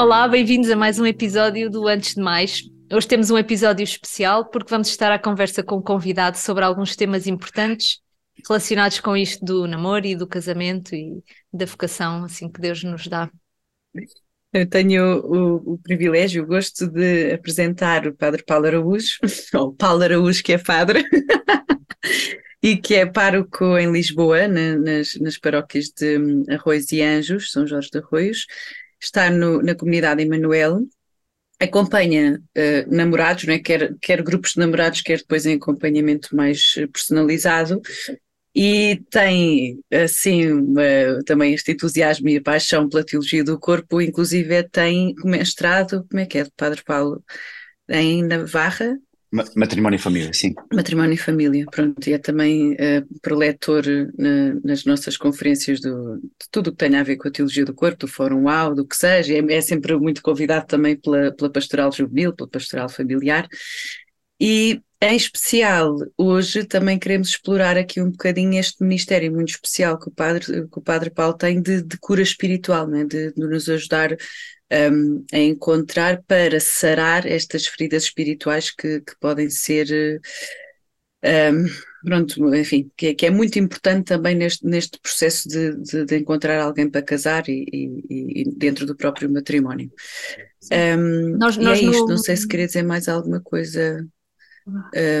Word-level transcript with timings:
Olá, 0.00 0.26
bem-vindos 0.26 0.70
a 0.70 0.76
mais 0.76 0.98
um 0.98 1.04
episódio 1.04 1.68
do 1.68 1.86
Antes 1.86 2.14
de 2.14 2.22
Mais. 2.22 2.62
Hoje 2.90 3.06
temos 3.06 3.30
um 3.30 3.36
episódio 3.36 3.84
especial 3.84 4.48
porque 4.48 4.70
vamos 4.70 4.88
estar 4.88 5.12
à 5.12 5.18
conversa 5.18 5.62
com 5.62 5.76
um 5.76 5.82
convidado 5.82 6.38
sobre 6.38 6.64
alguns 6.64 6.96
temas 6.96 7.26
importantes 7.26 8.00
relacionados 8.48 8.98
com 8.98 9.14
isto 9.14 9.44
do 9.44 9.66
namoro 9.66 10.06
e 10.06 10.16
do 10.16 10.26
casamento 10.26 10.94
e 10.94 11.22
da 11.52 11.66
vocação 11.66 12.24
assim 12.24 12.50
que 12.50 12.62
Deus 12.62 12.82
nos 12.82 13.06
dá. 13.08 13.30
Eu 14.50 14.66
tenho 14.66 15.18
o, 15.18 15.74
o, 15.74 15.78
privilégio, 15.78 16.44
o 16.44 16.46
gosto 16.46 16.88
de 16.88 17.34
apresentar 17.34 18.06
o 18.06 18.14
Padre 18.14 18.42
Paulo 18.42 18.68
Araújo, 18.68 19.18
ou 19.52 19.74
Paulo 19.74 20.02
Araújo 20.02 20.42
que 20.42 20.54
é 20.54 20.58
padre, 20.58 21.04
e 22.62 22.74
que 22.74 22.94
é 22.94 23.04
pároco 23.04 23.76
em 23.76 23.92
Lisboa, 23.92 24.48
na, 24.48 24.76
nas, 24.76 25.14
nas 25.16 25.36
paróquias 25.36 25.90
de 25.90 26.16
Arroios 26.48 26.90
e 26.90 27.02
Anjos, 27.02 27.52
São 27.52 27.66
Jorge 27.66 27.90
de 27.92 27.98
Arroios, 27.98 28.46
está 29.00 29.30
no, 29.30 29.62
na 29.62 29.74
comunidade 29.74 30.22
Emanuel, 30.22 30.80
acompanha 31.58 32.40
uh, 32.56 32.94
namorados, 32.94 33.44
né, 33.44 33.58
quer, 33.58 33.94
quer 34.00 34.22
grupos 34.22 34.52
de 34.52 34.60
namorados, 34.60 35.02
quer 35.02 35.18
depois 35.18 35.44
em 35.46 35.54
acompanhamento 35.54 36.34
mais 36.34 36.74
personalizado, 36.92 37.80
e 38.54 39.02
tem 39.10 39.78
assim 39.92 40.50
uma, 40.52 40.82
também 41.24 41.54
este 41.54 41.72
entusiasmo 41.72 42.28
e 42.28 42.40
paixão 42.40 42.88
pela 42.88 43.04
teologia 43.04 43.44
do 43.44 43.58
corpo, 43.58 44.00
inclusive 44.00 44.62
tem 44.64 45.14
mestrado, 45.24 46.04
como 46.08 46.20
é 46.20 46.26
que 46.26 46.38
é, 46.38 46.44
de 46.44 46.50
Padre 46.56 46.82
Paulo, 46.82 47.22
em 47.88 48.24
Navarra, 48.24 48.98
Matrimónio 49.32 49.96
e 49.96 50.00
família, 50.00 50.32
sim. 50.32 50.54
Matrimónio 50.72 51.14
e 51.14 51.16
família, 51.16 51.64
pronto, 51.70 52.04
e 52.08 52.12
é 52.12 52.18
também 52.18 52.72
uh, 52.72 53.20
preletor 53.22 53.84
na, 54.18 54.54
nas 54.64 54.84
nossas 54.84 55.16
conferências 55.16 55.80
do, 55.80 56.16
de 56.18 56.48
tudo 56.50 56.68
o 56.68 56.70
que 56.72 56.78
tem 56.78 56.96
a 56.96 57.02
ver 57.04 57.16
com 57.16 57.28
a 57.28 57.30
teologia 57.30 57.64
do 57.64 57.72
corpo, 57.72 58.00
do 58.00 58.08
Fórum 58.08 58.44
UAU, 58.44 58.74
do 58.74 58.86
que 58.86 58.96
seja, 58.96 59.34
é, 59.34 59.54
é 59.54 59.60
sempre 59.60 59.96
muito 59.96 60.20
convidado 60.20 60.66
também 60.66 60.96
pela, 60.96 61.32
pela 61.32 61.50
pastoral 61.50 61.92
juvenil, 61.92 62.34
pela 62.34 62.50
pastoral 62.50 62.88
familiar, 62.88 63.48
e 64.40 64.82
em 65.02 65.16
especial, 65.16 65.96
hoje 66.18 66.64
também 66.64 66.98
queremos 66.98 67.28
explorar 67.28 67.76
aqui 67.76 68.02
um 68.02 68.10
bocadinho 68.10 68.58
este 68.58 68.82
ministério 68.82 69.32
muito 69.32 69.50
especial 69.50 69.98
que 69.98 70.08
o 70.08 70.10
Padre, 70.10 70.44
que 70.68 70.78
o 70.78 70.82
padre 70.82 71.08
Paulo 71.08 71.34
tem 71.34 71.62
de, 71.62 71.82
de 71.82 71.96
cura 71.98 72.20
espiritual, 72.20 72.86
né? 72.86 73.04
de, 73.04 73.32
de 73.32 73.40
nos 73.40 73.68
ajudar 73.70 74.14
um, 74.72 75.24
a 75.32 75.38
encontrar 75.38 76.22
para 76.26 76.60
sarar 76.60 77.26
estas 77.26 77.66
feridas 77.66 78.04
espirituais 78.04 78.70
que, 78.70 79.00
que 79.00 79.18
podem 79.18 79.50
ser. 79.50 80.20
Um, 81.22 81.66
pronto, 82.02 82.54
enfim, 82.54 82.90
que, 82.96 83.14
que, 83.14 83.26
é 83.26 83.30
muito 83.30 83.58
importante 83.58 84.06
também 84.06 84.34
neste, 84.34 84.64
neste 84.64 84.98
processo 85.00 85.46
de, 85.48 85.76
de, 85.76 86.04
de 86.06 86.16
encontrar 86.16 86.58
alguém 86.60 86.88
para 86.88 87.02
casar 87.02 87.46
e, 87.48 87.66
e, 87.70 88.40
e, 88.40 88.44
dentro 88.56 88.86
do 88.86 88.96
próprio 88.96 89.30
matrimónio. 89.30 89.90
Um, 90.72 91.36
nós, 91.36 91.56
nós 91.58 91.78
é 91.78 91.82
isto, 91.82 92.02
no... 92.02 92.08
não 92.08 92.16
sei 92.16 92.36
se 92.36 92.48
queria 92.48 92.66
dizer 92.66 92.82
mais 92.82 93.06
alguma 93.08 93.40
coisa 93.40 94.06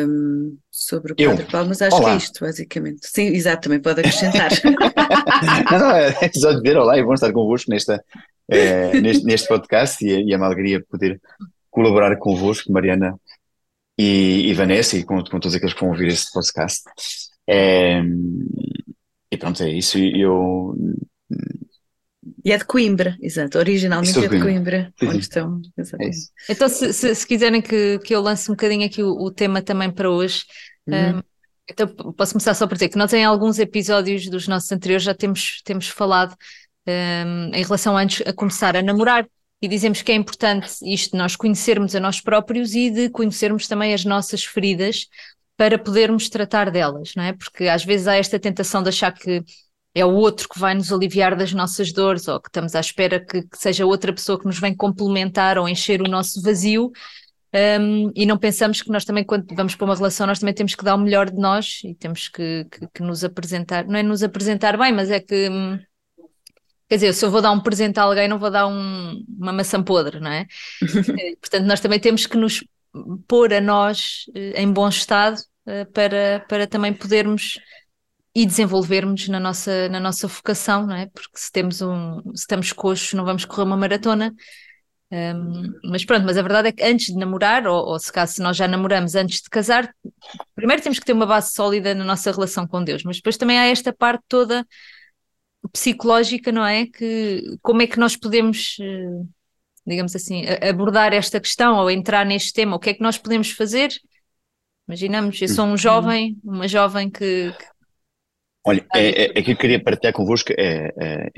um, 0.06 0.56
sobre 0.70 1.12
o 1.12 1.16
Padre 1.16 1.46
Paulo, 1.50 1.68
mas 1.68 1.82
acho 1.82 1.96
olá. 1.96 2.04
que 2.04 2.10
é 2.10 2.16
isto, 2.16 2.40
basicamente. 2.44 3.00
Sim, 3.02 3.26
exato, 3.28 3.62
também 3.62 3.80
pode 3.80 4.00
acrescentar. 4.00 4.50
não, 5.70 5.78
não, 5.78 5.90
é 5.96 6.12
só 6.32 6.52
dizer 6.52 6.76
olá 6.76 6.98
e 6.98 7.04
bom 7.04 7.14
estar 7.14 7.32
convosco 7.32 7.70
nesta, 7.70 8.02
é, 8.48 9.00
neste, 9.00 9.24
neste 9.24 9.48
podcast 9.48 10.04
e, 10.04 10.24
e 10.24 10.32
é 10.32 10.36
uma 10.36 10.46
alegria 10.46 10.84
poder 10.88 11.20
colaborar 11.70 12.16
convosco, 12.16 12.72
Mariana 12.72 13.14
e, 13.98 14.48
e 14.48 14.54
Vanessa, 14.54 14.96
e 14.96 15.04
com, 15.04 15.22
com, 15.22 15.38
todos 15.38 15.54
aqueles 15.54 15.74
que 15.74 15.80
vão 15.80 15.90
ouvir 15.90 16.08
este 16.08 16.32
podcast. 16.32 16.82
É, 17.46 18.02
e 19.30 19.36
pronto, 19.36 19.62
é 19.62 19.70
isso. 19.70 19.98
Eu. 19.98 20.74
E 22.44 22.52
é 22.52 22.58
de 22.58 22.64
Coimbra, 22.64 23.16
exato. 23.20 23.58
Originalmente 23.58 24.18
é 24.18 24.28
de 24.28 24.40
Coimbra, 24.40 24.92
onde 25.02 25.18
estão. 25.18 25.60
É 25.78 26.10
então, 26.48 26.68
se, 26.68 26.92
se, 26.92 27.14
se, 27.14 27.26
quiserem 27.26 27.60
que, 27.60 27.98
que 27.98 28.14
eu 28.14 28.20
lance 28.20 28.50
um 28.50 28.54
bocadinho 28.54 28.86
aqui 28.86 29.02
o, 29.02 29.10
o 29.10 29.30
tema 29.30 29.60
também 29.60 29.90
para 29.90 30.10
hoje. 30.10 30.44
Uhum. 30.86 31.18
Um, 31.18 31.22
então, 31.68 31.86
posso 32.14 32.32
começar 32.32 32.54
só 32.54 32.66
por 32.66 32.74
dizer 32.74 32.88
que 32.88 32.98
nós, 32.98 33.12
em 33.12 33.24
alguns 33.24 33.58
episódios 33.58 34.26
dos 34.28 34.48
nossos 34.48 34.70
anteriores, 34.72 35.04
já 35.04 35.14
temos, 35.14 35.60
temos 35.64 35.88
falado 35.88 36.34
um, 36.86 37.54
em 37.54 37.62
relação 37.62 37.96
antes 37.96 38.26
a 38.26 38.32
começar 38.32 38.76
a 38.76 38.82
namorar. 38.82 39.26
E 39.62 39.68
dizemos 39.68 40.00
que 40.00 40.10
é 40.10 40.14
importante 40.14 40.70
isto, 40.82 41.14
nós 41.16 41.36
conhecermos 41.36 41.94
a 41.94 42.00
nós 42.00 42.20
próprios 42.20 42.74
e 42.74 42.88
de 42.90 43.10
conhecermos 43.10 43.68
também 43.68 43.92
as 43.92 44.04
nossas 44.06 44.42
feridas 44.42 45.06
para 45.54 45.78
podermos 45.78 46.30
tratar 46.30 46.70
delas, 46.70 47.12
não 47.14 47.22
é? 47.22 47.34
Porque 47.34 47.68
às 47.68 47.84
vezes 47.84 48.08
há 48.08 48.16
esta 48.16 48.40
tentação 48.40 48.82
de 48.82 48.88
achar 48.88 49.12
que 49.12 49.44
é 49.94 50.04
o 50.04 50.12
outro 50.12 50.48
que 50.48 50.58
vai 50.58 50.74
nos 50.74 50.92
aliviar 50.92 51.36
das 51.36 51.52
nossas 51.52 51.92
dores 51.92 52.28
ou 52.28 52.40
que 52.40 52.48
estamos 52.48 52.74
à 52.74 52.80
espera 52.80 53.18
que, 53.18 53.42
que 53.42 53.58
seja 53.58 53.86
outra 53.86 54.12
pessoa 54.12 54.38
que 54.38 54.46
nos 54.46 54.58
vem 54.58 54.74
complementar 54.74 55.58
ou 55.58 55.68
encher 55.68 56.00
o 56.00 56.08
nosso 56.08 56.40
vazio. 56.42 56.90
Um, 57.52 58.12
e 58.14 58.24
não 58.24 58.38
pensamos 58.38 58.80
que 58.80 58.90
nós 58.90 59.04
também, 59.04 59.24
quando 59.24 59.52
vamos 59.56 59.74
para 59.74 59.84
uma 59.84 59.96
relação, 59.96 60.24
nós 60.26 60.38
também 60.38 60.54
temos 60.54 60.76
que 60.76 60.84
dar 60.84 60.94
o 60.94 60.98
melhor 60.98 61.28
de 61.28 61.36
nós 61.36 61.80
e 61.84 61.94
temos 61.96 62.28
que, 62.28 62.64
que, 62.70 62.86
que 62.94 63.02
nos 63.02 63.24
apresentar, 63.24 63.84
não 63.86 63.98
é 63.98 64.02
nos 64.04 64.22
apresentar 64.22 64.78
bem, 64.78 64.92
mas 64.92 65.10
é 65.10 65.18
que 65.18 65.48
hum, 65.50 65.76
Quer 66.90 66.96
dizer, 66.96 67.14
se 67.14 67.24
eu 67.24 67.30
vou 67.30 67.40
dar 67.40 67.52
um 67.52 67.60
presente 67.60 68.00
a 68.00 68.02
alguém, 68.02 68.26
não 68.26 68.36
vou 68.36 68.50
dar 68.50 68.66
um, 68.66 69.24
uma 69.38 69.52
maçã 69.52 69.80
podre, 69.80 70.18
não 70.18 70.30
é? 70.30 70.44
Eh, 71.20 71.36
portanto, 71.40 71.64
nós 71.64 71.78
também 71.78 72.00
temos 72.00 72.26
que 72.26 72.36
nos 72.36 72.64
pôr 73.28 73.54
a 73.54 73.60
nós 73.60 74.24
eh, 74.34 74.60
em 74.60 74.72
bom 74.72 74.88
estado 74.88 75.40
eh, 75.66 75.84
para, 75.84 76.44
para 76.48 76.66
também 76.66 76.92
podermos 76.92 77.60
e 78.34 78.46
desenvolvermos 78.46 79.28
na 79.28 79.40
nossa, 79.40 79.88
na 79.88 79.98
nossa 79.98 80.28
vocação, 80.28 80.86
não 80.86 80.94
é? 80.94 81.06
Porque 81.06 81.36
se 81.38 81.50
temos 81.50 81.82
um, 81.82 82.20
se 82.34 82.42
estamos 82.42 82.72
coxos, 82.72 83.12
não 83.12 83.24
vamos 83.24 83.44
correr 83.44 83.64
uma 83.64 83.76
maratona. 83.76 84.32
Um, 85.12 85.72
mas 85.90 86.04
pronto, 86.04 86.24
mas 86.24 86.38
a 86.38 86.42
verdade 86.42 86.68
é 86.68 86.72
que 86.72 86.84
antes 86.84 87.06
de 87.06 87.16
namorar, 87.16 87.66
ou, 87.66 87.84
ou 87.84 87.98
se 87.98 88.12
caso 88.12 88.40
nós 88.40 88.56
já 88.56 88.68
namoramos 88.68 89.16
antes 89.16 89.42
de 89.42 89.50
casar, 89.50 89.92
primeiro 90.54 90.82
temos 90.82 91.00
que 91.00 91.04
ter 91.04 91.12
uma 91.12 91.26
base 91.26 91.52
sólida 91.52 91.94
na 91.94 92.04
nossa 92.04 92.30
relação 92.30 92.66
com 92.66 92.84
Deus, 92.84 93.02
mas 93.02 93.16
depois 93.16 93.36
também 93.36 93.58
há 93.58 93.66
esta 93.66 93.92
parte 93.92 94.22
toda 94.28 94.64
psicológica, 95.72 96.52
não 96.52 96.64
é? 96.64 96.86
Que 96.86 97.56
como 97.60 97.82
é 97.82 97.86
que 97.88 97.98
nós 97.98 98.16
podemos, 98.16 98.76
eh, 98.80 99.24
digamos 99.84 100.14
assim, 100.14 100.44
abordar 100.68 101.12
esta 101.12 101.40
questão 101.40 101.76
ou 101.78 101.90
entrar 101.90 102.24
neste 102.24 102.52
tema? 102.52 102.76
O 102.76 102.78
que 102.78 102.90
é 102.90 102.94
que 102.94 103.02
nós 103.02 103.18
podemos 103.18 103.50
fazer? 103.50 103.90
Imaginamos, 104.88 105.40
eu 105.40 105.48
sou 105.48 105.66
um 105.66 105.76
jovem, 105.76 106.38
uma 106.42 106.66
jovem 106.66 107.10
que. 107.10 107.52
que... 107.52 107.79
Olha, 108.64 108.86
é, 108.94 109.08
é, 109.08 109.24
é, 109.38 109.42
que 109.42 109.52
eu 109.52 109.56
queria 109.56 109.82
partilhar 109.82 110.12
convosco 110.12 110.52
é, 110.56 110.92
é, 110.98 111.30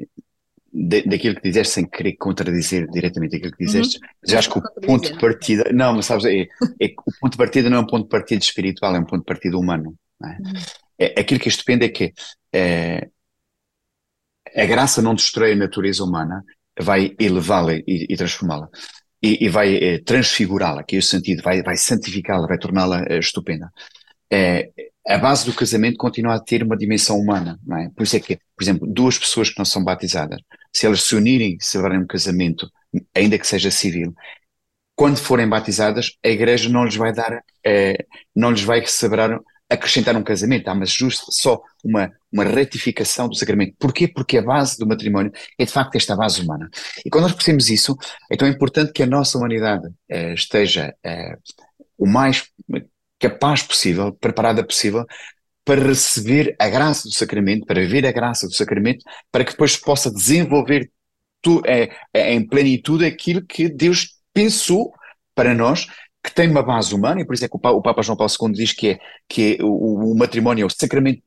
daquilo 1.07 1.37
que 1.37 1.49
disseste, 1.49 1.75
sem 1.75 1.87
querer 1.87 2.17
contradizer 2.17 2.89
diretamente 2.91 3.37
aquilo 3.37 3.53
que 3.53 3.65
disseste, 3.65 3.99
uhum. 3.99 4.09
já 4.27 4.39
acho 4.39 4.51
que 4.51 4.59
o 4.59 4.63
ponto 4.81 5.13
de 5.13 5.19
partida, 5.19 5.71
não, 5.73 5.95
mas 5.95 6.07
sabes, 6.07 6.25
é, 6.25 6.43
é, 6.43 6.95
o 7.07 7.13
ponto 7.21 7.33
de 7.33 7.39
partida 7.39 7.71
não 7.71 7.79
é 7.79 7.81
um 7.81 7.87
ponto 7.87 8.05
de 8.05 8.09
partida 8.09 8.43
espiritual, 8.43 8.97
é 8.97 8.99
um 8.99 9.05
ponto 9.05 9.21
de 9.21 9.27
partida 9.27 9.57
humano. 9.57 9.95
É? 10.23 10.27
Uhum. 10.27 10.53
É, 10.99 11.21
aquilo 11.21 11.39
que 11.39 11.49
é 11.49 11.51
estupendo 11.51 11.85
é 11.85 11.89
que 11.89 12.13
é, 12.53 13.09
a 14.57 14.67
graça 14.67 15.01
não 15.01 15.15
destrói 15.15 15.53
a 15.53 15.57
natureza 15.57 16.05
humana, 16.05 16.45
vai 16.81 17.15
elevá-la 17.19 17.75
e, 17.75 18.07
e 18.09 18.17
transformá-la. 18.17 18.69
E, 19.23 19.45
e, 19.45 19.49
vai 19.49 19.77
eh, 19.77 19.99
transfigurá-la, 20.01 20.83
que 20.83 20.97
é 20.97 20.99
o 20.99 21.03
sentido, 21.03 21.43
vai, 21.45 21.63
vai 21.63 21.77
santificá-la, 21.77 22.49
vai 22.49 22.59
torná-la 22.59 23.05
eh, 23.09 23.19
estupenda. 23.21 23.71
É, 24.29 24.69
a 25.07 25.19
base 25.19 25.45
do 25.45 25.53
casamento 25.53 25.97
continua 25.97 26.35
a 26.35 26.41
ter 26.41 26.63
uma 26.63 26.77
dimensão 26.77 27.19
humana, 27.19 27.59
não 27.65 27.77
é? 27.77 27.91
Por 27.91 28.05
isso 28.05 28.17
é 28.17 28.21
que, 28.21 28.37
por 28.37 28.63
exemplo, 28.63 28.87
duas 28.87 29.19
pessoas 29.19 29.51
que 29.51 29.59
não 29.59 29.65
são 29.65 29.83
batizadas, 29.83 30.41
se 30.73 30.87
elas 30.87 31.03
se 31.03 31.15
unirem 31.15 31.57
e 31.59 31.65
celebrarem 31.65 32.03
um 32.03 32.07
casamento, 32.07 32.71
ainda 33.15 33.39
que 33.39 33.47
seja 33.47 33.71
civil, 33.71 34.15
quando 34.95 35.17
forem 35.17 35.49
batizadas, 35.49 36.13
a 36.25 36.29
igreja 36.29 36.69
não 36.69 36.85
lhes 36.85 36.97
vai 36.97 37.13
dar, 37.13 37.43
eh, 37.65 38.07
não 38.35 38.51
lhes 38.51 38.63
vai 38.63 38.85
celebrar 38.87 39.41
acrescentar 39.73 40.15
um 40.17 40.23
casamento, 40.23 40.69
ah, 40.69 40.75
mas 40.75 40.91
justo 40.91 41.27
só 41.31 41.61
uma, 41.83 42.11
uma 42.31 42.45
retificação 42.45 43.29
do 43.29 43.35
sacramento. 43.35 43.75
Porquê? 43.79 44.07
Porque 44.07 44.39
a 44.39 44.43
base 44.43 44.77
do 44.79 44.87
matrimónio 44.87 45.33
é 45.59 45.65
de 45.65 45.73
facto 45.73 45.97
esta 45.97 46.15
base 46.15 46.43
humana. 46.43 46.69
E 47.05 47.11
quando 47.11 47.25
nós 47.25 47.33
percebemos 47.33 47.71
isso, 47.71 47.97
então 48.31 48.47
é 48.47 48.51
importante 48.51 48.93
que 48.93 49.03
a 49.03 49.07
nossa 49.07 49.39
humanidade 49.39 49.89
eh, 50.09 50.35
esteja 50.35 50.95
eh, 51.03 51.37
o 51.99 52.07
mais 52.07 52.45
capaz 53.23 53.63
possível, 53.63 54.13
preparada 54.13 54.67
possível, 54.67 55.07
para 55.65 55.81
receber 55.81 56.57
a 56.59 56.69
graça 56.69 57.09
do 57.09 57.15
sacramento, 57.15 57.65
para 57.65 57.87
ver 57.87 58.05
a 58.05 58.11
graça 58.11 58.49
do 58.49 58.55
sacramento, 58.55 59.05
para 59.31 59.45
que 59.45 59.53
depois 59.53 59.77
possa 59.77 60.13
desenvolver 60.13 60.91
tu, 61.41 61.63
é, 61.65 61.91
é, 62.13 62.35
em 62.35 62.45
plenitude 62.47 63.05
aquilo 63.05 63.47
que 63.47 63.69
Deus 63.69 64.17
pensou 64.35 64.93
para 65.35 65.55
nós 65.55 65.87
que 66.25 66.33
tem 66.33 66.49
uma 66.49 66.63
base 66.63 66.95
humana, 66.95 67.21
e 67.21 67.25
por 67.25 67.35
isso 67.35 67.45
é 67.45 67.49
que 67.49 67.57
o 67.57 67.83
Papa 67.83 68.01
João 68.01 68.17
Paulo 68.17 68.33
II 68.41 68.53
diz 68.53 68.73
que, 68.73 68.91
é, 68.91 69.01
que 69.29 69.57
é 69.59 69.65
o, 69.65 70.13
o, 70.13 70.17
matrimónio 70.17 70.63
é 70.63 70.67
o 70.67 70.71
sacramento 70.71 71.21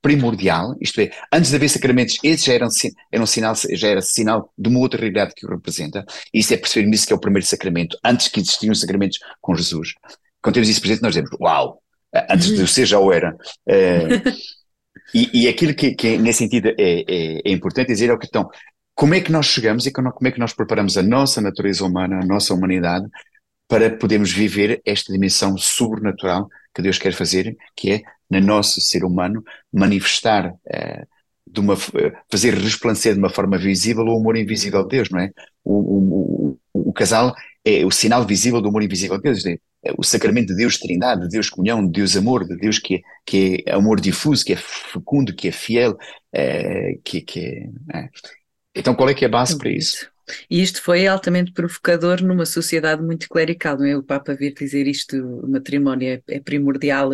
primordial, 0.00 0.76
isto 0.80 1.00
é, 1.00 1.10
antes 1.32 1.50
de 1.50 1.56
haver 1.56 1.68
sacramentos, 1.68 2.16
esse 2.22 2.46
já 2.46 2.54
era, 2.54 2.68
era 3.10 3.22
um 3.22 3.26
sinal, 3.26 3.54
já 3.72 3.88
era 3.88 4.00
sinal 4.00 4.52
de 4.56 4.68
uma 4.68 4.78
outra 4.78 5.00
realidade 5.00 5.34
que 5.34 5.44
o 5.44 5.50
representa, 5.50 6.06
e 6.32 6.38
isso 6.38 6.54
é 6.54 6.56
perceber 6.56 6.86
nisso 6.86 7.08
que 7.08 7.12
é 7.12 7.16
o 7.16 7.20
primeiro 7.20 7.44
sacramento, 7.44 7.98
antes 8.04 8.28
que 8.28 8.38
existiam 8.38 8.72
sacramentos 8.72 9.18
com 9.40 9.52
Jesus. 9.56 9.94
Quando 10.42 10.54
temos 10.54 10.68
isso 10.68 10.80
presente, 10.80 11.02
nós 11.02 11.14
dizemos, 11.14 11.30
uau, 11.40 11.80
antes 12.30 12.48
de 12.48 12.66
ser 12.66 12.86
já 12.86 12.98
o 12.98 13.12
era. 13.12 13.34
Uh, 13.66 14.30
e, 15.14 15.42
e 15.42 15.48
aquilo 15.48 15.74
que, 15.74 15.94
que, 15.94 16.18
nesse 16.18 16.40
sentido 16.40 16.68
é, 16.68 16.74
é, 16.78 17.40
é 17.44 17.50
importante 17.52 17.88
dizer 17.88 18.10
é 18.10 18.12
o 18.12 18.18
que 18.18 18.26
estão, 18.26 18.48
como 18.94 19.14
é 19.14 19.20
que 19.20 19.32
nós 19.32 19.46
chegamos 19.46 19.86
e 19.86 19.92
como 19.92 20.10
é 20.22 20.30
que 20.30 20.40
nós 20.40 20.52
preparamos 20.52 20.96
a 20.98 21.02
nossa 21.02 21.40
natureza 21.40 21.84
humana, 21.84 22.20
a 22.20 22.26
nossa 22.26 22.52
humanidade, 22.54 23.06
para 23.68 23.90
podermos 23.90 24.32
viver 24.32 24.82
esta 24.84 25.12
dimensão 25.12 25.56
sobrenatural 25.56 26.48
que 26.74 26.82
Deus 26.82 26.98
quer 26.98 27.12
fazer, 27.12 27.56
que 27.76 27.92
é, 27.92 28.02
na 28.28 28.40
nosso 28.40 28.80
ser 28.80 29.04
humano, 29.04 29.44
manifestar, 29.72 30.50
uh, 30.50 31.06
de 31.46 31.60
uma, 31.60 31.76
fazer 32.30 32.54
resplandecer 32.54 33.14
de 33.14 33.18
uma 33.18 33.30
forma 33.30 33.58
visível 33.58 34.04
o 34.04 34.16
amor 34.16 34.36
invisível 34.36 34.82
de 34.82 34.96
Deus, 34.96 35.10
não 35.10 35.20
é? 35.20 35.30
O, 35.64 35.74
o, 35.74 36.58
o, 36.72 36.90
o 36.90 36.92
casal 36.92 37.34
é 37.64 37.84
o 37.84 37.90
sinal 37.90 38.24
visível 38.26 38.60
do 38.60 38.68
amor 38.68 38.82
invisível 38.82 39.16
de 39.16 39.22
Deus, 39.22 39.44
é, 39.46 39.58
o 39.96 40.02
sacramento 40.02 40.48
de 40.48 40.56
Deus 40.56 40.78
Trindade, 40.78 41.22
de 41.22 41.28
Deus 41.28 41.48
comunhão, 41.48 41.84
de 41.84 41.92
Deus 41.92 42.16
amor, 42.16 42.46
de 42.46 42.56
Deus 42.56 42.78
que 42.78 42.96
é, 42.96 43.00
que 43.26 43.64
é 43.66 43.72
amor 43.72 44.00
difuso, 44.00 44.44
que 44.44 44.52
é 44.52 44.56
fecundo, 44.56 45.34
que 45.34 45.48
é 45.48 45.52
fiel, 45.52 45.96
é, 46.32 46.98
que, 47.04 47.20
que 47.20 47.40
é, 47.40 47.98
é. 47.98 48.08
Então 48.74 48.94
qual 48.94 49.08
é 49.08 49.14
que 49.14 49.24
é 49.24 49.28
a 49.28 49.30
base 49.30 49.56
para 49.56 49.70
isso? 49.70 50.10
E 50.48 50.62
isto 50.62 50.80
foi 50.82 51.06
altamente 51.06 51.52
provocador 51.52 52.22
numa 52.22 52.46
sociedade 52.46 53.02
muito 53.02 53.28
clerical, 53.28 53.76
não 53.76 53.86
é? 53.86 53.96
O 53.96 54.02
Papa 54.02 54.34
vir 54.34 54.54
dizer 54.54 54.86
isto, 54.86 55.16
o 55.16 55.50
matrimónio 55.50 56.08
é, 56.08 56.22
é 56.28 56.40
primordial, 56.40 57.10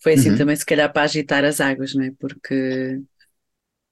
foi 0.00 0.14
assim 0.14 0.30
uhum. 0.30 0.36
também 0.38 0.54
se 0.54 0.64
calhar 0.64 0.92
para 0.92 1.02
agitar 1.02 1.44
as 1.44 1.60
águas, 1.60 1.94
não 1.94 2.04
é? 2.04 2.12
Porque 2.18 3.00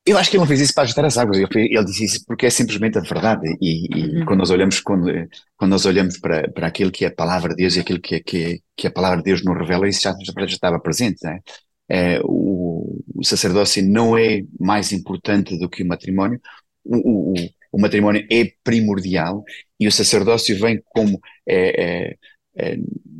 eu 0.06 0.16
acho 0.16 0.30
que 0.30 0.36
ele 0.36 0.42
não 0.42 0.46
fez 0.46 0.60
isso 0.60 0.72
para 0.72 0.84
agitar 0.84 1.04
as 1.04 1.18
águas, 1.18 1.36
ele, 1.38 1.84
disse 1.84 2.04
isso 2.04 2.24
porque 2.26 2.46
é 2.46 2.50
simplesmente 2.50 2.96
a 2.96 3.00
verdade. 3.00 3.44
E, 3.60 3.88
e 3.92 4.18
uhum. 4.18 4.24
quando 4.24 4.38
nós 4.38 4.50
olhamos, 4.50 4.78
quando, 4.80 5.10
quando 5.56 5.70
nós 5.72 5.84
olhamos 5.84 6.16
para, 6.18 6.48
para 6.52 6.68
aquilo 6.68 6.92
que 6.92 7.04
é 7.04 7.08
a 7.08 7.14
palavra 7.14 7.50
de 7.50 7.56
Deus 7.56 7.74
e 7.74 7.80
aquilo 7.80 8.00
que, 8.00 8.14
é, 8.14 8.20
que, 8.20 8.62
que 8.76 8.86
a 8.86 8.90
palavra 8.90 9.18
de 9.18 9.24
Deus 9.24 9.44
nos 9.44 9.58
revela, 9.58 9.88
isso 9.88 10.02
já, 10.02 10.14
já 10.24 10.44
estava 10.46 10.78
presente. 10.78 11.18
Né? 11.24 11.40
É, 11.88 12.20
o, 12.22 13.02
o, 13.16 13.24
sacerdócio 13.24 13.84
não 13.84 14.16
é 14.16 14.42
mais 14.60 14.92
importante 14.92 15.58
do 15.58 15.68
que 15.68 15.82
o 15.82 15.86
matrimónio. 15.86 16.40
O, 16.84 17.32
o, 17.32 17.34
o 17.72 17.80
matrimónio 17.80 18.24
é 18.30 18.52
primordial 18.62 19.44
e 19.78 19.88
o 19.88 19.92
sacerdócio 19.92 20.56
vem 20.56 20.80
como 20.88 21.20
é, 21.48 22.10
é 22.10 22.16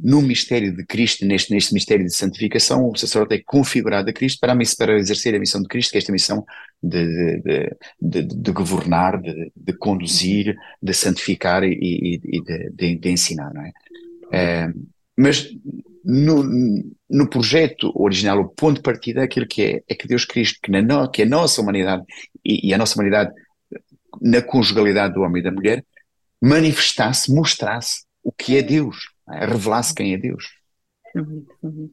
no 0.02 0.22
mistério 0.22 0.74
de 0.74 0.84
Cristo, 0.84 1.26
neste, 1.26 1.52
neste 1.52 1.74
mistério 1.74 2.04
de 2.04 2.14
santificação, 2.14 2.88
o 2.88 2.96
sacerdote 2.96 3.34
é 3.34 3.42
configurado 3.44 4.08
a 4.08 4.12
Cristo 4.12 4.38
para, 4.40 4.56
para 4.78 4.98
exercer 4.98 5.34
a 5.34 5.38
missão 5.38 5.60
de 5.60 5.68
Cristo, 5.68 5.90
que 5.90 5.96
é 5.96 5.98
esta 5.98 6.12
missão 6.12 6.44
de, 6.82 7.40
de, 7.40 7.76
de, 8.00 8.22
de 8.22 8.52
governar, 8.52 9.20
de, 9.20 9.72
conduzir, 9.78 10.56
de 10.82 10.94
santificar 10.94 11.64
e, 11.64 11.72
e, 11.72 12.20
e 12.24 12.96
de, 12.98 13.10
ensinar, 13.10 13.52
não 13.52 13.62
é? 13.62 13.72
é 14.32 14.72
mas 15.18 15.50
no, 16.04 16.44
no 17.10 17.28
projeto 17.28 17.90
original, 17.94 18.38
o 18.40 18.48
ponto 18.48 18.76
de 18.76 18.82
partida, 18.82 19.22
aquilo 19.22 19.46
que 19.46 19.62
é, 19.62 19.82
é 19.88 19.94
que 19.94 20.06
Deus 20.06 20.24
Cristo, 20.24 20.60
que, 20.62 20.70
na, 20.70 21.08
que 21.08 21.22
a 21.22 21.26
nossa 21.26 21.60
humanidade 21.60 22.04
e, 22.44 22.68
e 22.68 22.74
a 22.74 22.78
nossa 22.78 22.94
humanidade 22.94 23.32
na 24.20 24.40
conjugalidade 24.40 25.14
do 25.14 25.22
homem 25.22 25.40
e 25.40 25.44
da 25.44 25.50
mulher, 25.50 25.84
manifestasse, 26.40 27.32
mostrasse 27.34 28.04
o 28.22 28.32
que 28.32 28.56
é 28.56 28.62
Deus 28.62 29.15
revelasse 29.28 29.94
quem 29.94 30.14
é 30.14 30.18
Deus. 30.18 30.44
Uhum, 31.14 31.46
uhum. 31.62 31.90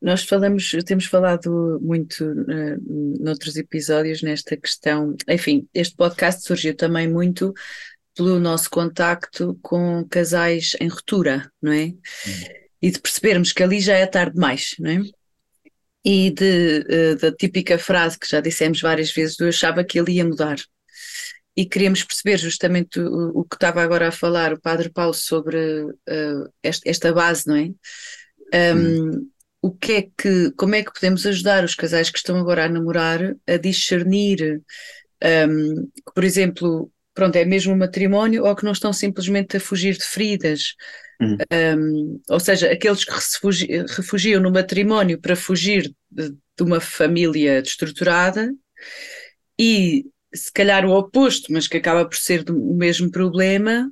Nós 0.00 0.24
falamos, 0.24 0.70
temos 0.86 1.04
falado 1.04 1.78
muito 1.82 2.24
uh, 2.24 3.22
noutros 3.22 3.56
episódios 3.56 4.22
nesta 4.22 4.56
questão. 4.56 5.14
Enfim, 5.28 5.68
este 5.74 5.94
podcast 5.94 6.42
surgiu 6.42 6.74
também 6.74 7.06
muito 7.06 7.52
pelo 8.14 8.40
nosso 8.40 8.70
contacto 8.70 9.58
com 9.62 10.04
casais 10.08 10.74
em 10.80 10.88
ruptura, 10.88 11.50
não 11.60 11.72
é? 11.72 11.84
Uhum. 11.84 11.96
E 12.82 12.90
de 12.90 12.98
percebermos 12.98 13.52
que 13.52 13.62
ali 13.62 13.78
já 13.78 13.94
é 13.94 14.06
tarde 14.06 14.34
demais, 14.34 14.74
não 14.78 14.90
é? 14.90 15.02
E 16.02 16.30
de, 16.30 16.86
uh, 16.88 17.16
da 17.16 17.32
típica 17.32 17.78
frase 17.78 18.18
que 18.18 18.28
já 18.28 18.40
dissemos 18.40 18.80
várias 18.80 19.12
vezes, 19.12 19.38
eu 19.38 19.48
achava 19.48 19.84
que 19.84 19.98
ele 19.98 20.12
ia 20.12 20.24
mudar 20.24 20.56
e 21.56 21.66
queríamos 21.66 22.04
perceber 22.04 22.38
justamente 22.38 23.00
o, 23.00 23.40
o, 23.40 23.44
que 23.44 23.56
estava 23.56 23.82
agora 23.82 24.08
a 24.08 24.12
falar 24.12 24.52
o 24.52 24.60
Padre 24.60 24.88
Paulo 24.88 25.14
sobre 25.14 25.58
uh, 25.82 26.52
esta, 26.62 26.88
esta, 26.88 27.12
base, 27.12 27.46
não 27.46 27.56
é? 27.56 28.74
Um, 28.74 29.10
hum. 29.10 29.30
O 29.62 29.70
que 29.70 29.92
é 29.92 30.02
que, 30.02 30.50
como 30.56 30.74
é 30.74 30.82
que 30.82 30.92
podemos 30.92 31.26
ajudar 31.26 31.64
os 31.64 31.74
casais 31.74 32.08
que 32.08 32.16
estão 32.16 32.38
agora 32.38 32.64
a 32.64 32.68
namorar 32.68 33.36
a 33.46 33.56
discernir 33.58 34.62
um, 35.22 35.86
que, 35.86 36.14
por 36.14 36.24
exemplo, 36.24 36.90
pronto, 37.12 37.36
é 37.36 37.44
mesmo 37.44 37.74
um 37.74 37.76
matrimónio 37.76 38.44
ou 38.44 38.56
que 38.56 38.64
não 38.64 38.72
estão 38.72 38.92
simplesmente 38.92 39.56
a 39.56 39.60
fugir 39.60 39.96
de 39.98 40.04
feridas? 40.04 40.74
Hum. 41.20 41.36
Um, 41.52 42.20
ou 42.30 42.40
seja, 42.40 42.72
aqueles 42.72 43.04
que 43.04 43.12
refugiam, 43.12 43.86
refugiam 43.86 44.40
no 44.40 44.50
matrimónio 44.50 45.20
para 45.20 45.36
fugir 45.36 45.94
de, 46.10 46.30
de 46.30 46.62
uma 46.62 46.80
família 46.80 47.60
destruturada 47.60 48.50
e 49.58 50.06
se 50.32 50.52
calhar 50.52 50.84
o 50.84 50.92
oposto, 50.92 51.52
mas 51.52 51.66
que 51.66 51.76
acaba 51.76 52.04
por 52.04 52.16
ser 52.16 52.48
o 52.50 52.74
mesmo 52.74 53.10
problema, 53.10 53.90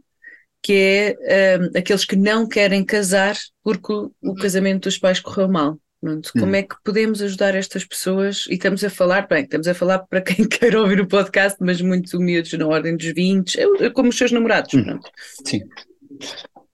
que 0.63 1.17
é 1.23 1.59
um, 1.59 1.79
aqueles 1.79 2.05
que 2.05 2.17
não 2.17 2.49
querem 2.49 2.85
casar 2.85 3.37
porque 3.63 3.93
o, 3.93 4.13
o 4.23 4.35
casamento 4.35 4.85
dos 4.85 4.99
pais 4.99 5.21
correu 5.21 5.49
mal. 5.49 5.79
Pronto, 6.01 6.31
como 6.33 6.53
hum. 6.53 6.55
é 6.55 6.63
que 6.63 6.77
podemos 6.85 7.21
ajudar 7.21 7.57
estas 7.57 7.85
pessoas? 7.85 8.47
E 8.49 8.55
estamos 8.55 8.85
a 8.85 8.91
falar, 8.91 9.27
bem, 9.27 9.43
estamos 9.43 9.67
a 9.67 9.75
falar 9.75 9.99
para 9.99 10.21
quem 10.21 10.47
quer 10.49 10.77
ouvir 10.77 11.01
o 11.01 11.09
podcast, 11.09 11.59
mas 11.61 11.81
muito 11.81 12.17
humildes 12.17 12.57
na 12.57 12.67
ordem 12.67 12.97
dos 12.97 13.13
20, 13.13 13.59
como 13.93 14.11
os 14.11 14.17
seus 14.17 14.31
namorados. 14.31 14.73
Hum. 14.75 14.85
Pronto. 14.85 15.11
Sim. 15.45 15.63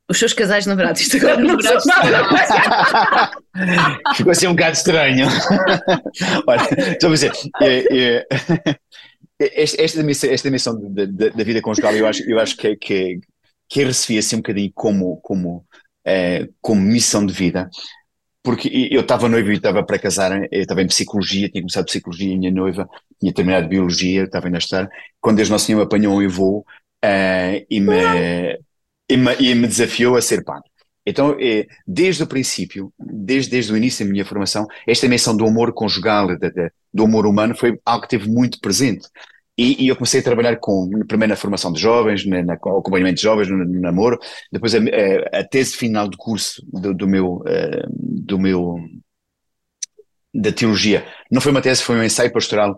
Os 0.06 0.18
seus 0.18 0.34
casais 0.34 0.66
namorados, 0.66 1.00
isto 1.00 1.16
agora 1.16 1.38
não 1.38 1.56
namorados. 1.56 1.84
Ficou 4.16 4.32
assim 4.32 4.46
um 4.46 4.54
bocado 4.54 4.76
estranho. 4.76 5.26
Olha, 6.46 6.92
estou 6.92 7.08
a 7.08 7.12
dizer, 7.14 7.32
é, 7.62 7.84
é, 7.90 8.26
esta, 9.38 9.82
esta, 9.82 10.00
dimensão, 10.00 10.30
esta 10.30 10.48
dimensão 10.48 10.80
da 10.92 11.44
vida 11.44 11.60
conjugal 11.60 11.94
eu 11.94 12.06
acho, 12.06 12.22
eu 12.28 12.38
acho 12.38 12.56
que, 12.56 12.76
que, 12.76 13.20
que 13.68 13.80
eu 13.80 13.86
recebi 13.86 14.18
assim 14.18 14.36
um 14.36 14.38
bocadinho 14.38 14.70
como, 14.74 15.16
como, 15.18 15.64
é, 16.04 16.48
como 16.60 16.80
missão 16.80 17.26
de 17.26 17.32
vida, 17.32 17.68
porque 18.42 18.88
eu 18.90 19.00
estava 19.00 19.28
noivo 19.28 19.50
e 19.50 19.56
estava 19.56 19.84
para 19.84 19.98
casar, 19.98 20.46
eu 20.52 20.62
estava 20.62 20.82
em 20.82 20.86
psicologia, 20.86 21.48
tinha 21.48 21.62
começado 21.62 21.86
psicologia, 21.86 22.36
minha 22.36 22.50
noiva 22.50 22.88
tinha 23.18 23.32
terminado 23.32 23.68
biologia, 23.68 24.24
estava 24.24 24.46
ainda 24.46 24.58
a 24.58 24.60
estar, 24.60 24.88
quando 25.20 25.38
Deus 25.38 25.48
Nosso 25.48 25.66
Senhor 25.66 25.78
me 25.78 25.84
apanhou 25.84 26.22
em 26.22 26.28
voo 26.28 26.64
uh, 27.04 27.66
e, 27.68 27.80
me, 27.80 28.58
e, 29.08 29.16
me, 29.16 29.34
e 29.40 29.54
me 29.54 29.66
desafiou 29.66 30.16
a 30.16 30.22
ser 30.22 30.44
padre. 30.44 30.68
Então, 31.06 31.36
é, 31.38 31.66
desde 31.86 32.22
o 32.22 32.26
princípio, 32.26 32.92
desde, 32.98 33.50
desde 33.50 33.72
o 33.72 33.76
início 33.76 34.04
da 34.04 34.10
minha 34.10 34.24
formação, 34.24 34.66
esta 34.86 35.08
menção 35.08 35.36
do 35.36 35.46
amor 35.46 35.72
conjugal, 35.72 36.28
de, 36.28 36.50
de, 36.50 36.70
do 36.92 37.04
amor 37.04 37.26
humano, 37.26 37.54
foi 37.54 37.78
algo 37.84 38.02
que 38.02 38.08
teve 38.08 38.28
muito 38.28 38.58
presente. 38.60 39.08
E, 39.56 39.84
e, 39.84 39.88
eu 39.88 39.94
comecei 39.94 40.20
a 40.20 40.22
trabalhar 40.22 40.56
com, 40.56 40.88
primeiro 41.06 41.30
na 41.30 41.36
formação 41.36 41.72
de 41.72 41.80
jovens, 41.80 42.26
na, 42.26 42.42
na 42.42 42.54
acompanhamento 42.54 43.16
de 43.16 43.22
jovens, 43.22 43.48
no, 43.48 43.58
no 43.58 43.80
namoro, 43.80 44.18
depois 44.50 44.74
a, 44.74 44.78
a, 44.78 45.40
a, 45.40 45.44
tese 45.44 45.76
final 45.76 46.08
do 46.08 46.16
curso 46.16 46.60
do, 46.66 46.92
do 46.92 47.06
meu, 47.06 47.40
do 47.88 48.38
meu, 48.38 48.76
da 50.34 50.50
teologia. 50.50 51.06
Não 51.30 51.40
foi 51.40 51.52
uma 51.52 51.62
tese, 51.62 51.82
foi 51.82 51.96
um 51.96 52.02
ensaio 52.02 52.32
pastoral 52.32 52.76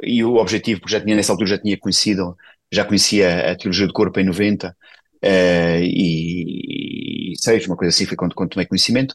e 0.00 0.22
o 0.22 0.36
objetivo, 0.36 0.80
porque 0.80 0.92
já 0.92 1.00
tinha, 1.00 1.16
nessa 1.16 1.32
altura 1.32 1.50
já 1.50 1.58
tinha 1.58 1.76
conhecido, 1.76 2.36
já 2.72 2.84
conhecia 2.84 3.50
a 3.50 3.56
teologia 3.56 3.86
do 3.86 3.92
corpo 3.92 4.20
em 4.20 4.24
90, 4.24 4.68
uh, 4.68 5.82
e, 5.82 6.71
e 7.32 7.42
seis, 7.42 7.66
uma 7.66 7.76
coisa 7.76 7.90
assim, 7.90 8.06
foi 8.06 8.16
quando, 8.16 8.34
quando 8.34 8.50
tomei 8.50 8.66
conhecimento. 8.66 9.14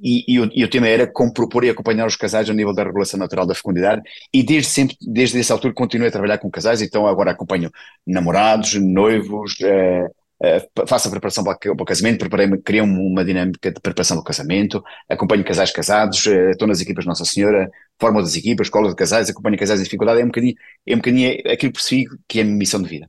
E, 0.00 0.24
e, 0.28 0.40
o, 0.40 0.50
e, 0.54 0.64
o, 0.64 0.70
tema 0.70 0.86
era 0.86 1.06
como 1.06 1.32
propor 1.32 1.64
e 1.64 1.70
acompanhar 1.70 2.06
os 2.06 2.14
casais 2.14 2.48
ao 2.48 2.54
nível 2.54 2.72
da 2.72 2.84
regulação 2.84 3.18
natural 3.18 3.44
da 3.46 3.54
fecundidade 3.54 4.00
e 4.32 4.44
desde 4.44 4.70
sempre, 4.70 4.96
desde 5.00 5.38
essa 5.40 5.52
altura 5.52 5.74
continuei 5.74 6.08
a 6.08 6.12
trabalhar 6.12 6.38
com 6.38 6.50
casais, 6.50 6.80
então 6.80 7.06
agora 7.06 7.32
acompanho 7.32 7.70
namorados, 8.06 8.74
noivos, 8.74 9.56
eh, 9.60 10.06
eh, 10.40 10.68
faço 10.86 11.08
a 11.08 11.10
preparação 11.10 11.42
para, 11.42 11.58
para 11.58 11.72
o 11.72 11.84
casamento, 11.84 12.20
preparei 12.20 12.48
criei 12.58 12.80
uma 12.80 13.24
dinâmica 13.24 13.72
de 13.72 13.80
preparação 13.80 14.16
do 14.16 14.22
casamento, 14.22 14.82
acompanho 15.08 15.44
casais 15.44 15.72
casados, 15.72 16.24
eh, 16.28 16.52
estou 16.52 16.68
nas 16.68 16.80
equipas 16.80 17.04
Nossa 17.04 17.24
Senhora, 17.24 17.68
formo 18.00 18.22
das 18.22 18.36
equipas, 18.36 18.68
escola 18.68 18.88
de 18.88 18.94
casais, 18.94 19.28
acompanho 19.28 19.58
casais 19.58 19.80
em 19.80 19.84
dificuldade, 19.84 20.20
é 20.20 20.24
um 20.24 20.28
bocadinho, 20.28 20.54
é 20.86 20.94
um 20.94 20.98
bocadinho 20.98 21.32
aquilo 21.40 21.72
que 21.72 21.78
percebi 21.78 22.06
que 22.28 22.38
é 22.38 22.42
a 22.42 22.44
minha 22.44 22.56
missão 22.56 22.80
de 22.80 22.88
vida. 22.88 23.08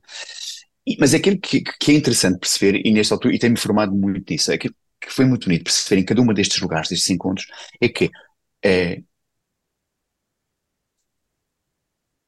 Mas 0.98 1.14
aquilo 1.14 1.38
que, 1.38 1.62
que, 1.62 1.92
é 1.92 1.94
interessante 1.94 2.38
perceber, 2.38 2.80
e 2.84 2.92
nesta 2.92 3.14
altura, 3.14 3.34
e 3.34 3.38
tem-me 3.38 3.56
formado 3.58 3.92
muito 3.92 4.30
nisso, 4.30 4.52
aquilo 4.52 4.74
que 5.00 5.10
foi 5.10 5.24
muito 5.24 5.46
bonito 5.46 5.64
perceber 5.64 6.00
em 6.00 6.04
cada 6.04 6.20
uma 6.20 6.34
destes 6.34 6.60
lugares, 6.60 6.88
destes 6.88 7.10
encontros, 7.10 7.46
é 7.80 7.88
que 7.88 8.10
é, 8.64 9.02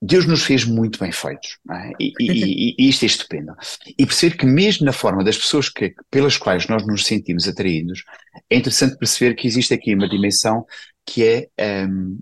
Deus 0.05 0.27
nos 0.27 0.43
fez 0.43 0.65
muito 0.65 0.99
bem 0.99 1.13
feitos, 1.13 1.59
é? 1.71 1.93
e, 2.01 2.13
e, 2.19 2.75
e, 2.77 2.89
isto 2.89 3.05
é 3.05 3.07
estupendo. 3.07 3.55
E 3.97 4.05
perceber 4.05 4.37
que 4.37 4.45
mesmo 4.45 4.85
na 4.85 4.93
forma 4.93 5.23
das 5.23 5.39
pessoas 5.39 5.69
que, 5.69 5.95
pelas 6.11 6.37
quais 6.37 6.67
nós 6.67 6.85
nos 6.85 7.07
sentimos 7.07 7.47
atraídos, 7.47 8.03
é 8.51 8.57
interessante 8.57 8.99
perceber 8.99 9.37
que 9.37 9.47
existe 9.47 9.73
aqui 9.73 9.95
uma 9.95 10.09
dimensão 10.09 10.67
que 11.07 11.25
é 11.25 11.49
um, 11.87 12.19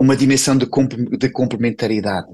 uma 0.00 0.16
dimensão 0.16 0.56
de, 0.56 0.66
de 0.66 1.30
complementaridade, 1.30 2.28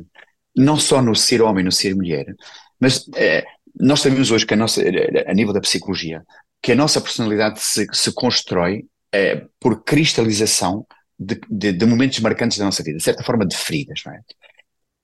não 0.57 0.77
só 0.77 1.03
no 1.03 1.15
ser 1.15 1.43
homem, 1.43 1.65
no 1.65 1.73
ser 1.73 1.95
mulher, 1.95 2.35
mas 2.79 3.07
é, 3.17 3.45
nós 3.79 4.01
sabemos 4.01 4.31
hoje 4.31 4.47
que 4.47 4.55
a 4.55 4.57
nossa, 4.57 4.81
a 5.27 5.35
nível 5.35 5.53
da 5.53 5.61
psicologia, 5.61 6.23
que 6.63 6.73
a 6.73 6.77
nossa 6.77 7.01
personalidade 7.01 7.61
se, 7.61 7.87
se 7.93 8.13
constrói 8.13 8.85
é, 9.13 9.47
por 9.61 9.85
cristalização 9.85 10.87
de, 11.19 11.41
de, 11.49 11.73
de, 11.73 11.87
momentos 11.87 12.19
marcantes 12.21 12.59
da 12.59 12.65
nossa 12.65 12.83
vida, 12.83 12.99
de 12.99 13.05
certa 13.05 13.23
forma 13.23 13.47
de 13.47 13.57
feridas, 13.57 14.01
não 14.05 14.13
é? 14.13 14.21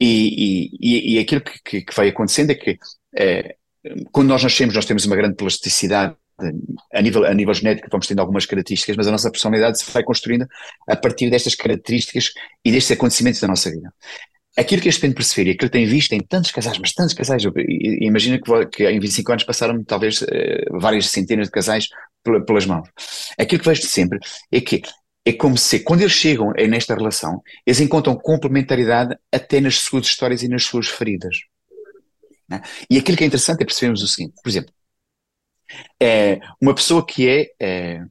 E, 0.00 0.70
e, 0.80 1.14
e 1.14 1.18
aquilo 1.18 1.42
que, 1.42 1.82
que, 1.82 1.94
vai 1.94 2.08
acontecendo 2.08 2.50
é 2.50 2.54
que 2.54 2.78
é, 3.14 3.56
quando 4.10 4.28
nós 4.28 4.42
nascemos 4.42 4.74
nós 4.74 4.86
temos 4.86 5.04
uma 5.04 5.16
grande 5.16 5.36
plasticidade 5.36 6.16
a 6.92 7.02
nível, 7.02 7.24
a 7.26 7.34
nível 7.34 7.52
genético 7.52 7.88
vamos 7.90 8.06
tendo 8.06 8.20
algumas 8.20 8.46
características, 8.46 8.96
mas 8.96 9.06
a 9.06 9.10
nossa 9.10 9.30
personalidade 9.30 9.78
se 9.78 9.90
vai 9.90 10.02
construindo 10.02 10.46
a 10.88 10.96
partir 10.96 11.28
destas 11.30 11.54
características 11.54 12.32
e 12.64 12.72
destes 12.72 12.96
acontecimentos 12.96 13.40
da 13.40 13.48
nossa 13.48 13.70
vida. 13.70 13.92
Aquilo 14.60 14.82
que 14.82 14.90
este 14.90 15.00
Pedro 15.00 15.16
perceber 15.16 15.48
e 15.48 15.52
aquilo 15.54 15.70
que 15.70 15.78
tem 15.78 15.86
visto 15.86 16.12
em 16.12 16.20
tantos 16.20 16.50
casais, 16.50 16.78
mas 16.78 16.92
tantos 16.92 17.14
casais, 17.14 17.42
imagina 17.98 18.38
que, 18.38 18.66
que 18.66 18.86
em 18.86 19.00
25 19.00 19.32
anos 19.32 19.44
passaram 19.44 19.82
talvez 19.82 20.22
eh, 20.30 20.66
várias 20.72 21.08
centenas 21.08 21.46
de 21.46 21.52
casais 21.52 21.88
pelas 22.46 22.66
mãos. 22.66 22.86
Aquilo 23.38 23.62
que 23.62 23.68
vejo 23.68 23.80
sempre 23.82 24.18
é 24.52 24.60
que 24.60 24.82
é 25.24 25.32
como 25.32 25.56
se, 25.56 25.80
quando 25.80 26.02
eles 26.02 26.12
chegam 26.12 26.52
nesta 26.68 26.94
relação, 26.94 27.42
eles 27.64 27.80
encontram 27.80 28.14
complementaridade 28.14 29.16
até 29.32 29.62
nas 29.62 29.76
suas 29.76 30.04
histórias 30.04 30.42
e 30.42 30.48
nas 30.48 30.64
suas 30.64 30.88
feridas. 30.88 31.38
Né? 32.46 32.60
E 32.90 32.98
aquilo 32.98 33.16
que 33.16 33.24
é 33.24 33.26
interessante 33.26 33.62
é 33.62 33.64
percebermos 33.64 34.02
o 34.02 34.08
seguinte, 34.08 34.34
por 34.42 34.50
exemplo, 34.50 34.74
é 35.98 36.38
uma 36.60 36.74
pessoa 36.74 37.06
que 37.06 37.26
é, 37.26 37.50
é 37.58 38.02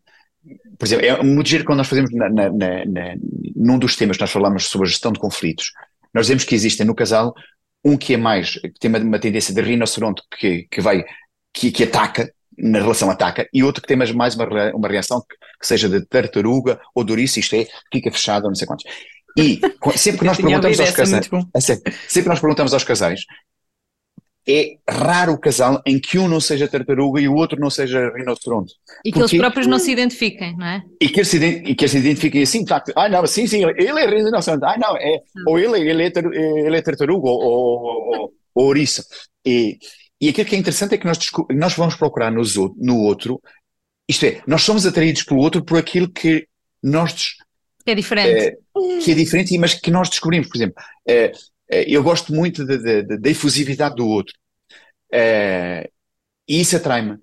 por 0.79 0.85
exemplo, 0.85 1.05
é 1.05 1.21
muito 1.21 1.47
giro 1.47 1.63
quando 1.63 1.77
nós 1.77 1.87
fazemos 1.87 2.11
na, 2.11 2.27
na, 2.27 2.49
na, 2.49 3.15
num 3.55 3.77
dos 3.77 3.95
temas 3.95 4.17
que 4.17 4.23
nós 4.23 4.31
falamos 4.31 4.65
sobre 4.65 4.87
a 4.87 4.89
gestão 4.89 5.11
de 5.11 5.19
conflitos, 5.19 5.73
nós 6.13 6.27
vemos 6.27 6.43
que 6.43 6.55
existem 6.55 6.85
no 6.85 6.95
casal 6.95 7.33
um 7.83 7.97
que 7.97 8.13
é 8.13 8.17
mais, 8.17 8.53
que 8.53 8.79
tem 8.79 8.89
uma, 8.89 8.99
uma 8.99 9.19
tendência 9.19 9.53
de 9.53 9.61
rinoceronte 9.61 10.21
que, 10.37 10.67
que 10.69 10.81
vai, 10.81 11.03
que, 11.53 11.71
que 11.71 11.83
ataca, 11.83 12.31
na 12.57 12.79
relação 12.79 13.09
ataca, 13.09 13.47
e 13.53 13.63
outro 13.63 13.81
que 13.81 13.87
tem 13.87 13.95
mais, 13.95 14.11
mais 14.11 14.35
uma, 14.35 14.45
uma 14.73 14.87
reação 14.87 15.21
que, 15.21 15.35
que 15.59 15.67
seja 15.67 15.87
de 15.87 16.05
tartaruga 16.05 16.79
ou 16.93 17.03
de 17.03 17.11
ouriço, 17.11 17.39
isto 17.39 17.55
é, 17.55 17.67
fica 17.91 18.11
fechado, 18.11 18.47
não 18.47 18.55
sei 18.55 18.67
quantos. 18.67 18.85
E 19.37 19.61
sempre 19.95 20.19
que 20.19 20.25
nós 20.25 20.37
perguntamos 20.37 20.79
aos 20.79 20.91
casais, 20.91 21.29
sempre 22.07 22.29
nós 22.29 22.39
perguntamos 22.39 22.73
aos 22.73 22.83
casais, 22.83 23.21
é 24.49 24.77
raro 24.89 25.33
o 25.33 25.37
casal 25.37 25.81
em 25.85 25.99
que 25.99 26.17
um 26.17 26.27
não 26.27 26.39
seja 26.39 26.67
tartaruga 26.67 27.21
e 27.21 27.27
o 27.27 27.35
outro 27.35 27.59
não 27.59 27.69
seja 27.69 28.11
rinoceronte. 28.15 28.73
E 29.05 29.11
que 29.11 29.19
Porque, 29.19 29.35
eles 29.35 29.45
próprios 29.45 29.67
não 29.67 29.77
se 29.77 29.91
identifiquem, 29.91 30.57
não 30.57 30.65
é? 30.65 30.83
E 30.99 31.07
que 31.07 31.19
eles 31.19 31.27
se, 31.27 31.37
e 31.37 31.75
que 31.75 31.83
eles 31.83 31.91
se 31.91 31.97
identifiquem 31.99 32.41
assim, 32.41 32.63
de 32.63 32.69
facto, 32.69 32.91
ah 32.95 33.07
não, 33.07 33.25
sim, 33.27 33.45
sim, 33.45 33.63
ele 33.63 33.99
é 33.99 34.07
rinoceronte, 34.07 34.65
ah 34.65 34.77
não, 34.77 34.97
é, 34.97 35.19
ou 35.47 35.59
ele, 35.59 35.87
ele, 35.87 36.03
é, 36.03 36.11
ele 36.65 36.77
é 36.77 36.81
tartaruga 36.81 37.29
ou, 37.29 37.39
ou, 37.39 37.83
ou, 37.85 38.33
ou 38.55 38.65
ouriço. 38.65 39.03
E, 39.45 39.77
e 40.19 40.29
aquilo 40.29 40.47
que 40.47 40.55
é 40.55 40.59
interessante 40.59 40.95
é 40.95 40.97
que 40.97 41.05
nós, 41.05 41.19
nós 41.51 41.75
vamos 41.75 41.95
procurar 41.95 42.31
nos, 42.31 42.55
no 42.55 43.03
outro, 43.03 43.39
isto 44.07 44.25
é, 44.25 44.41
nós 44.47 44.63
somos 44.63 44.85
atraídos 44.85 45.23
pelo 45.23 45.41
outro 45.41 45.63
por 45.63 45.77
aquilo 45.77 46.09
que 46.09 46.47
nós... 46.81 47.35
Que 47.85 47.91
é 47.91 47.95
diferente. 47.95 48.29
É, 48.29 48.57
que 49.03 49.11
é 49.11 49.13
diferente, 49.13 49.57
mas 49.59 49.75
que 49.75 49.91
nós 49.91 50.09
descobrimos, 50.09 50.47
por 50.47 50.57
exemplo, 50.57 50.83
é, 51.07 51.31
eu 51.69 52.03
gosto 52.03 52.33
muito 52.33 52.65
da 52.65 53.29
efusividade 53.29 53.95
do 53.95 54.07
outro. 54.07 54.33
e 56.47 56.61
isso 56.61 56.75
atrai-me. 56.75 57.17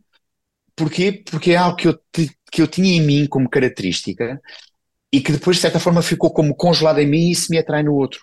Porquê? 0.74 1.22
Porque 1.30 1.52
é 1.52 1.56
algo 1.56 1.76
que 1.76 1.88
eu, 1.88 1.98
que 2.52 2.62
eu 2.62 2.68
tinha 2.68 2.96
em 2.96 3.00
mim 3.00 3.26
como 3.26 3.48
característica 3.48 4.40
e 5.12 5.20
que 5.20 5.32
depois, 5.32 5.56
de 5.56 5.62
certa 5.62 5.80
forma, 5.80 6.02
ficou 6.02 6.32
como 6.32 6.54
congelado 6.54 6.98
em 6.98 7.06
mim 7.06 7.28
e 7.28 7.32
isso 7.32 7.48
me 7.50 7.58
atrai 7.58 7.82
no 7.82 7.94
outro. 7.94 8.20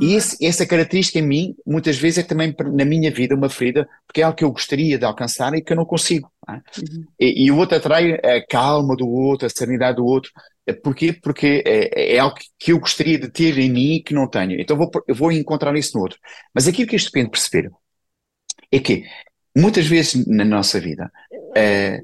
E 0.00 0.14
esse, 0.14 0.44
essa 0.44 0.66
característica 0.66 1.18
em 1.18 1.26
mim, 1.26 1.56
muitas 1.66 1.96
vezes, 1.96 2.18
é 2.18 2.22
também 2.22 2.54
na 2.72 2.84
minha 2.84 3.10
vida 3.10 3.34
uma 3.34 3.48
ferida, 3.48 3.88
porque 4.06 4.20
é 4.20 4.24
algo 4.24 4.36
que 4.36 4.44
eu 4.44 4.52
gostaria 4.52 4.98
de 4.98 5.04
alcançar 5.04 5.54
e 5.54 5.62
que 5.62 5.72
eu 5.72 5.76
não 5.76 5.86
consigo. 5.86 6.30
Não 6.46 6.54
é? 6.54 6.58
uhum. 6.58 7.04
e, 7.18 7.46
e, 7.46 7.50
o 7.50 7.56
outro 7.56 7.76
atrai 7.76 8.12
a 8.12 8.46
calma 8.46 8.94
do 8.94 9.08
outro, 9.08 9.46
a 9.46 9.50
serenidade 9.50 9.96
do 9.96 10.04
outro. 10.04 10.30
Porquê? 10.82 11.12
Porque 11.12 11.62
é, 11.66 12.14
é, 12.14 12.18
algo 12.18 12.36
que 12.58 12.72
eu 12.72 12.78
gostaria 12.78 13.18
de 13.18 13.30
ter 13.30 13.58
em 13.58 13.70
mim 13.70 13.94
e 13.94 14.02
que 14.02 14.14
não 14.14 14.28
tenho. 14.28 14.60
Então 14.60 14.76
vou, 14.76 14.90
eu 15.08 15.14
vou 15.14 15.32
encontrar 15.32 15.74
isso 15.76 15.96
no 15.96 16.02
outro. 16.02 16.18
Mas 16.54 16.68
aquilo 16.68 16.88
que 16.88 16.96
este 16.96 17.10
depende 17.10 17.30
perceber 17.30 17.70
é 18.70 18.78
que, 18.78 19.04
muitas 19.56 19.86
vezes 19.86 20.26
na 20.26 20.44
nossa 20.44 20.78
vida, 20.78 21.10
é, 21.56 22.00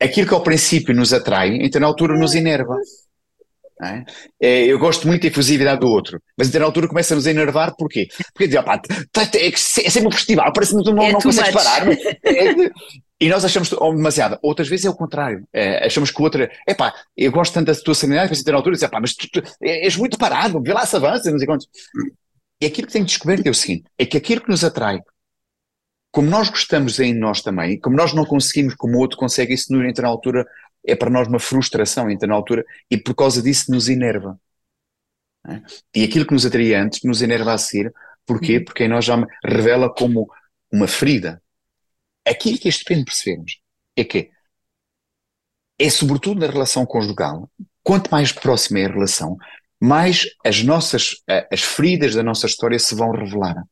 aquilo 0.00 0.28
que 0.28 0.34
ao 0.34 0.42
princípio 0.42 0.94
nos 0.94 1.12
atrai, 1.12 1.56
então 1.56 1.80
na 1.80 1.86
altura 1.86 2.16
nos 2.16 2.34
enerva. 2.34 2.76
É? 3.80 4.04
É, 4.40 4.64
eu 4.64 4.78
gosto 4.78 5.06
muito 5.06 5.22
da 5.22 5.28
efusividade 5.28 5.80
do 5.80 5.86
outro, 5.86 6.20
mas 6.36 6.54
a 6.54 6.64
altura 6.64 6.88
começa-nos 6.88 7.26
a 7.28 7.30
enervar, 7.30 7.76
porquê? 7.76 8.08
Porque 8.32 8.48
diz, 8.48 8.58
opa, 8.58 8.78
tá, 8.78 9.24
tá, 9.24 9.38
é, 9.38 9.48
é 9.48 9.56
sempre 9.56 10.08
um 10.08 10.12
festival, 10.12 10.52
parece 10.52 10.76
que 10.76 10.90
não, 10.90 11.02
é 11.02 11.12
não 11.12 11.20
consegues 11.20 11.52
parar. 11.52 11.86
É, 12.24 12.70
e 13.20 13.28
nós 13.28 13.44
achamos 13.44 13.72
oh, 13.72 13.92
demasiado. 13.92 14.38
Outras 14.42 14.68
vezes 14.68 14.86
é 14.86 14.90
o 14.90 14.94
contrário. 14.94 15.44
É, 15.52 15.84
achamos 15.86 16.10
que 16.10 16.20
o 16.20 16.24
outro 16.24 16.48
é 16.66 16.74
pá, 16.74 16.94
eu 17.16 17.32
gosto 17.32 17.52
tanto 17.52 17.66
da 17.66 17.74
tua 17.74 17.94
serenidade, 17.94 18.30
mas 18.30 18.46
a 18.46 18.56
altura 18.56 18.76
diz, 18.76 18.88
pá, 18.88 19.00
mas 19.00 19.14
tu, 19.14 19.28
tu, 19.30 19.42
és 19.60 19.96
muito 19.96 20.16
parado, 20.16 20.62
vê 20.62 20.72
lá 20.72 20.86
se 20.86 20.96
avança, 20.96 21.30
não 21.30 21.38
sei 21.38 21.46
quantos. 21.46 21.66
E 22.60 22.66
aquilo 22.66 22.86
que 22.86 22.92
tenho 22.92 23.04
descoberto 23.04 23.46
é 23.46 23.50
o 23.50 23.54
seguinte: 23.54 23.84
é 23.98 24.06
que 24.06 24.16
aquilo 24.16 24.40
que 24.40 24.50
nos 24.50 24.62
atrai, 24.62 25.00
como 26.12 26.30
nós 26.30 26.48
gostamos 26.48 26.98
em 27.00 27.12
nós 27.12 27.42
também, 27.42 27.78
como 27.80 27.96
nós 27.96 28.12
não 28.12 28.24
conseguimos, 28.24 28.74
como 28.74 28.96
o 28.96 29.00
outro 29.00 29.18
consegue, 29.18 29.54
isso 29.54 29.74
entra 29.82 30.02
na 30.02 30.08
altura 30.08 30.46
é 30.88 30.96
para 30.96 31.10
nós 31.10 31.28
uma 31.28 31.38
frustração, 31.38 32.10
então 32.10 32.28
na 32.28 32.34
altura, 32.34 32.64
e 32.90 32.96
por 32.96 33.14
causa 33.14 33.42
disso 33.42 33.70
nos 33.70 33.88
enerva. 33.88 34.40
É? 35.46 35.62
E 35.94 36.04
aquilo 36.04 36.26
que 36.26 36.32
nos 36.32 36.46
atraía 36.46 36.82
antes 36.82 37.02
nos 37.04 37.22
enerva 37.22 37.52
a 37.52 37.58
seguir, 37.58 37.92
porquê? 38.26 38.58
Uhum. 38.58 38.64
Porque 38.64 38.84
em 38.84 38.88
nós 38.88 39.04
já 39.04 39.16
revela 39.44 39.92
como 39.92 40.28
uma 40.72 40.88
ferida. 40.88 41.42
Aquilo 42.26 42.58
que 42.58 42.68
este 42.68 42.84
depende 42.84 43.04
percebermos 43.04 43.60
é 43.96 44.04
que 44.04 44.30
é 45.78 45.90
sobretudo 45.90 46.40
na 46.40 46.46
relação 46.46 46.84
conjugal, 46.84 47.50
quanto 47.82 48.10
mais 48.10 48.32
próxima 48.32 48.80
é 48.80 48.86
a 48.86 48.92
relação, 48.92 49.36
mais 49.80 50.26
as 50.44 50.62
nossas, 50.62 51.22
as 51.52 51.62
feridas 51.62 52.14
da 52.14 52.22
nossa 52.22 52.46
história 52.46 52.78
se 52.78 52.94
vão 52.94 53.12
revelar. 53.12 53.62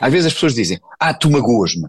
Às 0.00 0.12
vezes 0.12 0.26
as 0.26 0.34
pessoas 0.34 0.54
dizem, 0.54 0.80
ah, 0.98 1.14
tu 1.14 1.30
magoas-me. 1.30 1.88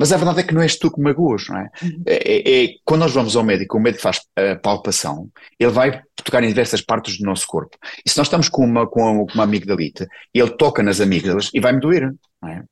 Mas 0.00 0.12
a 0.12 0.16
verdade 0.16 0.40
é 0.40 0.42
que 0.42 0.54
não 0.54 0.62
és 0.62 0.78
tu 0.78 0.90
que 0.90 0.98
magoas, 0.98 1.46
não 1.46 1.58
é? 1.58 1.68
Uhum. 1.82 2.02
É, 2.06 2.14
é, 2.14 2.64
é? 2.64 2.68
Quando 2.86 3.02
nós 3.02 3.12
vamos 3.12 3.36
ao 3.36 3.44
médico, 3.44 3.76
o 3.76 3.80
médico 3.80 4.02
faz 4.02 4.22
a 4.34 4.56
palpação, 4.56 5.28
ele 5.58 5.70
vai 5.70 6.02
tocar 6.16 6.42
em 6.42 6.48
diversas 6.48 6.80
partes 6.80 7.18
do 7.18 7.26
nosso 7.26 7.46
corpo. 7.46 7.76
E 8.02 8.08
se 8.08 8.16
nós 8.16 8.26
estamos 8.26 8.48
com 8.48 8.64
uma, 8.64 8.86
com 8.88 9.26
uma 9.34 9.44
amigdalite, 9.44 10.06
ele 10.32 10.56
toca 10.56 10.82
nas 10.82 11.02
amígdalas 11.02 11.50
e 11.52 11.60
vai-me 11.60 11.80
doer, 11.80 12.14
não 12.40 12.48
é? 12.48 12.64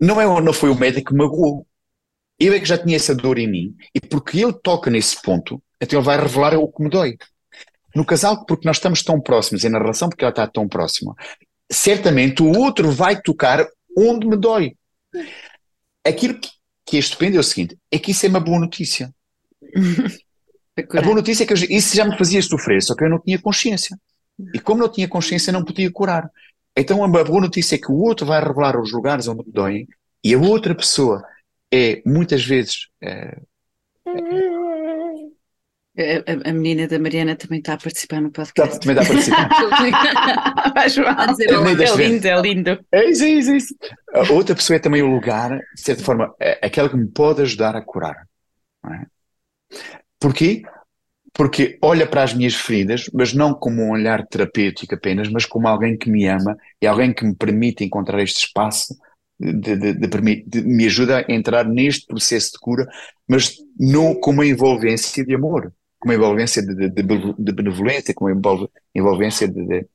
Não, 0.00 0.20
é, 0.20 0.40
não 0.40 0.52
foi 0.52 0.70
o 0.70 0.78
médico 0.78 1.10
que 1.10 1.18
magoou. 1.18 1.66
Eu 2.38 2.52
é 2.52 2.60
que 2.60 2.66
já 2.66 2.78
tinha 2.78 2.94
essa 2.94 3.12
dor 3.12 3.38
em 3.40 3.50
mim, 3.50 3.74
e 3.92 4.00
porque 4.00 4.38
ele 4.38 4.52
toca 4.52 4.88
nesse 4.88 5.20
ponto, 5.20 5.60
então 5.80 5.98
ele 5.98 6.06
vai 6.06 6.16
revelar 6.16 6.54
o 6.54 6.70
que 6.70 6.80
me 6.80 6.88
dói. 6.88 7.16
No 7.92 8.04
casal, 8.04 8.46
porque 8.46 8.68
nós 8.68 8.76
estamos 8.76 9.02
tão 9.02 9.20
próximos, 9.20 9.64
e 9.64 9.68
na 9.68 9.80
relação, 9.80 10.08
porque 10.08 10.22
ela 10.22 10.30
está 10.30 10.46
tão 10.46 10.68
próxima, 10.68 11.12
certamente 11.68 12.40
o 12.40 12.56
outro 12.56 12.88
vai 12.92 13.20
tocar 13.20 13.66
onde 13.98 14.28
me 14.28 14.36
dói. 14.36 14.76
Aquilo 16.06 16.38
que, 16.38 16.50
que 16.84 16.96
é 16.96 17.00
estupendo 17.00 17.36
é 17.36 17.40
o 17.40 17.44
seguinte: 17.44 17.78
é 17.90 17.98
que 17.98 18.10
isso 18.10 18.26
é 18.26 18.28
uma 18.28 18.40
boa 18.40 18.58
notícia. 18.58 19.14
a 20.76 21.02
boa 21.02 21.16
notícia 21.16 21.44
é 21.44 21.46
que 21.46 21.52
eu, 21.52 21.56
isso 21.56 21.96
já 21.96 22.04
me 22.04 22.16
fazia 22.16 22.42
sofrer, 22.42 22.82
só 22.82 22.94
que 22.94 23.04
eu 23.04 23.10
não 23.10 23.18
tinha 23.18 23.38
consciência. 23.38 23.98
E 24.54 24.58
como 24.60 24.80
não 24.80 24.88
tinha 24.90 25.08
consciência, 25.08 25.52
não 25.52 25.64
podia 25.64 25.90
curar. 25.90 26.30
Então 26.76 27.02
a 27.02 27.08
boa 27.08 27.40
notícia 27.40 27.76
é 27.76 27.78
que 27.78 27.90
o 27.90 27.96
outro 27.96 28.26
vai 28.26 28.42
revelar 28.42 28.78
os 28.78 28.92
lugares 28.92 29.26
onde 29.26 29.46
me 29.46 29.52
doem 29.52 29.88
e 30.22 30.34
a 30.34 30.38
outra 30.38 30.74
pessoa 30.74 31.24
é 31.72 32.02
muitas 32.04 32.44
vezes 32.44 32.88
é, 33.02 33.38
a, 35.98 36.50
a, 36.50 36.52
menina 36.52 36.86
da 36.86 36.98
Mariana 36.98 37.36
também 37.36 37.58
está 37.58 37.74
a 37.74 37.78
participar 37.78 38.20
no 38.20 38.30
podcast. 38.30 38.80
também 38.80 39.00
está 39.02 39.42
a 39.42 39.48
participar. 39.48 40.72
Vai, 40.74 40.88
João. 40.90 41.08
É 41.08 41.96
lindo, 41.96 42.28
é 42.28 42.40
lindo. 42.40 42.84
É 42.92 43.10
isso, 43.10 43.24
é 43.24 43.28
isso, 43.28 43.50
é 43.50 43.56
isso. 43.56 43.74
A 44.12 44.32
outra 44.32 44.54
pessoa 44.54 44.76
é 44.76 44.80
também 44.80 45.02
o 45.02 45.10
lugar, 45.10 45.58
de 45.74 45.80
certa 45.80 46.02
forma, 46.02 46.34
é 46.38 46.66
aquela 46.66 46.88
que 46.88 46.96
me 46.96 47.08
pode 47.08 47.40
ajudar 47.42 47.74
a 47.74 47.80
curar. 47.80 48.26
Não 48.84 48.92
é? 48.92 49.06
Porquê? 50.20 50.62
Porque 51.32 51.78
olha 51.82 52.06
para 52.06 52.22
as 52.22 52.34
minhas 52.34 52.54
feridas, 52.54 53.08
mas 53.12 53.32
não 53.32 53.54
como 53.54 53.82
um 53.82 53.92
olhar 53.92 54.26
terapêutico 54.26 54.94
apenas, 54.94 55.28
mas 55.28 55.46
como 55.46 55.68
alguém 55.68 55.96
que 55.96 56.10
me 56.10 56.26
ama 56.26 56.56
e 56.80 56.86
alguém 56.86 57.12
que 57.12 57.24
me 57.24 57.34
permite 57.34 57.84
encontrar 57.84 58.22
este 58.22 58.46
espaço 58.46 58.94
de, 59.38 59.76
de, 59.76 59.92
de, 59.94 60.44
de, 60.46 60.62
me 60.62 60.86
ajuda 60.86 61.18
a 61.18 61.32
entrar 61.32 61.66
neste 61.66 62.06
processo 62.06 62.52
de 62.52 62.58
cura, 62.58 62.86
mas 63.28 63.54
não 63.78 64.14
com 64.14 64.30
uma 64.30 64.46
envolvência 64.46 65.24
de 65.24 65.34
amor 65.34 65.72
com 65.98 66.08
uma 66.08 66.14
envolvência 66.14 66.62
de, 66.62 66.90
de, 66.90 67.02
de 67.02 67.52
benevolência, 67.52 68.14
com 68.14 68.26
uma 68.26 68.68
envolvência 68.94 69.48
de, 69.48 69.86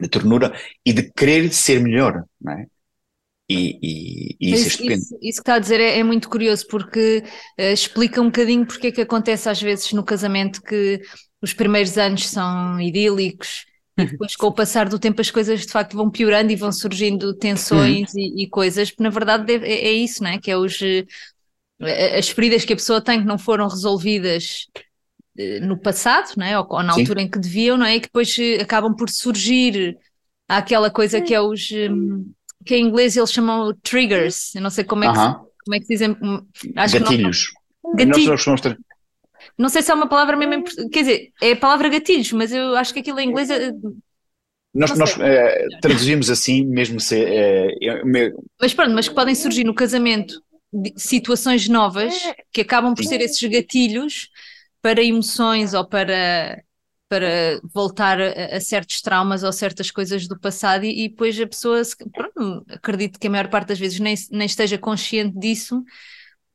de, 0.00 0.08
ternura 0.08 0.52
e 0.84 0.92
de 0.92 1.10
querer 1.12 1.52
ser 1.52 1.80
melhor, 1.80 2.24
não 2.40 2.52
é? 2.52 2.66
E, 3.48 3.78
e, 3.82 4.36
e 4.40 4.52
isso, 4.52 4.64
é 4.64 4.66
isso, 4.68 4.82
é 4.82 4.94
isso, 4.94 5.18
isso, 5.20 5.20
que 5.20 5.28
está 5.28 5.54
a 5.54 5.58
dizer 5.58 5.80
é, 5.80 5.98
é 5.98 6.04
muito 6.04 6.28
curioso 6.28 6.64
porque 6.68 7.24
uh, 7.58 7.72
explica 7.72 8.20
um 8.20 8.26
bocadinho 8.26 8.64
porque 8.64 8.86
é 8.86 8.92
que 8.92 9.00
acontece 9.00 9.48
às 9.48 9.60
vezes 9.60 9.92
no 9.92 10.04
casamento 10.04 10.62
que 10.62 11.00
os 11.42 11.52
primeiros 11.52 11.98
anos 11.98 12.28
são 12.28 12.80
idílicos 12.80 13.66
e 13.98 14.06
depois 14.06 14.36
com 14.36 14.46
o 14.46 14.54
passar 14.54 14.88
do 14.88 14.98
tempo 14.98 15.20
as 15.20 15.30
coisas 15.30 15.60
de 15.66 15.72
facto 15.72 15.96
vão 15.96 16.10
piorando 16.10 16.52
e 16.52 16.56
vão 16.56 16.70
surgindo 16.72 17.34
tensões 17.34 18.14
uhum. 18.14 18.20
e, 18.20 18.44
e, 18.44 18.48
coisas, 18.48 18.90
porque 18.90 19.02
na 19.02 19.10
verdade 19.10 19.52
é, 19.52 19.88
é, 19.88 19.92
isso, 19.92 20.22
não 20.22 20.30
é? 20.30 20.38
Que 20.38 20.50
é 20.50 20.56
os, 20.56 20.80
eh, 20.82 22.18
as 22.18 22.28
feridas 22.28 22.64
que 22.64 22.72
a 22.72 22.76
pessoa 22.76 23.00
tem 23.00 23.20
que 23.20 23.26
não 23.26 23.38
foram 23.38 23.68
resolvidas 23.68 24.66
no 25.62 25.76
passado, 25.76 26.32
não 26.36 26.46
é? 26.46 26.58
ou, 26.58 26.66
ou 26.68 26.82
na 26.82 26.92
Sim. 26.92 27.00
altura 27.00 27.22
em 27.22 27.28
que 27.28 27.38
deviam, 27.38 27.76
não 27.76 27.86
é? 27.86 27.96
E 27.96 28.00
que 28.00 28.06
depois 28.06 28.34
acabam 28.60 28.94
por 28.94 29.08
surgir 29.08 29.96
aquela 30.48 30.90
coisa 30.90 31.20
que 31.20 31.34
é 31.34 31.40
os 31.40 31.70
um, 31.70 32.30
que 32.64 32.74
em 32.76 32.86
inglês 32.86 33.16
eles 33.16 33.32
chamam 33.32 33.74
triggers, 33.82 34.54
eu 34.54 34.60
não 34.60 34.70
sei 34.70 34.84
como 34.84 35.04
é 35.04 35.12
que, 35.12 35.18
uh 35.18 35.22
-huh. 35.22 35.40
como 35.64 35.74
é 35.74 35.78
que 35.78 35.86
se 35.86 35.92
dizem. 35.92 36.16
Hum, 36.22 36.46
acho 36.76 36.98
gatilhos. 36.98 37.46
Que 37.96 38.04
não, 38.04 38.12
gatilhos. 38.12 38.46
Nós, 38.46 38.60
não 39.56 39.68
sei 39.68 39.82
se 39.82 39.90
é 39.90 39.94
uma 39.94 40.08
palavra 40.08 40.36
mesmo, 40.36 40.64
quer 40.90 41.00
dizer, 41.00 41.32
é 41.40 41.52
a 41.52 41.56
palavra 41.56 41.88
gatilhos, 41.88 42.32
mas 42.32 42.52
eu 42.52 42.76
acho 42.76 42.92
que 42.92 43.00
aquilo 43.00 43.20
em 43.20 43.28
inglês 43.28 43.50
é, 43.50 43.72
nós, 44.74 44.96
nós 44.96 45.18
é, 45.18 45.66
traduzimos 45.80 46.30
assim, 46.30 46.64
mesmo 46.64 47.00
se. 47.00 47.24
É, 47.24 47.66
é, 47.82 48.02
mas 48.60 48.72
pronto, 48.72 48.92
mas 48.92 49.08
que 49.08 49.14
podem 49.14 49.34
surgir 49.34 49.64
no 49.64 49.74
casamento 49.74 50.40
situações 50.96 51.68
novas 51.68 52.14
que 52.52 52.60
acabam 52.60 52.94
por 52.94 53.04
ser 53.04 53.20
esses 53.20 53.42
gatilhos 53.50 54.29
para 54.82 55.02
emoções 55.02 55.74
ou 55.74 55.86
para, 55.86 56.62
para 57.08 57.60
voltar 57.72 58.20
a, 58.20 58.56
a 58.56 58.60
certos 58.60 59.00
traumas 59.02 59.42
ou 59.42 59.52
certas 59.52 59.90
coisas 59.90 60.26
do 60.26 60.38
passado 60.38 60.84
e, 60.84 61.04
e 61.04 61.08
depois 61.08 61.38
a 61.40 61.46
pessoa, 61.46 61.82
pronto, 62.12 62.64
acredito 62.68 63.18
que 63.18 63.26
a 63.26 63.30
maior 63.30 63.48
parte 63.48 63.68
das 63.68 63.78
vezes 63.78 64.00
nem, 64.00 64.14
nem 64.30 64.46
esteja 64.46 64.78
consciente 64.78 65.38
disso. 65.38 65.82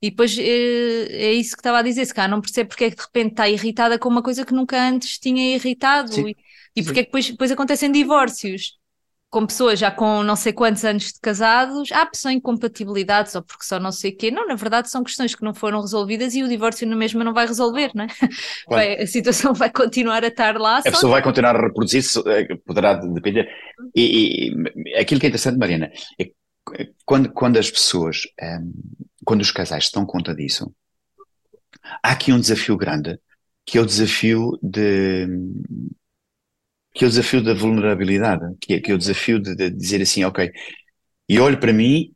E 0.02 0.10
depois 0.10 0.38
é, 0.38 0.44
é 0.44 1.34
isso 1.34 1.56
que 1.56 1.62
estava 1.62 1.80
a 1.80 1.82
dizer, 1.82 2.06
se 2.06 2.14
cá 2.14 2.28
não 2.28 2.42
percebe 2.42 2.70
porque 2.70 2.86
é 2.86 2.90
que 2.92 2.98
de 2.98 3.02
repente 3.02 3.32
está 3.32 3.50
irritada 3.50 3.98
com 3.98 4.10
uma 4.10 4.22
coisa 4.22 4.46
que 4.46 4.54
nunca 4.54 4.78
antes 4.78 5.18
tinha 5.18 5.56
irritado 5.56 6.12
e, 6.20 6.36
e 6.76 6.84
porque 6.84 7.00
é 7.00 7.04
que 7.04 7.08
depois, 7.08 7.30
depois 7.30 7.52
acontecem 7.52 7.92
divórcios 7.92 8.78
com 9.36 9.46
pessoas 9.46 9.78
já 9.78 9.92
com 9.92 10.24
não 10.24 10.38
sei 10.38 10.54
quantos 10.54 10.86
anos 10.86 11.12
de 11.12 11.20
casados, 11.20 11.92
há 11.92 12.10
são 12.14 12.32
incompatibilidades 12.32 13.36
ou 13.36 13.42
porque 13.42 13.66
só 13.66 13.78
não 13.78 13.92
sei 13.92 14.12
o 14.12 14.16
quê. 14.16 14.32
Não, 14.32 14.48
na 14.48 14.56
verdade 14.56 14.90
são 14.90 15.04
questões 15.04 15.36
que 15.36 15.44
não 15.44 15.54
foram 15.54 15.82
resolvidas 15.82 16.34
e 16.36 16.42
o 16.42 16.48
divórcio 16.48 16.88
na 16.88 16.96
mesma 16.96 17.22
não 17.22 17.34
vai 17.34 17.46
resolver, 17.46 17.92
não 17.94 18.06
é? 18.06 18.08
Vai, 18.70 19.02
a 19.02 19.06
situação 19.06 19.54
vai 19.54 19.70
continuar 19.70 20.24
a 20.24 20.28
estar 20.28 20.58
lá. 20.58 20.78
A 20.78 20.84
pessoa 20.84 21.12
vai 21.12 21.22
continuar 21.22 21.54
a 21.54 21.62
reproduzir-se, 21.62 22.18
eh, 22.26 22.56
poderá 22.66 22.94
depender. 22.94 23.50
E, 23.94 24.48
e, 24.48 24.98
aquilo 24.98 25.20
que 25.20 25.26
é 25.26 25.30
interessante, 25.30 25.58
Mariana, 25.58 25.92
é 26.18 26.32
quando, 27.06 27.30
quando 27.30 27.58
as 27.58 27.70
pessoas, 27.70 28.22
um, 28.42 28.46
ehm, 28.46 28.72
quando 29.26 29.42
os 29.42 29.52
casais 29.52 29.84
estão 29.84 30.06
conta 30.06 30.34
disso, 30.34 30.74
há 32.02 32.12
aqui 32.12 32.32
um 32.32 32.40
desafio 32.40 32.78
grande, 32.78 33.20
que 33.66 33.78
é 33.78 33.82
o 33.82 33.86
desafio 33.86 34.58
de 34.64 35.28
que 36.96 37.04
é 37.04 37.08
o 37.08 37.10
desafio 37.10 37.44
da 37.44 37.54
vulnerabilidade, 37.54 38.56
que 38.60 38.76
é, 38.76 38.80
que 38.80 38.90
é 38.90 38.96
o 38.96 38.98
desafio 38.98 39.38
de, 39.40 39.54
de, 39.54 39.70
dizer 39.70 40.02
assim, 40.02 40.24
ok, 40.24 40.50
e 41.28 41.40
olho 41.40 41.60
para 41.60 41.74
mim 41.74 42.14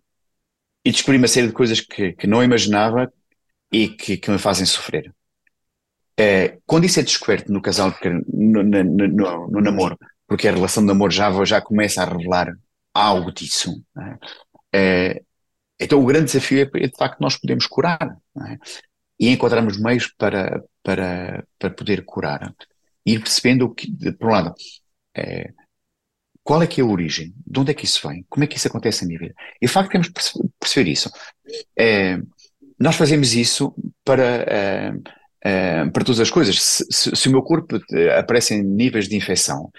e 0.85 0.91
descobri 0.91 1.17
uma 1.17 1.27
série 1.27 1.47
de 1.47 1.53
coisas 1.53 1.81
que, 1.81 2.13
que 2.13 2.25
não 2.25 2.41
imaginava 2.41 3.11
e 3.71 3.89
que, 3.89 4.15
que 4.15 4.31
me 4.31 4.39
fazem 4.39 4.65
sofrer. 4.65 5.13
É, 6.17 6.57
quando 6.65 6.85
isso 6.85 6.99
é 6.99 7.03
descoberto 7.03 7.51
no 7.51 7.61
casal, 7.61 7.93
no, 8.33 8.63
no, 8.63 8.83
no, 8.83 9.47
no, 9.49 9.61
namoro, 9.61 9.97
porque 10.25 10.47
a 10.47 10.53
relação 10.53 10.81
de 10.81 10.87
namoro 10.87 11.11
já, 11.11 11.29
já 11.43 11.61
começa 11.61 12.01
a 12.01 12.05
revelar 12.05 12.53
algo 12.93 13.33
disso, 13.33 13.83
é? 13.97 14.17
É, 14.71 15.21
então 15.79 16.01
o 16.01 16.05
grande 16.05 16.25
desafio 16.25 16.59
é, 16.59 16.83
é 16.83 16.87
de 16.87 16.97
facto 16.97 17.19
nós 17.19 17.37
podemos 17.37 17.65
curar 17.67 18.17
é? 18.47 18.57
e 19.19 19.29
encontrarmos 19.29 19.79
meios 19.79 20.07
para, 20.07 20.63
para, 20.83 21.43
para 21.57 21.69
poder 21.71 22.05
curar 22.05 22.53
ir 23.13 23.21
percebendo 23.21 23.65
o 23.65 23.73
que, 23.73 23.91
por 24.13 24.29
um 24.29 24.31
lado, 24.31 24.53
é, 25.15 25.51
qual 26.43 26.61
é 26.63 26.67
que 26.67 26.81
é 26.81 26.83
a 26.83 26.87
origem, 26.87 27.33
de 27.45 27.59
onde 27.59 27.71
é 27.71 27.73
que 27.73 27.85
isso 27.85 28.07
vem, 28.07 28.25
como 28.29 28.43
é 28.43 28.47
que 28.47 28.57
isso 28.57 28.67
acontece 28.67 29.03
na 29.03 29.07
minha 29.07 29.19
vida. 29.19 29.35
E 29.61 29.67
de 29.67 29.71
facto 29.71 29.91
temos 29.91 30.07
que 30.07 30.13
perceber 30.59 30.89
isso. 30.89 31.11
É, 31.77 32.17
nós 32.79 32.95
fazemos 32.95 33.33
isso 33.35 33.73
para, 34.03 34.45
é, 35.41 35.85
para 35.91 36.03
todas 36.03 36.19
as 36.19 36.29
coisas. 36.29 36.59
Se, 36.61 36.85
se, 36.89 37.15
se, 37.15 37.27
o 37.27 37.31
meu 37.31 37.43
corpo 37.43 37.79
aparece 38.17 38.55
em 38.55 38.63
níveis 38.63 39.07
de 39.07 39.15
infecção, 39.15 39.69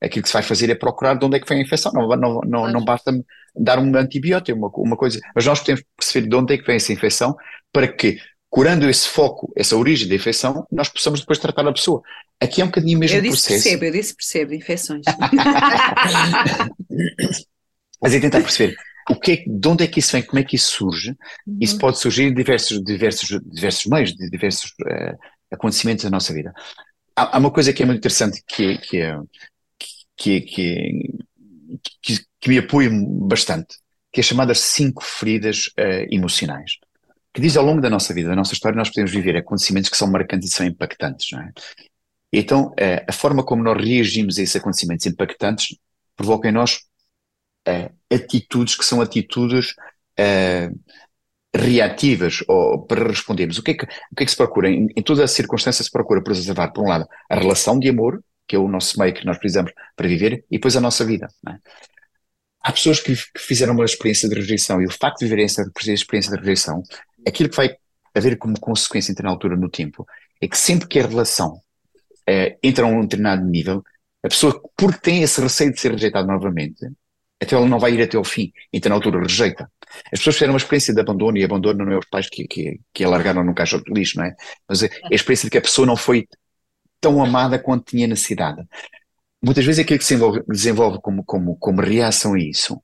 aquilo 0.00 0.22
que 0.22 0.28
se 0.28 0.34
vai 0.34 0.42
fazer 0.42 0.70
é 0.70 0.74
procurar 0.74 1.14
de 1.14 1.24
onde 1.24 1.36
é 1.36 1.40
que 1.40 1.48
vem 1.48 1.58
a 1.58 1.62
infecção. 1.62 1.92
Não, 1.92 2.08
não, 2.08 2.40
não, 2.40 2.72
não 2.72 2.84
basta 2.84 3.12
dar 3.54 3.78
um 3.78 3.96
antibiótico, 3.96 4.58
uma, 4.58 4.68
uma 4.74 4.96
coisa. 4.96 5.20
Mas 5.34 5.46
nós 5.46 5.60
temos 5.62 5.80
que 5.80 5.88
perceber 5.96 6.28
de 6.28 6.36
onde 6.36 6.54
é 6.54 6.58
que 6.58 6.66
vem 6.66 6.76
essa 6.76 6.92
infecção 6.92 7.36
para 7.72 7.88
que 7.88 8.18
curando 8.58 8.90
esse 8.90 9.06
foco, 9.08 9.52
essa 9.54 9.76
origem 9.76 10.08
da 10.08 10.16
infecção, 10.16 10.66
nós 10.72 10.88
possamos 10.88 11.20
depois 11.20 11.38
tratar 11.38 11.64
a 11.64 11.72
pessoa. 11.72 12.02
Aqui 12.40 12.60
é 12.60 12.64
um 12.64 12.66
bocadinho 12.66 12.96
o 12.96 13.00
mesmo 13.00 13.16
eu 13.16 13.22
disse 13.22 13.34
processo. 13.36 13.62
Percebo, 13.62 13.84
eu 13.84 13.92
disse 13.92 14.16
percebo, 14.16 14.52
infecções. 14.52 15.04
Mas 18.02 18.14
é 18.14 18.18
tentar 18.18 18.40
perceber 18.40 18.74
o 19.08 19.14
que 19.14 19.30
é, 19.30 19.44
de 19.46 19.68
onde 19.68 19.84
é 19.84 19.86
que 19.86 20.00
isso 20.00 20.10
vem, 20.10 20.22
como 20.22 20.40
é 20.40 20.42
que 20.42 20.56
isso 20.56 20.72
surge. 20.72 21.10
Uhum. 21.46 21.58
Isso 21.60 21.78
pode 21.78 22.00
surgir 22.00 22.30
de 22.30 22.34
diversos, 22.34 22.82
diversos, 22.82 23.40
diversos 23.46 23.86
meios, 23.86 24.12
de 24.12 24.28
diversos 24.28 24.72
uh, 24.82 25.16
acontecimentos 25.52 26.02
da 26.02 26.10
nossa 26.10 26.34
vida. 26.34 26.52
Há, 27.14 27.36
há, 27.36 27.38
uma 27.38 27.52
coisa 27.52 27.72
que 27.72 27.84
é 27.84 27.86
muito 27.86 27.98
interessante 27.98 28.42
que, 28.44 28.76
que, 28.78 29.04
que, 30.16 30.40
que, 30.40 31.14
que, 32.02 32.18
que 32.40 32.48
me 32.48 32.58
apoia 32.58 32.90
bastante, 32.92 33.76
que 34.12 34.18
é 34.18 34.22
chamadas 34.24 34.58
cinco 34.58 35.04
feridas 35.04 35.68
uh, 35.78 36.08
emocionais 36.10 36.72
que 37.38 37.42
diz 37.42 37.56
ao 37.56 37.64
longo 37.64 37.80
da 37.80 37.88
nossa 37.88 38.12
vida, 38.12 38.30
da 38.30 38.34
nossa 38.34 38.52
história, 38.52 38.76
nós 38.76 38.88
podemos 38.88 39.12
viver 39.12 39.36
acontecimentos 39.36 39.88
que 39.88 39.96
são 39.96 40.10
marcantes 40.10 40.50
e 40.50 40.52
são 40.52 40.66
impactantes, 40.66 41.30
não 41.30 41.40
é? 41.40 41.52
Então, 42.32 42.74
eh, 42.76 43.04
a 43.06 43.12
forma 43.12 43.44
como 43.44 43.62
nós 43.62 43.80
reagimos 43.80 44.38
a 44.38 44.42
esses 44.42 44.56
acontecimentos 44.56 45.06
impactantes 45.06 45.78
provoca 46.16 46.48
em 46.48 46.52
nós 46.52 46.80
uh, 47.68 47.94
atitudes 48.12 48.74
que 48.74 48.84
são 48.84 49.00
atitudes 49.00 49.70
uh, 50.18 50.76
reativas 51.54 52.42
ou 52.48 52.84
para 52.84 53.06
respondermos. 53.06 53.56
O 53.58 53.62
que 53.62 53.70
é 53.70 53.74
que, 53.74 53.84
o 53.84 54.16
que, 54.16 54.22
é 54.24 54.24
que 54.24 54.30
se 54.32 54.36
procura? 54.36 54.68
Em, 54.68 54.88
em 54.96 55.02
todas 55.02 55.22
as 55.22 55.30
circunstâncias 55.30 55.86
se 55.86 55.92
procura 55.92 56.20
preservar, 56.20 56.72
por 56.72 56.84
um 56.84 56.88
lado, 56.88 57.06
a 57.30 57.36
relação 57.36 57.78
de 57.78 57.88
amor, 57.88 58.20
que 58.48 58.56
é 58.56 58.58
o 58.58 58.66
nosso 58.66 58.98
meio 58.98 59.14
que 59.14 59.24
nós 59.24 59.38
precisamos 59.38 59.70
para 59.94 60.08
viver, 60.08 60.44
e 60.50 60.56
depois 60.56 60.76
a 60.76 60.80
nossa 60.80 61.04
vida. 61.04 61.28
É? 61.48 61.54
Há 62.62 62.72
pessoas 62.72 62.98
que, 62.98 63.14
que, 63.14 63.40
fizeram 63.40 63.74
uma 63.74 63.84
experiência 63.84 64.28
de 64.28 64.34
rejeição 64.34 64.82
e 64.82 64.86
o 64.86 64.90
facto 64.90 65.20
de 65.20 65.26
viverem 65.26 65.44
essa 65.44 65.62
experiência 65.86 66.32
de 66.32 66.38
rejeição 66.40 66.82
aquilo 67.26 67.48
que 67.48 67.56
vai 67.56 67.76
haver 68.14 68.36
como 68.36 68.58
consequência 68.58 69.12
entre 69.12 69.24
na 69.24 69.30
altura 69.30 69.56
no 69.56 69.68
tempo 69.68 70.06
é 70.40 70.48
que 70.48 70.56
sempre 70.56 70.88
que 70.88 70.98
a 70.98 71.06
relação 71.06 71.60
é, 72.26 72.58
entra 72.62 72.84
a 72.84 72.88
um 72.88 73.00
determinado 73.02 73.44
nível, 73.44 73.82
a 74.22 74.28
pessoa, 74.28 74.60
porque 74.76 75.00
tem 75.00 75.22
esse 75.22 75.40
receio 75.40 75.72
de 75.72 75.80
ser 75.80 75.92
rejeitada 75.92 76.26
novamente, 76.26 76.86
até 77.40 77.54
ela 77.54 77.66
não 77.66 77.78
vai 77.78 77.94
ir 77.94 78.02
até 78.02 78.16
ao 78.16 78.24
fim, 78.24 78.52
então 78.72 78.90
na 78.90 78.96
altura 78.96 79.20
rejeita. 79.20 79.70
As 80.12 80.18
pessoas 80.18 80.36
fizeram 80.36 80.52
uma 80.52 80.58
experiência 80.58 80.92
de 80.92 81.00
abandono, 81.00 81.38
e 81.38 81.44
abandono 81.44 81.84
não 81.84 81.92
é 81.92 81.98
os 81.98 82.06
pais 82.06 82.28
que, 82.28 82.46
que, 82.46 82.80
que 82.92 83.04
a 83.04 83.08
largaram 83.08 83.44
num 83.44 83.54
caixote 83.54 83.84
de 83.84 83.98
lixo, 83.98 84.18
não 84.18 84.24
é? 84.24 84.34
Mas 84.68 84.82
é 84.82 84.90
a 85.04 85.14
experiência 85.14 85.46
de 85.46 85.50
que 85.50 85.58
a 85.58 85.62
pessoa 85.62 85.86
não 85.86 85.96
foi 85.96 86.28
tão 87.00 87.22
amada 87.22 87.58
quanto 87.58 87.90
tinha 87.90 88.06
necessidade. 88.06 88.62
Muitas 89.42 89.64
vezes 89.64 89.84
aquilo 89.84 90.00
que 90.00 90.04
se 90.04 90.14
desenvolve, 90.14 90.42
desenvolve 90.48 90.98
como, 91.00 91.24
como, 91.24 91.56
como 91.56 91.80
reação 91.80 92.34
a 92.34 92.40
isso 92.40 92.80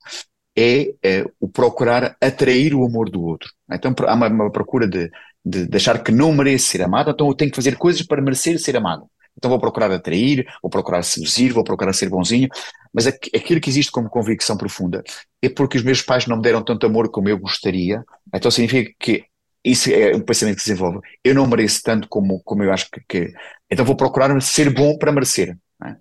é, 0.56 0.94
é, 1.02 1.24
o 1.40 1.48
procurar 1.48 2.16
atrair 2.20 2.74
o 2.74 2.84
amor 2.84 3.10
do 3.10 3.22
outro. 3.22 3.50
Então 3.70 3.94
há 4.06 4.14
uma, 4.14 4.28
uma 4.28 4.50
procura 4.50 4.86
de, 4.86 5.10
de, 5.44 5.66
de, 5.66 5.76
achar 5.76 6.02
que 6.02 6.12
não 6.12 6.32
merece 6.32 6.66
ser 6.66 6.82
amado, 6.82 7.10
então 7.10 7.26
eu 7.28 7.34
tenho 7.34 7.50
que 7.50 7.56
fazer 7.56 7.76
coisas 7.76 8.02
para 8.02 8.22
merecer 8.22 8.58
ser 8.58 8.76
amado. 8.76 9.06
Então 9.36 9.50
vou 9.50 9.58
procurar 9.58 9.90
atrair, 9.90 10.46
vou 10.62 10.70
procurar 10.70 11.02
seduzir, 11.02 11.52
vou 11.52 11.64
procurar 11.64 11.92
ser 11.92 12.08
bonzinho, 12.08 12.48
mas 12.92 13.06
aquilo 13.06 13.60
que 13.60 13.68
existe 13.68 13.90
como 13.90 14.08
convicção 14.08 14.56
profunda 14.56 15.02
é 15.42 15.48
porque 15.48 15.76
os 15.76 15.82
meus 15.82 16.00
pais 16.00 16.26
não 16.26 16.36
me 16.36 16.42
deram 16.42 16.62
tanto 16.62 16.86
amor 16.86 17.10
como 17.10 17.28
eu 17.28 17.38
gostaria, 17.38 18.04
então 18.32 18.50
significa 18.50 18.92
que 18.98 19.24
isso 19.64 19.90
é 19.90 20.14
um 20.14 20.20
pensamento 20.20 20.56
que 20.56 20.62
se 20.62 20.68
desenvolve. 20.68 21.00
Eu 21.24 21.34
não 21.34 21.46
mereço 21.46 21.80
tanto 21.82 22.06
como, 22.06 22.40
como 22.44 22.62
eu 22.62 22.70
acho 22.70 22.88
que, 22.90 23.00
que... 23.08 23.32
Então 23.70 23.84
vou 23.84 23.96
procurar 23.96 24.38
ser 24.42 24.70
bom 24.70 24.96
para 24.98 25.10
merecer. 25.10 25.56
É? 25.82 25.96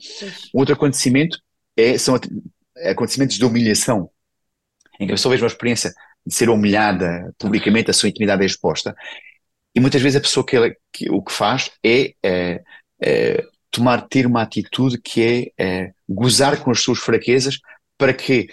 Outro 0.53 0.75
acontecimento 0.75 1.37
é, 1.75 1.97
são 1.97 2.19
acontecimentos 2.85 3.37
de 3.37 3.45
humilhação 3.45 4.09
em 4.99 5.06
que 5.06 5.12
a 5.13 5.15
pessoa 5.15 5.32
veja 5.32 5.43
uma 5.43 5.51
experiência 5.51 5.93
de 6.25 6.34
ser 6.34 6.49
humilhada 6.49 7.34
publicamente, 7.38 7.91
a 7.91 7.93
sua 7.93 8.10
intimidade 8.10 8.43
é 8.43 8.45
exposta, 8.45 8.95
e 9.75 9.79
muitas 9.79 10.01
vezes 10.01 10.17
a 10.17 10.21
pessoa 10.21 10.45
que, 10.45 10.56
ela, 10.56 10.69
que 10.91 11.10
o 11.10 11.21
que 11.21 11.32
faz 11.32 11.71
é, 11.84 12.13
é, 12.23 12.62
é, 13.01 13.43
tomar, 13.71 14.08
ter 14.08 14.25
uma 14.25 14.41
atitude 14.41 15.01
que 15.01 15.51
é, 15.58 15.63
é 15.63 15.93
gozar 16.08 16.62
com 16.62 16.71
as 16.71 16.79
suas 16.82 16.99
fraquezas 16.99 17.60
para 17.97 18.13
que 18.13 18.47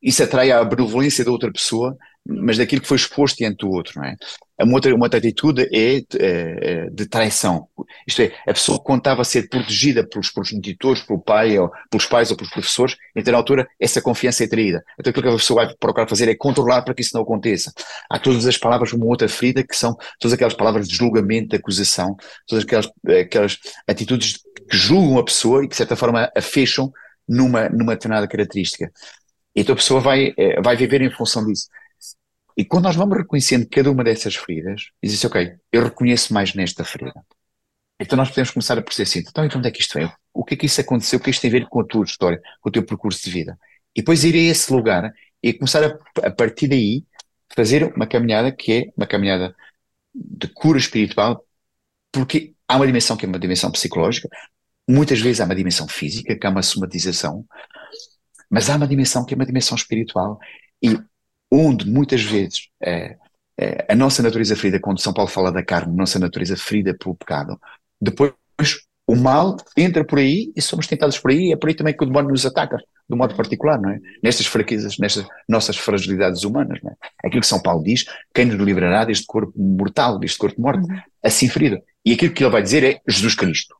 isso 0.00 0.22
atraia 0.22 0.58
a 0.58 0.64
benevolência 0.64 1.24
da 1.24 1.30
outra 1.30 1.52
pessoa, 1.52 1.96
mas 2.26 2.56
daquilo 2.56 2.80
que 2.80 2.88
foi 2.88 2.96
exposto 2.96 3.38
diante 3.38 3.58
do 3.58 3.70
outro, 3.70 4.00
não 4.00 4.06
é? 4.06 4.16
Uma 4.60 4.74
outra, 4.74 4.94
uma 4.94 5.06
outra 5.06 5.18
atitude 5.18 5.62
é, 5.72 5.96
é, 5.96 6.02
é 6.20 6.90
de 6.90 7.06
traição. 7.06 7.66
Isto 8.06 8.22
é, 8.22 8.32
a 8.46 8.52
pessoa 8.52 8.78
contava 8.78 9.24
ser 9.24 9.48
protegida 9.48 10.06
pelos 10.06 10.30
progenitores, 10.30 11.02
pelo 11.02 11.20
pai, 11.20 11.58
ou 11.58 11.68
pelos 11.90 12.06
pais 12.06 12.30
ou 12.30 12.36
pelos 12.36 12.52
professores, 12.52 12.96
então 13.16 13.32
na 13.32 13.38
altura 13.38 13.66
essa 13.80 14.00
confiança 14.00 14.44
é 14.44 14.46
traída. 14.46 14.84
Então 14.98 15.10
aquilo 15.10 15.24
que 15.24 15.34
a 15.34 15.36
pessoa 15.36 15.64
vai 15.64 15.74
procurar 15.80 16.06
fazer 16.06 16.28
é 16.28 16.34
controlar 16.36 16.82
para 16.82 16.94
que 16.94 17.02
isso 17.02 17.14
não 17.14 17.22
aconteça. 17.22 17.72
Há 18.08 18.18
todas 18.20 18.46
as 18.46 18.56
palavras, 18.56 18.92
uma 18.92 19.06
outra 19.06 19.28
ferida, 19.28 19.64
que 19.64 19.76
são 19.76 19.96
todas 20.20 20.32
aquelas 20.32 20.54
palavras 20.54 20.86
de 20.86 20.94
julgamento, 20.94 21.48
de 21.48 21.56
acusação, 21.56 22.16
todas 22.46 22.64
aquelas, 22.64 22.88
aquelas 23.20 23.58
atitudes 23.88 24.38
que 24.70 24.76
julgam 24.76 25.18
a 25.18 25.24
pessoa 25.24 25.64
e 25.64 25.66
que 25.66 25.72
de 25.72 25.76
certa 25.76 25.96
forma 25.96 26.30
a 26.36 26.40
fecham 26.40 26.92
numa, 27.28 27.68
numa 27.68 27.94
determinada 27.94 28.28
característica. 28.28 28.92
Então 29.54 29.74
a 29.74 29.76
pessoa 29.76 30.00
vai, 30.00 30.32
eh, 30.36 30.60
vai 30.62 30.76
viver 30.76 31.02
em 31.02 31.10
função 31.10 31.44
disso. 31.44 31.66
E 32.56 32.64
quando 32.64 32.84
nós 32.84 32.96
vamos 32.96 33.16
reconhecendo 33.16 33.66
cada 33.68 33.90
uma 33.90 34.04
dessas 34.04 34.36
feridas, 34.36 34.90
diz 35.02 35.14
assim, 35.14 35.26
ok, 35.26 35.54
eu 35.72 35.84
reconheço 35.84 36.34
mais 36.34 36.54
nesta 36.54 36.84
ferida. 36.84 37.24
Então 38.00 38.16
nós 38.16 38.28
podemos 38.28 38.50
começar 38.50 38.78
a 38.78 38.82
perceber 38.82 39.08
assim, 39.08 39.18
então, 39.20 39.44
então 39.44 39.58
onde 39.58 39.68
é 39.68 39.70
que 39.70 39.80
isto 39.80 39.98
vem? 39.98 40.10
O 40.32 40.44
que 40.44 40.54
é 40.54 40.56
que 40.56 40.66
isso 40.66 40.80
aconteceu? 40.80 41.18
O 41.18 41.22
que 41.22 41.30
é 41.30 41.32
que 41.32 41.36
isto 41.36 41.42
tem 41.42 41.50
a 41.50 41.52
ver 41.52 41.68
com 41.68 41.80
a 41.80 41.84
tua 41.84 42.04
história, 42.04 42.40
com 42.60 42.68
o 42.68 42.72
teu 42.72 42.84
percurso 42.84 43.24
de 43.24 43.30
vida? 43.30 43.58
E 43.94 44.00
depois 44.00 44.24
ir 44.24 44.34
a 44.34 44.38
esse 44.38 44.72
lugar 44.72 45.12
e 45.42 45.52
começar 45.52 45.84
a, 45.84 46.26
a 46.26 46.30
partir 46.30 46.68
daí 46.68 47.04
fazer 47.54 47.92
uma 47.94 48.06
caminhada 48.06 48.50
que 48.50 48.72
é 48.72 48.92
uma 48.96 49.06
caminhada 49.06 49.54
de 50.14 50.48
cura 50.48 50.78
espiritual, 50.78 51.44
porque 52.10 52.54
há 52.66 52.76
uma 52.76 52.86
dimensão 52.86 53.16
que 53.16 53.24
é 53.24 53.28
uma 53.28 53.38
dimensão 53.38 53.70
psicológica, 53.70 54.28
muitas 54.88 55.20
vezes 55.20 55.40
há 55.40 55.44
uma 55.44 55.54
dimensão 55.54 55.88
física, 55.88 56.36
que 56.36 56.46
há 56.46 56.50
uma 56.50 56.62
somatização, 56.62 57.46
mas 58.50 58.68
há 58.68 58.76
uma 58.76 58.86
dimensão 58.86 59.24
que 59.24 59.34
é 59.34 59.36
uma 59.36 59.46
dimensão 59.46 59.76
espiritual 59.76 60.38
e 60.82 60.98
onde 61.52 61.88
muitas 61.88 62.22
vezes 62.22 62.68
é, 62.82 63.16
é, 63.60 63.86
a 63.92 63.94
nossa 63.94 64.22
natureza 64.22 64.56
ferida, 64.56 64.80
quando 64.80 65.00
São 65.00 65.12
Paulo 65.12 65.30
fala 65.30 65.52
da 65.52 65.62
carne, 65.62 65.94
nossa 65.94 66.18
natureza 66.18 66.56
ferida 66.56 66.96
pelo 66.98 67.14
pecado, 67.14 67.60
depois 68.00 68.32
o 69.06 69.14
mal 69.14 69.56
entra 69.76 70.02
por 70.04 70.18
aí 70.18 70.50
e 70.56 70.62
somos 70.62 70.86
tentados 70.86 71.18
por 71.18 71.30
aí, 71.30 71.52
é 71.52 71.56
por 71.56 71.68
aí 71.68 71.74
também 71.74 71.94
que 71.94 72.02
o 72.02 72.06
demónio 72.06 72.30
nos 72.30 72.46
ataca, 72.46 72.78
de 72.78 73.14
um 73.14 73.18
modo 73.18 73.34
particular, 73.36 73.78
não 73.78 73.90
é? 73.90 74.00
Nestas 74.22 74.46
fraquezas, 74.46 74.96
nestas 74.96 75.26
nossas 75.46 75.76
fragilidades 75.76 76.42
humanas, 76.44 76.78
não 76.82 76.90
é? 76.90 76.94
Aquilo 77.24 77.42
que 77.42 77.46
São 77.46 77.60
Paulo 77.60 77.82
diz, 77.84 78.06
quem 78.34 78.46
nos 78.46 78.56
livrará 78.56 79.04
deste 79.04 79.26
corpo 79.26 79.52
mortal, 79.56 80.18
deste 80.18 80.38
corpo 80.38 80.60
morto, 80.60 80.88
uhum. 80.88 81.00
assim 81.22 81.48
ferido. 81.48 81.78
E 82.04 82.12
aquilo 82.12 82.32
que 82.32 82.42
ele 82.42 82.50
vai 82.50 82.62
dizer 82.62 82.82
é 82.84 83.00
Jesus 83.06 83.34
Cristo. 83.34 83.76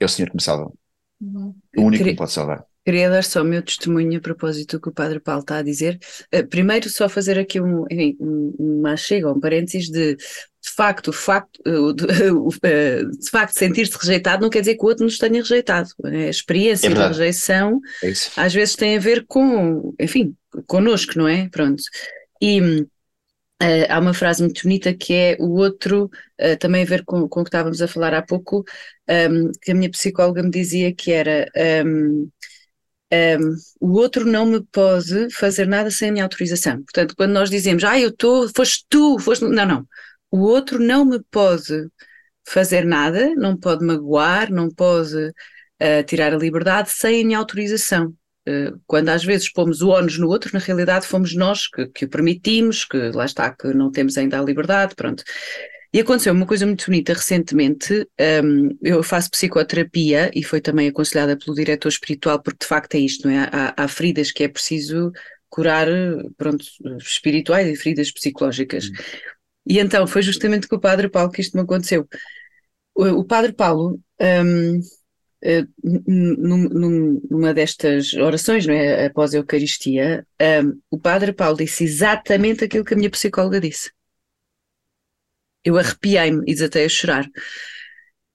É 0.00 0.06
o 0.06 0.08
Senhor 0.08 0.28
que 0.28 0.36
me 0.36 0.42
salva. 0.42 0.72
Uhum. 1.20 1.54
O 1.76 1.82
único 1.82 1.90
Queria... 1.90 2.04
que 2.04 2.10
me 2.12 2.16
pode 2.16 2.32
salvar. 2.32 2.64
Queria 2.84 3.08
dar 3.08 3.24
só 3.24 3.42
o 3.42 3.44
meu 3.44 3.62
testemunho 3.62 4.18
a 4.18 4.20
propósito 4.20 4.76
do 4.76 4.82
que 4.82 4.88
o 4.88 4.92
Padre 4.92 5.20
Paulo 5.20 5.40
está 5.40 5.58
a 5.58 5.62
dizer. 5.62 5.98
Uh, 6.34 6.46
primeiro, 6.46 6.88
só 6.90 7.08
fazer 7.08 7.38
aqui 7.38 7.60
um, 7.60 7.84
enfim, 7.90 8.16
um, 8.20 8.54
uma 8.58 8.96
chega, 8.96 9.32
um 9.32 9.40
parênteses 9.40 9.88
de 9.90 10.16
de 10.64 10.70
facto, 10.70 11.08
o 11.08 11.12
facto, 11.12 11.62
de, 11.92 12.06
de 13.18 13.30
facto 13.30 13.52
sentir-se 13.52 13.96
rejeitado 13.98 14.42
não 14.42 14.48
quer 14.48 14.60
dizer 14.60 14.76
que 14.76 14.82
o 14.82 14.88
outro 14.88 15.04
nos 15.04 15.18
tenha 15.18 15.42
rejeitado. 15.42 15.90
A 16.02 16.28
experiência 16.28 16.86
é 16.86 16.94
da 16.94 17.08
rejeição 17.08 17.80
é 18.02 18.12
às 18.36 18.54
vezes 18.54 18.74
tem 18.74 18.96
a 18.96 19.00
ver 19.00 19.26
com, 19.26 19.94
enfim, 20.00 20.34
connosco, 20.66 21.18
não 21.18 21.28
é? 21.28 21.50
Pronto. 21.50 21.82
E 22.40 22.60
uh, 22.60 22.86
há 23.90 23.98
uma 23.98 24.14
frase 24.14 24.42
muito 24.42 24.62
bonita 24.62 24.94
que 24.94 25.12
é 25.12 25.36
o 25.38 25.50
outro, 25.58 26.10
uh, 26.40 26.56
também 26.58 26.82
a 26.82 26.86
ver 26.86 27.04
com, 27.04 27.28
com 27.28 27.40
o 27.40 27.44
que 27.44 27.48
estávamos 27.48 27.82
a 27.82 27.88
falar 27.88 28.14
há 28.14 28.22
pouco, 28.22 28.64
um, 29.30 29.52
que 29.60 29.70
a 29.70 29.74
minha 29.74 29.90
psicóloga 29.90 30.42
me 30.42 30.50
dizia 30.50 30.94
que 30.94 31.12
era. 31.12 31.46
Um, 31.84 32.30
um, 33.40 33.54
o 33.80 33.92
outro 33.92 34.24
não 34.26 34.46
me 34.46 34.62
pode 34.72 35.30
fazer 35.30 35.66
nada 35.66 35.90
sem 35.90 36.08
a 36.08 36.12
minha 36.12 36.24
autorização. 36.24 36.82
Portanto, 36.82 37.14
quando 37.16 37.32
nós 37.32 37.50
dizemos, 37.50 37.84
ah, 37.84 37.98
eu 37.98 38.08
estou, 38.08 38.48
foste 38.54 38.84
tu, 38.88 39.18
foste. 39.18 39.44
Não, 39.44 39.66
não. 39.66 39.86
O 40.30 40.40
outro 40.40 40.78
não 40.78 41.04
me 41.04 41.20
pode 41.30 41.88
fazer 42.46 42.84
nada, 42.84 43.34
não 43.36 43.56
pode 43.56 43.84
magoar, 43.84 44.50
não 44.50 44.70
pode 44.70 45.14
uh, 45.16 46.04
tirar 46.06 46.34
a 46.34 46.38
liberdade 46.38 46.90
sem 46.90 47.22
a 47.22 47.24
minha 47.24 47.38
autorização. 47.38 48.14
Uh, 48.46 48.78
quando 48.86 49.08
às 49.08 49.24
vezes 49.24 49.50
pomos 49.50 49.80
o 49.80 49.88
ónus 49.88 50.18
no 50.18 50.28
outro, 50.28 50.50
na 50.52 50.58
realidade 50.58 51.06
fomos 51.06 51.34
nós 51.34 51.66
que, 51.66 51.86
que 51.86 52.04
o 52.04 52.08
permitimos, 52.08 52.84
que 52.84 53.10
lá 53.10 53.24
está, 53.24 53.54
que 53.54 53.68
não 53.68 53.90
temos 53.90 54.18
ainda 54.18 54.38
a 54.38 54.44
liberdade, 54.44 54.94
pronto. 54.94 55.22
E 55.94 56.00
aconteceu 56.00 56.32
uma 56.32 56.44
coisa 56.44 56.66
muito 56.66 56.86
bonita 56.86 57.12
recentemente. 57.12 58.04
Um, 58.44 58.76
eu 58.82 59.00
faço 59.00 59.30
psicoterapia 59.30 60.28
e 60.34 60.42
foi 60.42 60.60
também 60.60 60.88
aconselhada 60.88 61.38
pelo 61.38 61.54
diretor 61.54 61.88
espiritual, 61.88 62.42
porque 62.42 62.64
de 62.64 62.66
facto 62.66 62.96
é 62.96 62.98
isto, 62.98 63.28
não 63.28 63.32
é? 63.32 63.48
Há, 63.52 63.74
há 63.76 63.86
feridas 63.86 64.32
que 64.32 64.42
é 64.42 64.48
preciso 64.48 65.12
curar, 65.48 65.86
pronto, 66.36 66.64
espirituais 66.98 67.68
e 67.68 67.76
feridas 67.76 68.10
psicológicas. 68.10 68.86
Hum. 68.86 68.94
E 69.68 69.78
então 69.78 70.04
foi 70.04 70.20
justamente 70.20 70.66
com 70.66 70.74
o 70.74 70.80
Padre 70.80 71.08
Paulo 71.08 71.30
que 71.30 71.40
isto 71.40 71.56
me 71.56 71.62
aconteceu. 71.62 72.08
O, 72.92 73.04
o 73.20 73.24
Padre 73.24 73.52
Paulo, 73.52 74.00
um, 74.20 74.80
num, 76.12 77.20
numa 77.30 77.54
destas 77.54 78.14
orações, 78.14 78.66
não 78.66 78.74
é, 78.74 79.06
após 79.06 79.32
a 79.32 79.36
Eucaristia, 79.36 80.26
um, 80.42 80.76
o 80.90 80.98
Padre 80.98 81.32
Paulo 81.32 81.56
disse 81.56 81.84
exatamente 81.84 82.64
aquilo 82.64 82.84
que 82.84 82.94
a 82.94 82.96
minha 82.96 83.10
psicóloga 83.10 83.60
disse. 83.60 83.92
Eu 85.64 85.78
arrepiei-me 85.78 86.42
e 86.46 86.54
desatei 86.54 86.84
a 86.84 86.88
chorar. 86.88 87.26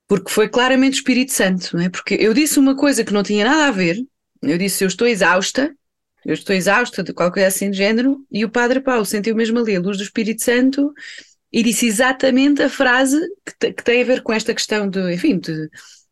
Porque 0.08 0.32
foi 0.32 0.50
claramente 0.50 0.96
o 0.96 1.02
Espírito 1.02 1.32
Santo, 1.32 1.78
não 1.78 1.84
é? 1.84 1.90
Porque 1.90 2.16
eu 2.16 2.34
disse 2.34 2.58
uma 2.58 2.76
coisa 2.76 3.04
que 3.04 3.14
não 3.14 3.22
tinha 3.22 3.46
nada 3.46 3.68
a 3.68 3.72
ver, 3.72 3.98
eu 4.42 4.58
disse 4.58 4.84
eu 4.84 4.88
estou 4.88 5.08
exausta, 5.08 5.72
eu 6.26 6.34
estou 6.34 6.56
exausta 6.56 7.04
de 7.04 7.14
qualquer 7.14 7.46
assim 7.46 7.70
de 7.70 7.78
género, 7.78 8.26
e 8.32 8.44
o 8.44 8.50
Padre 8.50 8.82
Paulo 8.82 9.06
sentiu 9.06 9.36
mesmo 9.36 9.60
ali 9.60 9.76
a 9.76 9.80
luz 9.80 9.98
do 9.98 10.04
Espírito 10.04 10.44
Santo 10.44 10.92
e 11.52 11.64
disse 11.64 11.86
exatamente 11.88 12.62
a 12.62 12.70
frase 12.70 13.20
que, 13.60 13.74
que 13.74 13.84
tem 13.84 14.02
a 14.02 14.06
ver 14.06 14.22
com 14.22 14.34
esta 14.34 14.54
questão 14.54 14.90
de, 14.90 15.14
enfim, 15.14 15.40
de, 15.40 15.70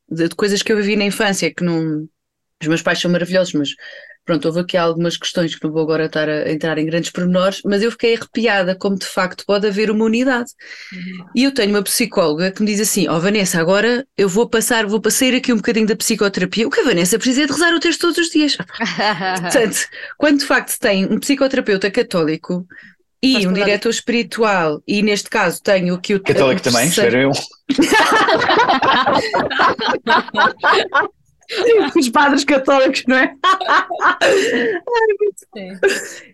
de, 0.09 0.27
de, 0.27 0.35
coisas 0.35 0.61
que 0.61 0.71
eu 0.71 0.77
vivi 0.77 0.95
na 0.95 1.05
infância, 1.05 1.53
que 1.53 1.63
não. 1.63 2.07
Os 2.59 2.67
meus 2.67 2.81
pais 2.81 2.99
são 2.99 3.11
maravilhosos, 3.11 3.53
mas 3.53 3.69
pronto, 4.27 4.45
houve 4.45 4.59
aqui 4.59 4.75
algumas 4.75 5.15
questões 5.15 5.55
que 5.55 5.63
não 5.63 5.71
vou 5.71 5.81
agora 5.81 6.05
estar 6.05 6.27
a 6.27 6.51
entrar 6.51 6.77
em 6.77 6.85
grandes 6.85 7.09
pormenores, 7.09 7.61
mas 7.63 7.81
eu 7.81 7.89
fiquei 7.89 8.15
arrepiada 8.15 8.75
como 8.75 8.97
de 8.97 9.05
facto 9.05 9.45
pode 9.47 9.65
haver 9.65 9.89
uma 9.89 10.03
unidade. 10.03 10.51
Uhum. 10.91 11.25
E 11.33 11.45
eu 11.45 11.53
tenho 11.53 11.69
uma 11.69 11.81
psicóloga 11.81 12.51
que 12.51 12.61
me 12.61 12.67
diz 12.67 12.81
assim: 12.81 13.07
Ó 13.07 13.15
oh, 13.15 13.21
Vanessa, 13.21 13.59
agora 13.59 14.05
eu 14.17 14.27
vou 14.27 14.47
passar, 14.47 14.85
vou 14.85 14.99
passar 14.99 15.33
aqui 15.33 15.53
um 15.53 15.55
bocadinho 15.55 15.87
da 15.87 15.95
psicoterapia. 15.95 16.67
O 16.67 16.69
que 16.69 16.81
a 16.81 16.83
Vanessa 16.83 17.17
precisa 17.17 17.43
é 17.43 17.45
de 17.45 17.53
rezar 17.53 17.73
o 17.73 17.79
texto 17.79 18.01
todos 18.01 18.17
os 18.17 18.29
dias. 18.29 18.57
Portanto, 19.41 19.87
quando 20.17 20.39
de 20.39 20.45
facto 20.45 20.77
tem 20.77 21.05
um 21.05 21.19
psicoterapeuta 21.19 21.89
católico 21.89 22.67
e 23.23 23.47
um 23.47 23.53
diretor 23.53 23.89
espiritual, 23.89 24.83
e 24.85 25.01
neste 25.01 25.29
caso 25.29 25.63
tenho 25.63 25.95
aqui 25.95 26.13
o. 26.13 26.21
Católico 26.21 26.61
também, 26.61 26.89
espero 26.89 27.17
eu. 27.17 27.31
Os 31.95 32.09
padres 32.09 32.43
católicos, 32.43 33.03
não 33.07 33.17
é? 33.17 33.33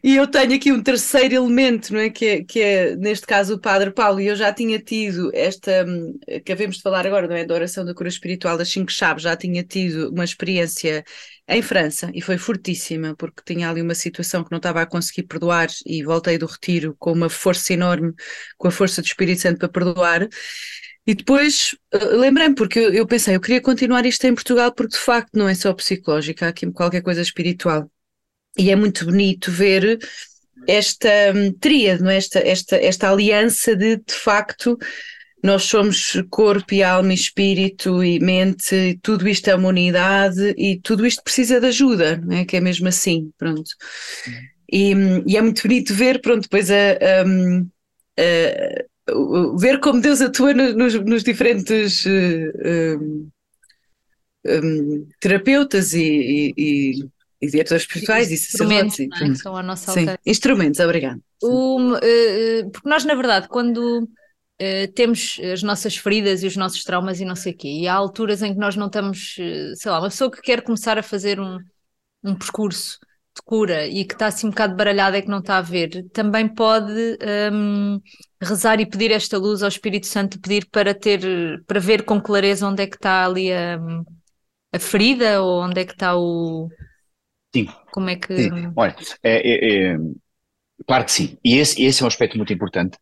e 0.03 0.15
eu 0.15 0.27
tenho 0.27 0.55
aqui 0.55 0.71
um 0.71 0.81
terceiro 0.81 1.35
elemento, 1.35 1.93
não 1.93 1.99
é? 1.99 2.09
Que, 2.09 2.25
é? 2.25 2.43
que 2.43 2.59
é, 2.61 2.95
neste 2.95 3.27
caso, 3.27 3.55
o 3.55 3.59
Padre 3.59 3.91
Paulo, 3.91 4.19
e 4.19 4.27
eu 4.27 4.35
já 4.35 4.51
tinha 4.51 4.79
tido 4.79 5.29
esta, 5.33 5.85
hum, 5.87 6.17
que 6.43 6.51
havemos 6.51 6.77
de 6.77 6.81
falar 6.81 7.05
agora, 7.05 7.27
não 7.27 7.35
é? 7.35 7.45
Da 7.45 7.53
oração 7.53 7.85
da 7.85 7.93
cura 7.93 8.09
espiritual 8.09 8.57
das 8.57 8.69
cinco 8.69 8.91
chaves, 8.91 9.23
já 9.23 9.35
tinha 9.35 9.63
tido 9.63 10.09
uma 10.09 10.23
experiência 10.23 11.03
em 11.47 11.61
França 11.61 12.09
e 12.13 12.21
foi 12.21 12.37
fortíssima, 12.37 13.15
porque 13.15 13.43
tinha 13.45 13.69
ali 13.69 13.81
uma 13.81 13.95
situação 13.95 14.43
que 14.43 14.51
não 14.51 14.57
estava 14.57 14.81
a 14.81 14.85
conseguir 14.85 15.23
perdoar 15.23 15.67
e 15.85 16.03
voltei 16.03 16.37
do 16.37 16.45
retiro 16.45 16.95
com 16.97 17.11
uma 17.11 17.29
força 17.29 17.73
enorme, 17.73 18.13
com 18.57 18.67
a 18.67 18.71
força 18.71 19.01
do 19.01 19.05
Espírito 19.05 19.41
Santo 19.41 19.59
para 19.59 19.69
perdoar. 19.69 20.27
E 21.05 21.13
depois 21.13 21.75
uh, 21.93 22.17
lembrei-me, 22.17 22.55
porque 22.55 22.79
eu, 22.79 22.93
eu, 22.93 23.05
pensei, 23.05 23.35
eu 23.35 23.41
queria 23.41 23.61
continuar 23.61 24.05
isto 24.05 24.25
em 24.25 24.33
Portugal, 24.33 24.73
porque 24.73 24.95
de 24.95 25.03
facto 25.03 25.37
não 25.37 25.49
é 25.49 25.53
só 25.53 25.73
psicológica, 25.73 26.45
há 26.45 26.49
aqui 26.49 26.69
qualquer 26.71 27.01
coisa 27.01 27.21
espiritual. 27.21 27.89
E 28.57 28.71
é 28.71 28.75
muito 28.75 29.05
bonito 29.05 29.51
ver 29.51 29.99
esta 30.67 31.09
um, 31.35 31.51
tríade, 31.53 32.01
não 32.01 32.09
é? 32.09 32.17
esta, 32.17 32.39
esta, 32.39 32.77
esta 32.77 33.09
aliança 33.09 33.75
de, 33.75 33.97
de 33.97 34.13
facto, 34.13 34.77
nós 35.43 35.63
somos 35.63 36.13
corpo 36.29 36.73
e 36.73 36.81
alma 36.81 37.11
e 37.11 37.15
espírito 37.15 38.01
e 38.01 38.19
mente, 38.19 38.73
e 38.73 38.97
tudo 38.99 39.27
isto 39.27 39.49
é 39.49 39.55
uma 39.55 39.67
unidade 39.67 40.53
e 40.57 40.79
tudo 40.79 41.05
isto 41.05 41.21
precisa 41.21 41.59
de 41.59 41.67
ajuda, 41.67 42.17
não 42.17 42.37
é? 42.37 42.45
que 42.45 42.55
é 42.55 42.61
mesmo 42.61 42.87
assim, 42.87 43.29
pronto. 43.37 43.69
E, 44.71 44.95
hum, 44.95 45.23
e 45.27 45.35
é 45.35 45.41
muito 45.41 45.61
bonito 45.61 45.93
ver, 45.93 46.21
pronto, 46.21 46.43
depois 46.43 46.71
a, 46.71 46.75
a, 46.75 47.25
hum, 47.27 47.69
a 48.17 48.92
ver 49.57 49.79
como 49.79 50.01
Deus 50.01 50.21
atua 50.21 50.53
nos, 50.53 50.93
nos 50.95 51.23
diferentes 51.23 52.05
uh, 52.05 52.09
um, 52.97 53.29
um, 54.45 55.07
terapeutas 55.19 55.93
e, 55.93 56.53
e, 56.57 57.09
e 57.41 57.47
diretores 57.47 57.83
espirituais 57.83 58.31
e 58.31 58.37
sacerdotes. 58.37 58.99
É? 58.99 59.35
São 59.35 59.55
a 59.55 59.63
nossa 59.63 59.91
Sim, 59.91 60.05
instrumentos, 60.25 60.79
obrigado. 60.79 61.21
Uh, 61.41 61.95
uh, 61.95 62.71
porque 62.71 62.87
nós, 62.87 63.03
na 63.03 63.15
verdade, 63.15 63.49
quando 63.49 64.03
uh, 64.03 64.91
temos 64.95 65.39
as 65.51 65.61
nossas 65.61 65.97
feridas 65.97 66.41
e 66.41 66.47
os 66.47 66.55
nossos 66.55 66.83
traumas 66.83 67.19
e 67.19 67.25
não 67.25 67.35
sei 67.35 67.51
o 67.51 67.57
quê, 67.57 67.67
e 67.67 67.87
há 67.87 67.93
alturas 67.93 68.41
em 68.41 68.53
que 68.53 68.59
nós 68.59 68.75
não 68.75 68.87
estamos, 68.87 69.35
sei 69.75 69.91
lá, 69.91 69.99
uma 69.99 70.09
pessoa 70.09 70.31
que 70.31 70.41
quer 70.41 70.61
começar 70.61 70.97
a 70.97 71.03
fazer 71.03 71.39
um, 71.39 71.57
um 72.23 72.35
percurso 72.35 72.99
de 73.35 73.41
cura 73.43 73.87
e 73.87 74.05
que 74.05 74.13
está 74.13 74.27
assim 74.27 74.47
um 74.47 74.51
bocado 74.51 74.75
baralhada 74.75 75.17
e 75.17 75.21
que 75.21 75.27
não 75.27 75.39
está 75.39 75.57
a 75.57 75.61
ver, 75.61 76.05
também 76.13 76.47
pode 76.47 77.17
um, 77.51 77.99
rezar 78.43 78.79
e 78.79 78.85
pedir 78.85 79.11
esta 79.11 79.37
luz 79.37 79.63
ao 79.63 79.69
Espírito 79.69 80.07
Santo, 80.07 80.39
pedir 80.39 80.67
para 80.69 80.93
ter, 80.93 81.21
para 81.65 81.79
ver 81.79 82.03
com 82.03 82.21
clareza 82.21 82.67
onde 82.67 82.83
é 82.83 82.87
que 82.87 82.95
está 82.95 83.25
ali 83.25 83.51
a, 83.51 83.79
a 84.73 84.79
ferida 84.79 85.41
ou 85.41 85.63
onde 85.63 85.81
é 85.81 85.85
que 85.85 85.93
está 85.93 86.17
o. 86.17 86.69
Sim. 87.55 87.67
Como 87.91 88.09
é 88.09 88.15
que. 88.15 88.35
Sim. 88.35 88.73
Olha, 88.75 88.95
é, 89.21 89.31
é, 89.33 89.93
é, 89.93 89.97
claro 90.87 91.05
que 91.05 91.11
sim. 91.11 91.37
E 91.43 91.57
esse, 91.57 91.81
esse 91.83 92.01
é 92.01 92.05
um 92.05 92.07
aspecto 92.07 92.37
muito 92.37 92.53
importante. 92.53 92.97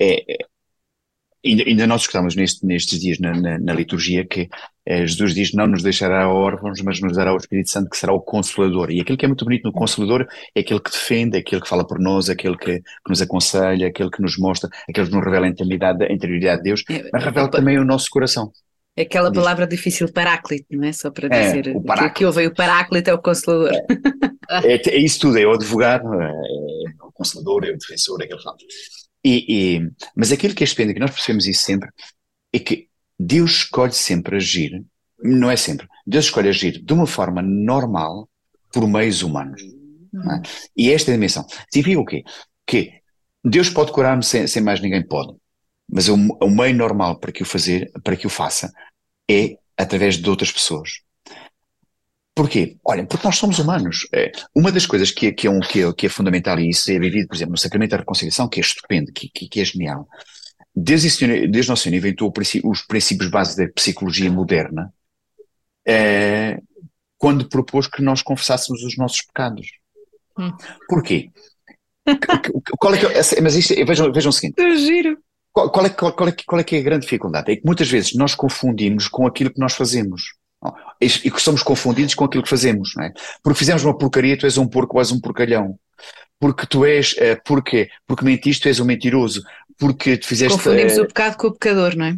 É, 0.00 0.34
é 0.34 0.46
ainda, 1.46 1.62
ainda 1.64 1.86
nós 1.86 2.02
escutamos 2.02 2.34
neste, 2.34 2.64
nestes 2.64 3.00
dias 3.00 3.18
na, 3.18 3.32
na, 3.32 3.58
na 3.58 3.72
liturgia 3.72 4.26
que 4.26 4.48
eh, 4.84 5.06
Jesus 5.06 5.34
diz 5.34 5.52
não 5.52 5.66
nos 5.66 5.82
deixará 5.82 6.28
órfãos, 6.28 6.80
mas 6.82 7.00
nos 7.00 7.16
dará 7.16 7.32
o 7.32 7.36
Espírito 7.36 7.70
Santo 7.70 7.90
que 7.90 7.96
será 7.96 8.12
o 8.12 8.20
Consolador. 8.20 8.90
E 8.90 9.00
aquilo 9.00 9.18
que 9.18 9.24
é 9.24 9.28
muito 9.28 9.44
bonito 9.44 9.64
no 9.64 9.72
Consolador 9.72 10.26
é 10.54 10.60
aquele 10.60 10.80
que 10.80 10.90
defende, 10.90 11.36
é 11.36 11.40
aquele 11.40 11.60
que 11.60 11.68
fala 11.68 11.86
por 11.86 11.98
nós, 11.98 12.28
é 12.28 12.32
aquele 12.32 12.56
que, 12.56 12.78
que 12.80 13.10
nos 13.10 13.20
aconselha, 13.20 13.84
é 13.84 13.88
aquele 13.88 14.10
que 14.10 14.22
nos 14.22 14.38
mostra, 14.38 14.68
aquele 14.88 15.08
que 15.08 15.14
nos 15.14 15.24
revela 15.24 15.46
a 15.46 15.48
intimidade, 15.48 16.04
a 16.04 16.12
interioridade 16.12 16.58
de 16.58 16.64
Deus, 16.64 16.84
mas 17.12 17.24
revela 17.24 17.50
também 17.50 17.78
o 17.78 17.84
nosso 17.84 18.06
coração. 18.10 18.50
É 18.98 19.02
aquela 19.02 19.30
palavra 19.30 19.66
difícil, 19.66 20.10
paráclito, 20.10 20.64
não 20.70 20.88
é? 20.88 20.92
Só 20.92 21.10
para 21.10 21.28
é, 21.30 21.42
dizer 21.42 21.76
o 21.76 21.82
que, 21.82 22.10
que 22.10 22.24
houve 22.24 22.46
o 22.46 22.54
paráclito 22.54 23.10
é 23.10 23.12
o 23.12 23.18
consolador. 23.18 23.70
É, 24.48 24.72
é, 24.72 24.80
é, 24.88 24.96
isso 24.96 25.20
tudo, 25.20 25.38
é 25.38 25.46
o 25.46 25.52
advogado, 25.52 26.06
é, 26.14 26.32
o 27.02 27.12
consolador, 27.12 27.66
é 27.66 27.72
o 27.72 27.76
defensor, 27.76 28.22
é 28.22 28.24
aquele 28.24 28.42
fala. 28.42 28.56
E, 29.26 29.44
e, 29.48 29.90
mas 30.14 30.30
aquilo 30.30 30.54
que 30.54 30.62
é 30.62 30.66
estupendo, 30.66 30.94
que 30.94 31.00
nós 31.00 31.10
percebemos 31.10 31.48
isso 31.48 31.62
sempre, 31.62 31.90
é 32.52 32.60
que 32.60 32.88
Deus 33.18 33.56
escolhe 33.56 33.92
sempre 33.92 34.36
agir, 34.36 34.84
não 35.20 35.50
é 35.50 35.56
sempre, 35.56 35.88
Deus 36.06 36.26
escolhe 36.26 36.48
agir 36.48 36.80
de 36.80 36.92
uma 36.92 37.08
forma 37.08 37.42
normal 37.42 38.28
por 38.72 38.86
meios 38.86 39.22
humanos. 39.22 39.60
É? 39.60 40.42
E 40.76 40.92
esta 40.92 41.10
é 41.10 41.14
a 41.14 41.16
dimensão. 41.16 41.44
Significa 41.72 42.00
o 42.00 42.04
quê? 42.04 42.22
Que 42.64 42.92
Deus 43.44 43.68
pode 43.68 43.90
curar-me 43.90 44.22
sem, 44.22 44.46
sem 44.46 44.62
mais 44.62 44.80
ninguém, 44.80 45.04
pode. 45.04 45.34
Mas 45.90 46.08
o, 46.08 46.14
o 46.14 46.48
meio 46.48 46.76
normal 46.76 47.18
para 47.18 47.32
que 47.32 47.42
o 47.42 47.46
fazer, 47.46 47.90
para 48.04 48.16
que 48.16 48.28
o 48.28 48.30
faça, 48.30 48.72
é 49.28 49.56
através 49.76 50.18
de 50.18 50.30
outras 50.30 50.52
pessoas. 50.52 51.00
Porquê? 52.36 52.76
Olha, 52.84 53.06
porque 53.06 53.26
nós 53.26 53.38
somos 53.38 53.58
humanos. 53.58 54.06
É, 54.12 54.30
uma 54.54 54.70
das 54.70 54.84
coisas 54.84 55.10
que 55.10 55.28
é, 55.28 55.32
que, 55.32 55.46
é 55.46 55.50
um, 55.50 55.58
que, 55.58 55.82
é, 55.82 55.92
que 55.94 56.04
é 56.04 56.08
fundamental, 56.10 56.60
e 56.60 56.68
isso 56.68 56.90
é 56.90 56.98
vivido, 56.98 57.28
por 57.28 57.34
exemplo, 57.34 57.52
no 57.52 57.58
Sacramento 57.58 57.92
da 57.92 57.96
Reconciliação, 57.96 58.46
que 58.46 58.60
é 58.60 58.62
estupendo, 58.62 59.10
que, 59.10 59.30
que, 59.30 59.48
que 59.48 59.58
é 59.58 59.64
genial. 59.64 60.06
Deus, 60.74 61.02
Deus 61.48 61.66
Nosso 61.66 61.84
Senhor 61.84 61.96
inventou 61.96 62.30
os 62.64 62.82
princípios 62.82 63.30
básicos 63.30 63.56
da 63.56 63.72
psicologia 63.72 64.30
moderna 64.30 64.92
é, 65.88 66.60
quando 67.16 67.48
propôs 67.48 67.86
que 67.86 68.02
nós 68.02 68.20
confessássemos 68.20 68.82
os 68.82 68.98
nossos 68.98 69.22
pecados. 69.22 69.68
Hum. 70.38 70.52
Porquê? 70.90 71.30
qual 72.78 72.94
é 72.94 72.98
que, 72.98 73.06
é, 73.06 73.40
mas 73.40 73.54
isto, 73.54 73.74
vejam, 73.86 74.12
vejam 74.12 74.28
o 74.28 74.32
seguinte. 74.32 74.76
giro. 74.76 75.16
Qual, 75.50 75.70
qual, 75.70 75.86
é, 75.86 75.88
qual, 75.88 76.12
qual, 76.12 76.28
é, 76.28 76.36
qual 76.46 76.60
é 76.60 76.64
que 76.64 76.76
é 76.76 76.80
a 76.80 76.82
grande 76.82 77.06
dificuldade? 77.06 77.50
É 77.50 77.56
que 77.56 77.64
muitas 77.64 77.88
vezes 77.88 78.14
nós 78.14 78.34
confundimos 78.34 79.08
com 79.08 79.26
aquilo 79.26 79.50
que 79.50 79.58
nós 79.58 79.72
fazemos. 79.72 80.34
E 81.00 81.30
que 81.30 81.42
somos 81.42 81.62
confundidos 81.62 82.14
com 82.14 82.24
aquilo 82.24 82.42
que 82.42 82.48
fazemos, 82.48 82.92
não 82.96 83.04
é? 83.04 83.12
Porque 83.42 83.58
fizemos 83.58 83.84
uma 83.84 83.96
porcaria, 83.96 84.36
tu 84.36 84.46
és 84.46 84.56
um 84.56 84.66
porco 84.66 84.96
ou 84.96 85.00
és 85.00 85.12
um 85.12 85.20
porcalhão. 85.20 85.78
Porque 86.38 86.66
tu 86.66 86.84
és, 86.84 87.12
uh, 87.12 87.40
porquê? 87.44 87.88
Porque 88.06 88.24
mentiste, 88.24 88.62
tu 88.62 88.68
és 88.68 88.80
um 88.80 88.84
mentiroso. 88.84 89.42
Porque 89.78 90.16
tu 90.16 90.26
fizeste. 90.26 90.56
Confundimos 90.56 90.96
uh, 90.96 91.02
o 91.02 91.06
pecado 91.06 91.36
com 91.36 91.46
o 91.48 91.52
pecador, 91.52 91.96
não 91.96 92.06
é? 92.06 92.16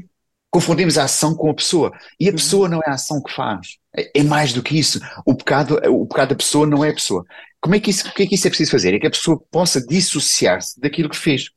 Confundimos 0.51 0.97
a 0.97 1.05
ação 1.05 1.35
com 1.35 1.51
a 1.51 1.55
pessoa. 1.55 1.93
E 2.19 2.27
a 2.27 2.31
uhum. 2.31 2.37
pessoa 2.37 2.69
não 2.69 2.79
é 2.79 2.91
a 2.91 2.95
ação 2.95 3.23
que 3.23 3.33
faz. 3.33 3.79
É, 3.97 4.21
é 4.21 4.23
mais 4.23 4.53
do 4.53 4.63
que 4.63 4.79
isso. 4.79 5.01
O 5.25 5.35
pecado, 5.35 5.79
o 5.89 6.07
pecado 6.07 6.31
da 6.31 6.37
pessoa 6.37 6.67
não 6.67 6.85
é 6.85 6.91
a 6.91 6.95
pessoa. 6.95 7.25
Como 7.61 7.75
é 7.75 7.81
que 7.81 7.91
isso, 7.91 8.09
o 8.09 8.13
que 8.13 8.23
é 8.23 8.27
que 8.27 8.35
isso 8.35 8.47
é 8.47 8.51
preciso 8.51 8.71
fazer? 8.71 8.95
É 8.95 8.99
que 8.99 9.07
a 9.07 9.11
pessoa 9.11 9.41
possa 9.51 9.85
dissociar-se 9.85 10.81
daquilo 10.81 11.09
que 11.09 11.17
fez. 11.17 11.51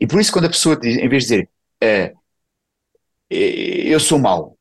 E 0.00 0.06
por 0.06 0.20
isso, 0.20 0.32
quando 0.32 0.46
a 0.46 0.50
pessoa 0.50 0.78
diz, 0.78 0.96
em 0.96 1.08
vez 1.08 1.24
de 1.24 1.28
dizer 1.28 1.48
uh, 1.82 2.18
eu 3.30 4.00
sou 4.00 4.18
mau, 4.18 4.57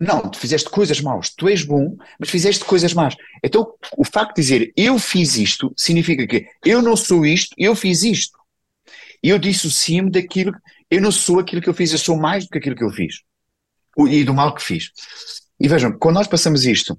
não, 0.00 0.22
tu 0.22 0.38
fizeste 0.38 0.70
coisas 0.70 0.98
maus, 1.02 1.28
tu 1.28 1.46
és 1.46 1.62
bom, 1.62 1.94
mas 2.18 2.30
fizeste 2.30 2.64
coisas 2.64 2.94
más. 2.94 3.14
Então, 3.44 3.74
o 3.98 4.04
facto 4.04 4.34
de 4.34 4.40
dizer 4.40 4.72
eu 4.74 4.98
fiz 4.98 5.36
isto 5.36 5.74
significa 5.76 6.26
que 6.26 6.46
eu 6.64 6.80
não 6.80 6.96
sou 6.96 7.26
isto, 7.26 7.54
eu 7.58 7.76
fiz 7.76 8.02
isto. 8.02 8.38
Eu 9.22 9.38
dissocio-me 9.38 10.10
daquilo, 10.10 10.52
eu 10.90 11.02
não 11.02 11.12
sou 11.12 11.38
aquilo 11.38 11.60
que 11.60 11.68
eu 11.68 11.74
fiz, 11.74 11.92
eu 11.92 11.98
sou 11.98 12.16
mais 12.16 12.44
do 12.44 12.50
que 12.50 12.56
aquilo 12.56 12.74
que 12.74 12.82
eu 12.82 12.90
fiz. 12.90 13.20
E 14.08 14.24
do 14.24 14.32
mal 14.32 14.54
que 14.54 14.62
fiz. 14.62 14.90
E 15.60 15.68
vejam, 15.68 15.92
quando 15.98 16.14
nós 16.14 16.26
passamos 16.26 16.64
isto 16.64 16.98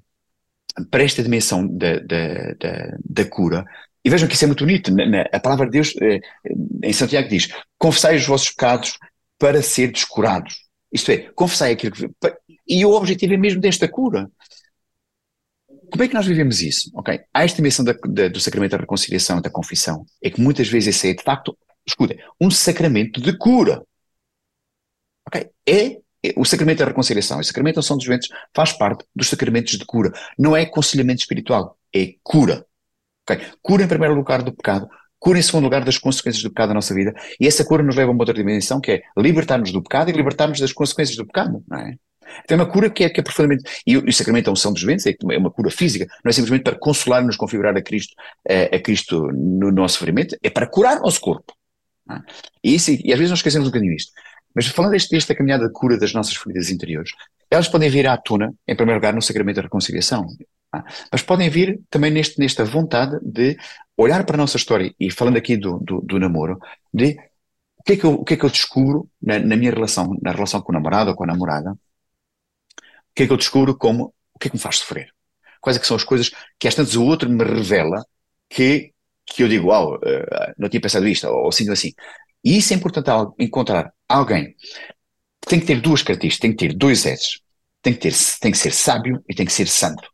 para 0.92 1.04
esta 1.04 1.24
dimensão 1.24 1.68
da, 1.68 1.98
da, 2.00 2.54
da, 2.60 2.98
da 3.04 3.26
cura, 3.26 3.66
e 4.06 4.10
vejam 4.12 4.28
que 4.28 4.36
isso 4.36 4.46
é 4.46 4.48
muito 4.48 4.64
bonito, 4.64 4.94
na, 4.94 5.06
na, 5.08 5.22
a 5.34 5.40
palavra 5.40 5.66
de 5.66 5.72
Deus 5.72 5.96
eh, 6.00 6.20
em 6.84 6.94
Santiago 6.94 7.28
diz: 7.28 7.50
confessai 7.80 8.16
os 8.16 8.28
vossos 8.28 8.50
pecados 8.50 8.98
para 9.40 9.62
ser 9.64 9.92
descurados. 9.92 10.56
Isto 10.92 11.12
é, 11.12 11.18
confessai 11.34 11.72
aquilo 11.72 11.94
que. 11.94 12.10
E 12.72 12.86
o 12.86 12.92
objetivo 12.94 13.34
é 13.34 13.38
mesmo 13.38 13.60
desta 13.60 13.86
cura. 13.86 14.32
Como 15.92 16.02
é 16.02 16.08
que 16.08 16.14
nós 16.14 16.26
vivemos 16.26 16.62
isso? 16.62 16.90
Ok, 16.96 17.20
há 17.34 17.44
esta 17.44 17.58
dimensão 17.58 17.84
da, 17.84 17.92
da, 17.92 18.30
do 18.30 18.40
sacramento 18.40 18.72
da 18.72 18.78
reconciliação, 18.78 19.42
da 19.42 19.50
confissão, 19.50 20.06
é 20.24 20.30
que 20.30 20.40
muitas 20.40 20.70
vezes 20.70 20.96
esse 20.96 21.10
é 21.10 21.14
de 21.14 21.22
facto, 21.22 21.58
escuta, 21.86 22.16
um 22.40 22.50
sacramento 22.50 23.20
de 23.20 23.38
cura. 23.38 23.86
Ok, 25.28 25.50
é 25.68 26.00
o 26.38 26.46
sacramento 26.46 26.80
da 26.80 26.86
reconciliação, 26.86 27.40
o 27.40 27.44
sacramento 27.44 27.76
da 27.76 27.80
unção 27.82 27.98
dos 27.98 28.08
ventos 28.08 28.30
faz 28.56 28.72
parte 28.72 29.04
dos 29.14 29.28
sacramentos 29.28 29.78
de 29.78 29.86
cura. 29.86 30.14
Não 30.40 30.56
é 30.56 30.62
aconselhamento 30.62 31.20
espiritual, 31.20 31.78
é 31.94 32.16
cura. 32.24 32.66
Okay? 33.30 33.46
Cura 33.62 33.84
em 33.84 33.88
primeiro 33.88 34.16
lugar 34.16 34.42
do 34.44 34.54
pecado, 34.54 34.88
cura 35.20 35.38
em 35.38 35.42
segundo 35.42 35.66
lugar 35.66 35.84
das 35.84 35.98
consequências 35.98 36.42
do 36.42 36.52
pecado 36.52 36.70
na 36.70 36.76
nossa 36.76 36.94
vida, 36.94 37.14
e 37.38 37.46
essa 37.46 37.66
cura 37.66 37.84
nos 37.84 37.98
leva 37.98 38.12
a 38.12 38.14
uma 38.14 38.22
outra 38.22 38.34
dimensão 38.34 38.80
que 38.80 38.92
é 38.92 39.02
libertar-nos 39.18 39.74
do 39.74 39.84
pecado 39.84 40.10
e 40.10 40.14
libertar-nos 40.14 40.62
das 40.62 40.72
consequências 40.72 41.18
do 41.18 41.26
pecado, 41.26 41.62
não 41.68 41.78
é? 41.78 41.98
Então 42.44 42.58
é 42.58 42.62
uma 42.62 42.70
cura 42.70 42.89
que 42.89 43.04
é, 43.04 43.10
que 43.10 43.20
é 43.20 43.24
profundamente. 43.24 43.63
E 43.86 43.98
o, 43.98 44.13
sacramento 44.13 44.46
da 44.46 44.52
unção 44.52 44.74
dos 44.74 44.84
ventos 44.84 45.06
é, 45.06 45.15
é 45.32 45.38
uma 45.38 45.52
cura 45.52 45.70
física, 45.70 46.06
não 46.24 46.30
é 46.30 46.32
simplesmente 46.32 46.63
para 46.63 46.78
consolar-nos, 46.78 47.36
configurar 47.36 47.76
a 47.76 47.82
Cristo, 47.82 48.13
a, 48.50 48.76
a 48.76 48.80
Cristo 48.80 49.32
no 49.32 49.72
nosso 49.72 49.96
sofrimento, 49.96 50.36
é 50.41 50.50
para 50.50 50.67
curar 50.67 50.98
o 51.00 51.04
nosso 51.04 51.20
corpo. 51.20 51.54
É? 52.10 52.20
E, 52.63 52.76
isso, 52.76 52.91
e 52.91 53.12
às 53.12 53.17
vezes 53.17 53.30
nós 53.30 53.39
esquecemos 53.39 53.67
um 53.67 53.72
bocadinho 53.72 53.94
isto. 53.94 54.12
Mas 54.54 54.67
falando 54.67 54.91
deste, 54.91 55.12
desta 55.12 55.34
caminhada 55.34 55.67
de 55.67 55.74
cura 55.74 55.98
das 55.98 56.13
nossas 56.13 56.36
feridas 56.36 56.70
interiores, 56.70 57.12
elas 57.50 57.67
podem 57.67 57.89
vir 57.89 58.08
à 58.08 58.17
tona, 58.17 58.54
em 58.67 58.76
primeiro 58.76 59.00
lugar, 59.00 59.13
no 59.13 59.22
sacramento 59.22 59.58
da 59.58 59.62
reconciliação, 59.63 60.26
é? 60.76 60.82
mas 61.12 61.22
podem 61.22 61.50
vir 61.50 61.80
também 61.89 62.12
neste, 62.12 62.39
nesta 62.39 62.63
vontade 62.63 63.17
de 63.22 63.58
olhar 63.98 64.26
para 64.26 64.36
a 64.36 64.38
nossa 64.38 64.58
história, 64.58 64.94
e 65.00 65.12
falando 65.12 65.38
aqui 65.38 65.58
do, 65.58 65.80
do, 65.80 66.02
do 66.02 66.20
namoro, 66.20 66.60
de 66.94 67.17
o 67.80 67.84
que, 67.84 67.94
é 67.94 67.98
que 67.98 68.04
eu, 68.04 68.13
o 68.13 68.24
que 68.24 68.34
é 68.36 68.38
que 68.38 68.46
eu 68.46 68.50
descubro 68.50 69.10
na, 69.22 69.39
na, 69.39 69.56
minha 69.56 69.72
relação, 69.72 70.15
na 70.22 70.32
relação 70.32 70.62
com 70.62 70.72
o 70.72 70.76
namorado 70.76 71.10
ou 71.10 71.15
com 71.15 71.24
a 71.24 71.28
namorada, 71.28 71.76
que 73.15 73.24
é 73.24 73.28
que 73.28 73.34
eu 73.34 73.38
descubro 73.38 73.78
como, 73.78 74.13
o 74.34 74.39
que 74.39 74.47
é 74.47 74.52
que 74.52 74.56
me 74.56 74.62
faz 74.62 74.78
sofrer? 74.78 75.10
Quais 75.60 75.78
é 75.78 75.80
que 75.80 75.88
são 75.88 75.95
as 75.95 76.04
coisas 76.04 76.32
que 76.60 76.67
às 76.67 76.76
tantas 76.76 76.95
o 76.95 77.06
outro 77.06 77.30
me 77.30 77.43
revela 77.43 78.04
que, 78.50 78.91
que 79.26 79.43
eu 79.43 79.47
digo, 79.47 79.67
uau, 79.67 79.95
uh, 79.95 80.54
não 80.58 80.69
tinha 80.69 80.82
pensado 80.82 81.08
isto, 81.08 81.28
ou, 81.28 81.45
ou 81.45 81.52
sinto 81.52 81.71
assim. 81.71 81.93
E 82.43 82.58
isso 82.58 82.74
é 82.74 82.76
importante 82.76 83.10
encontrar 83.39 83.93
alguém 84.08 84.56
que 85.41 85.47
tem 85.47 85.60
que 85.60 85.65
ter 85.65 85.80
duas 85.80 86.02
características, 86.02 86.41
tem 86.41 86.52
que 86.52 86.67
ter 86.67 86.74
dois 86.76 87.06
S. 87.06 87.39
Tem 87.82 87.93
que, 87.93 88.00
ter, 88.00 88.13
tem 88.39 88.52
que 88.52 88.58
ser 88.58 88.71
sábio 88.71 89.24
e 89.28 89.34
tem 89.34 89.45
que 89.45 89.52
ser 89.52 89.67
santo. 89.67 90.08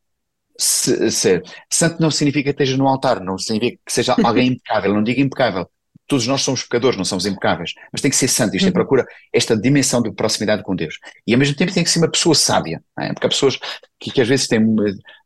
Se, 0.57 1.11
se, 1.11 1.41
santo 1.69 2.01
não 2.01 2.09
significa 2.09 2.45
que 2.45 2.63
esteja 2.63 2.77
no 2.77 2.87
altar, 2.87 3.19
não 3.21 3.37
significa 3.37 3.81
que 3.85 3.91
seja 3.91 4.15
alguém 4.23 4.47
impecável, 4.47 4.93
não 4.93 5.03
diga 5.03 5.21
impecável. 5.21 5.69
Todos 6.07 6.25
nós 6.25 6.41
somos 6.41 6.63
pecadores, 6.63 6.97
não 6.97 7.03
somos 7.03 7.25
impecáveis, 7.25 7.73
mas 7.91 8.01
tem 8.01 8.09
que 8.09 8.17
ser 8.17 8.27
santo. 8.27 8.55
Isto 8.55 8.65
é 8.65 8.67
uhum. 8.67 8.73
procura 8.73 9.05
esta 9.33 9.57
dimensão 9.57 10.01
de 10.01 10.11
proximidade 10.11 10.63
com 10.63 10.75
Deus. 10.75 10.97
E 11.25 11.33
ao 11.33 11.39
mesmo 11.39 11.55
tempo 11.55 11.73
tem 11.73 11.83
que 11.83 11.89
ser 11.89 11.99
uma 11.99 12.09
pessoa 12.09 12.33
sábia, 12.33 12.81
é? 12.99 13.13
porque 13.13 13.27
há 13.27 13.29
pessoas 13.29 13.57
que, 13.99 14.11
que, 14.11 14.21
às 14.21 14.27
vezes 14.27 14.47
têm. 14.47 14.63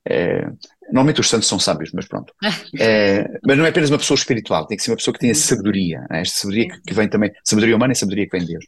É, 0.08 0.48
normalmente 0.88 1.22
os 1.22 1.30
santos 1.30 1.48
são 1.48 1.60
sábios, 1.60 1.92
mas 1.94 2.08
pronto. 2.08 2.34
É, 2.80 3.26
mas 3.46 3.58
não 3.58 3.66
é 3.66 3.70
apenas 3.70 3.90
uma 3.90 4.00
pessoa 4.00 4.18
espiritual, 4.18 4.66
tem 4.66 4.76
que 4.76 4.84
ser 4.84 4.92
uma 4.92 4.98
pessoa 4.98 5.14
que 5.14 5.20
tenha 5.20 5.36
sabedoria, 5.36 6.04
é? 6.10 6.22
esta 6.22 6.40
sabedoria 6.40 6.70
que, 6.70 6.82
que, 6.82 6.94
vem 6.94 7.08
também, 7.08 7.32
sabedoria 7.44 7.76
humana 7.76 7.94
e 7.94 7.96
sabedoria 7.96 8.26
que 8.26 8.38
vem 8.38 8.46
de 8.46 8.54
Deus. 8.54 8.66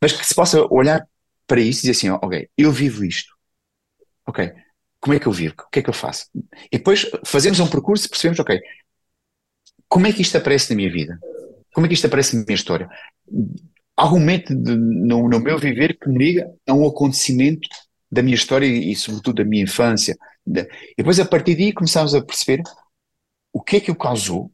Mas 0.00 0.12
que 0.12 0.26
se 0.26 0.34
possa 0.34 0.66
olhar 0.70 1.06
para 1.46 1.60
isso 1.60 1.80
e 1.80 1.82
dizer 1.82 1.92
assim: 1.92 2.10
ok, 2.10 2.48
eu 2.56 2.72
vivo 2.72 3.04
isto. 3.04 3.32
Ok, 4.26 4.50
como 5.00 5.14
é 5.14 5.18
que 5.18 5.26
eu 5.26 5.32
vivo? 5.32 5.54
O 5.58 5.70
que 5.70 5.80
é 5.80 5.82
que 5.82 5.90
eu 5.90 5.94
faço? 5.94 6.26
E 6.70 6.78
depois 6.78 7.10
fazemos 7.26 7.60
um 7.60 7.66
percurso 7.66 8.06
e 8.06 8.08
percebemos: 8.08 8.38
ok, 8.40 8.58
como 9.92 10.06
é 10.06 10.12
que 10.14 10.22
isto 10.22 10.38
aparece 10.38 10.70
na 10.70 10.76
minha 10.76 10.90
vida? 10.90 11.20
Como 11.74 11.84
é 11.84 11.88
que 11.88 11.94
isto 11.94 12.06
aparece 12.06 12.34
na 12.34 12.42
minha 12.46 12.54
história? 12.54 12.88
Algum 13.94 14.18
momento 14.18 14.54
de, 14.54 14.74
no, 14.74 15.28
no, 15.28 15.38
meu 15.38 15.58
viver 15.58 15.98
que 15.98 16.08
me 16.08 16.16
liga 16.16 16.50
a 16.66 16.72
um 16.72 16.88
acontecimento 16.88 17.68
da 18.10 18.22
minha 18.22 18.34
história 18.34 18.64
e, 18.64 18.96
sobretudo, 18.96 19.34
da 19.34 19.44
minha 19.44 19.64
infância. 19.64 20.16
E 20.46 20.94
depois, 20.96 21.20
a 21.20 21.26
partir 21.26 21.56
daí, 21.56 21.74
começámos 21.74 22.14
a 22.14 22.24
perceber 22.24 22.62
o 23.52 23.60
que 23.60 23.76
é 23.76 23.80
que 23.80 23.90
o 23.90 23.94
causou, 23.94 24.50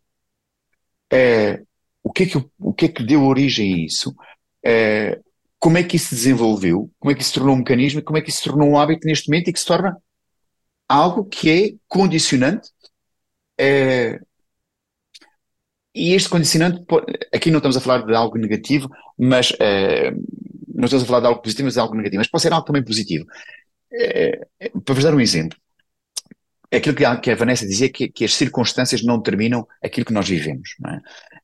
é, 1.09 1.63
o, 2.03 2.13
que 2.13 2.25
é 2.25 2.27
que, 2.27 2.45
o 2.59 2.75
que 2.75 2.87
é 2.87 2.89
que 2.89 3.05
deu 3.05 3.23
origem 3.23 3.75
a 3.75 3.87
isso, 3.87 4.17
é, 4.65 5.21
como 5.61 5.79
é 5.79 5.85
que 5.85 5.95
isso 5.95 6.09
se 6.09 6.15
desenvolveu, 6.17 6.91
como 6.99 7.13
é 7.13 7.15
que 7.15 7.23
isso 7.23 7.31
se 7.31 7.39
tornou 7.39 7.55
um 7.55 7.59
mecanismo, 7.59 8.03
como 8.03 8.19
é 8.19 8.23
que 8.23 8.31
isso 8.31 8.39
se 8.39 8.45
tornou 8.45 8.69
um 8.69 8.77
hábito 8.77 9.07
neste 9.07 9.31
momento 9.31 9.51
e 9.51 9.53
que 9.53 9.61
se 9.61 9.67
torna 9.67 9.97
algo 10.89 11.25
que 11.25 11.49
é 11.49 11.75
condicionante 11.87 12.71
é, 13.57 14.19
e 15.99 16.15
este 16.15 16.29
condicionante, 16.29 16.85
aqui 17.33 17.51
não 17.51 17.59
estamos 17.59 17.77
a 17.77 17.81
falar 17.81 18.07
de 18.07 18.15
algo 18.15 18.39
negativo, 18.39 18.89
mas 19.19 19.51
uh, 19.51 20.15
não 20.73 20.85
estamos 20.85 21.03
a 21.03 21.07
falar 21.07 21.21
de 21.21 21.27
algo 21.27 21.43
positivo, 21.43 21.65
mas 21.65 21.75
de 21.75 21.81
algo 21.81 21.95
negativo, 21.95 22.19
mas 22.19 22.29
pode 22.29 22.43
ser 22.43 22.53
algo 22.53 22.67
também 22.67 22.85
positivo. 22.85 23.27
Uh, 23.93 24.81
para 24.81 24.95
vos 24.95 25.03
dar 25.03 25.15
um 25.15 25.21
exemplo, 25.21 25.59
aquilo 26.71 26.95
que 26.95 27.05
a, 27.05 27.17
que 27.17 27.31
a 27.31 27.35
Vanessa 27.35 27.67
dizia, 27.67 27.91
que, 27.91 28.09
que, 28.09 28.25
as 28.25 28.35
circunstâncias 28.35 29.03
não 29.03 29.19
determinam 29.19 29.67
aquilo 29.83 30.07
que 30.07 30.13
nós 30.13 30.29
vivemos. 30.29 30.77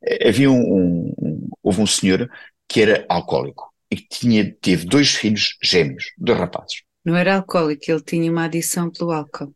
É? 0.07 0.29
Havia 0.29 0.51
um, 0.51 1.13
um, 1.19 1.49
houve 1.63 1.81
um 1.81 1.87
senhor 1.87 2.31
que 2.69 2.81
era 2.81 3.05
alcoólico 3.09 3.73
e 3.91 3.97
que 3.97 4.09
tinha, 4.09 4.55
teve 4.61 4.87
dois 4.87 5.15
filhos 5.15 5.57
gêmeos, 5.63 6.13
dois 6.17 6.39
rapazes. 6.39 6.83
Não 7.05 7.17
era 7.17 7.37
alcoólico, 7.37 7.85
ele 7.89 8.03
tinha 8.03 8.31
uma 8.31 8.45
adição 8.45 8.91
pelo 8.91 9.13
álcool. 9.13 9.55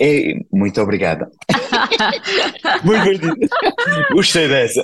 É, 0.00 0.34
muito 0.50 0.80
obrigada. 0.80 1.30
muito 2.82 3.04
divertido. 3.04 3.48
Gostei 4.12 4.48
dessa. 4.48 4.82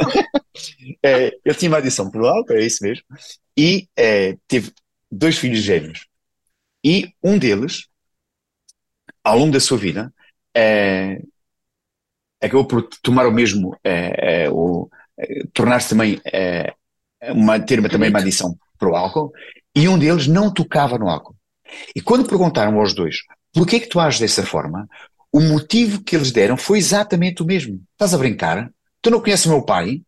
É, 1.03 1.33
ele 1.45 1.55
tinha 1.55 1.71
uma 1.71 1.79
adição 1.79 2.11
pelo 2.11 2.27
álcool, 2.27 2.53
é 2.55 2.65
isso 2.65 2.85
mesmo. 2.85 3.05
E 3.57 3.89
é, 3.97 4.37
teve 4.47 4.73
dois 5.11 5.39
filhos 5.39 5.61
gêmeos. 5.61 6.07
E 6.85 7.11
um 7.23 7.39
deles, 7.39 7.87
ao 9.25 9.39
longo 9.39 9.53
da 9.53 9.61
sua 9.61 9.79
vida, 9.79 10.13
é, 10.55 11.23
acabou 12.41 12.67
por 12.67 12.83
tomar 13.03 13.27
o 13.27 13.33
mesmo, 13.33 13.75
é, 13.83 14.45
é, 14.45 14.51
o, 14.51 14.91
tornar-se 15.55 15.91
também, 15.91 16.21
uma, 17.35 17.59
ter 17.61 17.79
uma, 17.79 17.89
também 17.89 18.11
uma 18.11 18.19
adição 18.19 18.59
para 18.79 18.91
o 18.91 18.97
álcool, 18.97 19.33
e 19.75 19.89
um 19.89 19.99
deles 19.99 20.27
não 20.27 20.53
tocava 20.53 20.99
no 20.99 21.09
álcool. 21.09 21.37
E 21.95 22.01
quando 22.01 22.29
perguntaram 22.29 22.79
aos 22.79 22.93
dois, 22.93 23.19
porquê 23.53 23.81
que 23.81 23.89
tu 23.89 24.01
ages 24.01 24.21
dessa 24.21 24.45
forma? 24.45 24.89
O 25.31 25.41
motivo 25.41 26.03
que 26.03 26.17
eles 26.17 26.33
deram 26.33 26.57
foi 26.57 26.79
exatamente 26.79 27.43
o 27.43 27.47
mesmo. 27.47 27.83
Estás 27.93 28.15
a 28.15 28.19
brincar? 28.19 28.73
Tu 29.01 29.11
não 29.11 29.21
conheces 29.21 29.47
o 29.47 29.51
meu 29.51 29.65
pai? 29.65 30.03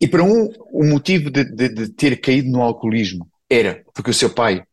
E 0.00 0.08
para 0.08 0.22
um, 0.22 0.52
o 0.72 0.84
motivo 0.84 1.30
de, 1.30 1.44
de, 1.44 1.68
de 1.68 1.88
ter 1.90 2.20
caído 2.20 2.50
no 2.50 2.62
alcoolismo 2.62 3.28
era 3.48 3.84
porque 3.94 4.10
o 4.10 4.14
seu 4.14 4.32
pai 4.34 4.64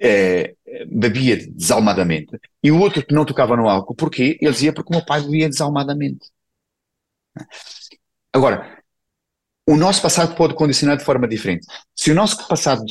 é, 0.00 0.54
bebia 0.86 1.36
desalmadamente, 1.36 2.38
e 2.62 2.70
o 2.72 2.80
outro 2.80 3.04
que 3.06 3.14
não 3.14 3.24
tocava 3.24 3.56
no 3.56 3.68
álcool, 3.68 3.94
porquê? 3.94 4.36
Ele 4.40 4.50
dizia 4.52 4.72
porque 4.72 4.92
o 4.92 4.96
meu 4.96 5.06
pai 5.06 5.20
bebia 5.22 5.48
desalmadamente. 5.48 6.30
Agora, 8.32 8.82
o 9.66 9.76
nosso 9.76 10.02
passado 10.02 10.34
pode 10.34 10.54
condicionar 10.54 10.96
de 10.96 11.04
forma 11.04 11.28
diferente. 11.28 11.66
Se 11.94 12.10
o 12.10 12.14
nosso 12.14 12.46
passado, 12.48 12.84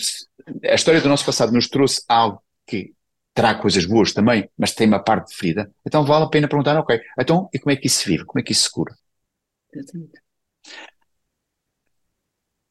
a 0.64 0.76
história 0.76 1.02
do 1.02 1.10
nosso 1.10 1.26
passado 1.26 1.52
nos 1.52 1.68
trouxe 1.68 2.04
algo 2.08 2.42
que 2.66 2.94
terá 3.34 3.56
coisas 3.56 3.86
boas 3.86 4.14
também, 4.14 4.50
mas 4.58 4.74
tem 4.74 4.88
uma 4.88 5.04
parte 5.04 5.30
de 5.30 5.36
ferida, 5.36 5.72
então 5.86 6.06
vale 6.06 6.26
a 6.26 6.30
pena 6.30 6.48
perguntar, 6.48 6.78
ok, 6.78 7.00
então 7.20 7.50
e 7.54 7.60
como 7.60 7.72
é 7.72 7.76
que 7.76 7.88
isso 7.88 8.02
se 8.02 8.10
vive? 8.10 8.26
Como 8.26 8.40
é 8.40 8.44
que 8.44 8.52
isso 8.52 8.64
se 8.64 8.72
cura? 8.72 8.94
Exatamente 9.74 10.22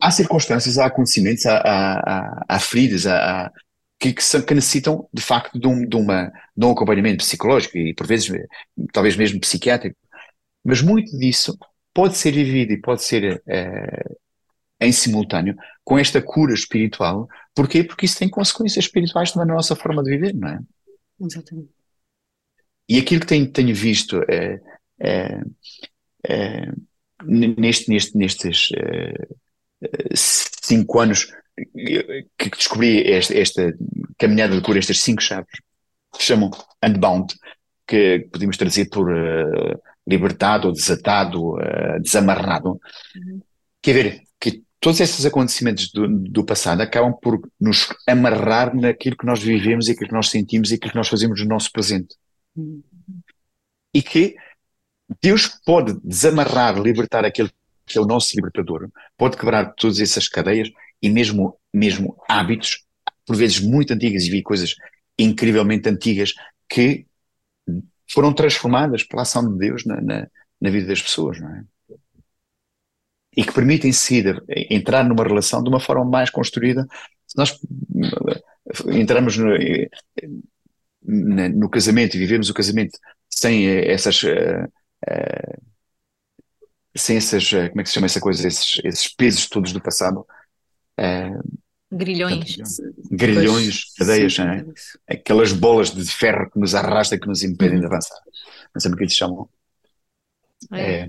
há 0.00 0.10
circunstâncias, 0.10 0.78
há 0.78 0.86
acontecimentos, 0.86 1.44
há, 1.46 1.58
há, 1.58 2.44
há 2.48 2.58
feridas, 2.58 3.06
há, 3.06 3.52
que, 3.98 4.14
que, 4.14 4.24
são, 4.24 4.40
que, 4.40 4.54
necessitam 4.54 5.06
de 5.12 5.22
facto 5.22 5.58
de 5.60 5.68
um, 5.68 5.86
de, 5.86 5.96
uma, 5.96 6.32
de 6.56 6.66
um 6.66 6.70
acompanhamento 6.70 7.18
psicológico 7.18 7.76
e 7.76 7.94
por 7.94 8.06
vezes 8.06 8.32
talvez 8.92 9.14
mesmo 9.14 9.38
psiquiátrico. 9.40 9.96
Mas 10.64 10.80
muito 10.80 11.16
disso 11.18 11.58
pode 11.92 12.16
ser 12.16 12.32
vivido 12.32 12.72
e 12.72 12.80
pode 12.80 13.02
ser 13.02 13.42
uh, 13.46 14.16
em 14.80 14.90
simultâneo 14.90 15.54
com 15.84 15.98
esta 15.98 16.22
cura 16.22 16.54
espiritual. 16.54 17.28
Porquê? 17.54 17.84
Porque 17.84 18.06
isso 18.06 18.18
tem 18.18 18.28
consequências 18.28 18.84
espirituais 18.84 19.32
também 19.32 19.48
na 19.48 19.54
nossa 19.54 19.76
forma 19.76 20.02
de 20.02 20.10
viver, 20.10 20.34
não 20.34 20.48
é? 20.48 20.60
Exatamente. 21.20 21.70
E 22.88 22.98
aquilo 22.98 23.20
que 23.20 23.26
tenho, 23.26 23.50
tenho 23.50 23.74
visto 23.74 24.18
uh, 24.18 24.56
uh, 26.28 26.82
neste, 27.24 27.88
neste, 27.88 28.16
nestes 28.16 28.68
cinco 30.14 30.98
anos 30.98 31.32
que 32.38 32.50
descobri 32.50 33.10
esta, 33.10 33.38
esta 33.38 33.74
caminhada 34.18 34.56
de 34.56 34.62
cura, 34.62 34.78
estas 34.78 35.00
cinco 35.00 35.22
chaves, 35.22 35.60
que 36.12 36.18
se 36.18 36.24
chamam 36.24 36.50
Unbound, 36.82 37.34
que 37.86 38.28
podemos 38.32 38.56
traduzir 38.56 38.88
por 38.88 39.10
uh, 39.10 39.80
libertado, 40.06 40.72
desatado, 40.72 41.54
uh, 41.54 42.00
desamarrado. 42.00 42.80
Uhum. 43.16 43.42
Quer 43.82 43.92
ver 43.92 44.22
todos 44.80 44.98
esses 45.00 45.26
acontecimentos 45.26 45.92
do, 45.92 46.08
do, 46.08 46.44
passado 46.44 46.80
acabam 46.80 47.12
por 47.12 47.40
nos 47.60 47.88
amarrar 48.08 48.74
naquilo 48.74 49.16
que 49.16 49.26
nós 49.26 49.42
vivemos 49.42 49.88
e 49.88 49.92
aquilo 49.92 50.08
que 50.08 50.14
nós 50.14 50.30
sentimos 50.30 50.70
e 50.70 50.74
aquilo 50.74 50.92
que 50.92 50.96
nós 50.98 51.08
fazemos 51.08 51.40
no 51.40 51.48
nosso 51.48 51.70
presente. 51.70 52.16
Uhum. 52.56 52.82
E 53.94 54.02
que 54.02 54.36
Deus 55.22 55.46
pode 55.64 55.98
desamarrar, 56.02 56.78
libertar 56.80 57.24
aquele 57.24 57.50
que 57.84 57.98
é 57.98 58.00
o 58.00 58.06
nosso 58.06 58.34
libertador, 58.36 58.88
pode 59.16 59.36
quebrar 59.36 59.74
todas 59.74 59.98
essas 59.98 60.28
cadeias 60.28 60.70
e 61.02 61.10
mesmo, 61.10 61.58
mesmo 61.74 62.16
hábitos, 62.28 62.84
por 63.26 63.36
vezes 63.36 63.60
muito 63.60 63.92
antigas, 63.92 64.24
e 64.24 64.30
vi 64.30 64.42
coisas 64.42 64.76
incrivelmente 65.18 65.88
antigas 65.88 66.34
que 66.68 67.06
foram 68.08 68.32
transformadas 68.32 69.02
pela 69.02 69.22
ação 69.22 69.52
de 69.52 69.58
Deus 69.58 69.84
na, 69.84 70.00
na, 70.00 70.28
na 70.60 70.70
vida 70.70 70.86
das 70.86 71.02
pessoas, 71.02 71.40
não 71.40 71.48
é? 71.54 71.64
E 73.36 73.44
que 73.44 73.52
permitem 73.52 73.92
seguir 73.92 74.42
entrar 74.48 75.04
numa 75.04 75.22
relação 75.22 75.62
de 75.62 75.68
uma 75.68 75.80
forma 75.80 76.04
mais 76.04 76.30
construída. 76.30 76.86
Se 77.26 77.36
nós 77.36 77.58
entramos 78.88 79.36
no, 79.36 79.50
no 81.02 81.70
casamento 81.70 82.16
e 82.16 82.20
vivemos 82.20 82.50
o 82.50 82.54
casamento 82.54 82.98
sem 83.28 83.66
essas 83.68 84.22
uh, 84.24 84.66
uh, 85.08 85.70
sem 86.96 87.16
essas, 87.16 87.52
eh, 87.52 87.68
como 87.68 87.80
é 87.80 87.84
que 87.84 87.88
se 87.88 87.94
chama 87.94 88.06
essa 88.06 88.20
coisa, 88.20 88.46
esses, 88.46 88.80
esses 88.84 89.08
pesos 89.08 89.48
todos 89.48 89.72
do 89.72 89.80
passado. 89.80 90.26
Grilhões. 91.92 92.56
Grilhões, 93.10 93.84
pois, 93.84 93.98
cadeias, 93.98 94.34
sim, 94.34 94.42
é? 94.42 95.14
aquelas 95.14 95.52
bolas 95.52 95.90
de 95.90 96.04
ferro 96.04 96.50
que 96.50 96.58
nos 96.58 96.74
arrastam, 96.74 97.18
que 97.18 97.26
nos 97.26 97.42
impedem 97.42 97.76
uhum. 97.76 97.80
de 97.80 97.86
avançar. 97.86 98.18
Não 98.74 98.80
sei 98.80 98.90
como 98.90 98.94
é 98.94 98.98
que 98.98 99.04
eles 99.04 99.14
chamam. 99.14 99.48
É. 100.72 100.80
É, 100.80 101.08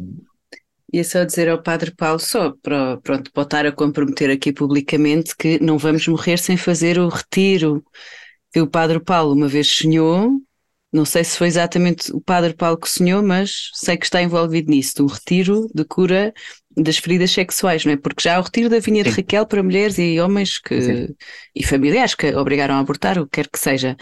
Ia 0.93 1.03
só 1.03 1.23
dizer 1.23 1.47
ao 1.49 1.61
Padre 1.61 1.91
Paulo, 1.91 2.19
só 2.19 2.51
para, 2.61 2.97
pronto, 2.97 3.31
botar 3.33 3.65
a 3.65 3.71
comprometer 3.71 4.29
aqui 4.29 4.51
publicamente 4.51 5.35
que 5.35 5.61
não 5.63 5.77
vamos 5.77 6.07
morrer 6.07 6.37
sem 6.37 6.57
fazer 6.57 6.99
o 6.99 7.07
retiro 7.07 7.83
que 8.51 8.59
o 8.59 8.67
Padre 8.67 8.99
Paulo 8.99 9.33
uma 9.33 9.47
vez 9.47 9.67
sonhou 9.67 10.41
não 10.93 11.05
sei 11.05 11.23
se 11.23 11.37
foi 11.37 11.47
exatamente 11.47 12.11
o 12.11 12.19
Padre 12.19 12.53
Paulo 12.53 12.77
que 12.77 12.89
sonhou, 12.89 13.23
mas 13.23 13.69
sei 13.73 13.95
que 13.95 14.05
está 14.05 14.21
envolvido 14.21 14.69
nisso, 14.69 14.95
do 14.97 15.05
retiro 15.05 15.67
de 15.73 15.85
cura 15.85 16.33
das 16.75 16.97
feridas 16.97 17.31
sexuais, 17.31 17.85
não 17.85 17.93
é? 17.93 17.97
Porque 17.97 18.23
já 18.23 18.35
há 18.35 18.39
o 18.39 18.43
retiro 18.43 18.69
da 18.69 18.79
Vinha 18.79 19.03
de 19.03 19.09
Raquel 19.09 19.45
para 19.45 19.63
mulheres 19.63 19.97
e 19.97 20.19
homens 20.19 20.57
que, 20.59 20.81
Sim. 20.81 21.15
e 21.55 21.63
familiares 21.63 22.13
que 22.13 22.35
obrigaram 22.35 22.75
a 22.75 22.79
abortar, 22.79 23.17
o 23.17 23.25
que 23.25 23.31
quer 23.41 23.47
que 23.47 23.59
seja. 23.59 23.95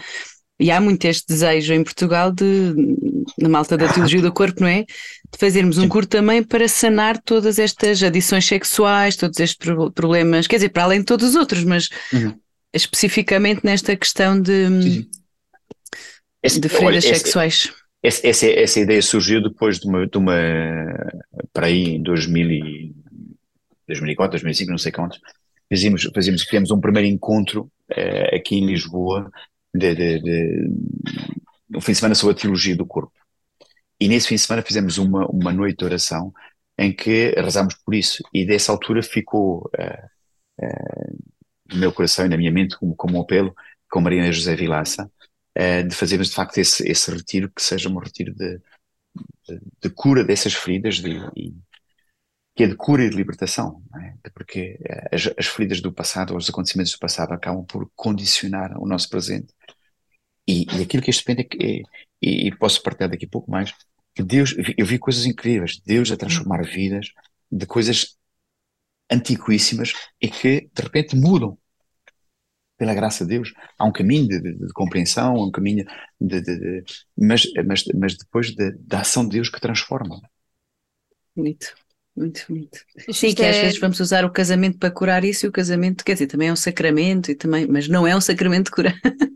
E 0.58 0.70
há 0.70 0.80
muito 0.80 1.04
este 1.04 1.26
desejo 1.28 1.72
em 1.72 1.82
Portugal 1.82 2.32
de, 2.32 2.74
na 3.38 3.48
malta 3.48 3.76
da 3.76 3.88
teologia 3.88 4.20
do 4.20 4.32
corpo, 4.32 4.60
não 4.60 4.68
é? 4.68 4.84
De 5.32 5.38
fazermos 5.38 5.78
um 5.78 5.88
curso 5.88 6.08
também 6.08 6.42
para 6.42 6.66
sanar 6.66 7.20
todas 7.22 7.58
estas 7.58 8.02
adições 8.02 8.44
sexuais, 8.44 9.16
todos 9.16 9.38
estes 9.38 9.74
problemas, 9.94 10.46
quer 10.46 10.56
dizer, 10.56 10.70
para 10.70 10.82
além 10.84 11.00
de 11.00 11.06
todos 11.06 11.30
os 11.30 11.34
outros, 11.36 11.62
mas 11.62 11.88
uhum. 12.12 12.34
especificamente 12.74 13.60
nesta 13.64 13.96
questão 13.96 14.40
de. 14.40 14.82
Sim 14.82 15.10
de 16.48 16.68
feridas 16.68 17.04
olha, 17.04 17.16
sexuais. 17.16 17.72
Essa, 18.02 18.46
essa 18.46 18.80
ideia 18.80 19.02
surgiu 19.02 19.42
depois 19.42 19.78
de 19.78 19.86
uma, 19.86 20.06
de 20.06 20.16
uma 20.16 20.34
para 21.52 21.66
aí 21.66 21.96
em 21.96 22.02
2000 22.02 22.50
e, 22.50 22.94
2004, 23.86 24.32
2005, 24.32 24.70
não 24.70 24.78
sei 24.78 24.92
quantos, 24.92 25.20
fazíamos, 25.68 26.08
fazíamos, 26.14 26.42
fizemos 26.42 26.70
um 26.70 26.80
primeiro 26.80 27.08
encontro 27.08 27.70
uh, 27.90 28.36
aqui 28.36 28.56
em 28.56 28.66
Lisboa 28.66 29.30
de, 29.74 29.94
de, 29.94 30.20
de, 30.20 30.70
um 31.76 31.80
fim 31.80 31.92
de 31.92 31.98
semana 31.98 32.14
sobre 32.14 32.34
a 32.34 32.38
teologia 32.38 32.74
do 32.74 32.86
corpo. 32.86 33.12
E 34.00 34.08
nesse 34.08 34.28
fim 34.28 34.34
de 34.36 34.40
semana 34.40 34.62
fizemos 34.62 34.98
uma, 34.98 35.26
uma 35.26 35.52
noite 35.52 35.78
de 35.78 35.84
oração 35.84 36.32
em 36.78 36.92
que 36.92 37.30
rezámos 37.32 37.74
por 37.74 37.94
isso. 37.94 38.22
E 38.32 38.46
dessa 38.46 38.72
altura 38.72 39.02
ficou 39.02 39.70
uh, 39.78 40.64
uh, 40.64 41.18
no 41.70 41.78
meu 41.78 41.92
coração 41.92 42.24
e 42.24 42.28
na 42.28 42.38
minha 42.38 42.50
mente 42.50 42.78
como, 42.78 42.96
como 42.96 43.18
um 43.18 43.20
apelo 43.20 43.54
com 43.90 44.00
Maria 44.00 44.32
José 44.32 44.56
Vilaça, 44.56 45.10
uh, 45.58 45.86
de 45.86 45.94
fazermos 45.94 46.30
de 46.30 46.34
facto 46.34 46.56
esse, 46.58 46.88
esse 46.88 47.10
retiro 47.10 47.50
que 47.50 47.62
seja 47.62 47.90
um 47.90 47.98
retiro 47.98 48.34
de, 48.34 48.58
de, 49.46 49.60
de 49.82 49.90
cura 49.90 50.24
dessas 50.24 50.54
feridas 50.54 50.96
de, 50.96 51.10
e, 51.36 51.54
que 52.56 52.64
é 52.64 52.66
de 52.66 52.76
cura 52.76 53.04
e 53.04 53.10
de 53.10 53.16
libertação, 53.16 53.82
é? 54.24 54.30
porque 54.30 54.78
as, 55.12 55.30
as, 55.38 55.46
feridas 55.46 55.80
do 55.80 55.92
passado, 55.92 56.36
os 56.36 56.48
acontecimentos 56.48 56.92
do 56.92 56.98
passado 56.98 57.32
acabam 57.32 57.64
por 57.64 57.90
condicionar 57.94 58.78
o 58.78 58.86
nosso 58.86 59.08
presente. 59.08 59.52
E, 60.46 60.66
e 60.76 60.82
aquilo 60.82 61.02
que 61.02 61.10
este 61.10 61.24
depende 61.24 61.42
é 61.42 61.44
que, 61.44 61.64
é, 61.64 61.82
e, 62.22 62.54
posso 62.56 62.82
partilhar 62.82 63.10
daqui 63.10 63.26
a 63.26 63.28
pouco 63.28 63.50
mais, 63.50 63.72
que 64.14 64.22
Deus, 64.22 64.54
eu 64.76 64.86
vi 64.86 64.98
coisas 64.98 65.24
incríveis, 65.26 65.80
Deus 65.84 66.10
a 66.10 66.16
transformar 66.16 66.62
vidas 66.64 67.08
de 67.50 67.66
coisas 67.66 68.16
antiquíssimas 69.10 69.92
e 70.20 70.28
que 70.28 70.68
de 70.72 70.82
repente 70.82 71.16
mudam 71.16 71.58
pela 72.76 72.94
graça 72.94 73.24
de 73.24 73.30
Deus. 73.36 73.52
Há 73.78 73.84
um 73.84 73.92
caminho 73.92 74.26
de, 74.26 74.40
de, 74.40 74.54
de 74.54 74.72
compreensão, 74.72 75.34
um 75.34 75.50
caminho 75.50 75.84
de. 76.20 76.40
de 76.40 76.84
mas, 77.16 77.42
mas, 77.66 77.84
mas 77.94 78.16
depois 78.16 78.54
da 78.54 79.00
ação 79.00 79.24
de 79.24 79.32
Deus 79.32 79.50
que 79.50 79.60
transforma. 79.60 80.20
Bonito. 81.36 81.74
Muito 82.16 82.44
bonito. 82.48 82.80
Sim, 83.12 83.34
que 83.34 83.42
é... 83.42 83.50
às 83.50 83.56
vezes 83.56 83.78
vamos 83.78 84.00
usar 84.00 84.24
o 84.24 84.30
casamento 84.30 84.78
para 84.78 84.90
curar 84.90 85.24
isso 85.24 85.46
e 85.46 85.48
o 85.48 85.52
casamento, 85.52 86.04
quer 86.04 86.14
dizer, 86.14 86.26
também 86.26 86.48
é 86.48 86.52
um 86.52 86.56
sacramento, 86.56 87.30
e 87.30 87.34
também, 87.34 87.66
mas 87.66 87.88
não 87.88 88.06
é 88.06 88.16
um 88.16 88.20
sacramento 88.20 88.66
de 88.66 88.70
cura. 88.72 88.94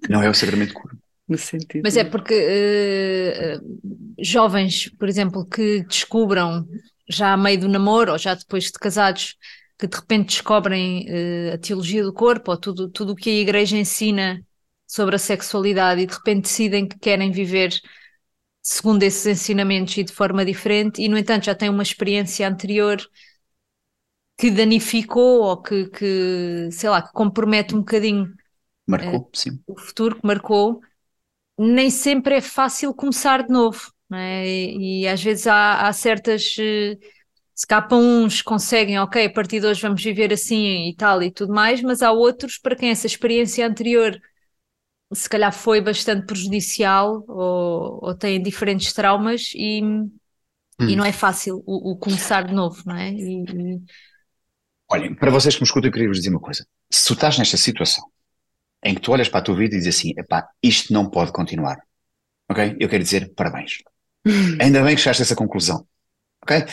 Não 0.09 0.23
é 0.23 0.29
um 0.29 0.35
sacramento 0.35 0.69
de 0.69 0.75
cura. 0.75 0.97
No 1.29 1.39
sentido. 1.39 1.83
Mas 1.83 1.97
é 1.97 2.05
porque 2.05 2.35
uh, 2.35 4.15
jovens, 4.19 4.91
por 4.91 5.09
exemplo, 5.09 5.47
que 5.47 5.83
descubram 5.85 6.67
já 7.09 7.33
a 7.33 7.37
meio 7.37 7.61
do 7.61 7.69
namoro 7.69 8.13
ou 8.13 8.19
já 8.19 8.35
depois 8.35 8.65
de 8.65 8.73
casados 8.73 9.37
que 9.79 9.87
de 9.87 9.97
repente 9.97 10.29
descobrem 10.29 11.07
uh, 11.09 11.55
a 11.55 11.59
teologia 11.59 12.03
do 12.03 12.13
corpo 12.13 12.51
ou 12.51 12.57
tudo, 12.57 12.89
tudo 12.89 13.13
o 13.13 13.17
que 13.17 13.31
a 13.31 13.41
igreja 13.41 13.77
ensina 13.77 14.45
sobre 14.87 15.17
a 15.17 15.19
sexualidade 15.19 16.03
e 16.03 16.07
de 16.07 16.15
repente 16.15 16.43
decidem 16.43 16.87
que 16.87 16.99
querem 16.99 17.31
viver 17.31 17.73
segundo 18.63 19.03
esses 19.03 19.27
ensinamentos 19.27 19.97
e 19.97 20.05
de 20.05 20.13
forma 20.13 20.45
diferente 20.45 21.03
e 21.03 21.09
no 21.09 21.19
entanto 21.19 21.47
já 21.47 21.55
têm 21.55 21.69
uma 21.69 21.83
experiência 21.83 22.47
anterior 22.47 22.99
que 24.39 24.51
danificou 24.51 25.43
ou 25.43 25.63
que, 25.63 25.87
que 25.89 26.69
sei 26.71 26.91
lá, 26.91 27.03
que 27.03 27.13
compromete 27.13 27.75
um 27.75 27.79
bocadinho 27.79 28.33
Marcou, 28.87 29.21
uh, 29.21 29.31
sim. 29.33 29.63
O 29.67 29.79
futuro 29.79 30.17
que 30.17 30.27
marcou, 30.27 30.81
nem 31.59 31.91
sempre 31.91 32.37
é 32.37 32.41
fácil 32.41 32.93
começar 32.95 33.45
de 33.45 33.53
novo, 33.53 33.93
é? 34.13 34.47
e, 34.47 35.03
e, 35.03 35.09
às 35.09 35.23
vezes 35.23 35.47
há, 35.47 35.87
há 35.89 35.93
certas. 35.93 36.57
Uh, 36.59 36.99
se 37.55 37.67
cá 37.67 37.81
para 37.81 37.97
uns 37.97 38.43
conseguem, 38.43 38.99
ok, 38.99 39.27
a 39.27 39.33
partir 39.33 39.61
de 39.61 39.67
hoje 39.67 39.81
vamos 39.81 40.03
viver 40.03 40.33
assim 40.33 40.89
e 40.89 40.97
tal 40.97 41.23
e 41.23 41.31
tudo 41.31 41.53
mais, 41.53 41.81
mas 41.81 42.03
há 42.03 42.11
outros 42.11 42.59
para 42.59 42.75
quem 42.75 42.91
essa 42.91 43.07
experiência 43.07 43.65
anterior 43.65 44.21
se 45.13 45.29
calhar 45.29 45.53
foi 45.53 45.81
bastante 45.81 46.27
prejudicial 46.27 47.25
ou, 47.29 48.01
ou 48.03 48.15
têm 48.15 48.43
diferentes 48.43 48.93
traumas 48.93 49.53
e, 49.55 49.81
hum. 49.85 50.11
e 50.81 50.97
não 50.97 51.05
é 51.05 51.13
fácil 51.13 51.63
o, 51.65 51.93
o, 51.93 51.97
começar 51.97 52.43
de 52.43 52.53
novo, 52.53 52.83
não 52.85 52.97
é? 52.97 53.13
E, 53.13 53.45
e... 53.45 53.83
Olhem, 54.91 55.15
para 55.15 55.31
vocês 55.31 55.55
que 55.55 55.61
me 55.61 55.67
escutam, 55.67 55.89
eu 55.89 55.93
queria 55.93 56.09
vos 56.09 56.19
dizer 56.19 56.31
uma 56.31 56.41
coisa. 56.41 56.67
Se 56.91 57.07
tu 57.07 57.15
estás 57.15 57.39
nesta 57.39 57.57
situação 57.57 58.05
em 58.85 58.95
que 58.95 59.01
tu 59.01 59.13
olhas 59.13 59.29
para 59.29 59.41
a 59.41 59.43
tua 59.43 59.57
vida 59.57 59.75
e 59.75 59.79
dizes 59.79 59.97
assim, 59.97 60.13
epá, 60.17 60.47
isto 60.63 60.93
não 60.93 61.09
pode 61.09 61.33
continuar, 61.33 61.79
ok? 62.51 62.77
Eu 62.79 62.89
quero 62.89 63.03
dizer 63.03 63.33
parabéns. 63.35 63.79
Ainda 64.61 64.83
bem 64.83 64.95
que 64.95 65.01
chegaste 65.01 65.23
a 65.23 65.25
essa 65.25 65.37
conclusão, 65.37 65.87
ok? 66.43 66.65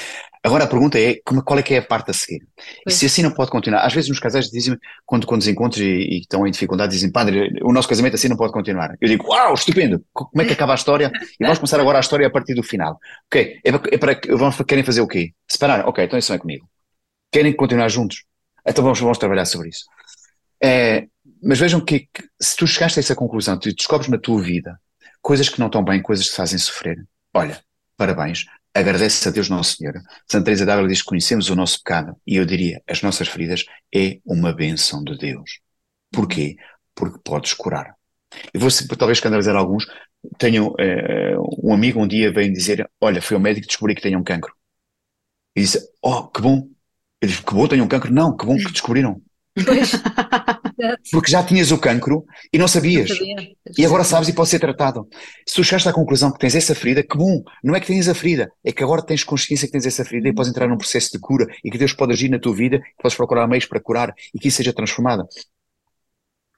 Agora 0.43 0.63
a 0.63 0.67
pergunta 0.67 0.99
é 0.99 1.21
como, 1.23 1.43
qual 1.43 1.59
é 1.59 1.63
que 1.63 1.75
é 1.75 1.77
a 1.77 1.81
parte 1.83 2.09
a 2.09 2.13
seguir? 2.13 2.47
E 2.87 2.91
se 2.91 3.05
assim 3.05 3.21
não 3.21 3.31
pode 3.31 3.51
continuar, 3.51 3.85
às 3.85 3.93
vezes 3.93 4.09
nos 4.09 4.19
casais 4.19 4.49
dizem 4.49 4.75
quando, 5.05 5.27
quando 5.27 5.41
desencontros 5.41 5.79
e, 5.79 5.85
e 5.85 6.19
estão 6.21 6.47
em 6.47 6.51
dificuldade, 6.51 6.91
dizem, 6.91 7.11
padre, 7.11 7.59
o 7.61 7.71
nosso 7.71 7.87
casamento 7.87 8.15
assim 8.15 8.27
não 8.27 8.35
pode 8.35 8.51
continuar. 8.51 8.97
Eu 8.99 9.07
digo, 9.07 9.27
uau, 9.27 9.53
estupendo, 9.53 10.03
como 10.11 10.41
é 10.41 10.45
que 10.45 10.53
acaba 10.53 10.73
a 10.73 10.75
história? 10.75 11.11
E 11.39 11.43
vamos 11.43 11.59
começar 11.59 11.79
agora 11.79 11.99
a 11.99 12.01
história 12.01 12.25
a 12.25 12.31
partir 12.31 12.55
do 12.55 12.63
final. 12.63 12.99
Ok, 13.27 13.59
é 13.63 13.71
para, 13.71 13.95
é 13.95 13.97
para 13.99 14.35
vamos, 14.35 14.57
querem 14.67 14.83
fazer 14.83 15.01
o 15.01 15.07
quê? 15.07 15.31
Separar? 15.47 15.87
Ok, 15.87 16.03
então 16.03 16.17
isso 16.17 16.33
é 16.33 16.39
comigo. 16.39 16.67
Querem 17.31 17.55
continuar 17.55 17.87
juntos? 17.89 18.23
Então 18.65 18.83
vamos, 18.83 18.99
vamos 18.99 19.19
trabalhar 19.19 19.45
sobre 19.45 19.69
isso. 19.69 19.85
É, 20.63 21.07
mas 21.41 21.59
vejam 21.59 21.81
que, 21.81 22.01
que, 22.01 22.23
se 22.39 22.55
tu 22.55 22.67
chegaste 22.67 22.99
a 22.99 23.01
essa 23.01 23.15
conclusão, 23.15 23.57
tu 23.57 23.73
descobres 23.73 24.09
na 24.09 24.17
tua 24.17 24.41
vida 24.41 24.79
coisas 25.21 25.49
que 25.49 25.59
não 25.59 25.67
estão 25.67 25.83
bem, 25.83 26.01
coisas 26.01 26.25
que 26.25 26.31
te 26.31 26.37
fazem 26.37 26.57
sofrer, 26.57 27.05
olha, 27.33 27.61
parabéns, 27.95 28.45
agradece 28.73 29.27
a 29.27 29.31
Deus 29.31 29.49
Nosso 29.49 29.77
Senhor. 29.77 29.93
Santa 30.29 30.45
Teresa 30.45 30.65
d'Ávila 30.65 30.87
diz 30.87 31.01
que 31.01 31.07
conhecemos 31.07 31.49
o 31.49 31.55
nosso 31.55 31.79
pecado 31.83 32.15
e 32.25 32.37
eu 32.37 32.45
diria, 32.45 32.81
as 32.87 33.01
nossas 33.01 33.27
feridas 33.27 33.65
é 33.93 34.19
uma 34.25 34.53
benção 34.53 35.03
de 35.03 35.17
Deus. 35.17 35.59
Porquê? 36.11 36.57
Porque 36.95 37.19
podes 37.23 37.53
curar. 37.53 37.95
Eu 38.53 38.59
vou 38.59 38.69
talvez 38.97 39.17
escandalizar 39.17 39.55
alguns. 39.55 39.85
Tenho 40.37 40.73
eh, 40.79 41.35
um 41.61 41.73
amigo 41.73 42.01
um 42.01 42.07
dia 42.07 42.31
veio 42.31 42.51
dizer, 42.51 42.89
olha, 42.99 43.21
foi 43.21 43.35
ao 43.35 43.41
médico 43.41 43.65
e 43.65 43.67
descobri 43.67 43.95
que 43.95 44.01
tenho 44.01 44.19
um 44.19 44.23
cancro. 44.23 44.53
E 45.55 45.61
disse, 45.61 45.79
oh, 46.01 46.27
que 46.27 46.41
bom. 46.41 46.69
Ele 47.21 47.31
disse, 47.31 47.43
que 47.43 47.53
bom, 47.53 47.67
tenho 47.67 47.83
um 47.83 47.87
cancro. 47.87 48.13
Não, 48.13 48.35
que 48.35 48.45
bom 48.45 48.57
que 48.57 48.71
descobriram. 48.71 49.21
Pois. 49.53 49.91
Porque 51.11 51.31
já 51.31 51.43
tinhas 51.43 51.71
o 51.71 51.77
cancro 51.77 52.25
e 52.51 52.57
não 52.57 52.67
sabias. 52.67 53.09
Não 53.09 53.17
sabia. 53.17 53.55
E 53.77 53.85
agora 53.85 54.03
sabes 54.03 54.29
e 54.29 54.33
pode 54.33 54.49
ser 54.49 54.59
tratado. 54.59 55.07
Se 55.47 55.55
tu 55.55 55.63
chegaste 55.63 55.87
à 55.89 55.93
conclusão 55.93 56.31
que 56.31 56.39
tens 56.39 56.55
essa 56.55 56.73
ferida, 56.73 57.03
que 57.03 57.17
bom, 57.17 57.43
não 57.63 57.75
é 57.75 57.79
que 57.79 57.87
tens 57.87 58.07
a 58.07 58.15
ferida, 58.15 58.51
é 58.63 58.71
que 58.71 58.83
agora 58.83 59.01
tens 59.01 59.23
consciência 59.23 59.67
que 59.67 59.71
tens 59.71 59.85
essa 59.85 60.05
ferida 60.05 60.29
e 60.29 60.33
podes 60.33 60.49
entrar 60.49 60.67
num 60.67 60.77
processo 60.77 61.11
de 61.11 61.19
cura 61.19 61.47
e 61.63 61.69
que 61.69 61.77
Deus 61.77 61.93
pode 61.93 62.13
agir 62.13 62.29
na 62.29 62.39
tua 62.39 62.55
vida, 62.55 62.79
que 62.79 63.01
podes 63.01 63.15
procurar 63.15 63.47
meios 63.47 63.65
para 63.65 63.79
curar 63.79 64.13
e 64.33 64.39
que 64.39 64.47
isso 64.47 64.57
seja 64.57 64.73
transformado. 64.73 65.27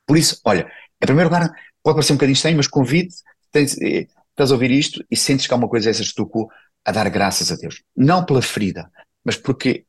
Por 0.06 0.18
isso, 0.18 0.40
olha, 0.46 0.70
em 1.02 1.06
primeiro 1.06 1.30
lugar, 1.30 1.50
pode 1.82 1.96
parecer 1.96 2.14
um 2.14 2.16
bocadinho 2.16 2.36
estranho, 2.36 2.58
mas 2.58 2.68
convide, 2.68 3.14
tens, 3.52 3.80
eh, 3.82 4.08
estás 4.30 4.52
a 4.52 4.54
ouvir 4.54 4.72
isto 4.72 5.04
e 5.10 5.16
sentes 5.16 5.48
que 5.48 5.54
há 5.54 5.58
uma 5.58 5.70
coisa 5.70 5.90
dessas 5.90 6.10
que 6.10 6.16
tocou 6.16 6.50
a 6.86 6.92
dar 6.92 7.10
graças 7.10 7.52
a 7.52 7.56
Deus. 7.56 7.82
Não 7.96 8.26
pela 8.26 8.42
ferida, 8.42 8.90
mas 9.24 9.38
porque 9.38 9.86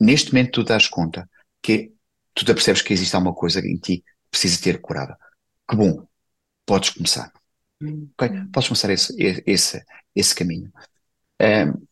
neste 0.00 0.32
momento 0.32 0.52
tu 0.52 0.64
dás 0.64 0.88
conta 0.88 1.28
que 1.62 1.92
tu 2.34 2.44
te 2.44 2.50
apercebes 2.50 2.82
que 2.82 2.92
existe 2.92 3.14
alguma 3.14 3.34
coisa 3.34 3.60
em 3.60 3.76
ti 3.76 3.98
que 3.98 4.04
precisa 4.30 4.62
ter 4.62 4.80
curada. 4.80 5.16
Que 5.68 5.76
bom, 5.76 6.06
podes 6.66 6.90
começar. 6.90 7.32
Hum. 7.80 8.08
Okay? 8.14 8.30
Podes 8.52 8.68
começar 8.68 8.90
esse, 8.90 9.14
esse, 9.46 9.84
esse 10.14 10.34
caminho. 10.34 10.72
Um, 11.40 11.86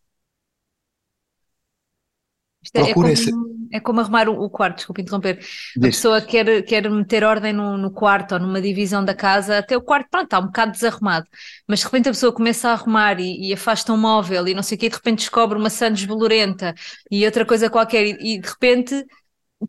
é, 2.74 2.90
é, 2.90 2.94
como, 2.94 3.08
esse... 3.08 3.30
é, 3.72 3.80
como, 3.80 4.00
arrumar 4.00 4.28
o, 4.28 4.50
quarto, 4.50 4.76
desculpe 4.76 5.00
interromper. 5.00 5.40
A 5.76 5.80
pessoa 5.80 6.20
quer, 6.20 6.62
quer 6.62 6.88
meter 6.90 7.24
ordem 7.24 7.54
no, 7.54 7.78
no, 7.78 7.90
quarto 7.90 8.34
ou 8.34 8.40
numa 8.40 8.60
divisão 8.60 9.02
da 9.02 9.14
casa, 9.14 9.58
até 9.58 9.76
o 9.76 9.80
quarto, 9.80 10.08
pronto, 10.10 10.24
está 10.24 10.38
um 10.38 10.46
bocado 10.46 10.72
desarrumado. 10.72 11.26
Mas 11.66 11.78
de 11.80 11.86
repente 11.86 12.10
a 12.10 12.12
pessoa 12.12 12.32
começa 12.32 12.68
a 12.68 12.72
arrumar 12.72 13.18
e, 13.18 13.48
e 13.48 13.52
afasta 13.52 13.92
um 13.92 13.96
móvel 13.96 14.46
e 14.46 14.54
não 14.54 14.62
sei 14.62 14.76
o 14.76 14.78
quê, 14.78 14.86
e 14.86 14.90
de 14.90 14.96
repente 14.96 15.20
descobre 15.20 15.58
uma 15.58 15.70
sandes 15.70 16.04
bolorenta 16.04 16.74
e 17.10 17.24
outra 17.24 17.46
coisa 17.46 17.70
qualquer, 17.70 18.04
e, 18.06 18.36
e 18.36 18.40
de 18.40 18.48
repente 18.48 19.06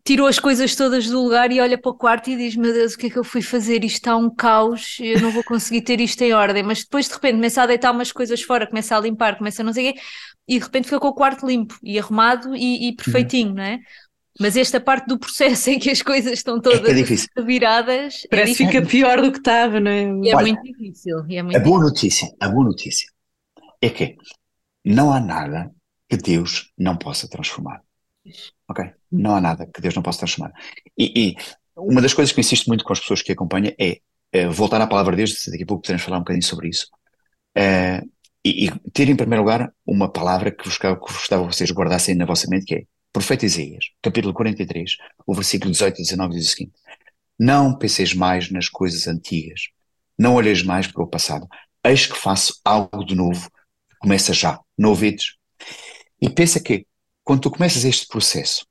tirou 0.04 0.26
as 0.26 0.38
coisas 0.38 0.74
todas 0.74 1.06
do 1.06 1.22
lugar 1.22 1.52
e 1.52 1.60
olha 1.60 1.78
para 1.78 1.90
o 1.90 1.94
quarto 1.94 2.30
e 2.30 2.36
diz: 2.36 2.56
Meu 2.56 2.72
Deus, 2.72 2.94
o 2.94 2.98
que 2.98 3.06
é 3.06 3.10
que 3.10 3.18
eu 3.18 3.24
fui 3.24 3.42
fazer? 3.42 3.84
Isto 3.84 3.96
está 3.96 4.16
um 4.16 4.30
caos, 4.34 4.98
eu 5.00 5.20
não 5.20 5.30
vou 5.30 5.44
conseguir 5.44 5.82
ter 5.82 6.00
isto 6.00 6.22
em 6.22 6.32
ordem. 6.32 6.62
Mas 6.62 6.82
depois 6.82 7.08
de 7.08 7.14
repente 7.14 7.34
começa 7.34 7.62
a 7.62 7.66
deitar 7.66 7.90
umas 7.92 8.12
coisas 8.12 8.42
fora, 8.42 8.66
começa 8.66 8.96
a 8.96 9.00
limpar, 9.00 9.36
começa 9.36 9.62
a 9.62 9.64
não 9.64 9.72
sei 9.72 9.90
o 9.90 9.92
quê, 9.92 10.00
e 10.48 10.58
de 10.58 10.64
repente 10.64 10.84
fica 10.84 11.00
com 11.00 11.08
o 11.08 11.14
quarto 11.14 11.46
limpo 11.46 11.78
e 11.82 11.98
arrumado 11.98 12.54
e, 12.56 12.88
e 12.88 12.96
perfeitinho, 12.96 13.50
uhum. 13.50 13.56
não 13.56 13.62
é? 13.62 13.80
Mas 14.40 14.56
esta 14.56 14.80
parte 14.80 15.06
do 15.06 15.18
processo 15.18 15.68
em 15.70 15.78
que 15.78 15.90
as 15.90 16.00
coisas 16.00 16.32
estão 16.32 16.60
todas 16.60 16.88
é 16.88 17.42
viradas. 17.42 18.24
É 18.24 18.28
Parece 18.28 18.56
que 18.56 18.66
fica 18.66 18.82
pior 18.86 19.20
do 19.20 19.30
que 19.30 19.38
estava, 19.38 19.78
não 19.78 19.90
é? 19.90 20.04
E 20.24 20.30
é 20.30 20.36
Olha, 20.36 20.46
muito 20.46 20.62
difícil. 20.62 21.18
É 21.30 21.42
muito 21.42 21.56
a 21.56 21.60
boa 21.60 21.80
notícia, 21.80 22.28
a 22.40 22.48
boa 22.48 22.64
notícia 22.64 23.08
é 23.80 23.90
que 23.90 24.16
não 24.84 25.12
há 25.12 25.20
nada 25.20 25.70
que 26.08 26.16
Deus 26.16 26.72
não 26.78 26.96
possa 26.96 27.28
transformar. 27.28 27.82
Ok? 28.72 28.90
Não 29.10 29.36
há 29.36 29.40
nada 29.40 29.66
que 29.66 29.80
Deus 29.82 29.94
não 29.94 30.02
possa 30.02 30.20
transformar. 30.20 30.52
E, 30.96 31.34
e 31.34 31.36
uma 31.76 32.00
das 32.00 32.14
coisas 32.14 32.32
que 32.32 32.40
eu 32.40 32.42
insisto 32.42 32.66
muito 32.68 32.84
com 32.84 32.92
as 32.92 33.00
pessoas 33.00 33.20
que 33.22 33.32
acompanham 33.32 33.74
é, 33.78 34.00
é 34.32 34.48
voltar 34.48 34.80
à 34.80 34.86
palavra 34.86 35.12
de 35.12 35.18
Deus, 35.18 35.44
daqui 35.46 35.62
a 35.62 35.66
pouco 35.66 35.82
podemos 35.82 36.02
falar 36.02 36.16
um 36.16 36.20
bocadinho 36.20 36.42
sobre 36.42 36.68
isso. 36.68 36.88
É, 37.54 38.02
e, 38.42 38.66
e, 38.66 38.90
ter 38.90 39.10
em 39.10 39.16
primeiro 39.16 39.42
lugar 39.42 39.72
uma 39.86 40.10
palavra 40.10 40.50
que 40.50 40.64
vos, 40.64 40.78
que 40.78 40.94
gostava 40.94 41.46
que 41.46 41.54
vocês 41.54 41.70
guardassem 41.70 42.14
na 42.14 42.24
vossa 42.24 42.48
mente, 42.48 42.64
que 42.64 42.74
é 42.74 42.84
Profeta 43.12 43.44
Isaías, 43.44 43.84
capítulo 44.00 44.32
43, 44.32 44.96
o 45.26 45.34
versículo 45.34 45.70
18 45.70 46.00
e 46.00 46.02
19 46.02 46.34
diz 46.34 46.46
o 46.46 46.50
seguinte: 46.50 46.72
Não 47.38 47.76
penseis 47.76 48.14
mais 48.14 48.50
nas 48.50 48.70
coisas 48.70 49.06
antigas, 49.06 49.68
não 50.18 50.34
olheis 50.34 50.62
mais 50.62 50.86
para 50.86 51.02
o 51.02 51.06
passado, 51.06 51.46
eis 51.84 52.06
que 52.06 52.16
faço 52.16 52.58
algo 52.64 53.04
de 53.04 53.14
novo, 53.14 53.50
começa 54.00 54.32
já, 54.32 54.58
não 54.78 54.90
ouvides? 54.90 55.34
E 56.20 56.30
pensa 56.30 56.58
que 56.58 56.86
quando 57.24 57.40
tu 57.40 57.50
começas 57.50 57.84
este 57.84 58.06
processo, 58.06 58.66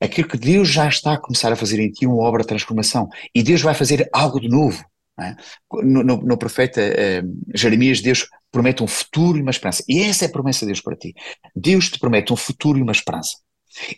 aquilo 0.00 0.28
que 0.28 0.38
Deus 0.38 0.68
já 0.68 0.88
está 0.88 1.14
a 1.14 1.20
começar 1.20 1.52
a 1.52 1.56
fazer 1.56 1.80
em 1.80 1.90
ti, 1.90 2.06
uma 2.06 2.22
obra 2.22 2.42
de 2.42 2.48
transformação, 2.48 3.08
e 3.34 3.42
Deus 3.42 3.62
vai 3.62 3.74
fazer 3.74 4.08
algo 4.12 4.40
de 4.40 4.48
novo. 4.48 4.84
É? 5.18 5.34
No, 5.82 6.04
no, 6.04 6.16
no, 6.18 6.36
profeta 6.36 6.80
eh, 6.80 7.22
Jeremias, 7.54 8.02
Deus 8.02 8.28
promete 8.52 8.82
um 8.82 8.86
futuro 8.86 9.38
e 9.38 9.42
uma 9.42 9.50
esperança. 9.50 9.82
E 9.88 10.02
essa 10.02 10.26
é 10.26 10.28
a 10.28 10.30
promessa 10.30 10.60
de 10.60 10.72
Deus 10.72 10.82
para 10.82 10.94
ti. 10.94 11.14
Deus 11.54 11.88
te 11.88 11.98
promete 11.98 12.34
um 12.34 12.36
futuro 12.36 12.78
e 12.78 12.82
uma 12.82 12.92
esperança. 12.92 13.38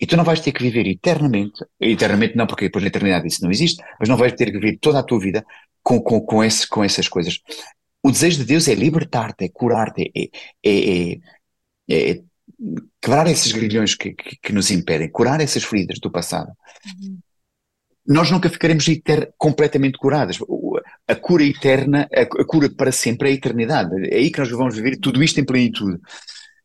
E 0.01 0.07
tu 0.07 0.17
não 0.17 0.25
vais 0.25 0.41
ter 0.41 0.53
que 0.53 0.63
viver 0.63 0.87
eternamente, 0.87 1.65
eternamente 1.81 2.37
não, 2.37 2.47
porque 2.47 2.67
depois 2.67 2.83
na 2.83 2.89
eternidade 2.89 3.27
isso 3.27 3.43
não 3.43 3.51
existe, 3.51 3.83
mas 3.99 4.09
não 4.09 4.17
vais 4.17 4.33
ter 4.33 4.47
que 4.47 4.59
viver 4.59 4.79
toda 4.81 5.01
a 5.01 5.03
tua 5.03 5.21
vida 5.21 5.45
com, 5.83 6.01
com, 6.01 6.21
com, 6.21 6.43
esse, 6.43 6.69
com 6.69 6.83
essas 6.85 7.09
coisas. 7.09 7.41
O 8.03 8.11
desejo 8.11 8.39
de 8.39 8.45
Deus 8.45 8.69
é 8.69 8.75
libertar-te, 8.75 9.45
é 9.45 9.49
curar-te, 9.49 10.11
é, 10.17 10.29
é, 10.65 11.13
é, 11.89 12.11
é 12.11 12.23
quebrar 13.01 13.27
esses 13.29 13.53
grilhões 13.53 13.95
que, 13.95 14.13
que, 14.13 14.37
que, 14.43 14.53
nos 14.53 14.71
impedem, 14.71 15.11
curar 15.11 15.41
essas 15.41 15.65
feridas 15.65 15.99
do 16.01 16.11
passado, 16.11 16.51
uhum. 16.87 17.19
nós 18.07 18.31
nunca 18.31 18.51
ficaremos 18.51 18.85
completamente 19.37 19.99
curadas. 19.99 20.39
A 21.07 21.15
cura 21.15 21.45
eterna, 21.45 22.09
a, 22.15 22.23
a, 22.23 22.45
cura 22.45 22.69
para 22.69 22.91
sempre 22.91 23.29
é 23.29 23.33
a 23.33 23.35
eternidade. 23.35 23.91
É 24.09 24.17
aí 24.17 24.31
que 24.31 24.41
nós 24.41 24.51
vamos 24.51 24.75
viver 24.75 24.99
tudo 24.99 25.23
isto 25.23 25.41
em 25.41 25.45
plenitude. 25.45 25.99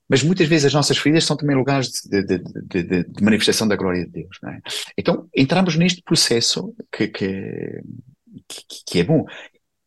Mas 0.10 0.22
muitas 0.22 0.48
vezes 0.48 0.66
as 0.66 0.74
nossas 0.74 0.98
feridas 0.98 1.24
são 1.24 1.38
também 1.38 1.56
lugares 1.56 1.90
de, 2.04 2.24
de, 2.24 2.38
de, 2.38 3.04
de 3.04 3.24
manifestação 3.24 3.68
da 3.68 3.76
glória 3.76 4.06
de 4.06 4.12
Deus. 4.12 4.38
É? 4.48 4.60
Então 4.98 5.28
entramos 5.36 5.76
neste 5.76 6.02
processo 6.02 6.74
que, 6.92 7.08
que, 7.08 7.82
que, 8.86 9.00
é 9.00 9.04
bom. 9.04 9.26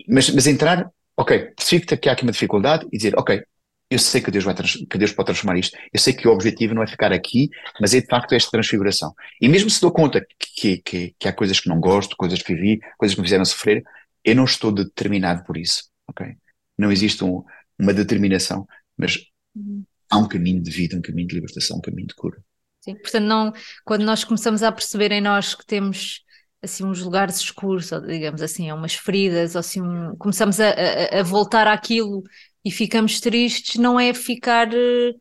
Mas, 0.08 0.30
mas 0.30 0.46
entrar, 0.46 0.88
ok, 1.16 1.52
percebo 1.56 1.86
que 1.86 2.08
há 2.08 2.12
aqui 2.12 2.22
uma 2.22 2.32
dificuldade 2.32 2.86
e 2.92 2.96
dizer, 2.96 3.14
ok, 3.18 3.42
eu 3.88 3.98
sei 3.98 4.20
que 4.20 4.30
Deus, 4.30 4.44
vai 4.44 4.54
que 4.54 4.98
Deus 4.98 5.12
pode 5.12 5.26
transformar 5.26 5.58
isto. 5.58 5.76
Eu 5.92 6.00
sei 6.00 6.12
que 6.12 6.26
o 6.26 6.32
objetivo 6.32 6.74
não 6.74 6.82
é 6.82 6.86
ficar 6.86 7.12
aqui, 7.12 7.50
mas 7.80 7.94
é 7.94 8.00
de 8.00 8.06
facto 8.06 8.32
esta 8.32 8.50
transfiguração. 8.50 9.14
E 9.40 9.48
mesmo 9.48 9.70
se 9.70 9.80
dou 9.80 9.92
conta 9.92 10.26
que, 10.38 10.78
que, 10.78 11.14
que 11.18 11.28
há 11.28 11.32
coisas 11.32 11.60
que 11.60 11.68
não 11.68 11.78
gosto, 11.78 12.16
coisas 12.16 12.42
que 12.42 12.54
vivi, 12.54 12.80
coisas 12.98 13.14
que 13.14 13.20
me 13.20 13.26
fizeram 13.26 13.44
sofrer, 13.44 13.84
eu 14.24 14.34
não 14.34 14.44
estou 14.44 14.72
determinado 14.72 15.44
por 15.44 15.56
isso. 15.56 15.84
ok? 16.08 16.36
Não 16.76 16.90
existe 16.90 17.22
um, 17.22 17.44
uma 17.78 17.94
determinação, 17.94 18.66
mas 18.96 19.18
uhum. 19.54 19.84
há 20.10 20.18
um 20.18 20.26
caminho 20.26 20.60
de 20.60 20.70
vida, 20.70 20.96
um 20.96 21.02
caminho 21.02 21.28
de 21.28 21.36
libertação, 21.36 21.78
um 21.78 21.80
caminho 21.80 22.08
de 22.08 22.14
cura. 22.14 22.42
Sim, 22.80 22.96
portanto, 22.96 23.24
não, 23.24 23.52
quando 23.84 24.04
nós 24.04 24.24
começamos 24.24 24.62
a 24.64 24.72
perceber 24.72 25.12
em 25.12 25.20
nós 25.20 25.54
que 25.54 25.64
temos 25.64 26.24
assim 26.62 26.84
uns 26.84 27.00
lugares 27.02 27.36
escuros, 27.36 27.92
ou, 27.92 28.00
digamos 28.00 28.42
assim, 28.42 28.70
umas 28.72 28.94
feridas, 28.94 29.54
ou 29.54 29.60
assim, 29.60 29.80
um, 29.80 30.16
começamos 30.16 30.58
a, 30.58 30.70
a, 30.70 31.20
a 31.20 31.22
voltar 31.22 31.68
àquilo 31.68 32.24
e 32.66 32.70
ficamos 32.72 33.20
tristes, 33.20 33.76
não 33.76 33.98
é 33.98 34.12
ficar 34.12 34.74
eh, 34.74 35.14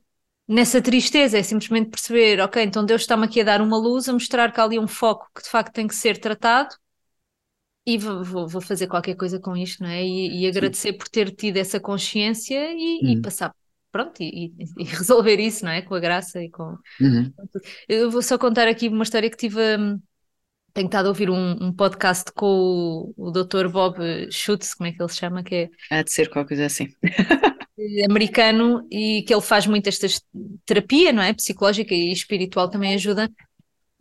nessa 0.47 0.81
tristeza, 0.81 1.37
é 1.37 1.43
simplesmente 1.43 1.91
perceber, 1.91 2.39
ok, 2.41 2.63
então 2.63 2.83
Deus 2.83 3.01
está-me 3.01 3.25
aqui 3.25 3.39
a 3.39 3.43
dar 3.43 3.61
uma 3.61 3.77
luz, 3.77 4.09
a 4.09 4.13
mostrar 4.13 4.51
que 4.51 4.59
há 4.59 4.63
ali 4.63 4.79
um 4.79 4.87
foco 4.87 5.29
que 5.31 5.43
de 5.43 5.49
facto 5.49 5.71
tem 5.71 5.87
que 5.87 5.93
ser 5.93 6.17
tratado 6.17 6.75
e 7.85 7.99
vou, 7.99 8.47
vou, 8.47 8.61
fazer 8.61 8.87
qualquer 8.87 9.13
coisa 9.13 9.39
com 9.39 9.55
isto, 9.55 9.83
não 9.83 9.89
é? 9.91 10.03
E, 10.03 10.41
e 10.41 10.47
agradecer 10.47 10.93
Sim. 10.93 10.97
por 10.97 11.07
ter 11.07 11.29
tido 11.35 11.57
essa 11.57 11.79
consciência 11.79 12.73
e, 12.73 13.01
hum. 13.03 13.09
e 13.11 13.21
passar, 13.21 13.53
pronto, 13.91 14.23
e, 14.23 14.51
e, 14.79 14.83
resolver 14.89 15.39
isso, 15.39 15.65
não 15.65 15.71
é? 15.71 15.83
Com 15.83 15.93
a 15.93 15.99
graça 15.99 16.43
e 16.43 16.49
com. 16.49 16.75
Uhum. 16.99 17.31
Eu 17.87 18.09
vou 18.09 18.23
só 18.23 18.39
contar 18.39 18.67
aqui 18.67 18.87
uma 18.87 19.03
história 19.03 19.29
que 19.29 19.37
tive. 19.37 19.59
Um, 19.77 20.01
tenho 20.75 20.87
estado 20.87 21.05
a 21.05 21.09
ouvir 21.09 21.29
um, 21.29 21.51
um 21.61 21.71
podcast 21.71 22.31
com 22.33 23.13
o, 23.17 23.29
o 23.29 23.31
Dr. 23.31 23.69
Bob 23.69 23.97
Schutz, 24.29 24.73
como 24.73 24.89
é 24.89 24.91
que 24.91 25.01
ele 25.01 25.09
se 25.09 25.17
chama? 25.17 25.41
Que 25.41 25.55
é... 25.55 25.69
Há 25.89 26.03
de 26.03 26.11
ser 26.11 26.29
qualquer 26.29 26.49
coisa 26.49 26.65
assim. 26.65 26.89
americano 28.05 28.85
e 28.91 29.23
que 29.23 29.33
ele 29.33 29.41
faz 29.41 29.65
muito 29.65 29.87
esta 29.87 30.07
terapia, 30.65 31.13
não 31.13 31.23
é? 31.23 31.33
Psicológica 31.33 31.93
e 31.93 32.11
espiritual 32.11 32.69
também 32.69 32.93
ajuda. 32.93 33.31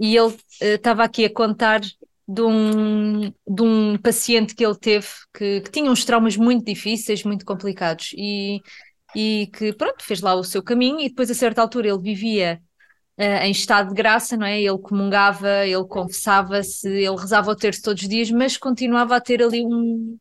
E 0.00 0.16
ele 0.16 0.34
eh, 0.60 0.74
estava 0.74 1.02
uh, 1.02 1.04
aqui 1.04 1.24
a 1.24 1.32
contar 1.32 1.80
de 1.80 2.42
um, 2.42 3.30
de 3.46 3.62
um 3.62 3.96
paciente 3.98 4.54
que 4.54 4.64
ele 4.66 4.76
teve 4.76 5.06
que, 5.32 5.60
que, 5.60 5.70
tinha 5.70 5.90
uns 5.90 6.04
traumas 6.04 6.36
muito 6.36 6.64
difíceis, 6.64 7.22
muito 7.22 7.44
complicados 7.44 8.12
e, 8.16 8.60
e 9.14 9.48
que, 9.56 9.72
pronto, 9.72 10.02
fez 10.02 10.20
lá 10.20 10.34
o 10.34 10.42
seu 10.42 10.62
caminho 10.62 11.00
e 11.00 11.08
depois 11.08 11.30
a 11.30 11.34
certa 11.34 11.62
altura 11.62 11.88
ele 11.88 12.00
vivia 12.00 12.60
em 13.16 13.50
estado 13.52 13.88
de 13.90 13.94
graça, 13.94 14.36
não 14.36 14.46
é? 14.46 14.60
Ele 14.60 14.78
comungava, 14.78 15.66
ele 15.66 15.84
confessava-se, 15.84 16.88
ele 16.88 17.16
rezava 17.16 17.50
o 17.50 17.56
terço 17.56 17.82
todos 17.82 18.02
os 18.02 18.08
dias, 18.08 18.30
mas 18.30 18.56
continuava 18.56 19.16
a 19.16 19.20
ter 19.20 19.42
ali 19.42 19.64
um, 19.64 20.18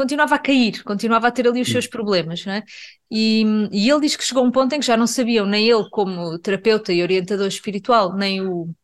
continuava 0.00 0.36
a 0.36 0.38
cair, 0.38 0.82
continuava 0.82 1.28
a 1.28 1.30
ter 1.30 1.46
ali 1.46 1.60
os 1.60 1.68
seus 1.68 1.86
problemas, 1.86 2.46
não 2.46 2.54
é? 2.54 2.64
E, 3.10 3.44
e, 3.70 3.90
ele 3.90 4.00
diz 4.00 4.16
que 4.16 4.24
chegou 4.24 4.42
a 4.42 4.46
um 4.46 4.50
ponto 4.50 4.74
em 4.74 4.80
que 4.80 4.86
já 4.86 4.96
não 4.96 5.06
sabiam, 5.06 5.44
nem 5.44 5.68
ele 5.68 5.90
como 5.90 6.38
terapeuta 6.38 6.90
e 6.90 7.02
orientador 7.02 7.46
espiritual, 7.46 8.16
nem 8.16 8.40
o, 8.40 8.74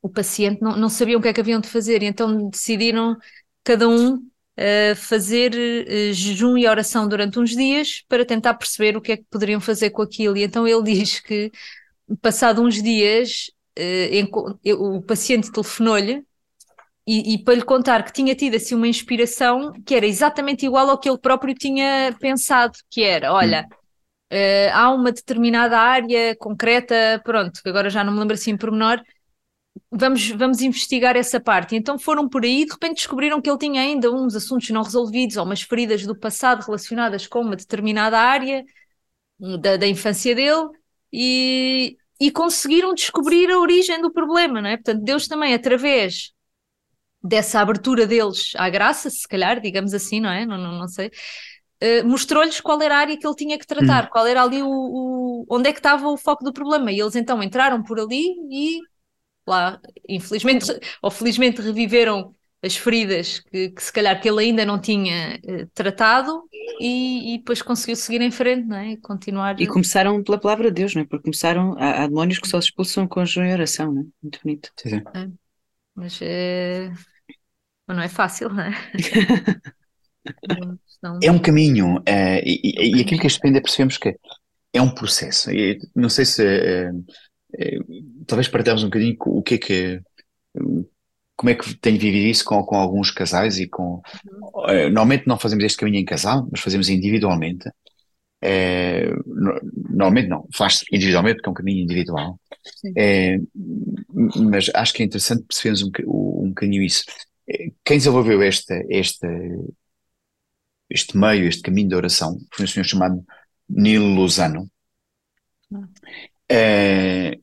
o 0.00 0.08
paciente, 0.08 0.62
não, 0.62 0.76
não 0.76 0.88
sabiam 0.88 1.18
o 1.18 1.22
que 1.22 1.28
é 1.28 1.32
que 1.32 1.40
haviam 1.40 1.60
de 1.60 1.68
fazer, 1.68 2.04
e 2.04 2.06
então 2.06 2.48
decidiram 2.50 3.16
cada 3.64 3.88
um 3.88 4.14
uh, 4.14 4.94
fazer 4.96 5.52
uh, 5.54 6.12
jejum 6.12 6.56
e 6.56 6.68
oração 6.68 7.08
durante 7.08 7.38
uns 7.40 7.50
dias 7.50 8.04
para 8.08 8.24
tentar 8.24 8.54
perceber 8.54 8.96
o 8.96 9.00
que 9.00 9.12
é 9.12 9.16
que 9.16 9.24
poderiam 9.24 9.60
fazer 9.60 9.90
com 9.90 10.02
aquilo, 10.02 10.36
e 10.36 10.44
então 10.44 10.68
ele 10.68 10.82
diz 10.94 11.18
que 11.18 11.50
passado 12.20 12.62
uns 12.62 12.82
dias 12.82 13.50
uh, 13.78 14.96
o 14.96 15.02
paciente 15.02 15.50
telefonou-lhe 15.50 16.24
e, 17.06 17.34
e, 17.34 17.44
para 17.44 17.54
lhe 17.54 17.62
contar 17.62 18.02
que 18.02 18.12
tinha 18.12 18.34
tido 18.34 18.56
assim 18.56 18.74
uma 18.74 18.88
inspiração 18.88 19.72
que 19.84 19.94
era 19.94 20.06
exatamente 20.06 20.64
igual 20.64 20.88
ao 20.88 20.98
que 20.98 21.08
ele 21.08 21.18
próprio 21.18 21.54
tinha 21.54 22.16
pensado, 22.18 22.78
que 22.90 23.02
era, 23.02 23.32
olha, 23.32 23.68
uh, 24.32 24.70
há 24.72 24.90
uma 24.90 25.12
determinada 25.12 25.78
área 25.78 26.34
concreta, 26.36 27.20
pronto, 27.22 27.62
que 27.62 27.68
agora 27.68 27.90
já 27.90 28.02
não 28.02 28.12
me 28.12 28.20
lembro 28.20 28.34
assim 28.34 28.56
por 28.56 28.70
menor, 28.70 29.02
vamos, 29.90 30.30
vamos 30.30 30.62
investigar 30.62 31.16
essa 31.16 31.40
parte. 31.40 31.76
Então 31.76 31.98
foram 31.98 32.28
por 32.28 32.42
aí 32.44 32.62
e 32.62 32.66
de 32.66 32.72
repente 32.72 32.96
descobriram 32.96 33.40
que 33.40 33.50
ele 33.50 33.58
tinha 33.58 33.82
ainda 33.82 34.10
uns 34.10 34.34
assuntos 34.34 34.70
não 34.70 34.82
resolvidos 34.82 35.36
ou 35.36 35.44
umas 35.44 35.62
feridas 35.62 36.06
do 36.06 36.18
passado 36.18 36.64
relacionadas 36.64 37.26
com 37.26 37.40
uma 37.40 37.56
determinada 37.56 38.18
área 38.18 38.64
da, 39.60 39.76
da 39.76 39.86
infância 39.86 40.34
dele 40.34 40.70
e, 41.16 41.96
e 42.20 42.30
conseguiram 42.32 42.92
descobrir 42.92 43.48
a 43.48 43.58
origem 43.60 44.02
do 44.02 44.12
problema, 44.12 44.60
não 44.60 44.68
é? 44.68 44.76
Portanto, 44.76 45.04
Deus 45.04 45.28
também, 45.28 45.54
através 45.54 46.32
dessa 47.22 47.60
abertura 47.60 48.04
deles 48.04 48.52
à 48.56 48.68
graça, 48.68 49.08
se 49.08 49.26
calhar, 49.28 49.60
digamos 49.60 49.94
assim, 49.94 50.20
não 50.20 50.30
é? 50.30 50.44
Não, 50.44 50.58
não, 50.58 50.72
não 50.76 50.88
sei. 50.88 51.12
Uh, 51.80 52.06
mostrou-lhes 52.06 52.60
qual 52.60 52.80
era 52.82 52.96
a 52.96 52.98
área 52.98 53.16
que 53.16 53.24
ele 53.24 53.36
tinha 53.36 53.58
que 53.58 53.66
tratar, 53.66 54.06
hum. 54.06 54.08
qual 54.10 54.26
era 54.26 54.42
ali 54.42 54.60
o, 54.60 54.68
o, 54.68 55.46
onde 55.48 55.68
é 55.68 55.72
que 55.72 55.78
estava 55.78 56.08
o 56.08 56.16
foco 56.16 56.42
do 56.42 56.52
problema. 56.52 56.90
E 56.90 56.98
eles 56.98 57.14
então 57.14 57.40
entraram 57.42 57.82
por 57.82 58.00
ali 58.00 58.34
e 58.50 58.80
lá, 59.46 59.80
infelizmente 60.08 60.66
ou 61.00 61.10
felizmente 61.10 61.60
reviveram 61.60 62.34
as 62.64 62.76
feridas 62.76 63.40
que, 63.40 63.70
que 63.70 63.82
se 63.82 63.92
calhar 63.92 64.20
que 64.20 64.28
ele 64.28 64.44
ainda 64.44 64.64
não 64.64 64.80
tinha 64.80 65.38
uh, 65.44 65.66
tratado 65.74 66.44
e, 66.80 67.34
e, 67.34 67.38
depois 67.38 67.60
conseguiu 67.60 67.94
seguir 67.94 68.20
em 68.20 68.30
frente, 68.30 68.66
não 68.66 68.76
é? 68.76 68.92
E 68.92 68.96
continuar. 68.96 69.60
E 69.60 69.66
começaram 69.66 70.22
pela 70.22 70.38
palavra 70.38 70.70
de 70.70 70.80
Deus, 70.80 70.94
não 70.94 71.02
é? 71.02 71.04
Porque 71.04 71.24
começaram, 71.24 71.76
há, 71.78 72.02
há 72.02 72.06
demónios 72.06 72.38
que 72.38 72.48
só 72.48 72.60
se 72.60 72.68
expulsam 72.68 73.06
com 73.06 73.20
a 73.20 73.24
oração, 73.52 73.92
não 73.92 74.02
é? 74.02 74.04
Muito 74.22 74.40
bonito. 74.42 74.70
Sim, 74.76 74.90
sim. 74.90 75.02
É. 75.14 75.28
Mas 75.94 76.18
é 76.22 76.90
mas 77.86 77.96
não 77.96 78.02
é 78.02 78.08
fácil, 78.08 78.48
não 78.48 78.62
é? 78.62 78.72
é 81.22 81.30
um 81.30 81.38
caminho, 81.38 81.98
uh, 81.98 82.40
e, 82.42 82.96
e, 82.96 83.00
aquilo 83.00 83.20
que 83.20 83.26
estudante 83.26 83.60
percebemos 83.60 83.98
que 83.98 84.16
é 84.72 84.80
um 84.80 84.94
processo. 84.94 85.50
E, 85.50 85.78
não 85.94 86.08
sei 86.08 86.24
se 86.24 86.42
uh, 86.42 86.96
uh, 86.96 88.24
talvez 88.26 88.48
partilhamos 88.48 88.82
um 88.82 88.86
bocadinho 88.86 89.16
o 89.20 89.42
que 89.42 89.54
é 89.54 89.58
que 89.58 90.00
como 91.36 91.50
é 91.50 91.54
que 91.54 91.74
tenho 91.76 91.98
vivido 91.98 92.26
isso 92.26 92.44
com, 92.44 92.62
com 92.64 92.76
alguns 92.76 93.10
casais 93.10 93.58
e 93.58 93.66
com 93.68 94.02
uhum. 94.24 94.90
normalmente 94.92 95.26
não 95.26 95.38
fazemos 95.38 95.64
este 95.64 95.78
caminho 95.78 95.98
em 95.98 96.04
casal, 96.04 96.48
mas 96.50 96.60
fazemos 96.60 96.88
individualmente. 96.88 97.68
normalmente 99.26 100.28
não, 100.28 100.46
faz 100.54 100.84
individualmente 100.92 101.36
porque 101.36 101.48
é 101.48 101.52
um 101.52 101.54
caminho 101.54 101.82
individual. 101.82 102.38
mas 104.50 104.70
acho 104.74 104.92
que 104.92 105.02
é 105.02 105.06
interessante 105.06 105.44
percebermos 105.44 105.82
um, 105.82 105.90
um 106.44 106.48
bocadinho 106.50 106.82
isso 106.82 107.04
quem 107.84 107.98
desenvolveu 107.98 108.42
esta, 108.42 108.74
esta, 108.90 109.28
este 110.88 111.16
meio, 111.16 111.46
este 111.46 111.62
caminho 111.62 111.88
de 111.88 111.94
oração, 111.94 112.38
foi 112.52 112.64
um 112.64 112.68
senhor 112.68 112.84
chamado 112.84 113.24
Nilo 113.68 114.14
Lozano, 114.14 114.70
uh, 115.72 117.40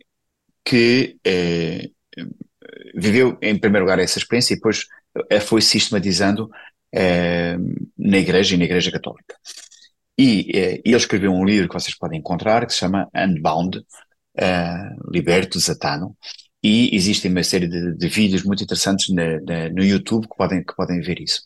que 0.64 1.18
viveu, 2.96 3.38
em 3.42 3.58
primeiro 3.58 3.86
lugar, 3.86 4.00
essa 4.00 4.20
experiência 4.20 4.54
e 4.54 4.58
depois 4.58 4.86
a 5.32 5.42
foi 5.42 5.62
sistematizando 5.62 6.46
uh, 6.46 7.88
na 7.98 8.18
Igreja 8.18 8.56
e 8.56 8.58
na 8.58 8.66
Igreja 8.66 8.92
Católica. 8.92 9.36
E 10.18 10.52
ele 10.86 10.96
escreveu 10.96 11.32
um 11.34 11.44
livro 11.44 11.68
que 11.68 11.74
vocês 11.74 11.98
podem 11.98 12.20
encontrar 12.20 12.66
que 12.66 12.74
se 12.74 12.80
chama 12.80 13.10
Unbound, 13.16 13.84
Liberto, 15.12 15.58
Desatado, 15.58 16.16
e 16.64 16.96
existem 16.96 17.32
uma 17.32 17.44
série 17.44 17.68
de, 17.68 17.96
de 17.96 18.08
vídeos 18.08 18.44
muito 18.44 18.64
interessantes 18.64 19.10
na, 19.14 19.40
na, 19.42 19.70
no 19.70 19.84
YouTube 19.84 20.28
que 20.28 20.36
podem, 20.36 20.64
que 20.64 20.76
podem 20.76 21.02
ver 21.02 21.20
isso. 21.20 21.44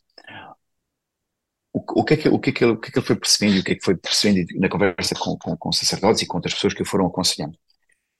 O, 1.72 2.02
o, 2.02 2.04
que 2.04 2.14
é 2.14 2.18
que, 2.18 2.30
o, 2.30 2.40
que 2.40 2.50
é 2.50 2.54
que 2.54 2.64
ele, 2.64 2.74
o 2.74 2.78
que 2.78 2.90
é 2.90 2.92
que 2.92 3.00
ele 3.00 3.06
foi 3.06 3.16
percebendo 3.16 3.56
e 3.58 3.60
o 3.60 3.64
que 3.64 3.72
é 3.74 3.76
que 3.76 3.84
foi 3.84 3.96
percebendo 3.96 4.48
na 4.60 4.70
conversa 4.70 5.16
com, 5.16 5.38
com, 5.38 5.58
com 5.58 5.72
sacerdotes 5.72 6.22
e 6.22 6.26
com 6.26 6.38
outras 6.38 6.54
pessoas 6.54 6.74
que 6.74 6.82
o 6.82 6.86
foram 6.86 7.08
aconselhando? 7.08 7.58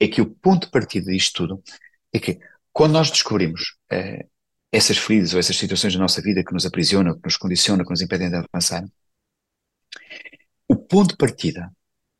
É 0.00 0.08
que 0.08 0.20
o 0.20 0.26
ponto 0.26 0.66
de 0.66 0.70
partida 0.70 1.10
disto 1.10 1.46
tudo 1.46 1.62
é 2.12 2.18
que 2.18 2.38
quando 2.76 2.92
nós 2.92 3.10
descobrimos 3.10 3.78
eh, 3.90 4.26
essas 4.70 4.98
feridas 4.98 5.32
ou 5.32 5.40
essas 5.40 5.56
situações 5.56 5.94
da 5.94 5.98
nossa 5.98 6.20
vida 6.20 6.44
que 6.44 6.52
nos 6.52 6.66
aprisionam, 6.66 7.14
que 7.14 7.24
nos 7.24 7.38
condicionam, 7.38 7.82
que 7.82 7.90
nos 7.90 8.02
impedem 8.02 8.28
de 8.28 8.36
avançar, 8.36 8.84
o 10.68 10.76
ponto 10.76 11.12
de 11.12 11.16
partida 11.16 11.72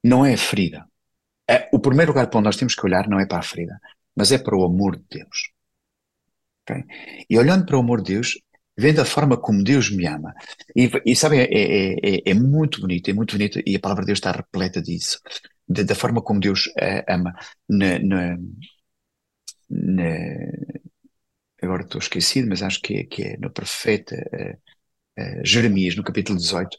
não 0.02 0.24
é 0.24 0.32
a 0.32 0.38
ferida. 0.38 0.86
É, 1.46 1.68
o 1.70 1.78
primeiro 1.78 2.12
lugar 2.12 2.30
para 2.30 2.38
onde 2.38 2.46
nós 2.46 2.56
temos 2.56 2.74
que 2.74 2.86
olhar 2.86 3.06
não 3.06 3.20
é 3.20 3.26
para 3.26 3.40
a 3.40 3.42
ferida, 3.42 3.78
mas 4.16 4.32
é 4.32 4.38
para 4.38 4.56
o 4.56 4.64
amor 4.64 4.96
de 4.96 5.04
Deus. 5.10 5.50
Okay? 6.62 6.84
E 7.28 7.38
olhando 7.38 7.66
para 7.66 7.76
o 7.76 7.80
amor 7.80 8.00
de 8.00 8.14
Deus, 8.14 8.40
vendo 8.78 9.02
a 9.02 9.04
forma 9.04 9.36
como 9.36 9.62
Deus 9.62 9.90
me 9.90 10.06
ama, 10.06 10.32
e, 10.74 10.90
e 11.04 11.14
sabem, 11.14 11.40
é, 11.40 11.44
é, 11.52 11.92
é, 12.02 12.30
é, 12.30 12.34
muito 12.34 12.80
bonito, 12.80 13.10
é 13.10 13.12
muito 13.12 13.36
bonito, 13.36 13.60
e 13.66 13.76
a 13.76 13.78
palavra 13.78 14.04
de 14.04 14.06
Deus 14.06 14.20
está 14.20 14.32
repleta 14.32 14.80
disso, 14.80 15.20
de, 15.68 15.84
da 15.84 15.94
forma 15.94 16.22
como 16.22 16.40
Deus 16.40 16.66
uh, 16.68 17.04
ama. 17.06 17.34
Na, 17.68 17.98
na, 17.98 18.38
na, 19.68 20.04
agora 21.62 21.82
estou 21.82 21.98
esquecido, 21.98 22.48
mas 22.48 22.62
acho 22.62 22.80
que 22.80 22.94
é, 22.94 23.04
que 23.04 23.22
é 23.22 23.36
no 23.38 23.50
profeta 23.50 24.16
uh, 24.16 25.20
uh, 25.22 25.44
Jeremias, 25.44 25.96
no 25.96 26.04
capítulo 26.04 26.38
18, 26.38 26.76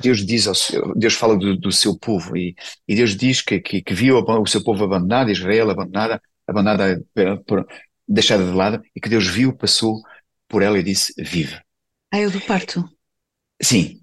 Deus 0.00 0.24
diz 0.26 0.46
ao 0.46 0.54
seu, 0.54 0.94
Deus 0.94 1.14
fala 1.14 1.36
do, 1.38 1.56
do 1.56 1.72
seu 1.72 1.98
povo 1.98 2.36
e, 2.36 2.54
e, 2.86 2.94
Deus 2.94 3.16
diz 3.16 3.40
que, 3.40 3.60
que, 3.60 3.80
que 3.80 3.94
viu 3.94 4.18
o 4.18 4.46
seu 4.46 4.62
povo 4.62 4.84
abandonado, 4.84 5.30
Israel 5.30 5.70
abandonada, 5.70 6.22
abandonada, 6.46 7.02
por, 7.46 7.66
deixada 8.06 8.44
de 8.44 8.52
lado, 8.52 8.82
e 8.94 9.00
que 9.00 9.08
Deus 9.08 9.26
viu, 9.26 9.56
passou 9.56 10.02
por 10.46 10.62
ela 10.62 10.78
e 10.78 10.82
disse: 10.82 11.14
Vive. 11.18 11.58
Ah, 12.12 12.18
é 12.18 12.26
o 12.26 12.30
do 12.30 12.40
parto? 12.42 12.84
Sim. 13.60 14.02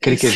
Creio 0.00 0.18
que, 0.18 0.26
é, 0.26 0.30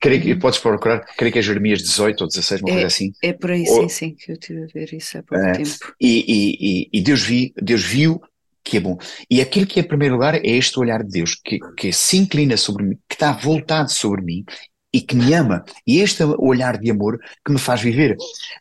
creio 0.00 0.22
que 0.22 0.36
podes 0.36 0.58
procurar, 0.58 1.04
creio 1.16 1.32
que 1.32 1.38
é 1.38 1.42
Jeremias 1.42 1.82
18 1.82 2.20
ou 2.20 2.28
16, 2.28 2.62
uma 2.62 2.70
é, 2.70 2.72
coisa 2.72 2.86
assim. 2.86 3.12
É 3.22 3.32
por 3.32 3.50
aí, 3.50 3.64
ou, 3.68 3.82
sim, 3.82 3.88
sim, 3.88 4.14
que 4.14 4.30
eu 4.30 4.34
estive 4.34 4.64
a 4.64 4.66
ver 4.66 4.92
isso 4.92 5.18
há 5.18 5.22
pouco 5.22 5.44
uh, 5.44 5.52
tempo. 5.52 5.94
E, 6.00 6.88
e, 6.92 6.98
e, 6.98 7.02
Deus, 7.02 7.22
vi, 7.22 7.52
Deus 7.60 7.82
viu 7.82 8.20
que 8.62 8.76
é 8.76 8.80
bom. 8.80 8.98
E 9.30 9.40
aquilo 9.40 9.66
que 9.66 9.80
é, 9.80 9.82
em 9.82 9.86
primeiro 9.86 10.14
lugar, 10.14 10.34
é 10.34 10.46
este 10.46 10.78
olhar 10.78 11.02
de 11.02 11.10
Deus, 11.10 11.34
que, 11.34 11.58
que 11.76 11.92
se 11.92 12.16
inclina 12.16 12.56
sobre 12.56 12.84
mim, 12.84 12.98
que 13.08 13.14
está 13.14 13.32
voltado 13.32 13.90
sobre 13.90 14.22
mim 14.22 14.44
e 14.92 15.00
que 15.00 15.16
me 15.16 15.32
ama. 15.34 15.64
E 15.86 16.00
este 16.00 16.22
olhar 16.22 16.78
de 16.78 16.90
amor 16.90 17.18
que 17.44 17.52
me 17.52 17.58
faz 17.58 17.80
viver. 17.80 18.16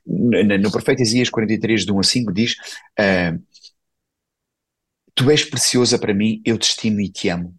No, 0.06 0.58
no 0.58 0.72
profeta 0.72 1.02
Isaías 1.02 1.30
43, 1.30 1.86
de 1.86 1.92
1 1.92 2.00
a 2.00 2.04
5, 2.04 2.34
diz: 2.34 2.54
uh, 3.00 3.38
Tu 5.14 5.32
és 5.32 5.44
preciosa 5.44 5.98
para 6.00 6.14
mim, 6.14 6.42
eu 6.46 6.58
te 6.58 6.70
estimo 6.70 7.02
e 7.02 7.10
te 7.10 7.30
amo. 7.30 7.56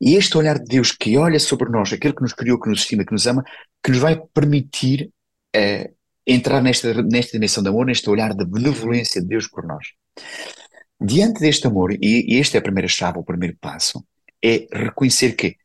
E 0.00 0.14
este 0.14 0.36
olhar 0.38 0.58
de 0.58 0.64
Deus 0.64 0.92
que 0.92 1.16
olha 1.16 1.40
sobre 1.40 1.68
nós, 1.70 1.92
aquele 1.92 2.14
que 2.14 2.22
nos 2.22 2.32
criou, 2.32 2.60
que 2.60 2.68
nos 2.68 2.80
estima, 2.80 3.04
que 3.04 3.12
nos 3.12 3.26
ama, 3.26 3.44
que 3.82 3.90
nos 3.90 3.98
vai 3.98 4.20
permitir 4.32 5.10
uh, 5.56 5.94
entrar 6.26 6.62
nesta, 6.62 7.02
nesta 7.02 7.32
dimensão 7.32 7.62
de 7.62 7.68
amor, 7.68 7.86
neste 7.86 8.08
olhar 8.08 8.34
de 8.34 8.44
benevolência 8.44 9.20
de 9.20 9.28
Deus 9.28 9.48
por 9.48 9.66
nós. 9.66 9.88
diante 11.00 11.40
deste 11.40 11.66
amor, 11.66 11.92
e, 11.92 12.34
e 12.34 12.36
este 12.38 12.56
é 12.56 12.60
a 12.60 12.62
primeira 12.62 12.88
chave, 12.88 13.18
o 13.18 13.24
primeiro 13.24 13.56
passo, 13.60 14.04
é 14.44 14.66
reconhecer 14.72 15.34
que 15.36 15.56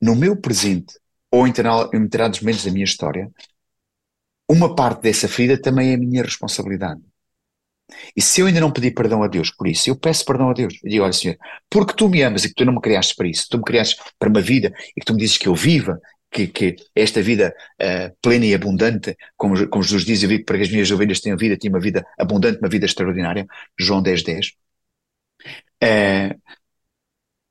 no 0.00 0.16
meu 0.16 0.36
presente 0.36 0.98
ou 1.30 1.46
em 1.46 1.52
determinados 1.52 2.40
momentos 2.40 2.64
da 2.64 2.70
minha 2.70 2.84
história, 2.84 3.30
uma 4.48 4.74
parte 4.74 5.02
dessa 5.02 5.26
ferida 5.28 5.60
também 5.60 5.92
é 5.92 5.96
minha 5.96 6.22
responsabilidade. 6.22 7.00
E 8.16 8.22
se 8.22 8.40
eu 8.40 8.46
ainda 8.46 8.60
não 8.60 8.70
pedi 8.70 8.90
perdão 8.90 9.22
a 9.22 9.28
Deus 9.28 9.50
por 9.50 9.66
isso, 9.66 9.88
eu 9.88 9.96
peço 9.96 10.24
perdão 10.24 10.50
a 10.50 10.52
Deus. 10.52 10.74
Eu 10.82 10.90
digo, 10.90 11.04
olha 11.04 11.12
Senhor, 11.12 11.36
porque 11.70 11.94
tu 11.94 12.08
me 12.08 12.22
amas 12.22 12.44
e 12.44 12.48
que 12.48 12.54
tu 12.54 12.64
não 12.64 12.74
me 12.74 12.80
criaste 12.80 13.14
para 13.14 13.28
isso, 13.28 13.46
tu 13.50 13.58
me 13.58 13.64
criaste 13.64 13.96
para 14.18 14.28
uma 14.28 14.40
vida 14.40 14.72
e 14.96 15.00
que 15.00 15.06
tu 15.06 15.14
me 15.14 15.20
dizes 15.20 15.38
que 15.38 15.48
eu 15.48 15.54
viva, 15.54 16.00
que, 16.32 16.46
que 16.48 16.76
esta 16.94 17.22
vida 17.22 17.54
uh, 17.80 18.16
plena 18.22 18.46
e 18.46 18.54
abundante, 18.54 19.16
como, 19.36 19.68
como 19.68 19.82
Jesus 19.84 20.04
diz, 20.04 20.22
eu 20.22 20.28
vi 20.28 20.42
para 20.42 20.56
que 20.56 20.62
as 20.64 20.70
minhas 20.70 20.90
ovelhas 20.90 21.20
tenham 21.20 21.36
vida, 21.36 21.58
tenham 21.58 21.74
uma 21.74 21.80
vida 21.80 22.04
abundante, 22.18 22.58
uma 22.58 22.68
vida 22.68 22.86
extraordinária, 22.86 23.46
João 23.78 24.02
10, 24.02 24.22
10. 24.22 24.46
Uh, 25.82 26.40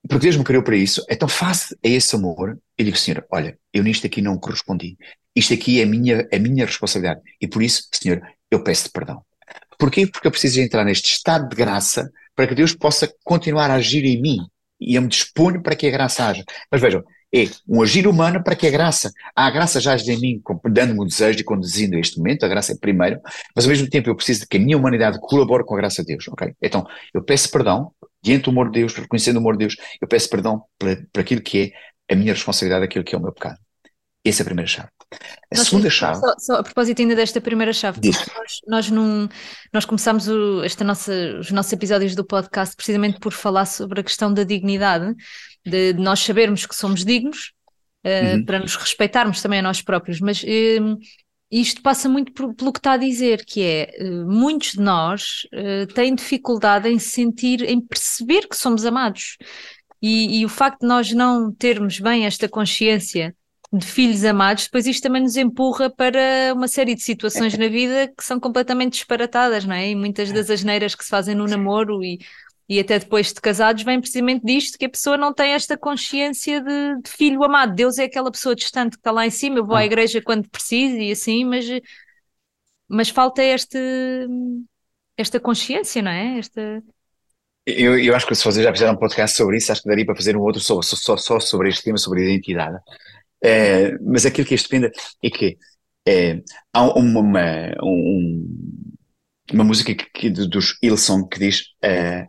porque 0.10 0.26
Deus 0.26 0.36
me 0.36 0.44
criou 0.44 0.64
para 0.64 0.76
isso, 0.76 1.06
então 1.10 1.28
face 1.28 1.76
a 1.86 1.88
esse 1.88 2.16
amor, 2.16 2.60
eu 2.78 2.86
digo, 2.86 2.98
Senhor, 2.98 3.26
olha, 3.32 3.58
eu 3.72 3.84
nisto 3.84 4.08
aqui 4.08 4.22
não 4.22 4.38
correspondi, 4.38 4.98
isto 5.36 5.54
aqui 5.54 5.80
é 5.80 5.84
a 5.84 5.86
minha, 5.86 6.28
a 6.34 6.39
minha 6.39 6.66
responsabilidade, 6.66 7.22
e 7.39 7.48
por 7.48 7.62
isso, 7.62 7.88
Senhor, 7.94 8.22
eu 8.50 8.64
peço-te 8.64 8.92
perdão. 8.92 9.24
Porquê? 9.82 10.06
Porque 10.06 10.28
eu 10.28 10.32
preciso 10.32 10.62
entrar 10.62 10.86
neste 10.86 11.12
estado 11.12 11.50
de 11.50 11.56
graça 11.56 12.08
para 12.36 12.46
que 12.46 12.54
Deus 12.54 12.72
possa 12.72 13.12
continuar 13.24 13.72
a 13.72 13.74
agir 13.74 14.06
em 14.06 14.22
mim. 14.22 14.38
E 14.80 14.94
eu 14.94 15.02
me 15.02 15.08
disponho 15.08 15.60
para 15.60 15.76
que 15.76 15.88
a 15.88 15.90
graça 15.90 16.24
haja. 16.24 16.44
Mas 16.72 16.80
vejam, 16.80 17.04
é 17.34 17.46
um 17.68 17.82
agir 17.82 18.08
humano 18.08 18.44
para 18.44 18.56
que 18.56 18.68
a 18.68 18.70
graça, 18.70 19.12
a 19.36 19.50
graça 19.50 19.82
já 19.82 19.94
age 19.94 20.12
em 20.12 20.20
mim, 20.20 20.42
dando-me 20.70 21.00
o 21.00 21.06
desejo 21.06 21.40
e 21.40 21.44
conduzindo 21.44 21.98
este 21.98 22.20
momento, 22.20 22.46
a 22.46 22.48
graça 22.48 22.74
é 22.74 22.76
primeiro, 22.80 23.20
mas 23.56 23.66
ao 23.66 23.70
mesmo 23.70 23.90
tempo 23.90 24.08
eu 24.08 24.16
preciso 24.16 24.42
de 24.42 24.48
que 24.48 24.58
a 24.58 24.60
minha 24.60 24.78
humanidade 24.78 25.18
colabore 25.20 25.66
com 25.66 25.74
a 25.74 25.78
graça 25.78 26.04
de 26.04 26.10
Deus, 26.10 26.28
ok? 26.28 26.54
Então, 26.62 26.86
eu 27.12 27.24
peço 27.24 27.50
perdão, 27.50 27.92
diante 28.22 28.44
do 28.44 28.52
amor 28.52 28.70
de 28.70 28.82
Deus, 28.82 28.94
reconhecendo 28.94 29.38
o 29.38 29.40
amor 29.40 29.54
de 29.58 29.66
Deus, 29.66 29.78
eu 30.00 30.08
peço 30.08 30.30
perdão 30.30 30.62
para, 30.78 31.02
para 31.12 31.24
aquilo 31.24 31.42
que 31.42 31.74
é 32.08 32.14
a 32.14 32.16
minha 32.16 32.34
responsabilidade, 32.34 32.86
aquilo 32.86 33.04
que 33.04 33.16
é 33.16 33.18
o 33.18 33.22
meu 33.22 33.32
pecado. 33.32 33.58
Essa 34.24 34.41
é 34.41 34.43
a 34.43 34.45
primeira 34.45 34.67
chave. 34.67 34.89
A 35.51 35.57
nós, 35.57 35.67
segunda 35.67 35.89
chave. 35.89 36.19
Só, 36.19 36.36
só, 36.38 36.53
a 36.55 36.63
propósito 36.63 37.01
ainda 37.01 37.15
desta 37.15 37.41
primeira 37.41 37.74
chave, 37.74 37.99
nós, 38.03 38.59
nós, 38.67 38.91
num, 38.91 39.28
nós 39.74 39.84
começámos 39.84 40.28
o, 40.28 40.63
esta 40.63 40.84
nossa, 40.84 41.11
os 41.39 41.51
nossos 41.51 41.74
episódios 41.74 42.15
do 42.15 42.24
podcast 42.24 42.76
precisamente 42.76 43.19
por 43.19 43.34
falar 43.34 43.65
sobre 43.65 43.99
a 44.01 44.03
questão 44.03 44.32
da 44.32 44.43
dignidade, 44.43 45.15
de, 45.65 45.93
de 45.93 45.99
nós 45.99 46.19
sabermos 46.19 46.67
que 46.67 46.76
somos 46.76 47.03
dignos, 47.03 47.51
uh, 48.05 48.38
uhum. 48.38 48.45
para 48.45 48.59
nos 48.59 48.76
respeitarmos 48.76 49.41
também 49.41 49.59
a 49.59 49.63
nós 49.63 49.82
próprios, 49.82 50.19
mas 50.19 50.43
uh, 50.43 50.99
isto 51.49 51.82
passa 51.82 52.07
muito 52.07 52.32
por, 52.32 52.53
pelo 52.53 52.72
que 52.72 52.80
está 52.80 52.93
a 52.93 52.97
dizer, 52.97 53.43
que 53.43 53.63
é 53.63 53.91
uh, 53.99 54.32
muitos 54.32 54.74
de 54.74 54.82
nós 54.82 55.47
têm 55.95 56.13
dificuldade 56.13 56.88
em 56.88 56.99
sentir, 56.99 57.63
em 57.63 57.82
perceber 57.82 58.47
que 58.47 58.55
somos 58.55 58.86
amados. 58.86 59.38
E, 59.99 60.39
e 60.39 60.45
o 60.45 60.49
facto 60.49 60.82
de 60.82 60.88
nós 60.88 61.11
não 61.11 61.51
termos 61.51 61.99
bem 61.99 62.26
esta 62.26 62.49
consciência 62.49 63.36
de 63.74 63.86
filhos 63.86 64.26
amados, 64.26 64.65
depois 64.65 64.86
isto 64.86 65.03
também 65.03 65.22
nos 65.22 65.38
empurra 65.38 65.89
para 65.89 66.53
uma 66.53 66.67
série 66.67 66.93
de 66.93 67.01
situações 67.01 67.57
na 67.57 67.69
vida 67.69 68.11
que 68.15 68.24
são 68.24 68.38
completamente 68.38 68.93
disparatadas, 68.93 69.63
não 69.63 69.74
é? 69.74 69.89
E 69.89 69.95
muitas 69.95 70.30
das 70.32 70.49
asneiras 70.49 70.93
que 70.93 71.05
se 71.05 71.09
fazem 71.09 71.34
no 71.36 71.47
namoro 71.47 72.03
e, 72.03 72.19
e 72.67 72.82
até 72.82 72.99
depois 72.99 73.32
de 73.32 73.39
casados 73.39 73.84
vem 73.84 74.01
precisamente 74.01 74.45
disto, 74.45 74.78
que 74.78 74.86
a 74.86 74.89
pessoa 74.89 75.15
não 75.15 75.34
tem 75.34 75.53
esta 75.53 75.78
consciência 75.78 76.59
de, 76.61 77.01
de 77.01 77.09
filho 77.09 77.41
amado. 77.45 77.74
Deus 77.74 77.97
é 77.97 78.03
aquela 78.03 78.30
pessoa 78.30 78.53
distante 78.55 78.91
que 78.91 78.99
está 78.99 79.11
lá 79.11 79.26
em 79.26 79.30
cima, 79.30 79.59
eu 79.59 79.65
vou 79.65 79.76
à 79.76 79.80
ah. 79.80 79.86
igreja 79.86 80.22
quando 80.22 80.49
preciso 80.49 80.97
e 80.97 81.11
assim, 81.11 81.45
mas, 81.45 81.65
mas 82.89 83.07
falta 83.07 83.41
este, 83.41 83.80
esta 85.15 85.39
consciência, 85.39 86.01
não 86.01 86.11
é? 86.11 86.39
Esta... 86.39 86.84
Eu, 87.65 87.97
eu 87.97 88.13
acho 88.13 88.28
que 88.28 88.36
se 88.36 88.43
vocês 88.43 88.65
já 88.65 88.74
fizeram 88.74 88.93
um 88.93 88.97
podcast 88.97 89.38
sobre 89.38 89.55
isso, 89.55 89.72
acho 89.72 89.82
que 89.82 89.88
daria 89.88 90.05
para 90.05 90.15
fazer 90.15 90.36
um 90.36 90.41
outro 90.41 90.59
só, 90.59 90.82
só, 90.82 91.15
só 91.15 91.39
sobre 91.39 91.69
este 91.69 91.84
tema, 91.84 91.97
sobre 91.97 92.24
identidade. 92.24 92.78
É, 93.44 93.98
mas 94.00 94.26
aquilo 94.26 94.48
que 94.48 94.54
é 94.54 94.56
estupendo 94.56 94.89
é 95.24 95.30
que 95.30 95.58
é, 96.08 96.42
há 96.74 96.84
uma, 96.84 97.20
uma, 97.20 97.74
um, 97.84 98.88
uma 99.52 99.64
música 99.64 99.94
que, 99.94 100.06
que, 100.12 100.30
dos 100.30 100.78
Hillsong 100.82 101.28
que 101.28 101.39
diz 101.39 101.62
uh, 101.84 102.26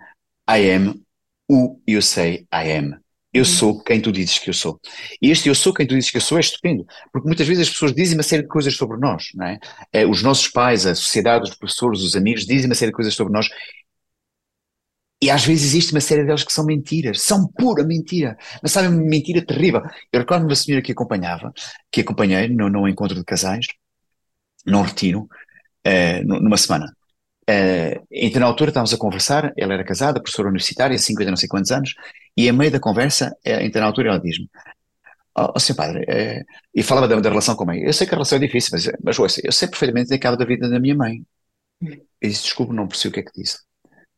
I 0.51 0.71
am 0.73 1.03
who 1.49 1.81
you 1.89 2.03
say 2.03 2.47
I 2.53 2.73
am. 2.73 3.03
Eu 3.33 3.41
uhum. 3.41 3.45
sou 3.47 3.83
quem 3.83 3.99
tu 3.99 4.13
dizes 4.13 4.39
que 4.39 4.51
eu 4.51 4.55
sou. 4.55 4.79
E 5.21 5.31
este 5.31 5.49
eu 5.49 5.55
sou 5.55 5.73
quem 5.73 5.87
tu 5.87 5.95
dizes 5.95 6.11
que 6.11 6.19
eu 6.19 6.21
sou 6.21 6.37
é 6.37 6.41
estupendo, 6.43 6.85
porque 7.11 7.27
muitas 7.27 7.47
vezes 7.47 7.67
as 7.67 7.71
pessoas 7.71 7.95
dizem 7.95 8.17
uma 8.17 8.23
série 8.23 8.43
de 8.43 8.49
coisas 8.49 8.75
sobre 8.75 8.99
nós, 8.99 9.29
não 9.35 9.47
é 9.91 10.07
os 10.07 10.23
nossos 10.23 10.49
pais, 10.49 10.85
a 10.85 10.95
sociedade, 10.95 11.49
os 11.49 11.57
professores, 11.57 12.03
os 12.03 12.15
amigos 12.15 12.45
dizem 12.45 12.67
uma 12.67 12.75
série 12.75 12.91
de 12.91 12.97
coisas 12.97 13.15
sobre 13.15 13.33
nós 13.33 13.49
e 15.23 15.31
às 15.31 15.45
vezes 15.45 15.66
existe 15.66 15.93
uma 15.93 16.01
série 16.01 16.25
delas 16.25 16.43
que 16.43 16.53
são 16.53 16.66
mentiras, 16.66 17.23
são 17.23 17.47
pura 17.47 17.85
mentira, 17.85 18.37
mas 18.61 18.73
sabe, 18.73 18.89
uma 18.89 19.01
mentira 19.01 19.41
terrível. 19.41 19.81
Eu 20.12 20.20
recordo 20.20 20.45
uma 20.45 20.57
senhora 20.57 20.83
que 20.83 20.91
acompanhava, 20.91 21.53
que 21.93 22.01
acompanhei 22.01 22.49
no, 22.49 22.68
no 22.68 22.89
encontro 22.89 23.16
de 23.16 23.25
casais, 23.25 23.66
num 24.66 24.83
retiro, 24.83 25.29
uh, 25.87 26.25
numa 26.27 26.57
semana. 26.57 26.93
Uh, 27.49 28.05
então, 28.11 28.41
na 28.41 28.47
altura, 28.47 28.70
estávamos 28.70 28.93
a 28.93 28.99
conversar, 28.99 29.53
ela 29.57 29.75
era 29.75 29.85
casada, 29.85 30.20
professora 30.20 30.49
universitária, 30.49 30.99
50 30.99 31.31
não 31.31 31.37
sei 31.37 31.49
quantos 31.49 31.70
anos, 31.70 31.95
e 32.37 32.49
a 32.49 32.53
meio 32.53 32.73
da 32.73 32.81
conversa, 32.81 33.31
uh, 33.47 33.62
então, 33.62 33.81
na 33.81 33.87
altura, 33.87 34.11
ela 34.11 34.20
diz-me: 34.20 34.49
Ó 35.37 35.47
oh, 35.47 35.53
oh, 35.57 35.75
padre, 35.77 36.03
uh, 36.03 36.45
e 36.75 36.83
falava 36.83 37.07
da, 37.07 37.20
da, 37.20 37.29
relação 37.29 37.55
com 37.55 37.62
a 37.64 37.66
mãe. 37.66 37.83
Eu 37.83 37.93
sei 37.93 38.07
que 38.09 38.14
a 38.14 38.16
relação 38.16 38.37
é 38.39 38.41
difícil, 38.41 38.70
mas, 38.73 38.91
mas 39.03 39.18
ouça, 39.20 39.41
eu 39.45 39.53
sei 39.53 39.68
perfeitamente 39.68 40.09
que 40.09 40.14
acaba 40.14 40.37
da 40.37 40.45
vida 40.45 40.68
da 40.68 40.81
minha 40.81 40.97
mãe. 40.97 41.23
E 42.20 42.29
disse: 42.29 42.45
Desculpe, 42.45 42.75
não 42.75 42.89
percebi 42.89 43.11
o 43.11 43.12
que 43.14 43.20
é 43.20 43.23
que 43.25 43.43
disse. 43.43 43.59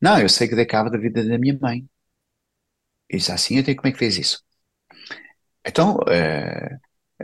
Não, 0.04 0.18
eu 0.20 0.28
sei 0.28 0.46
que 0.46 0.54
dei 0.54 0.66
cabo 0.66 0.90
da 0.90 0.98
vida 0.98 1.24
da 1.24 1.38
minha 1.38 1.58
mãe. 1.58 1.86
E 3.08 3.16
disse 3.16 3.32
assim, 3.32 3.56
então 3.56 3.74
como 3.74 3.88
é 3.88 3.92
que 3.92 3.98
fez 3.98 4.18
isso? 4.18 4.42
Então, 5.64 5.96
uh, 5.96 6.74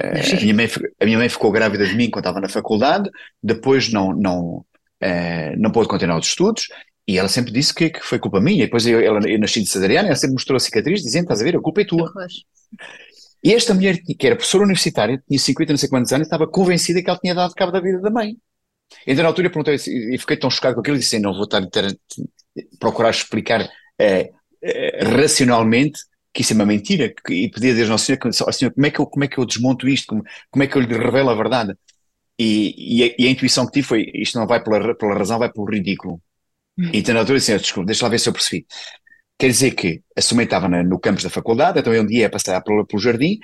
uh, 0.01 0.37
a, 0.39 0.41
minha 0.41 0.55
mãe, 0.55 0.67
a 0.99 1.05
minha 1.05 1.19
mãe 1.19 1.29
ficou 1.29 1.53
grávida 1.53 1.87
de 1.87 1.95
mim 1.95 2.09
quando 2.09 2.25
estava 2.25 2.41
na 2.41 2.49
faculdade, 2.49 3.11
depois 3.43 3.93
não, 3.93 4.15
não, 4.15 4.65
uh, 5.03 5.57
não 5.59 5.71
pôde 5.71 5.91
continuar 5.91 6.19
os 6.19 6.29
estudos, 6.29 6.69
e 7.07 7.19
ela 7.19 7.29
sempre 7.29 7.53
disse 7.53 7.75
que, 7.75 7.91
que 7.91 8.01
foi 8.01 8.19
culpa 8.19 8.41
minha. 8.41 8.63
E 8.63 8.67
depois 8.67 8.87
eu, 8.87 8.99
ela, 8.99 9.29
eu 9.29 9.39
nasci 9.39 9.61
de 9.61 9.69
cesariana, 9.69 10.09
ela 10.09 10.17
sempre 10.17 10.33
mostrou 10.33 10.57
a 10.57 10.61
cicatriz, 10.61 11.03
dizendo, 11.03 11.25
estás 11.25 11.43
a 11.43 11.45
ver, 11.45 11.57
a 11.57 11.61
culpa 11.61 11.83
é 11.83 11.85
tua. 11.85 12.11
E 13.45 13.53
esta 13.53 13.75
mulher, 13.75 13.99
que 13.99 14.27
era 14.27 14.37
professora 14.37 14.65
universitária, 14.65 15.23
tinha 15.29 15.39
50 15.39 15.75
não 15.75 15.79
sei 15.79 15.89
quantos 15.91 16.13
anos, 16.15 16.27
estava 16.27 16.49
convencida 16.49 17.03
que 17.03 17.11
ela 17.11 17.19
tinha 17.19 17.35
dado 17.35 17.55
cabo 17.55 17.73
da 17.73 17.81
vida 17.81 18.01
da 18.01 18.11
mãe. 18.11 18.39
Então, 19.07 19.23
na 19.23 19.29
altura, 19.29 19.49
eu 19.49 19.53
perguntei 19.53 19.75
e 19.75 20.17
fiquei 20.17 20.39
tão 20.39 20.51
chocado 20.51 20.77
com 20.77 20.81
aquilo, 20.81 20.97
e 20.97 21.01
disse: 21.01 21.19
não 21.19 21.35
vou 21.35 21.45
estar, 21.45 21.61
procurar 22.79 23.11
explicar 23.11 23.69
eh, 23.99 24.31
eh, 24.63 25.05
racionalmente 25.05 26.01
que 26.33 26.43
isso 26.43 26.53
é 26.53 26.57
uma 26.57 26.67
mentira, 26.67 27.13
que, 27.25 27.35
e 27.35 27.51
pedir 27.51 27.73
a 27.73 27.75
Deus 27.75 27.89
Nosso 27.89 28.07
Senhor, 28.07 28.19
oh, 28.25 28.53
Senhor, 28.53 28.73
como 28.73 28.87
é, 28.87 28.91
que 28.91 29.01
eu, 29.01 29.07
como 29.07 29.25
é 29.25 29.29
que 29.29 29.39
eu 29.39 29.45
desmonto 29.45 29.89
isto, 29.89 30.07
como, 30.07 30.25
como 30.51 30.63
é 30.63 30.67
que 30.67 30.77
eu 30.77 30.83
lhe 30.83 30.97
revelo 30.97 31.31
a 31.31 31.35
verdade? 31.35 31.75
E, 32.39 32.99
e, 32.99 33.05
a, 33.05 33.15
e, 33.19 33.27
a, 33.27 33.31
intuição 33.31 33.67
que 33.67 33.73
tive 33.73 33.87
foi, 33.87 34.11
isto 34.15 34.39
não 34.39 34.47
vai 34.47 34.63
pela, 34.63 34.95
pela 34.95 35.15
razão, 35.15 35.39
vai 35.39 35.53
pelo 35.53 35.67
ridículo. 35.67 36.21
Hum. 36.79 36.91
Então 36.95 37.15
na 37.15 37.21
altura 37.21 37.39
disse, 37.39 37.57
desculpa, 37.59 37.87
deixa 37.87 38.05
lá 38.05 38.11
ver 38.11 38.21
se 38.21 38.29
eu 38.29 38.33
percebi. 38.33 38.67
Quer 39.39 39.49
dizer 39.49 39.73
que 39.73 40.03
a 40.17 40.21
sua 40.21 40.37
mãe 40.37 40.45
estava 40.45 40.69
na, 40.69 40.83
no 40.83 40.99
campus 41.01 41.25
da 41.25 41.31
faculdade, 41.31 41.81
então 41.81 41.93
um 41.93 42.07
dia 42.07 42.21
ia 42.21 42.31
passar 42.31 42.61
pelo, 42.63 42.87
pelo 42.87 43.03
jardim, 43.03 43.39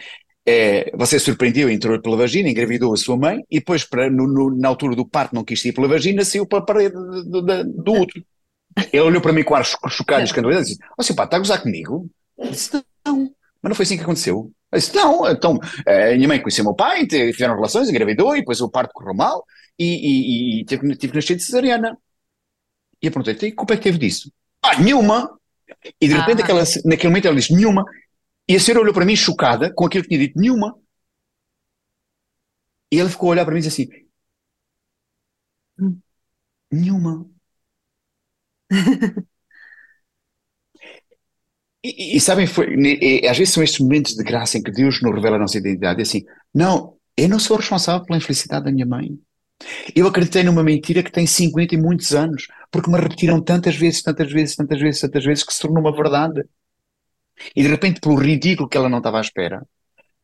é, 0.46 0.92
você 0.96 1.18
surpreendeu, 1.18 1.68
entrou 1.68 2.00
pela 2.00 2.16
vagina, 2.16 2.48
engravidou 2.48 2.94
a 2.94 2.96
sua 2.96 3.16
mãe, 3.16 3.42
e 3.50 3.58
depois, 3.58 3.82
para, 3.82 4.08
no, 4.08 4.28
no, 4.28 4.56
na 4.56 4.68
altura 4.68 4.94
do 4.94 5.06
parto, 5.06 5.34
não 5.34 5.44
quis 5.44 5.64
ir 5.64 5.72
pela 5.72 5.88
vagina, 5.88 6.24
saiu 6.24 6.46
para 6.46 6.60
a 6.60 6.62
parede 6.62 6.94
do, 6.94 7.42
do, 7.42 7.64
do 7.64 7.92
útero. 7.92 8.24
Ele 8.92 9.02
olhou 9.02 9.22
para 9.22 9.32
mim 9.32 9.42
com 9.42 9.54
ar 9.54 9.64
chocado 9.64 10.20
e 10.20 10.24
escandalizado 10.24 10.66
e 10.66 10.68
disse: 10.68 10.80
Ó, 10.90 10.94
oh, 10.98 11.02
seu 11.02 11.14
pá, 11.14 11.24
está 11.24 11.36
a 11.36 11.40
gozar 11.40 11.62
comigo? 11.62 12.08
Eu 12.38 12.50
disse: 12.50 12.70
Não, 13.04 13.34
mas 13.62 13.70
não 13.70 13.74
foi 13.74 13.84
assim 13.84 13.96
que 13.96 14.02
aconteceu. 14.02 14.52
Eu 14.70 14.78
disse: 14.78 14.94
Não, 14.94 15.30
então, 15.30 15.58
a 15.86 16.14
minha 16.14 16.28
mãe 16.28 16.40
conheceu 16.40 16.64
meu 16.64 16.74
pai, 16.74 17.06
fizeram 17.08 17.54
relações, 17.54 17.88
engravidou, 17.88 18.36
e 18.36 18.40
depois 18.40 18.60
o 18.60 18.70
parto 18.70 18.92
correu 18.92 19.14
mal, 19.14 19.44
e, 19.78 19.84
e, 19.84 20.60
e 20.60 20.64
tive, 20.64 20.96
tive 20.96 21.12
que 21.12 21.18
nascer 21.18 21.36
de 21.36 21.42
cesariana. 21.42 21.96
E 23.02 23.06
eu 23.06 23.12
perguntei: 23.12 23.34
Tem 23.34 23.54
culpa 23.54 23.74
é 23.74 23.76
que 23.76 23.84
teve 23.84 23.98
disso? 23.98 24.30
Ah, 24.62 24.78
nenhuma! 24.78 25.38
E 26.00 26.08
de 26.08 26.14
repente, 26.14 26.42
ah. 26.42 26.44
aquela, 26.44 26.62
naquele 26.84 27.08
momento, 27.08 27.26
ela 27.26 27.36
disse: 27.36 27.54
Nenhuma. 27.54 27.84
E 28.48 28.54
a 28.54 28.60
senhora 28.60 28.82
olhou 28.82 28.94
para 28.94 29.04
mim 29.04 29.16
chocada 29.16 29.72
com 29.74 29.86
aquilo 29.86 30.02
que 30.04 30.08
tinha 30.10 30.20
dito: 30.20 30.38
Nenhuma. 30.38 30.76
E 32.90 32.98
ele 32.98 33.08
ficou 33.08 33.28
a 33.28 33.32
olhar 33.32 33.44
para 33.44 33.54
mim 33.54 33.60
e 33.60 33.62
disse 33.62 33.82
assim: 33.82 34.06
hum, 35.78 36.00
Nenhuma. 36.70 37.28
E, 41.84 42.16
e, 42.16 42.20
sabem, 42.20 42.46
foi, 42.46 42.74
e, 42.74 43.26
às 43.28 43.38
vezes 43.38 43.54
são 43.54 43.62
estes 43.62 43.80
momentos 43.80 44.14
de 44.14 44.24
graça 44.24 44.58
em 44.58 44.62
que 44.62 44.70
Deus 44.70 45.00
nos 45.02 45.14
revela 45.14 45.36
a 45.36 45.40
nossa 45.40 45.58
identidade. 45.58 46.00
E 46.00 46.02
assim, 46.02 46.24
não, 46.54 46.96
eu 47.16 47.28
não 47.28 47.38
sou 47.38 47.56
responsável 47.56 48.04
pela 48.04 48.18
infelicidade 48.18 48.64
da 48.64 48.72
minha 48.72 48.86
mãe. 48.86 49.18
Eu 49.94 50.06
acreditei 50.06 50.42
numa 50.42 50.62
mentira 50.62 51.02
que 51.02 51.10
tem 51.10 51.26
50 51.26 51.74
e 51.74 51.78
muitos 51.78 52.14
anos, 52.14 52.46
porque 52.70 52.90
me 52.90 52.98
repetiram 52.98 53.40
tantas 53.40 53.74
vezes, 53.76 54.02
tantas 54.02 54.30
vezes, 54.30 54.56
tantas 54.56 54.80
vezes, 54.80 55.00
tantas 55.00 55.24
vezes, 55.24 55.44
que 55.44 55.54
se 55.54 55.60
tornou 55.60 55.80
uma 55.80 55.94
verdade. 55.94 56.44
E 57.54 57.62
de 57.62 57.68
repente, 57.68 58.00
pelo 58.00 58.16
ridículo 58.16 58.68
que 58.68 58.76
ela 58.76 58.88
não 58.88 58.98
estava 58.98 59.18
à 59.18 59.20
espera, 59.20 59.66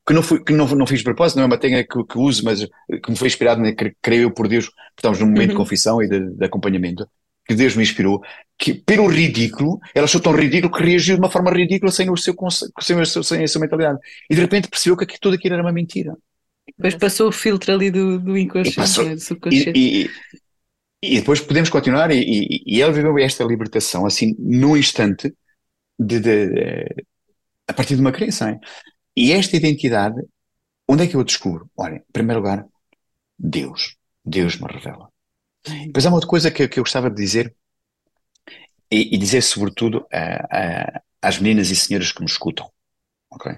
que 0.07 0.13
não, 0.13 0.23
fui, 0.23 0.43
que 0.43 0.53
não, 0.53 0.67
não 0.69 0.87
fiz 0.87 0.99
de 0.99 1.05
propósito, 1.05 1.37
não 1.37 1.45
é 1.45 1.47
uma 1.47 1.59
técnica 1.59 1.87
que, 1.89 2.05
que 2.05 2.19
uso, 2.19 2.45
mas 2.45 2.65
que 2.65 3.11
me 3.11 3.17
foi 3.17 3.29
inspirado, 3.29 3.63
creio 4.03 4.23
eu 4.23 4.31
por 4.33 4.49
Deus, 4.49 4.71
estamos 4.97 5.19
num 5.21 5.27
momento 5.27 5.43
uhum. 5.43 5.49
de 5.49 5.57
confissão 5.57 6.03
e 6.03 6.09
de, 6.09 6.35
de 6.35 6.45
acompanhamento, 6.45 7.09
que 7.53 7.59
Deus 7.59 7.77
me 7.77 7.83
inspirou, 7.83 8.23
que 8.59 8.75
pelo 8.75 9.07
ridículo, 9.07 9.79
ela 9.95 10.05
achou 10.05 10.21
tão 10.21 10.33
ridículo 10.33 10.73
que 10.73 10.83
reagiu 10.83 11.17
de 11.17 11.21
uma 11.21 11.31
forma 11.31 11.51
ridícula 11.51 11.93
sem, 11.93 12.11
o 12.11 12.17
seu, 12.17 12.35
sem, 12.81 13.05
sem 13.05 13.45
a 13.45 13.49
sua 13.49 13.61
mentalidade. 13.61 13.99
E 14.31 14.35
de 14.35 14.41
repente 14.41 14.69
percebeu 14.69 14.97
que 14.97 15.21
tudo 15.21 15.35
aquilo 15.35 15.55
era 15.55 15.63
uma 15.63 15.73
mentira. 15.73 16.17
Depois 16.77 16.95
passou 16.95 17.29
o 17.29 17.33
filtro 17.33 17.73
ali 17.73 17.91
do, 17.91 18.19
do 18.19 18.39
inconsciente, 18.39 18.77
passou, 18.77 19.05
né, 19.05 19.15
do 19.15 19.21
subconsciente. 19.21 19.79
E, 19.79 20.05
e, 20.05 20.11
e, 21.03 21.17
depois 21.17 21.41
podemos 21.41 21.69
continuar, 21.69 22.11
e, 22.13 22.21
e, 22.21 22.63
e 22.65 22.81
ela 22.81 22.93
viveu 22.93 23.19
esta 23.19 23.45
libertação 23.45 24.07
assim, 24.07 24.35
num 24.39 24.77
instante, 24.77 25.35
de, 25.99 26.21
de, 26.21 26.49
de, 26.49 26.87
a 27.69 27.73
partir 27.73 27.97
de 27.97 28.01
uma 28.01 28.13
crença. 28.13 28.51
Hein? 28.51 28.61
E 29.17 29.33
esta 29.33 29.57
identidade, 29.57 30.21
onde 30.89 31.05
é 31.05 31.07
que 31.07 31.17
eu 31.17 31.25
descubro? 31.25 31.69
Olha, 31.77 31.97
em 31.97 32.13
primeiro 32.13 32.41
lugar, 32.41 32.65
Deus. 33.39 33.97
Deus 34.25 34.57
me 34.57 34.69
revela. 34.73 35.12
Depois 35.65 36.05
há 36.05 36.09
uma 36.09 36.17
outra 36.17 36.29
coisa 36.29 36.51
que, 36.51 36.67
que 36.69 36.79
eu 36.79 36.85
gostava 36.85 37.09
de 37.09 37.17
dizer, 37.17 37.55
e, 38.91 39.15
e 39.15 39.19
dizer 39.19 39.43
sobretudo 39.43 40.07
a, 40.13 40.57
a, 40.57 41.03
às 41.23 41.39
meninas 41.39 41.71
e 41.71 41.77
senhoras 41.77 42.13
que 42.13 42.21
me 42.21 42.27
escutam. 42.27 42.71
Ok? 43.31 43.57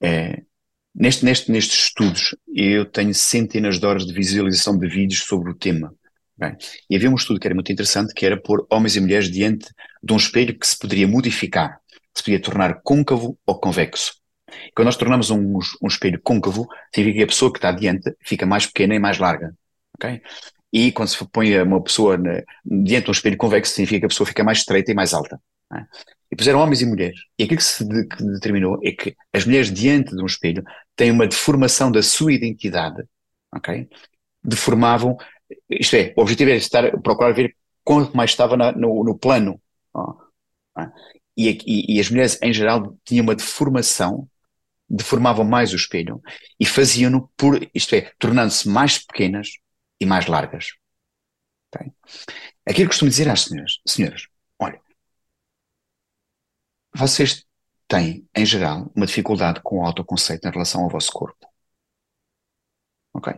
É, 0.00 0.42
neste, 0.94 1.24
neste, 1.24 1.52
nestes 1.52 1.86
estudos, 1.86 2.34
eu 2.52 2.84
tenho 2.84 3.14
centenas 3.14 3.78
de 3.78 3.86
horas 3.86 4.04
de 4.04 4.12
visualização 4.12 4.76
de 4.76 4.88
vídeos 4.88 5.22
sobre 5.22 5.50
o 5.50 5.54
tema. 5.54 5.94
E 6.90 6.96
havia 6.96 7.10
um 7.10 7.14
estudo 7.14 7.38
que 7.38 7.46
era 7.46 7.54
muito 7.54 7.70
interessante, 7.70 8.12
que 8.14 8.26
era 8.26 8.40
pôr 8.40 8.66
homens 8.68 8.96
e 8.96 9.00
mulheres 9.00 9.30
diante 9.30 9.68
de 10.02 10.12
um 10.12 10.16
espelho 10.16 10.58
que 10.58 10.66
se 10.66 10.76
poderia 10.76 11.06
modificar, 11.06 11.78
que 11.88 12.18
se 12.18 12.24
podia 12.24 12.40
tornar 12.40 12.80
côncavo 12.82 13.38
ou 13.46 13.60
convexo. 13.60 14.14
Quando 14.74 14.86
nós 14.86 14.96
tornamos 14.96 15.30
um, 15.30 15.58
um 15.80 15.86
espelho 15.86 16.20
côncavo, 16.20 16.66
significa 16.92 17.18
que 17.18 17.24
a 17.24 17.28
pessoa 17.28 17.52
que 17.52 17.58
está 17.58 17.70
diante 17.70 18.12
fica 18.20 18.44
mais 18.44 18.66
pequena 18.66 18.94
e 18.94 18.98
mais 18.98 19.18
larga. 19.18 19.54
Okay? 20.02 20.20
E 20.72 20.90
quando 20.90 21.08
se 21.08 21.24
põe 21.26 21.60
uma 21.60 21.82
pessoa 21.82 22.16
na, 22.16 22.42
diante 22.64 23.04
de 23.04 23.10
um 23.10 23.12
espelho 23.12 23.36
convexo, 23.36 23.74
significa 23.74 24.00
que 24.00 24.06
a 24.06 24.08
pessoa 24.08 24.26
fica 24.26 24.42
mais 24.42 24.58
estreita 24.58 24.90
e 24.90 24.94
mais 24.94 25.12
alta. 25.12 25.40
É? 25.72 25.84
E 26.30 26.36
puseram 26.36 26.60
homens 26.60 26.80
e 26.80 26.86
mulheres. 26.86 27.20
E 27.38 27.44
aquilo 27.44 27.58
que 27.58 27.64
se 27.64 27.84
de, 27.84 28.06
que 28.06 28.24
determinou 28.24 28.80
é 28.82 28.90
que 28.92 29.14
as 29.32 29.44
mulheres 29.44 29.72
diante 29.72 30.16
de 30.16 30.22
um 30.22 30.26
espelho 30.26 30.64
têm 30.96 31.10
uma 31.10 31.26
deformação 31.26 31.92
da 31.92 32.02
sua 32.02 32.32
identidade. 32.32 33.04
ok? 33.54 33.88
Deformavam, 34.42 35.16
isto 35.68 35.94
é, 35.94 36.12
o 36.16 36.22
objetivo 36.22 36.50
era 36.50 36.58
estar, 36.58 36.90
procurar 37.02 37.32
ver 37.32 37.54
quanto 37.84 38.16
mais 38.16 38.30
estava 38.30 38.56
na, 38.56 38.72
no, 38.72 39.04
no, 39.04 39.16
plano. 39.16 39.60
é? 40.78 40.88
e, 41.36 41.50
e, 41.66 41.96
e, 41.96 42.00
as 42.00 42.10
mulheres, 42.10 42.38
em 42.42 42.52
geral, 42.52 42.96
tinham 43.04 43.24
uma 43.24 43.34
deformação, 43.34 44.26
deformavam 44.88 45.44
mais 45.44 45.72
o 45.72 45.76
espelho 45.76 46.20
e 46.58 46.64
faziam-no 46.64 47.30
por, 47.36 47.60
isto 47.74 47.94
é, 47.94 48.10
tornando-se 48.18 48.68
mais 48.68 48.98
pequenas 48.98 49.48
e 50.02 50.06
mais 50.06 50.26
largas. 50.26 50.72
Okay? 51.74 51.92
Aquilo 52.66 52.86
que 52.86 52.88
costumo 52.88 53.10
dizer 53.10 53.28
às 53.28 53.42
senhoras, 53.42 53.80
senhoras, 53.86 54.26
olha, 54.58 54.80
vocês 56.94 57.46
têm, 57.88 58.28
em 58.34 58.44
geral, 58.44 58.90
uma 58.94 59.06
dificuldade 59.06 59.60
com 59.62 59.78
o 59.78 59.86
autoconceito 59.86 60.46
em 60.46 60.50
relação 60.50 60.82
ao 60.82 60.90
vosso 60.90 61.12
corpo. 61.12 61.46
Ok? 63.14 63.32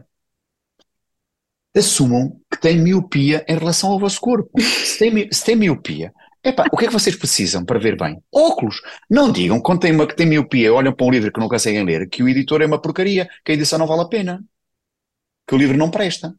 Assumam 1.76 2.40
que 2.50 2.60
têm 2.60 2.78
miopia 2.78 3.44
em 3.48 3.58
relação 3.58 3.90
ao 3.90 3.98
vosso 3.98 4.20
corpo. 4.20 4.60
Se 4.60 4.98
têm, 4.98 5.32
se 5.32 5.44
têm 5.44 5.56
miopia, 5.56 6.12
Epá, 6.44 6.66
o 6.70 6.76
que 6.76 6.84
é 6.84 6.88
que 6.88 6.92
vocês 6.92 7.16
precisam 7.16 7.64
para 7.64 7.78
ver 7.78 7.96
bem? 7.96 8.22
Óculos. 8.30 8.82
Não 9.08 9.32
digam, 9.32 9.58
quando 9.60 9.80
tem 9.80 9.92
uma 9.92 10.06
que 10.06 10.14
tem 10.14 10.26
miopia, 10.26 10.74
olham 10.74 10.92
para 10.94 11.06
um 11.06 11.10
livro 11.10 11.32
que 11.32 11.40
não 11.40 11.48
conseguem 11.48 11.82
ler, 11.84 12.06
que 12.08 12.22
o 12.22 12.28
editor 12.28 12.60
é 12.60 12.66
uma 12.66 12.80
porcaria, 12.80 13.26
que 13.42 13.50
a 13.52 13.54
edição 13.54 13.78
não 13.78 13.86
vale 13.86 14.02
a 14.02 14.08
pena, 14.08 14.44
que 15.46 15.54
o 15.54 15.58
livro 15.58 15.76
não 15.76 15.90
presta. 15.90 16.34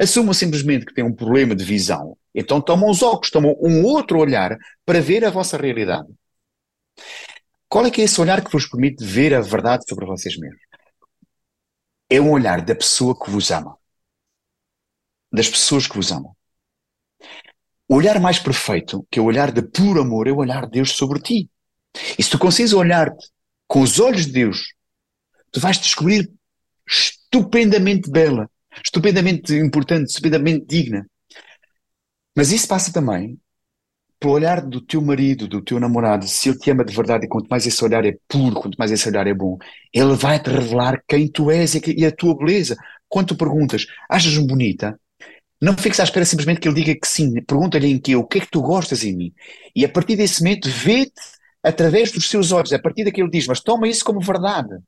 Assumam 0.00 0.32
simplesmente 0.32 0.86
que 0.86 0.94
têm 0.94 1.04
um 1.04 1.14
problema 1.14 1.54
de 1.54 1.62
visão, 1.62 2.16
então 2.34 2.58
tomam 2.58 2.88
os 2.88 3.02
óculos, 3.02 3.30
tomam 3.30 3.54
um 3.60 3.84
outro 3.84 4.18
olhar 4.18 4.56
para 4.86 5.00
ver 5.00 5.26
a 5.26 5.30
vossa 5.30 5.58
realidade. 5.58 6.08
Qual 7.68 7.84
é 7.84 7.90
que 7.90 8.00
é 8.00 8.04
esse 8.04 8.18
olhar 8.18 8.42
que 8.42 8.50
vos 8.50 8.66
permite 8.66 9.04
ver 9.04 9.34
a 9.34 9.42
verdade 9.42 9.84
sobre 9.86 10.06
vocês 10.06 10.38
mesmos? 10.38 10.60
É 12.08 12.18
um 12.18 12.30
olhar 12.30 12.64
da 12.64 12.74
pessoa 12.74 13.18
que 13.18 13.30
vos 13.30 13.50
ama. 13.50 13.76
Das 15.30 15.48
pessoas 15.50 15.86
que 15.86 15.94
vos 15.94 16.10
amam. 16.10 16.34
O 17.86 17.96
olhar 17.96 18.18
mais 18.20 18.38
perfeito, 18.38 19.06
que 19.10 19.18
é 19.18 19.22
o 19.22 19.26
olhar 19.26 19.52
de 19.52 19.60
puro 19.60 20.00
amor, 20.00 20.26
é 20.26 20.32
o 20.32 20.38
olhar 20.38 20.64
de 20.64 20.72
Deus 20.72 20.92
sobre 20.92 21.20
ti. 21.20 21.50
E 22.18 22.22
se 22.22 22.30
tu 22.30 22.38
consegues 22.38 22.72
olhar-te 22.72 23.28
com 23.68 23.82
os 23.82 24.00
olhos 24.00 24.24
de 24.26 24.32
Deus, 24.32 24.72
tu 25.52 25.60
vais 25.60 25.78
descobrir 25.78 26.32
estupendamente 26.88 28.10
bela, 28.10 28.50
estupendamente 28.84 29.54
importante, 29.54 30.08
estupendamente 30.08 30.66
digna. 30.66 31.06
Mas 32.36 32.52
isso 32.52 32.68
passa 32.68 32.92
também 32.92 33.38
pelo 34.20 34.34
olhar 34.34 34.60
do 34.60 34.82
teu 34.82 35.00
marido, 35.00 35.48
do 35.48 35.62
teu 35.62 35.80
namorado, 35.80 36.28
se 36.28 36.50
ele 36.50 36.58
te 36.58 36.70
ama 36.70 36.84
de 36.84 36.94
verdade, 36.94 37.24
e 37.24 37.28
quanto 37.28 37.48
mais 37.48 37.66
esse 37.66 37.82
olhar 37.82 38.04
é 38.04 38.14
puro, 38.28 38.54
quanto 38.54 38.76
mais 38.76 38.90
esse 38.92 39.08
olhar 39.08 39.26
é 39.26 39.32
bom, 39.32 39.56
ele 39.92 40.14
vai 40.14 40.38
te 40.38 40.50
revelar 40.50 41.02
quem 41.08 41.26
tu 41.26 41.50
és 41.50 41.74
e 41.74 42.04
a 42.04 42.12
tua 42.12 42.36
beleza. 42.36 42.76
Quando 43.08 43.28
tu 43.28 43.36
perguntas, 43.36 43.86
achas-me 44.08 44.46
bonita? 44.46 45.00
Não 45.60 45.76
fiques 45.76 45.98
à 46.00 46.04
espera 46.04 46.24
simplesmente 46.24 46.60
que 46.60 46.68
ele 46.68 46.74
diga 46.74 46.94
que 47.00 47.08
sim, 47.08 47.42
pergunta-lhe 47.42 47.88
em 47.88 47.98
que 47.98 48.14
o 48.14 48.24
que 48.24 48.38
é 48.38 48.40
que 48.42 48.50
tu 48.50 48.60
gostas 48.60 49.04
em 49.04 49.16
mim? 49.16 49.32
E 49.74 49.84
a 49.84 49.88
partir 49.88 50.16
desse 50.16 50.42
momento, 50.42 50.68
vê-te 50.68 51.20
através 51.62 52.12
dos 52.12 52.28
seus 52.28 52.52
olhos, 52.52 52.72
a 52.72 52.78
partir 52.78 53.04
daquilo 53.04 53.30
diz, 53.30 53.46
mas 53.46 53.60
toma 53.60 53.88
isso 53.88 54.04
como 54.04 54.20
verdade. 54.20 54.78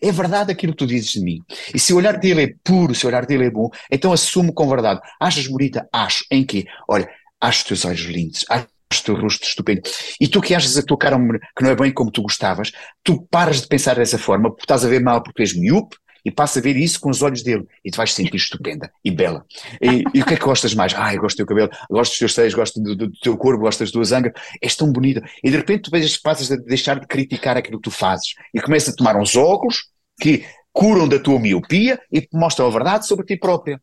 É 0.00 0.12
verdade 0.12 0.52
aquilo 0.52 0.72
que 0.72 0.78
tu 0.78 0.86
dizes 0.86 1.12
de 1.12 1.20
mim. 1.20 1.40
E 1.74 1.78
se 1.78 1.92
o 1.92 1.96
olhar 1.96 2.18
dele 2.18 2.42
é 2.42 2.54
puro, 2.64 2.94
se 2.94 3.04
o 3.04 3.08
olhar 3.08 3.26
dele 3.26 3.46
é 3.46 3.50
bom, 3.50 3.70
então 3.90 4.12
assume 4.12 4.52
com 4.52 4.68
verdade. 4.68 5.00
Achas 5.20 5.46
bonita? 5.46 5.88
Acho. 5.92 6.24
Em 6.30 6.44
quê? 6.44 6.66
Olha, 6.88 7.08
acho 7.40 7.58
os 7.58 7.64
teus 7.64 7.84
olhos 7.84 8.00
lindos, 8.00 8.44
acho 8.48 8.66
o 8.66 9.04
teu 9.04 9.14
rosto 9.16 9.46
estupendo. 9.46 9.82
E 10.20 10.26
tu 10.26 10.40
que 10.40 10.54
achas 10.54 10.76
a 10.76 10.82
tua 10.82 10.98
cara 10.98 11.16
que 11.56 11.62
não 11.62 11.70
é 11.70 11.76
bem 11.76 11.92
como 11.92 12.10
tu 12.10 12.22
gostavas, 12.22 12.72
tu 13.04 13.26
paras 13.30 13.62
de 13.62 13.68
pensar 13.68 13.96
dessa 13.96 14.18
forma, 14.18 14.50
porque 14.50 14.64
estás 14.64 14.84
a 14.84 14.88
ver 14.88 15.00
mal 15.00 15.22
porque 15.22 15.42
és 15.42 15.54
miúpe, 15.54 15.96
e 16.24 16.30
passa 16.30 16.58
a 16.58 16.62
ver 16.62 16.76
isso 16.76 17.00
com 17.00 17.10
os 17.10 17.22
olhos 17.22 17.42
dele 17.42 17.66
e 17.84 17.90
tu 17.90 17.96
vais 17.96 18.12
sentir 18.12 18.36
estupenda 18.36 18.92
e 19.04 19.10
bela. 19.10 19.44
E, 19.80 20.04
e 20.14 20.22
o 20.22 20.26
que 20.26 20.34
é 20.34 20.36
que 20.36 20.44
gostas 20.44 20.74
mais? 20.74 20.94
Ah, 20.94 21.14
eu 21.14 21.20
gosto 21.20 21.36
do 21.36 21.38
teu 21.38 21.46
cabelo, 21.46 21.70
gosto 21.90 22.12
dos 22.12 22.18
teus 22.18 22.34
seios, 22.34 22.54
gosto 22.54 22.80
do, 22.80 22.96
do, 22.96 23.12
teu 23.20 23.36
corpo, 23.36 23.62
gosto 23.62 23.80
das 23.80 23.90
tuas 23.90 24.12
angas, 24.12 24.32
és 24.60 24.74
tão 24.74 24.92
bonita. 24.92 25.22
E 25.42 25.50
de 25.50 25.56
repente 25.56 25.82
tu 25.82 25.90
vejas, 25.90 26.16
passas 26.16 26.50
a 26.50 26.56
deixar 26.56 27.00
de 27.00 27.06
criticar 27.06 27.56
aquilo 27.56 27.78
que 27.78 27.84
tu 27.84 27.90
fazes 27.90 28.34
e 28.54 28.60
começas 28.60 28.94
a 28.94 28.96
tomar 28.96 29.16
uns 29.16 29.36
óculos 29.36 29.88
que 30.20 30.44
curam 30.72 31.08
da 31.08 31.18
tua 31.18 31.38
miopia 31.38 32.00
e 32.10 32.20
te 32.20 32.36
mostram 32.36 32.66
a 32.66 32.70
verdade 32.70 33.06
sobre 33.06 33.26
ti 33.26 33.36
própria. 33.36 33.80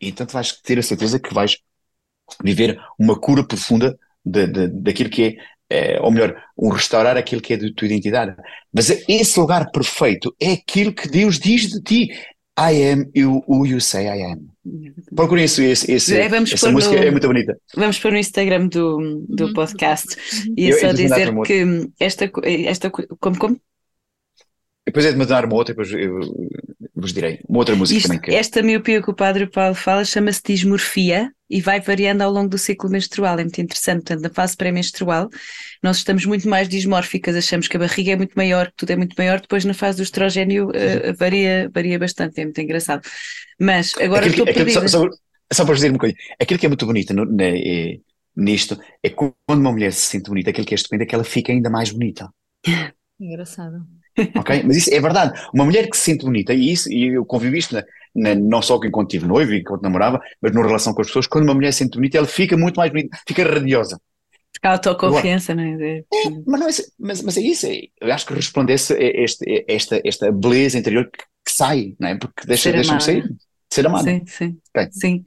E 0.00 0.08
então 0.08 0.26
tu 0.26 0.32
vais 0.32 0.52
ter 0.52 0.78
a 0.78 0.82
certeza 0.82 1.20
que 1.20 1.32
vais 1.32 1.58
viver 2.42 2.80
uma 2.98 3.18
cura 3.18 3.44
profunda 3.44 3.98
daquilo 4.24 5.10
que 5.10 5.38
é, 5.70 5.94
é, 5.94 6.00
ou 6.00 6.10
melhor, 6.10 6.36
um 6.58 6.68
restaurar 6.68 7.16
aquilo 7.16 7.40
que 7.40 7.54
é 7.54 7.56
da 7.56 7.68
tua 7.74 7.86
identidade. 7.86 8.34
Mas 8.72 8.90
esse 9.08 9.38
lugar 9.38 9.70
perfeito 9.70 10.34
é 10.40 10.52
aquilo 10.52 10.92
que 10.92 11.08
Deus 11.08 11.38
diz 11.38 11.68
de 11.68 11.80
ti. 11.80 12.10
I 12.58 12.92
am 12.92 13.10
you, 13.14 13.42
who 13.46 13.64
you 13.64 13.80
say 13.80 14.06
I 14.06 14.22
am. 14.32 14.50
Procurem 15.14 15.44
isso, 15.44 15.62
esse, 15.62 15.90
esse, 15.90 16.14
é, 16.14 16.26
essa 16.26 16.70
música 16.70 16.94
no, 16.94 17.02
é 17.02 17.10
muito 17.10 17.26
bonita. 17.26 17.56
Vamos 17.74 17.98
pôr 17.98 18.12
no 18.12 18.18
Instagram 18.18 18.66
do, 18.66 19.24
do 19.26 19.46
uhum. 19.46 19.52
podcast 19.54 20.16
e 20.56 20.68
é 20.68 20.72
só 20.72 20.92
dizer 20.92 21.32
que 21.42 21.88
esta, 21.98 22.30
esta 22.44 22.90
como, 22.90 23.38
como? 23.38 23.60
Depois 24.84 25.06
é 25.06 25.12
de 25.12 25.18
mandar 25.18 25.46
uma 25.46 25.54
outra, 25.54 25.72
depois 25.72 25.90
eu 25.92 26.20
vos 27.00 27.12
direi. 27.12 27.40
Uma 27.48 27.58
outra 27.58 27.74
música 27.74 27.98
Isto, 27.98 28.08
também. 28.08 28.20
Que... 28.20 28.34
Esta 28.34 28.62
miopia 28.62 29.02
que 29.02 29.10
o 29.10 29.14
Padre 29.14 29.46
Paulo 29.46 29.74
fala 29.74 30.04
chama-se 30.04 30.42
dismorfia 30.44 31.30
e 31.48 31.60
vai 31.60 31.80
variando 31.80 32.22
ao 32.22 32.30
longo 32.30 32.48
do 32.48 32.58
ciclo 32.58 32.88
menstrual. 32.88 33.38
É 33.38 33.42
muito 33.42 33.60
interessante. 33.60 34.04
Portanto, 34.04 34.22
na 34.22 34.30
fase 34.30 34.56
pré-menstrual, 34.56 35.28
nós 35.82 35.96
estamos 35.98 36.24
muito 36.24 36.48
mais 36.48 36.68
dismórficas, 36.68 37.34
achamos 37.34 37.66
que 37.66 37.76
a 37.76 37.80
barriga 37.80 38.12
é 38.12 38.16
muito 38.16 38.34
maior, 38.34 38.66
que 38.66 38.76
tudo 38.76 38.90
é 38.90 38.96
muito 38.96 39.14
maior. 39.18 39.40
Depois, 39.40 39.64
na 39.64 39.74
fase 39.74 39.98
do 39.98 40.02
estrogênio, 40.02 40.68
uh, 40.68 41.14
varia, 41.18 41.68
varia 41.72 41.98
bastante. 41.98 42.40
É 42.40 42.44
muito 42.44 42.60
engraçado. 42.60 43.02
Mas 43.58 43.94
agora 44.00 44.26
aquilo, 44.26 44.48
estou 44.48 44.64
perdida. 44.64 44.88
Só, 44.88 45.04
só, 45.04 45.10
só 45.52 45.64
para 45.64 45.74
dizer 45.74 45.90
uma 45.90 45.98
coisa: 45.98 46.14
aquilo 46.40 46.60
que 46.60 46.66
é 46.66 46.68
muito 46.68 46.86
bonito 46.86 47.12
no, 47.12 47.24
na, 47.24 47.44
é, 47.44 47.98
nisto 48.36 48.78
é 49.02 49.10
quando 49.10 49.34
uma 49.48 49.72
mulher 49.72 49.92
se 49.92 50.06
sente 50.06 50.28
bonita, 50.28 50.50
aquilo 50.50 50.66
que 50.66 50.74
é 50.74 50.76
estupendo 50.76 51.02
é 51.02 51.06
que 51.06 51.14
ela 51.14 51.24
fica 51.24 51.52
ainda 51.52 51.68
mais 51.68 51.90
bonita. 51.90 52.28
Engraçado. 53.20 53.86
Ok? 54.36 54.62
Mas 54.64 54.76
isso 54.76 54.92
é 54.92 55.00
verdade. 55.00 55.40
Uma 55.54 55.64
mulher 55.64 55.88
que 55.88 55.96
se 55.96 56.04
sente 56.04 56.24
bonita, 56.24 56.52
e 56.52 56.72
isso, 56.72 56.90
e 56.92 57.14
eu 57.14 57.24
convivi 57.24 57.58
isto 57.58 57.74
na, 57.74 57.84
na, 58.14 58.34
não 58.34 58.62
só 58.62 58.78
enquanto 58.84 59.10
tive 59.10 59.26
noivo 59.26 59.52
e 59.52 59.60
enquanto 59.60 59.82
namorava, 59.82 60.20
mas 60.40 60.52
na 60.52 60.62
relação 60.62 60.92
com 60.94 61.00
as 61.00 61.06
pessoas, 61.08 61.26
quando 61.26 61.44
uma 61.44 61.54
mulher 61.54 61.72
se 61.72 61.78
sente 61.78 61.96
bonita, 61.96 62.18
ela 62.18 62.26
fica 62.26 62.56
muito 62.56 62.76
mais 62.76 62.90
bonita, 62.90 63.18
fica 63.26 63.44
radiosa. 63.44 64.00
Porque 64.52 64.66
a 64.66 64.72
autoconfiança, 64.72 65.54
não 65.54 65.62
é? 65.62 65.98
é 65.98 66.04
mas, 66.46 66.60
não 66.60 66.68
é 66.68 66.72
mas, 66.98 67.22
mas 67.22 67.36
é 67.36 67.40
isso, 67.40 67.66
é, 67.66 67.82
eu 68.00 68.12
acho 68.12 68.26
que 68.26 68.34
resplandece 68.34 68.94
este, 68.98 69.64
esta, 69.66 70.00
esta 70.04 70.32
beleza 70.32 70.78
interior 70.78 71.08
que, 71.10 71.24
que 71.46 71.52
sai, 71.52 71.94
não 71.98 72.08
é? 72.08 72.14
Porque 72.16 72.46
deixa, 72.46 72.72
deixa-me 72.72 73.00
sair, 73.00 73.24
ser 73.72 73.86
amada. 73.86 74.04
Sim, 74.04 74.22
sim. 74.26 74.58
Bem, 74.74 74.88
Sim. 74.92 75.24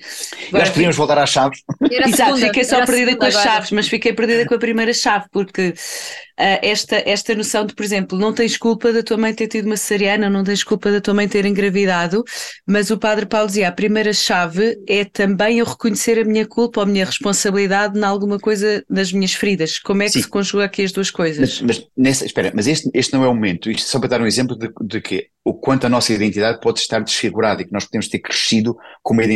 Agora, 0.48 0.66
que 0.66 0.72
podíamos 0.72 0.96
voltar 0.96 1.18
às 1.18 1.30
chaves. 1.30 1.60
Exato, 1.92 2.38
fiquei 2.38 2.64
só 2.64 2.86
perdida 2.86 3.16
com 3.18 3.26
as 3.26 3.36
agora. 3.36 3.52
chaves, 3.52 3.72
mas 3.72 3.88
fiquei 3.90 4.14
perdida 4.14 4.46
com 4.46 4.56
a 4.56 4.58
primeira 4.58 4.94
chave, 4.94 5.26
porque 5.32 5.70
uh, 5.70 6.60
esta, 6.62 7.04
esta 7.06 7.36
noção 7.36 7.66
de, 7.66 7.76
por 7.76 7.84
exemplo, 7.84 8.18
não 8.18 8.34
tens 8.34 8.56
culpa 8.56 8.94
da 8.94 9.04
tua 9.04 9.18
mãe 9.18 9.34
ter 9.34 9.48
tido 9.48 9.66
uma 9.66 9.76
cesariana, 9.76 10.30
não 10.30 10.46
tens 10.46 10.64
culpa 10.64 10.90
da 10.92 11.02
tua 11.02 11.14
mãe 11.14 11.28
ter 11.28 11.46
engravidado, 11.46 12.24
mas 12.66 12.90
o 12.90 12.98
Padre 12.98 13.26
Paulo 13.26 13.48
dizia, 13.48 13.68
a 13.68 13.72
primeira 13.72 14.14
chave 14.14 14.78
é 14.88 15.04
também 15.04 15.60
eu 15.60 15.66
reconhecer 15.66 16.18
a 16.20 16.24
minha 16.24 16.48
culpa 16.48 16.80
ou 16.80 16.86
a 16.86 16.90
minha 16.90 17.04
responsabilidade 17.04 18.00
em 18.00 18.04
alguma 18.04 18.40
coisa 18.40 18.82
das 18.90 19.12
minhas 19.12 19.34
feridas. 19.34 19.78
Como 19.78 20.04
é 20.04 20.06
que 20.06 20.14
Sim. 20.14 20.22
se 20.22 20.28
conjuga 20.30 20.64
aqui 20.64 20.84
as 20.84 20.94
duas 20.94 21.12
coisas? 21.12 21.62
Mas, 21.62 21.80
mas 21.80 21.88
nessa, 21.98 22.26
espera, 22.26 22.52
mas 22.56 22.66
este, 22.66 22.90
este 22.94 23.12
não 23.12 23.26
é 23.26 23.28
o 23.28 23.34
momento, 23.34 23.70
isto 23.70 23.90
só 23.90 24.00
para 24.00 24.10
dar 24.10 24.22
um 24.22 24.28
exemplo 24.28 24.58
de, 24.58 24.72
de 24.86 25.02
que 25.02 25.28
o 25.46 25.54
quanto 25.54 25.86
a 25.86 25.90
nossa 25.90 26.14
identidade 26.14 26.62
pode 26.62 26.80
estar 26.80 27.00
desfigurada 27.02 27.62
e 27.62 27.66
que 27.66 27.74
nós 27.74 27.84
podemos 27.86 28.08
ter 28.08 28.20
crescido 28.20 28.78
com 29.02 29.14
uma 29.14 29.24
identidade, 29.24 29.33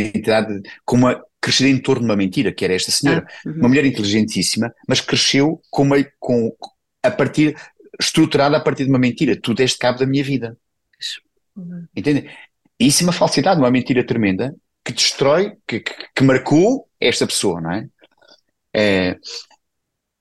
com 0.84 0.96
uma 0.96 1.22
crescer 1.40 1.68
em 1.68 1.78
torno 1.80 2.02
de 2.02 2.08
uma 2.08 2.16
mentira, 2.16 2.52
que 2.52 2.64
era 2.64 2.74
esta 2.74 2.90
senhora, 2.90 3.26
ah, 3.26 3.48
uhum. 3.48 3.54
uma 3.56 3.68
mulher 3.68 3.84
inteligentíssima, 3.84 4.72
mas 4.88 5.00
cresceu 5.00 5.60
com, 5.70 5.82
uma, 5.82 5.96
com 6.18 6.54
a 7.02 7.10
partir 7.10 7.56
estruturada 8.00 8.56
a 8.56 8.60
partir 8.60 8.84
de 8.84 8.90
uma 8.90 8.98
mentira. 8.98 9.38
Tu 9.40 9.54
deste 9.54 9.78
cabo 9.78 9.98
da 9.98 10.06
minha 10.06 10.22
vida. 10.22 10.56
Uhum. 11.56 11.86
Entende? 11.94 12.30
Isso 12.78 13.02
é 13.02 13.06
uma 13.06 13.12
falsidade, 13.12 13.60
uma 13.60 13.70
mentira 13.70 14.04
tremenda 14.04 14.54
que 14.84 14.92
destrói, 14.92 15.56
que, 15.66 15.80
que, 15.80 15.94
que 16.14 16.24
marcou 16.24 16.88
esta 17.00 17.26
pessoa, 17.26 17.60
não 17.60 17.72
é? 17.72 17.88
é 18.74 19.16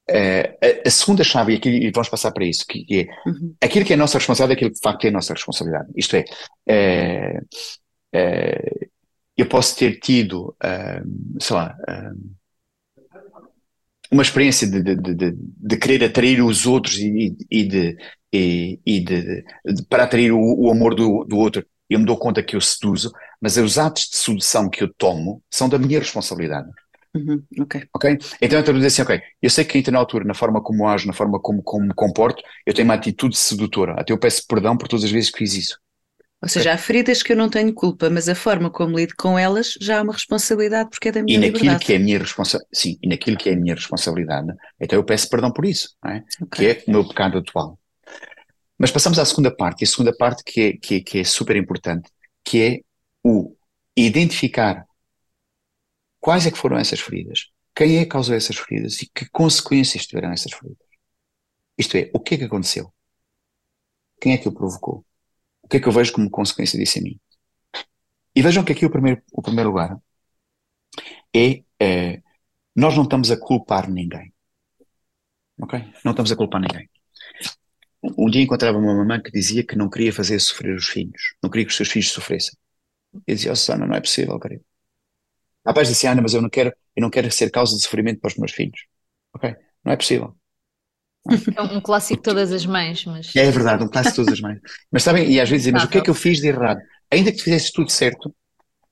Uh, 0.09 0.47
a, 0.85 0.87
a, 0.87 0.89
segunda 0.89 1.21
chave, 1.21 1.51
e, 1.51 1.55
aqui, 1.57 1.69
e 1.69 1.91
vamos 1.91 2.07
passar 2.07 2.31
para 2.31 2.45
isso, 2.45 2.65
que 2.65 2.85
é 2.89 3.29
uhum. 3.29 3.53
aquilo 3.59 3.83
que 3.83 3.91
é 3.91 3.95
a 3.95 3.99
nossa 3.99 4.17
responsabilidade, 4.17 4.57
aquilo 4.57 4.71
que 4.71 4.77
de 4.77 4.81
facto 4.81 5.03
é 5.03 5.09
a 5.09 5.11
nossa 5.11 5.33
responsabilidade. 5.33 5.89
Isto 5.97 6.15
é, 6.15 6.23
uh, 7.35 7.39
uh, 8.15 8.89
eu 9.37 9.47
posso 9.47 9.77
ter 9.77 9.99
tido, 9.99 10.55
sei 11.39 11.55
lá, 11.55 11.77
uma 14.11 14.23
experiência 14.23 14.67
de, 14.67 14.81
de, 14.81 14.95
de, 14.95 15.35
de, 15.37 15.77
querer 15.77 16.03
atrair 16.03 16.41
os 16.41 16.65
outros 16.65 16.97
e, 16.97 17.35
e 17.51 17.63
de, 17.63 17.97
e, 18.33 18.79
e 18.85 18.99
de, 18.99 19.43
para 19.89 20.03
atrair 20.03 20.31
o, 20.31 20.39
o 20.39 20.71
amor 20.71 20.95
do, 20.95 21.23
do 21.25 21.37
outro. 21.37 21.65
Eu 21.89 21.99
me 21.99 22.05
dou 22.05 22.17
conta 22.17 22.43
que 22.43 22.55
eu 22.55 22.61
seduzo, 22.61 23.11
mas 23.41 23.57
os 23.57 23.77
atos 23.77 24.09
de 24.09 24.17
sedução 24.17 24.69
que 24.69 24.83
eu 24.83 24.93
tomo 24.93 25.41
são 25.49 25.69
da 25.69 25.77
minha 25.77 25.99
responsabilidade. 25.99 26.69
Uhum, 27.15 27.41
ok. 27.61 27.83
Ok? 27.95 28.17
Então 28.41 28.57
eu 28.57 28.59
estou 28.59 28.73
a 28.73 28.77
dizer 28.77 28.87
assim, 28.87 29.01
ok, 29.01 29.21
eu 29.41 29.49
sei 29.49 29.63
que 29.63 29.77
ainda 29.77 29.91
na 29.91 29.99
altura, 29.99 30.25
na 30.25 30.33
forma 30.33 30.61
como 30.61 30.87
ajo, 30.87 31.07
na 31.07 31.13
forma 31.13 31.39
como, 31.39 31.63
como 31.63 31.85
me 31.85 31.93
comporto, 31.93 32.43
eu 32.65 32.73
tenho 32.73 32.87
uma 32.87 32.93
atitude 32.93 33.37
sedutora. 33.37 33.93
Até 33.93 34.13
eu 34.13 34.19
peço 34.19 34.45
perdão 34.47 34.77
por 34.77 34.87
todas 34.87 35.05
as 35.05 35.11
vezes 35.11 35.31
que 35.31 35.39
fiz 35.39 35.53
isso. 35.53 35.79
Ou 36.41 36.47
seja, 36.47 36.73
há 36.73 36.77
feridas 36.77 37.23
que 37.23 37.33
eu 37.33 37.35
não 37.35 37.49
tenho 37.49 37.73
culpa, 37.73 38.09
mas 38.09 38.29
a 38.29 38.35
forma 38.35 38.69
como 38.69 38.95
lido 38.95 39.15
com 39.17 39.39
elas 39.39 39.73
já 39.81 39.99
há 39.99 40.03
uma 40.03 40.13
responsabilidade 40.13 40.89
porque 40.91 41.09
é 41.09 41.11
da 41.11 41.23
minha 41.23 41.35
e 41.35 41.39
naquilo 41.39 41.57
liberdade. 41.57 41.85
que 41.85 41.93
é 41.93 41.95
a 41.95 41.99
minha 41.99 42.19
responsabilidade, 42.19 42.79
sim, 42.79 42.97
e 43.01 43.07
naquilo 43.07 43.37
que 43.37 43.49
é 43.49 43.53
a 43.53 43.55
minha 43.55 43.73
responsabilidade, 43.73 44.53
então 44.79 44.99
eu 44.99 45.03
peço 45.03 45.29
perdão 45.29 45.51
por 45.51 45.65
isso, 45.65 45.95
é? 46.05 46.23
okay. 46.41 46.75
que 46.75 46.81
é 46.81 46.83
o 46.87 46.91
meu 46.91 47.07
pecado 47.07 47.39
atual. 47.39 47.79
Mas 48.77 48.91
passamos 48.91 49.17
à 49.17 49.25
segunda 49.25 49.49
parte, 49.49 49.81
e 49.81 49.85
a 49.85 49.87
segunda 49.87 50.15
parte 50.15 50.43
que 50.43 50.61
é, 50.61 50.73
que 50.77 50.95
é, 50.95 50.99
que 51.01 51.19
é 51.19 51.23
super 51.23 51.55
importante, 51.55 52.07
que 52.43 52.61
é 52.61 52.79
o 53.23 53.55
identificar 53.95 54.85
Quais 56.27 56.45
é 56.45 56.51
que 56.51 56.57
foram 56.57 56.77
essas 56.77 56.99
feridas? 56.99 57.47
Quem 57.73 57.97
é 57.97 58.03
que 58.03 58.09
causou 58.09 58.35
essas 58.35 58.57
feridas 58.57 59.01
e 59.01 59.07
que 59.07 59.29
consequências 59.29 60.05
tiveram 60.05 60.33
essas 60.33 60.51
feridas? 60.51 60.85
Isto 61.77 61.95
é, 61.95 62.11
o 62.13 62.19
que 62.19 62.35
é 62.35 62.37
que 62.39 62.43
aconteceu? 62.43 62.91
Quem 64.19 64.33
é 64.33 64.37
que 64.37 64.49
o 64.49 64.51
provocou? 64.51 65.05
O 65.67 65.69
que 65.69 65.75
é 65.77 65.79
que 65.81 65.87
eu 65.87 65.91
vejo 65.91 66.13
como 66.13 66.29
consequência 66.29 66.79
disso 66.79 66.97
em 66.97 67.03
mim? 67.03 67.19
E 68.33 68.41
vejam 68.41 68.63
que 68.63 68.71
aqui 68.71 68.85
o 68.85 68.89
primeiro, 68.89 69.21
o 69.33 69.41
primeiro 69.41 69.69
lugar 69.69 69.97
é, 71.35 71.61
é 71.77 72.21
nós 72.73 72.95
não 72.95 73.03
estamos 73.03 73.31
a 73.31 73.37
culpar 73.37 73.89
ninguém. 73.89 74.33
Ok? 75.59 75.77
Não 76.05 76.11
estamos 76.11 76.31
a 76.31 76.37
culpar 76.37 76.61
ninguém. 76.61 76.89
Um 78.17 78.29
dia 78.29 78.41
encontrava 78.41 78.77
uma 78.77 78.95
mamãe 78.95 79.21
que 79.21 79.29
dizia 79.29 79.61
que 79.65 79.75
não 79.75 79.89
queria 79.89 80.13
fazer 80.13 80.39
sofrer 80.39 80.73
os 80.73 80.87
filhos, 80.87 81.35
não 81.43 81.49
queria 81.49 81.65
que 81.65 81.71
os 81.71 81.75
seus 81.75 81.89
filhos 81.89 82.11
sofressem. 82.11 82.57
Eu 83.27 83.35
dizia, 83.35 83.51
oh, 83.51 83.55
Susana, 83.57 83.85
não 83.85 83.95
é 83.95 83.99
possível, 83.99 84.39
querido. 84.39 84.63
Rapaz 85.65 85.89
disse, 85.89 86.07
Ana, 86.07 86.21
mas 86.21 86.33
eu 86.33 86.41
não 86.41 86.49
quero, 86.49 86.71
eu 86.95 87.01
não 87.01 87.09
quero 87.09 87.29
ser 87.29 87.51
causa 87.51 87.75
de 87.75 87.83
sofrimento 87.83 88.21
para 88.21 88.29
os 88.29 88.37
meus 88.37 88.53
filhos. 88.53 88.85
Ok? 89.33 89.53
Não 89.83 89.91
é 89.91 89.97
possível. 89.97 90.36
É 91.55 91.61
um 91.61 91.81
clássico 91.81 92.17
de 92.17 92.23
todas 92.23 92.51
as 92.51 92.65
mães, 92.65 93.05
mas... 93.05 93.35
É 93.35 93.49
verdade, 93.51 93.83
um 93.83 93.87
clássico 93.87 94.15
de 94.15 94.15
todas 94.17 94.33
as 94.33 94.41
mães. 94.41 94.59
Mas 94.91 95.03
sabem, 95.03 95.29
e 95.31 95.39
às 95.39 95.49
vezes 95.49 95.65
dizem, 95.65 95.73
mas 95.73 95.83
o 95.83 95.87
que 95.87 95.97
é 95.97 96.01
que 96.01 96.09
eu 96.09 96.15
fiz 96.15 96.39
de 96.39 96.47
errado? 96.47 96.79
Ainda 97.11 97.31
que 97.31 97.37
tu 97.37 97.43
fizesse 97.43 97.71
tudo 97.71 97.91
certo, 97.91 98.33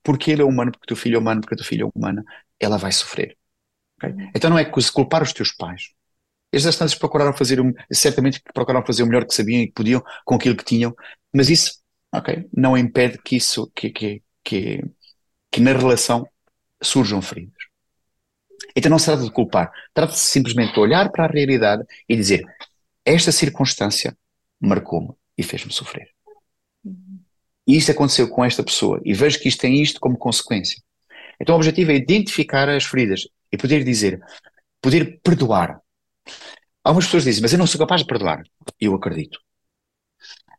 porque 0.03 0.31
ele 0.31 0.41
é 0.41 0.45
humano, 0.45 0.71
porque 0.71 0.85
o 0.85 0.87
teu 0.87 0.95
filho 0.95 1.15
é 1.15 1.19
humano, 1.19 1.41
porque 1.41 1.55
a 1.55 1.57
tua 1.57 1.65
filha 1.65 1.83
é 1.83 1.89
humana, 1.93 2.23
ela 2.59 2.77
vai 2.77 2.91
sofrer. 2.91 3.37
Okay? 3.97 4.13
Então 4.35 4.49
não 4.49 4.59
é 4.59 4.65
culpar 4.65 5.23
os 5.23 5.33
teus 5.33 5.51
pais. 5.51 5.89
Eles 6.51 6.65
às 6.65 6.77
tantas 6.77 6.95
procuraram 6.95 7.33
fazer, 7.33 7.59
certamente 7.91 8.41
procuraram 8.53 8.85
fazer 8.85 9.03
o 9.03 9.07
melhor 9.07 9.25
que 9.25 9.33
sabiam 9.33 9.61
e 9.61 9.67
que 9.67 9.73
podiam 9.73 10.01
com 10.23 10.35
aquilo 10.35 10.55
que 10.55 10.63
tinham, 10.63 10.95
mas 11.33 11.49
isso, 11.49 11.79
ok, 12.13 12.47
não 12.55 12.77
impede 12.77 13.17
que 13.21 13.35
isso, 13.35 13.69
que, 13.75 13.89
que, 13.89 14.23
que, 14.43 14.81
que 15.51 15.59
na 15.59 15.73
relação 15.73 16.25
surjam 16.81 17.21
feridas. 17.21 17.64
Então 18.75 18.89
não 18.89 18.99
se 18.99 19.05
trata 19.05 19.23
de 19.23 19.31
culpar, 19.31 19.71
trata-se 19.93 20.25
simplesmente 20.25 20.73
de 20.73 20.79
olhar 20.79 21.09
para 21.11 21.25
a 21.25 21.27
realidade 21.27 21.83
e 22.07 22.15
dizer: 22.15 22.43
esta 23.03 23.31
circunstância 23.31 24.17
marcou-me 24.59 25.13
e 25.37 25.43
fez-me 25.43 25.71
sofrer. 25.71 26.09
E 27.67 27.75
isto 27.77 27.91
aconteceu 27.91 28.29
com 28.29 28.43
esta 28.45 28.63
pessoa 28.63 29.01
e 29.03 29.13
vejo 29.13 29.39
que 29.39 29.47
isto 29.47 29.61
tem 29.61 29.81
isto 29.81 29.99
como 29.99 30.17
consequência. 30.17 30.81
Então 31.39 31.55
o 31.55 31.57
objetivo 31.57 31.91
é 31.91 31.95
identificar 31.95 32.69
as 32.69 32.85
feridas 32.85 33.27
e 33.51 33.57
poder 33.57 33.83
dizer, 33.83 34.21
poder 34.81 35.19
perdoar. 35.23 35.79
Algumas 36.83 37.05
pessoas 37.05 37.23
dizem, 37.23 37.41
mas 37.41 37.51
eu 37.51 37.59
não 37.59 37.67
sou 37.67 37.79
capaz 37.79 38.01
de 38.01 38.07
perdoar. 38.07 38.43
Eu 38.79 38.93
acredito. 38.93 39.39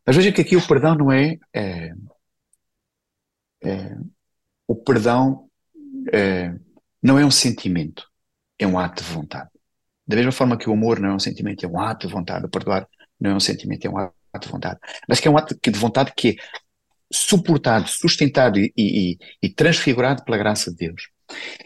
Mas 0.05 0.15
veja 0.15 0.31
que 0.31 0.41
aqui 0.41 0.55
o 0.55 0.67
perdão 0.67 0.95
não 0.95 1.11
é, 1.11 1.37
é, 1.53 1.93
é 3.63 3.97
o 4.67 4.75
perdão 4.75 5.49
é, 6.13 6.53
não 7.01 7.17
é 7.19 7.25
um 7.25 7.31
sentimento, 7.31 8.07
é 8.57 8.65
um 8.65 8.77
ato 8.77 9.03
de 9.03 9.09
vontade. 9.09 9.49
Da 10.05 10.15
mesma 10.15 10.31
forma 10.31 10.57
que 10.57 10.69
o 10.69 10.73
amor 10.73 10.99
não 10.99 11.09
é 11.09 11.13
um 11.13 11.19
sentimento, 11.19 11.65
é 11.65 11.69
um 11.69 11.79
ato 11.79 12.07
de 12.07 12.13
vontade. 12.13 12.45
O 12.45 12.49
perdoar 12.49 12.87
não 13.19 13.31
é 13.31 13.35
um 13.35 13.39
sentimento, 13.39 13.85
é 13.85 13.89
um 13.89 13.97
ato 13.97 14.13
de 14.41 14.47
vontade. 14.49 14.79
Mas 15.07 15.19
que 15.19 15.27
é 15.27 15.31
um 15.31 15.37
ato 15.37 15.57
de 15.61 15.79
vontade 15.79 16.13
que 16.15 16.29
é 16.29 16.35
suportado, 17.11 17.87
sustentado 17.87 18.59
e, 18.59 18.71
e, 18.77 19.17
e 19.41 19.49
transfigurado 19.49 20.23
pela 20.23 20.37
graça 20.37 20.71
de 20.71 20.77
Deus. 20.77 21.09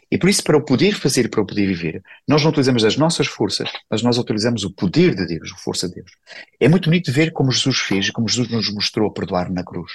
E 0.09 0.17
por 0.17 0.27
isso, 0.27 0.43
para 0.43 0.57
o 0.57 0.65
poder 0.65 0.95
fazer 0.95 1.25
e 1.25 1.29
para 1.29 1.41
o 1.41 1.45
poder 1.45 1.67
viver, 1.67 2.01
nós 2.27 2.41
não 2.41 2.49
utilizamos 2.49 2.83
as 2.83 2.97
nossas 2.97 3.27
forças, 3.27 3.71
mas 3.89 4.01
nós 4.01 4.17
utilizamos 4.17 4.63
o 4.63 4.73
poder 4.73 5.13
de 5.15 5.25
Deus, 5.25 5.51
a 5.53 5.57
força 5.57 5.87
de 5.87 5.95
Deus. 5.95 6.11
É 6.59 6.67
muito 6.67 6.89
bonito 6.89 7.11
ver 7.11 7.31
como 7.31 7.51
Jesus 7.51 7.77
fez, 7.77 8.09
como 8.09 8.27
Jesus 8.27 8.49
nos 8.49 8.73
mostrou 8.73 9.07
a 9.07 9.13
perdoar 9.13 9.51
na 9.51 9.63
cruz 9.63 9.91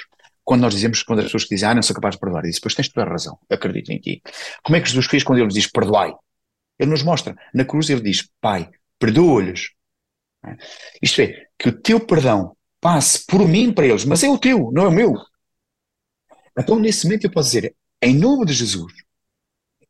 quando 0.47 0.61
nós 0.61 0.75
dizemos, 0.75 1.03
quando 1.03 1.19
as 1.19 1.25
pessoas 1.25 1.43
dizem, 1.43 1.69
ah, 1.69 1.75
não 1.75 1.83
sou 1.83 1.95
capaz 1.95 2.15
de 2.15 2.21
perdoar, 2.21 2.47
e 2.47 2.61
pois 2.63 2.73
tens 2.73 2.89
toda 2.89 3.05
a 3.05 3.11
razão, 3.11 3.37
acredito 3.51 3.91
em 3.91 3.99
ti. 3.99 4.23
Como 4.63 4.77
é 4.77 4.81
que 4.81 4.89
Jesus 4.89 5.07
fez 5.07 5.25
quando 5.25 5.41
ele 5.41 5.49
diz, 5.49 5.67
perdoai? 5.67 6.15
Ele 6.79 6.91
nos 6.91 7.03
mostra, 7.03 7.37
na 7.53 7.65
cruz 7.65 7.91
ele 7.91 8.01
diz, 8.01 8.31
Pai, 8.41 8.71
perdoa-lhes. 8.97 9.71
É? 10.47 10.57
Isto 11.03 11.23
é, 11.23 11.49
que 11.59 11.69
o 11.69 11.83
teu 11.83 11.99
perdão 11.99 12.57
passe 12.81 13.27
por 13.27 13.47
mim 13.47 13.73
para 13.73 13.87
eles, 13.87 14.05
mas 14.05 14.23
é 14.23 14.29
o 14.29 14.39
teu, 14.39 14.71
não 14.71 14.85
é 14.85 14.89
o 14.89 14.93
meu. 14.93 15.15
Então, 16.57 16.79
nesse 16.79 17.07
momento, 17.07 17.25
eu 17.25 17.33
posso 17.33 17.51
dizer, 17.51 17.75
em 18.01 18.15
nome 18.15 18.47
de 18.47 18.53
Jesus, 18.53 18.93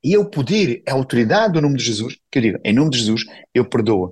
e 0.02 0.14
é 0.14 0.18
o 0.18 0.30
poder, 0.30 0.82
a 0.88 0.94
autoridade 0.94 1.52
do 1.52 1.60
nome 1.60 1.76
de 1.76 1.84
Jesus, 1.84 2.16
que 2.30 2.38
eu 2.38 2.42
digo, 2.42 2.58
em 2.64 2.72
nome 2.72 2.90
de 2.90 2.98
Jesus, 2.98 3.24
eu 3.52 3.68
perdoo 3.68 4.10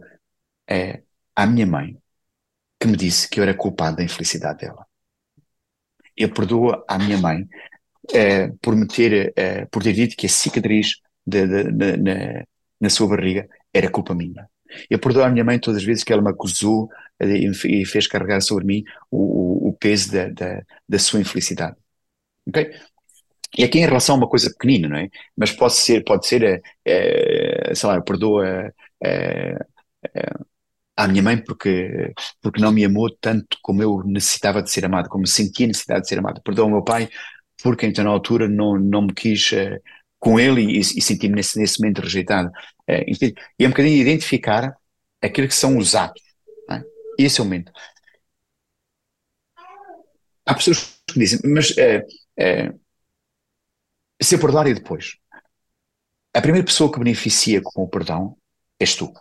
é, 0.68 1.02
à 1.34 1.46
minha 1.46 1.66
mãe, 1.66 1.96
que 2.78 2.86
me 2.86 2.98
disse 2.98 3.30
que 3.30 3.40
eu 3.40 3.44
era 3.44 3.54
culpado 3.54 3.96
da 3.96 4.04
infelicidade 4.04 4.58
dela 4.58 4.86
eu 6.16 6.32
perdoo 6.32 6.84
à 6.88 6.98
minha 6.98 7.18
mãe 7.18 7.48
eh, 8.12 8.52
por, 8.60 8.76
me 8.76 8.86
ter, 8.86 9.32
eh, 9.36 9.66
por 9.66 9.82
ter 9.82 9.92
dito 9.92 10.16
que 10.16 10.26
a 10.26 10.28
cicatriz 10.28 11.00
de, 11.26 11.46
de, 11.46 11.72
de, 11.72 11.96
na, 11.96 12.44
na 12.80 12.90
sua 12.90 13.08
barriga 13.08 13.48
era 13.72 13.90
culpa 13.90 14.14
minha. 14.14 14.48
Eu 14.90 14.98
perdoo 14.98 15.22
à 15.24 15.30
minha 15.30 15.44
mãe 15.44 15.58
todas 15.58 15.78
as 15.78 15.84
vezes 15.84 16.04
que 16.04 16.12
ela 16.12 16.22
me 16.22 16.30
acusou 16.30 16.88
eh, 17.20 17.48
e 17.66 17.84
fez 17.86 18.06
carregar 18.06 18.40
sobre 18.42 18.64
mim 18.64 18.84
o, 19.10 19.68
o 19.68 19.72
peso 19.74 20.12
da, 20.12 20.28
da, 20.28 20.62
da, 20.88 20.98
sua 20.98 21.20
infelicidade. 21.20 21.76
Ok? 22.48 22.70
E 23.56 23.64
aqui 23.64 23.78
em 23.78 23.86
relação 23.86 24.16
a 24.16 24.18
uma 24.18 24.28
coisa 24.28 24.50
pequenina, 24.50 24.88
não 24.88 24.96
é? 24.96 25.08
Mas 25.36 25.52
pode 25.52 25.74
ser, 25.74 26.04
pode 26.04 26.26
ser, 26.26 26.62
é, 26.84 27.72
sei 27.74 27.88
lá, 27.88 27.96
eu 27.96 28.02
perdoo 28.02 28.40
a, 28.40 28.72
à 30.96 31.08
minha 31.08 31.22
mãe 31.22 31.36
porque, 31.42 32.12
porque 32.40 32.60
não 32.60 32.72
me 32.72 32.84
amou 32.84 33.10
tanto 33.20 33.58
como 33.62 33.82
eu 33.82 34.02
necessitava 34.04 34.62
de 34.62 34.70
ser 34.70 34.84
amado, 34.84 35.08
como 35.08 35.26
sentia 35.26 35.66
necessidade 35.66 36.02
de 36.02 36.08
ser 36.08 36.18
amado. 36.18 36.42
Perdoa 36.42 36.64
ao 36.64 36.70
meu 36.70 36.82
pai 36.82 37.08
porque 37.62 37.86
então 37.86 38.04
na 38.04 38.10
altura 38.10 38.48
não, 38.48 38.78
não 38.78 39.02
me 39.02 39.14
quis 39.14 39.50
uh, 39.52 39.80
com 40.18 40.38
ele 40.38 40.62
e, 40.62 40.80
e 40.80 41.00
senti-me 41.00 41.36
nesse, 41.36 41.58
nesse 41.58 41.80
momento 41.80 42.02
rejeitado. 42.02 42.48
Uh, 42.88 43.34
e 43.58 43.64
é 43.64 43.66
um 43.66 43.70
bocadinho 43.70 43.96
identificar 43.96 44.76
aquilo 45.22 45.48
que 45.48 45.54
são 45.54 45.78
os 45.78 45.94
atos. 45.94 46.22
É? 46.70 46.82
Esse 47.18 47.40
é 47.40 47.42
o 47.42 47.46
momento. 47.46 47.72
Há 50.46 50.54
pessoas 50.54 51.00
que 51.06 51.18
dizem, 51.18 51.40
mas 51.44 51.70
uh, 51.70 52.80
se 54.22 54.34
eu 54.34 54.38
perdoar 54.38 54.66
e 54.66 54.74
depois, 54.74 55.16
a 56.34 56.40
primeira 56.40 56.66
pessoa 56.66 56.92
que 56.92 56.98
beneficia 56.98 57.62
com 57.62 57.82
o 57.82 57.88
perdão 57.88 58.36
és 58.78 58.94
tu. 58.94 59.12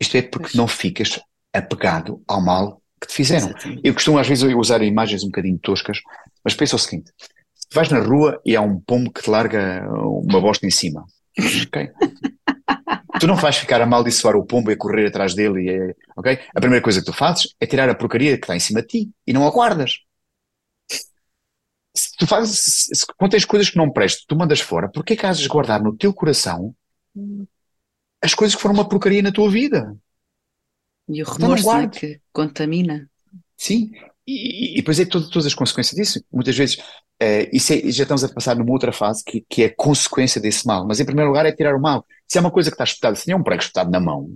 Isto 0.00 0.16
é 0.16 0.22
porque 0.22 0.56
não 0.56 0.68
ficas 0.68 1.18
apegado 1.52 2.22
ao 2.28 2.40
mal 2.40 2.82
que 3.00 3.08
te 3.08 3.14
fizeram. 3.14 3.52
Eu 3.82 3.94
costumo 3.94 4.18
às 4.18 4.28
vezes 4.28 4.44
usar 4.54 4.82
imagens 4.82 5.22
um 5.22 5.28
bocadinho 5.28 5.58
toscas, 5.58 6.00
mas 6.44 6.54
pensa 6.54 6.76
o 6.76 6.78
seguinte: 6.78 7.12
vais 7.72 7.88
na 7.88 8.00
rua 8.00 8.40
e 8.44 8.56
há 8.56 8.60
um 8.60 8.78
pombo 8.80 9.10
que 9.10 9.22
te 9.22 9.30
larga 9.30 9.86
uma 9.90 10.40
bosta 10.40 10.66
em 10.66 10.70
cima. 10.70 11.04
Tu 13.18 13.26
não 13.26 13.34
vais 13.34 13.56
ficar 13.56 13.80
a 13.80 13.84
amaldiçoar 13.84 14.36
o 14.36 14.44
pombo 14.44 14.70
e 14.70 14.74
a 14.74 14.76
correr 14.76 15.06
atrás 15.06 15.34
dele, 15.34 15.70
e 15.70 15.94
ok? 16.16 16.38
A 16.54 16.60
primeira 16.60 16.82
coisa 16.82 17.00
que 17.00 17.06
tu 17.06 17.14
fazes 17.14 17.54
é 17.58 17.66
tirar 17.66 17.88
a 17.88 17.94
porcaria 17.94 18.36
que 18.36 18.44
está 18.44 18.54
em 18.54 18.60
cima 18.60 18.82
de 18.82 18.88
ti 18.88 19.10
e 19.26 19.32
não 19.32 19.46
a 19.46 19.50
guardas. 19.50 20.00
Se 21.94 22.14
tu 22.18 22.26
fazes, 22.26 22.88
se, 22.92 23.06
quando 23.16 23.30
tens 23.30 23.46
coisas 23.46 23.70
que 23.70 23.78
não 23.78 23.90
prestam, 23.90 24.24
tu 24.28 24.36
mandas 24.36 24.60
fora, 24.60 24.90
porque 24.90 25.14
é 25.14 25.16
que 25.16 25.24
has 25.24 25.38
de 25.38 25.48
guardar 25.48 25.82
no 25.82 25.96
teu 25.96 26.12
coração 26.12 26.74
as 28.22 28.34
coisas 28.34 28.54
que 28.54 28.62
foram 28.62 28.74
uma 28.74 28.88
porcaria 28.88 29.22
na 29.22 29.32
tua 29.32 29.50
vida? 29.50 29.96
E 31.08 31.22
o 31.22 31.22
então 31.22 31.54
remorso 31.54 31.70
é 31.70 31.88
que 31.88 32.20
contamina. 32.32 33.08
Sim, 33.56 33.92
e, 34.26 34.72
e 34.72 34.76
depois 34.76 34.98
é 34.98 35.04
todo, 35.04 35.30
todas 35.30 35.46
as 35.46 35.54
consequências 35.54 35.94
disso. 35.94 36.24
Muitas 36.32 36.56
vezes 36.56 36.76
uh, 36.76 37.48
isso 37.52 37.72
é, 37.72 37.80
já 37.90 38.02
estamos 38.02 38.24
a 38.24 38.28
passar 38.28 38.56
numa 38.56 38.72
outra 38.72 38.92
fase 38.92 39.22
que, 39.24 39.44
que 39.48 39.62
é 39.62 39.66
a 39.66 39.74
consequência 39.74 40.40
desse 40.40 40.66
mal. 40.66 40.86
Mas 40.86 40.98
em 40.98 41.04
primeiro 41.04 41.30
lugar 41.30 41.46
é 41.46 41.52
tirar 41.52 41.76
o 41.76 41.80
mal. 41.80 42.04
Se 42.26 42.38
é 42.38 42.40
uma 42.40 42.50
coisa 42.50 42.70
que 42.70 42.74
está 42.74 42.84
espetada, 42.84 43.14
se 43.14 43.24
tem 43.24 43.34
um 43.34 43.42
prego 43.42 43.62
espetado 43.62 43.90
na 43.90 44.00
mão, 44.00 44.28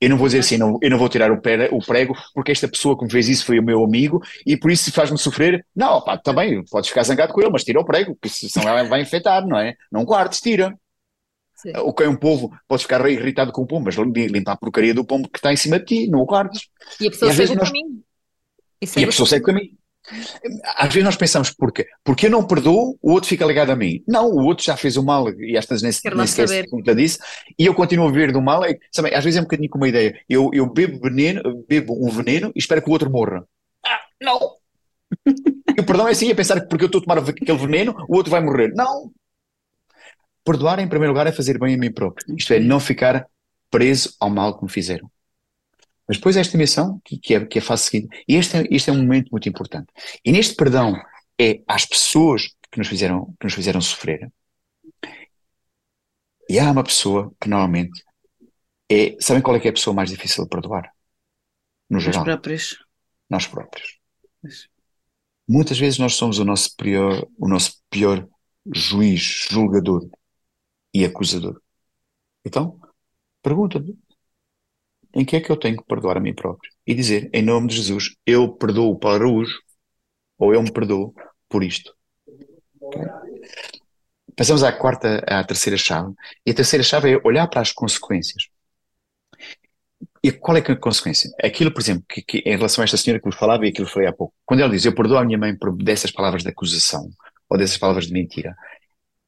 eu 0.00 0.08
não 0.08 0.16
vou 0.16 0.28
dizer 0.28 0.38
assim, 0.38 0.56
não, 0.56 0.78
eu 0.80 0.90
não 0.90 0.98
vou 0.98 1.08
tirar 1.08 1.30
o, 1.30 1.40
prego, 1.40 1.76
o 1.76 1.84
prego 1.84 2.14
porque 2.34 2.52
esta 2.52 2.66
pessoa 2.66 2.96
que 2.98 3.04
me 3.04 3.10
fez 3.10 3.28
isso 3.28 3.44
foi 3.44 3.58
o 3.58 3.62
meu 3.62 3.84
amigo 3.84 4.22
e 4.46 4.56
por 4.56 4.70
isso 4.70 4.92
faz-me 4.92 5.18
sofrer. 5.18 5.64
Não, 5.74 6.02
pá, 6.02 6.18
também 6.18 6.62
podes 6.64 6.88
ficar 6.88 7.02
zangado 7.02 7.32
com 7.32 7.40
ele, 7.40 7.50
mas 7.50 7.64
tira 7.64 7.80
o 7.80 7.84
prego, 7.84 8.14
porque 8.14 8.28
senão 8.28 8.68
ela 8.68 8.88
vai 8.88 9.02
infectar, 9.02 9.46
não 9.46 9.58
é? 9.58 9.74
Não 9.90 10.04
guardes, 10.04 10.40
tira. 10.40 10.74
Sim. 11.60 11.72
O 11.78 11.92
que 11.92 12.04
é 12.04 12.08
um 12.08 12.16
povo, 12.16 12.50
podes 12.66 12.84
ficar 12.84 13.08
irritado 13.10 13.52
com 13.52 13.62
o 13.62 13.66
pombo, 13.66 13.86
mas 13.86 13.96
limpa 13.96 14.52
a 14.52 14.56
porcaria 14.56 14.94
do 14.94 15.04
pombo 15.04 15.28
que 15.28 15.38
está 15.38 15.52
em 15.52 15.56
cima 15.56 15.78
de 15.78 15.84
ti, 15.84 16.06
não 16.08 16.20
o 16.20 16.26
guardes. 16.26 16.68
E 16.98 17.06
a 17.06 17.10
pessoa 17.10 17.32
segue 17.32 17.52
o 17.52 17.56
nós... 17.56 17.68
caminho. 17.68 18.02
E, 18.80 19.00
e 19.00 19.04
a 19.04 19.06
pessoa 19.06 19.26
segue 19.26 19.42
o 19.42 19.46
caminho. 19.46 19.80
Às 20.76 20.88
vezes 20.88 21.04
nós 21.04 21.16
pensamos, 21.16 21.50
porquê? 21.50 21.86
Porque 22.02 22.26
eu 22.26 22.30
não 22.30 22.46
perdoo, 22.46 22.98
o 23.02 23.12
outro 23.12 23.28
fica 23.28 23.44
ligado 23.44 23.70
a 23.70 23.76
mim. 23.76 24.02
Não, 24.08 24.26
o 24.30 24.44
outro 24.46 24.64
já 24.64 24.74
fez 24.74 24.96
o 24.96 25.04
mal, 25.04 25.28
e 25.38 25.56
estas 25.56 25.82
nem, 25.82 25.92
nem 26.16 26.26
sequer 26.26 26.48
se 26.48 26.66
conta 26.68 26.94
disso, 26.94 27.18
e 27.58 27.66
eu 27.66 27.74
continuo 27.74 28.08
a 28.08 28.10
viver 28.10 28.32
do 28.32 28.40
mal. 28.40 28.64
É, 28.64 28.78
sabe, 28.90 29.14
às 29.14 29.22
vezes 29.22 29.36
é 29.36 29.40
um 29.40 29.44
bocadinho 29.44 29.68
como 29.68 29.84
uma 29.84 29.88
ideia. 29.88 30.18
Eu, 30.28 30.50
eu 30.54 30.66
bebo, 30.66 30.98
veneno, 30.98 31.42
bebo 31.68 31.94
um 31.94 32.10
veneno 32.10 32.50
e 32.56 32.58
espero 32.58 32.82
que 32.82 32.88
o 32.88 32.92
outro 32.92 33.10
morra. 33.10 33.44
Ah, 33.84 34.00
não! 34.20 34.38
o 35.78 35.84
perdão 35.84 36.08
é 36.08 36.12
assim, 36.12 36.30
é 36.30 36.34
pensar 36.34 36.58
que 36.60 36.68
porque 36.68 36.84
eu 36.84 36.86
estou 36.86 37.00
a 37.00 37.04
tomar 37.04 37.18
aquele 37.18 37.58
veneno, 37.58 37.94
o 38.08 38.16
outro 38.16 38.30
vai 38.30 38.40
morrer. 38.40 38.72
Não! 38.74 39.12
Perdoar, 40.50 40.80
em 40.80 40.88
primeiro 40.88 41.12
lugar, 41.12 41.28
é 41.28 41.32
fazer 41.32 41.60
bem 41.60 41.76
a 41.76 41.78
mim 41.78 41.92
próprio. 41.92 42.34
Isto 42.36 42.54
é, 42.54 42.58
não 42.58 42.80
ficar 42.80 43.24
preso 43.70 44.16
ao 44.18 44.28
mal 44.28 44.58
que 44.58 44.64
me 44.64 44.68
fizeram. 44.68 45.08
Mas 46.08 46.16
depois 46.16 46.36
esta 46.36 46.56
emissão, 46.56 47.00
que, 47.04 47.16
que, 47.18 47.36
é, 47.36 47.46
que 47.46 47.58
é 47.60 47.62
a 47.62 47.64
fase 47.64 47.84
seguinte, 47.84 48.24
e 48.26 48.34
este, 48.34 48.56
é, 48.56 48.64
este 48.68 48.90
é 48.90 48.92
um 48.92 48.96
momento 48.96 49.28
muito 49.30 49.48
importante. 49.48 49.86
E 50.24 50.32
neste 50.32 50.56
perdão 50.56 51.00
é 51.40 51.62
às 51.68 51.86
pessoas 51.86 52.48
que 52.68 52.78
nos 52.78 52.88
fizeram, 52.88 53.26
que 53.38 53.46
nos 53.46 53.54
fizeram 53.54 53.80
sofrer. 53.80 54.28
E 56.48 56.58
há 56.58 56.68
uma 56.68 56.82
pessoa 56.82 57.32
que 57.40 57.48
normalmente 57.48 58.02
é. 58.90 59.14
Sabem 59.20 59.40
qual 59.40 59.54
é 59.54 59.60
que 59.60 59.68
é 59.68 59.70
a 59.70 59.74
pessoa 59.74 59.94
mais 59.94 60.10
difícil 60.10 60.42
de 60.42 60.50
perdoar? 60.50 60.90
No 61.88 62.00
geral. 62.00 62.24
Nós 62.24 62.24
próprios. 62.24 62.84
Nós 63.30 63.46
próprios. 63.46 63.98
Muitas 65.46 65.78
vezes 65.78 66.00
nós 66.00 66.14
somos 66.14 66.40
o 66.40 66.44
nosso 66.44 66.74
pior, 66.74 67.24
o 67.38 67.48
nosso 67.48 67.74
pior 67.88 68.26
juiz, 68.74 69.46
julgador 69.48 70.10
e 70.92 71.04
acusador. 71.04 71.60
Então, 72.44 72.80
pergunta-me, 73.42 73.98
em 75.14 75.24
que 75.24 75.36
é 75.36 75.40
que 75.40 75.50
eu 75.50 75.56
tenho 75.56 75.76
que 75.76 75.84
perdoar 75.84 76.16
a 76.16 76.20
mim 76.20 76.34
próprio? 76.34 76.70
E 76.86 76.94
dizer, 76.94 77.28
em 77.32 77.42
nome 77.42 77.68
de 77.68 77.76
Jesus, 77.76 78.16
eu 78.24 78.52
perdoo 78.52 78.98
para 78.98 79.28
uso, 79.28 79.54
ou 80.38 80.54
eu 80.54 80.62
me 80.62 80.72
perdoo 80.72 81.14
por 81.48 81.62
isto. 81.64 81.94
Okay? 82.80 83.02
Passamos 84.36 84.62
à 84.62 84.72
quarta, 84.72 85.22
à 85.26 85.44
terceira 85.44 85.76
chave, 85.76 86.14
e 86.46 86.50
a 86.50 86.54
terceira 86.54 86.82
chave 86.82 87.12
é 87.12 87.20
olhar 87.24 87.46
para 87.48 87.60
as 87.60 87.72
consequências. 87.72 88.48
E 90.22 90.30
qual 90.30 90.56
é, 90.56 90.60
é 90.60 90.72
a 90.72 90.76
consequência? 90.76 91.30
Aquilo, 91.42 91.72
por 91.72 91.80
exemplo, 91.80 92.04
que, 92.08 92.22
que, 92.22 92.38
em 92.38 92.56
relação 92.56 92.82
a 92.82 92.84
esta 92.84 92.96
senhora 92.96 93.20
que 93.20 93.28
vos 93.28 93.38
falava 93.38 93.66
e 93.66 93.70
aquilo 93.70 93.86
que 93.86 93.92
falei 93.92 94.08
há 94.08 94.12
pouco, 94.12 94.34
quando 94.44 94.60
ela 94.60 94.70
diz, 94.70 94.84
eu 94.84 94.94
perdoo 94.94 95.18
a 95.18 95.24
minha 95.24 95.38
mãe 95.38 95.56
por 95.56 95.74
dessas 95.76 96.10
palavras 96.10 96.42
de 96.42 96.48
acusação, 96.48 97.10
ou 97.48 97.58
dessas 97.58 97.78
palavras 97.78 98.06
de 98.06 98.12
mentira, 98.12 98.54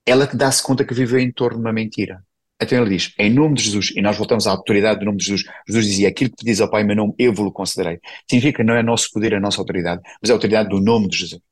ela 0.07 0.27
que 0.27 0.37
dá-se 0.37 0.63
conta 0.63 0.85
que 0.85 0.95
viveu 0.95 1.19
em 1.19 1.33
torno 1.33 1.59
de 1.59 1.65
uma 1.65 1.73
mentira. 1.73 2.23
Então 2.61 2.81
ele 2.81 2.97
diz, 2.97 3.13
em 3.19 3.29
nome 3.29 3.57
de 3.57 3.65
Jesus, 3.65 3.91
e 3.97 4.01
nós 4.01 4.17
voltamos 4.17 4.47
à 4.47 4.53
autoridade 4.53 5.01
do 5.01 5.07
nome 5.07 5.19
de 5.19 5.25
Jesus, 5.25 5.45
Jesus 5.67 5.87
dizia, 5.87 6.09
aquilo 6.09 6.31
que 6.31 6.45
diz 6.45 6.61
ao 6.61 6.71
Pai 6.71 6.85
meu 6.85 6.95
nome, 6.95 7.15
eu 7.19 7.33
vos 7.33 7.53
considerei. 7.53 7.99
Significa 8.31 8.59
que 8.59 8.65
não 8.65 8.75
é 8.75 8.83
nosso 8.83 9.11
poder, 9.13 9.33
é 9.33 9.41
nossa 9.41 9.61
autoridade, 9.61 10.01
mas 10.21 10.31
é 10.31 10.33
a 10.33 10.37
autoridade 10.37 10.69
do 10.69 10.81
nome 10.81 11.09
de 11.09 11.19
Jesus. 11.19 11.43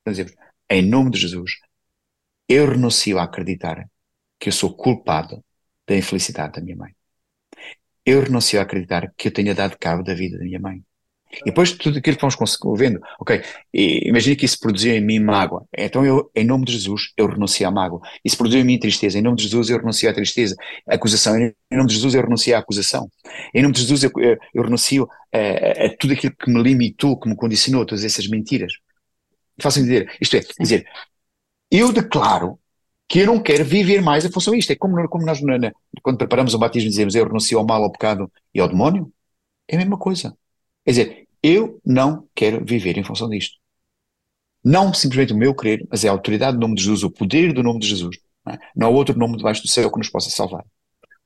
Então 0.00 0.12
dizemos, 0.12 0.32
em 0.70 0.82
nome 0.82 1.10
de 1.10 1.18
Jesus, 1.18 1.52
eu 2.48 2.68
renuncio 2.68 3.18
a 3.18 3.24
acreditar 3.24 3.88
que 4.38 4.48
eu 4.48 4.52
sou 4.52 4.72
culpado 4.72 5.44
da 5.86 5.96
infelicidade 5.96 6.54
da 6.54 6.60
minha 6.60 6.76
mãe. 6.76 6.94
Eu 8.06 8.22
renuncio 8.22 8.58
a 8.58 8.62
acreditar 8.62 9.12
que 9.16 9.28
eu 9.28 9.32
tenha 9.32 9.54
dado 9.54 9.76
cabo 9.78 10.02
da 10.02 10.14
vida 10.14 10.38
da 10.38 10.44
minha 10.44 10.60
mãe. 10.60 10.82
E 11.32 11.44
depois 11.44 11.72
tudo 11.72 11.98
aquilo 11.98 12.16
que 12.16 12.22
vamos 12.22 12.58
vendo, 12.76 13.00
ok, 13.18 13.40
imagina 13.72 14.34
que 14.34 14.44
isso 14.44 14.58
produziu 14.58 14.94
em 14.94 15.00
mim 15.00 15.20
mágoa. 15.20 15.64
Então 15.76 16.04
eu, 16.04 16.30
em 16.34 16.44
nome 16.44 16.64
de 16.64 16.72
Jesus, 16.72 17.12
eu 17.16 17.26
renuncio 17.26 17.66
à 17.66 17.70
mágoa. 17.70 18.00
Isso 18.24 18.36
produziu 18.36 18.60
em 18.60 18.64
mim 18.64 18.78
tristeza. 18.78 19.18
Em 19.18 19.22
nome 19.22 19.36
de 19.36 19.44
Jesus, 19.44 19.70
eu 19.70 19.78
renuncio 19.78 20.10
à 20.10 20.12
tristeza. 20.12 20.56
Acusação. 20.88 21.36
Em 21.36 21.54
nome 21.70 21.88
de 21.88 21.94
Jesus, 21.94 22.14
eu 22.14 22.22
renuncio 22.22 22.54
à 22.56 22.58
acusação. 22.58 23.08
Em 23.54 23.62
nome 23.62 23.74
de 23.74 23.80
Jesus, 23.80 24.02
eu, 24.02 24.10
eu, 24.16 24.36
eu 24.52 24.62
renuncio 24.62 25.08
a, 25.32 25.86
a, 25.86 25.96
tudo 25.96 26.14
aquilo 26.14 26.34
que 26.34 26.50
me 26.50 26.62
limitou, 26.62 27.18
que 27.18 27.28
me 27.28 27.36
condicionou, 27.36 27.86
todas 27.86 28.04
essas 28.04 28.26
mentiras. 28.26 28.72
Façam 29.60 29.82
dizer, 29.82 30.10
isto 30.20 30.36
é, 30.36 30.40
dizer, 30.58 30.86
eu 31.70 31.92
declaro 31.92 32.58
que 33.08 33.20
eu 33.20 33.26
não 33.26 33.40
quero 33.42 33.64
viver 33.64 34.00
mais 34.02 34.24
a 34.24 34.30
função 34.30 34.54
isto. 34.54 34.72
É 34.72 34.76
como, 34.76 35.08
como 35.08 35.24
nós, 35.24 35.40
quando 36.02 36.18
preparamos 36.18 36.54
o 36.54 36.58
batismo, 36.58 36.90
dizemos 36.90 37.14
eu 37.14 37.24
renuncio 37.24 37.58
ao 37.58 37.66
mal, 37.66 37.82
ao 37.82 37.92
pecado 37.92 38.30
e 38.54 38.60
ao 38.60 38.68
demónio. 38.68 39.12
É 39.68 39.76
a 39.76 39.78
mesma 39.78 39.98
coisa. 39.98 40.36
Quer 40.84 40.90
dizer, 40.90 41.28
eu 41.42 41.80
não 41.84 42.28
quero 42.34 42.64
viver 42.64 42.96
em 42.98 43.04
função 43.04 43.28
disto. 43.28 43.56
Não 44.62 44.92
simplesmente 44.92 45.32
o 45.32 45.36
meu 45.36 45.54
querer, 45.54 45.86
mas 45.90 46.04
é 46.04 46.08
a 46.08 46.12
autoridade 46.12 46.56
do 46.56 46.60
nome 46.60 46.74
de 46.74 46.82
Jesus, 46.82 47.02
o 47.02 47.10
poder 47.10 47.52
do 47.52 47.62
nome 47.62 47.80
de 47.80 47.88
Jesus. 47.88 48.16
Não, 48.44 48.52
é? 48.52 48.58
não 48.76 48.86
há 48.86 48.90
outro 48.90 49.18
nome 49.18 49.36
debaixo 49.36 49.62
do 49.62 49.68
céu 49.68 49.90
que 49.90 49.98
nos 49.98 50.10
possa 50.10 50.30
salvar. 50.30 50.64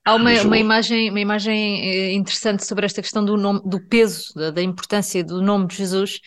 Há 0.05 0.15
uma, 0.15 0.31
uma, 0.43 0.59
imagem, 0.59 1.09
uma 1.09 1.21
imagem 1.21 1.81
eh, 1.81 2.13
interessante 2.13 2.65
sobre 2.65 2.85
esta 2.85 3.01
questão 3.01 3.25
do, 3.25 3.37
nome, 3.39 3.61
do 3.65 3.81
peso, 3.81 4.35
da, 4.35 4.51
da, 4.51 4.63
importância 4.63 5.25
do 5.25 5.41
nome 5.41 5.67
de 5.67 5.77
Jesus, 5.77 6.21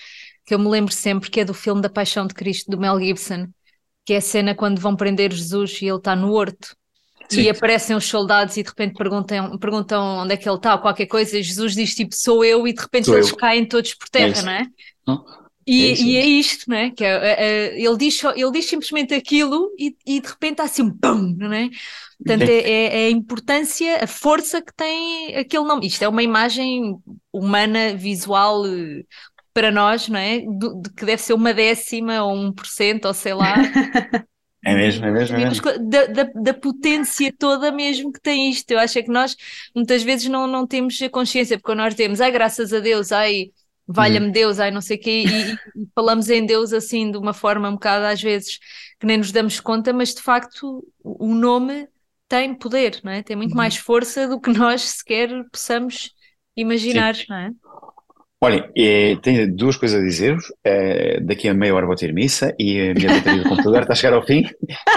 que 0.43 0.55
eu 0.55 0.59
me 0.59 0.67
lembro 0.67 0.91
sempre, 0.91 1.30
que 1.30 1.39
é 1.39 1.45
do 1.45 1.53
filme 1.53 1.82
da 1.82 1.89
Paixão 1.89 2.25
de 2.25 2.34
Cristo, 2.34 2.71
do 2.71 2.80
Mel 2.80 2.99
Gibson, 2.99 3.47
que 4.03 4.13
é 4.13 4.17
a 4.17 4.21
cena 4.21 4.55
quando 4.55 4.82
vão 4.82 4.95
prender 4.95 5.32
Jesus 5.32 5.80
e 5.82 5.86
ele 5.86 5.97
está 5.97 6.15
no 6.15 6.32
horto 6.32 6.75
Sim. 7.30 7.41
e 7.41 7.49
aparecem 7.49 7.95
os 7.95 8.05
soldados 8.05 8.55
e 8.57 8.63
de 8.63 8.69
repente 8.69 8.95
perguntam, 8.95 9.57
perguntam 9.57 10.19
onde 10.19 10.34
é 10.34 10.38
que 10.38 10.47
ele 10.47 10.55
está 10.55 10.75
ou 10.75 10.82
qualquer 10.82 11.07
coisa, 11.07 11.38
e 11.38 11.43
Jesus 11.43 11.75
diz 11.75 11.93
tipo 11.93 12.15
sou 12.15 12.43
eu 12.43 12.67
e 12.67 12.73
de 12.73 12.82
repente 12.82 13.05
sou 13.05 13.15
eles 13.15 13.30
eu. 13.30 13.36
caem 13.36 13.65
todos 13.65 13.93
por 13.93 14.07
terra, 14.09 14.39
é 14.39 14.43
não 14.43 14.51
é? 14.51 14.65
Não? 15.05 15.25
E, 15.67 15.86
é 15.86 15.93
e, 15.95 16.15
é 16.15 16.25
isto, 16.25 16.69
não 16.69 16.78
é? 16.78 16.91
Que 16.91 17.03
é, 17.03 17.09
é, 17.09 17.45
é, 17.45 17.82
ele, 17.82 17.97
diz, 17.97 18.23
ele 18.23 18.51
diz 18.51 18.65
simplesmente 18.69 19.13
aquilo 19.13 19.69
e, 19.78 19.93
e 20.05 20.21
de 20.21 20.28
repente 20.28 20.61
há 20.61 20.63
assim 20.63 20.82
um 20.82 20.97
pum, 20.97 21.36
não 21.38 21.51
é? 21.51 21.69
Portanto, 22.17 22.49
é, 22.49 22.59
é, 22.59 23.03
é, 23.03 23.07
a 23.07 23.11
importância, 23.11 24.03
a 24.03 24.07
força 24.07 24.61
que 24.61 24.73
tem 24.73 25.36
aquele 25.36 25.65
nome. 25.65 25.86
Isto 25.86 26.03
é 26.03 26.07
uma 26.07 26.23
imagem 26.23 26.97
humana, 27.34 27.93
visual 27.95 28.65
eh, 28.65 29.03
para 29.53 29.69
nós, 29.69 30.07
não 30.07 30.17
é? 30.17 30.39
Do, 30.39 30.82
de 30.82 30.89
que 30.93 31.05
deve 31.05 31.21
ser 31.21 31.34
uma 31.34 31.53
décima 31.53 32.23
ou 32.23 32.34
um 32.34 32.51
por 32.51 32.65
cento, 32.65 33.05
ou 33.05 33.13
sei 33.13 33.34
lá. 33.34 33.55
É 34.68 34.76
mesmo, 34.76 35.05
é 35.05 35.11
mesmo, 35.11 35.38
é 35.38 35.45
mesmo. 35.45 35.89
Da, 35.89 36.05
da, 36.07 36.24
da, 36.24 36.53
potência 36.53 37.34
toda 37.38 37.72
mesmo 37.72 38.11
que 38.11 38.20
tem 38.20 38.49
isto. 38.49 38.70
Eu 38.72 38.80
acho 38.80 38.99
é 38.99 39.01
que 39.01 39.09
nós 39.09 39.36
muitas 39.74 40.03
vezes 40.03 40.28
não, 40.28 40.45
não 40.45 40.68
temos 40.68 41.01
a 41.01 41.09
consciência, 41.09 41.57
porque 41.57 41.74
nós 41.74 41.95
temos, 41.95 42.20
ai, 42.20 42.32
graças 42.32 42.74
a 42.74 42.80
Deus, 42.80 43.13
ai, 43.13 43.51
valha-me 43.88 44.28
hum. 44.28 44.32
Deus, 44.32 44.59
ai, 44.59 44.70
não 44.70 44.82
sei 44.82 44.97
o 44.97 44.99
quê, 44.99 45.24
e, 45.26 45.53
e, 45.53 45.88
falamos 45.95 46.30
em 46.30 46.45
Deus 46.45 46.74
assim 46.74 47.09
de 47.09 47.18
uma 47.18 47.34
forma 47.34 47.70
um 47.70 47.74
bocado 47.74 48.05
às 48.05 48.22
vezes 48.22 48.59
que 48.99 49.05
nem 49.05 49.18
nos 49.18 49.32
damos 49.32 49.59
conta, 49.61 49.93
mas 49.93 50.13
de 50.13 50.22
facto 50.22 50.86
o 51.01 51.34
nome 51.34 51.88
tem 52.28 52.53
poder, 52.53 52.99
não 53.03 53.11
é? 53.13 53.24
Tem 53.24 53.38
muito 53.38 53.51
uhum. 53.51 53.57
mais 53.57 53.78
força 53.78 54.28
do 54.28 54.39
que 54.39 54.51
nós 54.51 54.82
sequer 54.82 55.30
possamos 55.49 56.11
imaginar, 56.57 57.15
Sim. 57.15 57.26
não 57.30 57.38
é? 57.38 57.51
Olhem, 58.39 58.69
eh, 58.77 59.15
tenho 59.23 59.55
duas 59.55 59.77
coisas 59.77 59.99
a 59.99 60.05
dizer-vos. 60.05 60.45
Eh, 60.63 61.19
daqui 61.21 61.47
a 61.47 61.53
meia 61.53 61.73
hora 61.73 61.88
vou 61.88 61.95
ter 61.95 62.13
missa 62.13 62.53
e 62.59 62.89
a 62.89 62.93
minha 62.93 63.15
bateria 63.15 63.43
do 63.43 63.49
computador 63.49 63.81
está 63.81 63.93
a 63.93 63.95
chegar 63.95 64.15
ao 64.15 64.25
fim. 64.25 64.47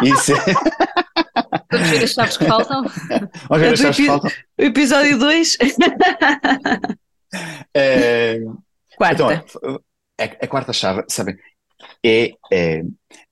E 0.03 0.17
se... 0.17 0.35
Vamos 1.73 1.89
ver 1.89 2.05
as 2.05 2.13
chaves 2.13 2.37
que 2.37 2.45
faltam. 2.45 2.83
Vamos 3.49 3.63
ver 3.63 3.73
as 3.73 3.81
chaves 3.81 3.97
que 3.97 4.07
faltam. 4.07 4.31
Episódio 4.59 5.19
2. 5.19 5.59
Eh, 7.73 8.41
quarta. 8.97 9.15
Então, 9.15 9.81
a, 10.19 10.25
a, 10.25 10.49
quarta 10.49 10.73
chave, 10.73 11.05
sabem, 11.09 11.37
é, 12.05 12.33
é 12.53 12.83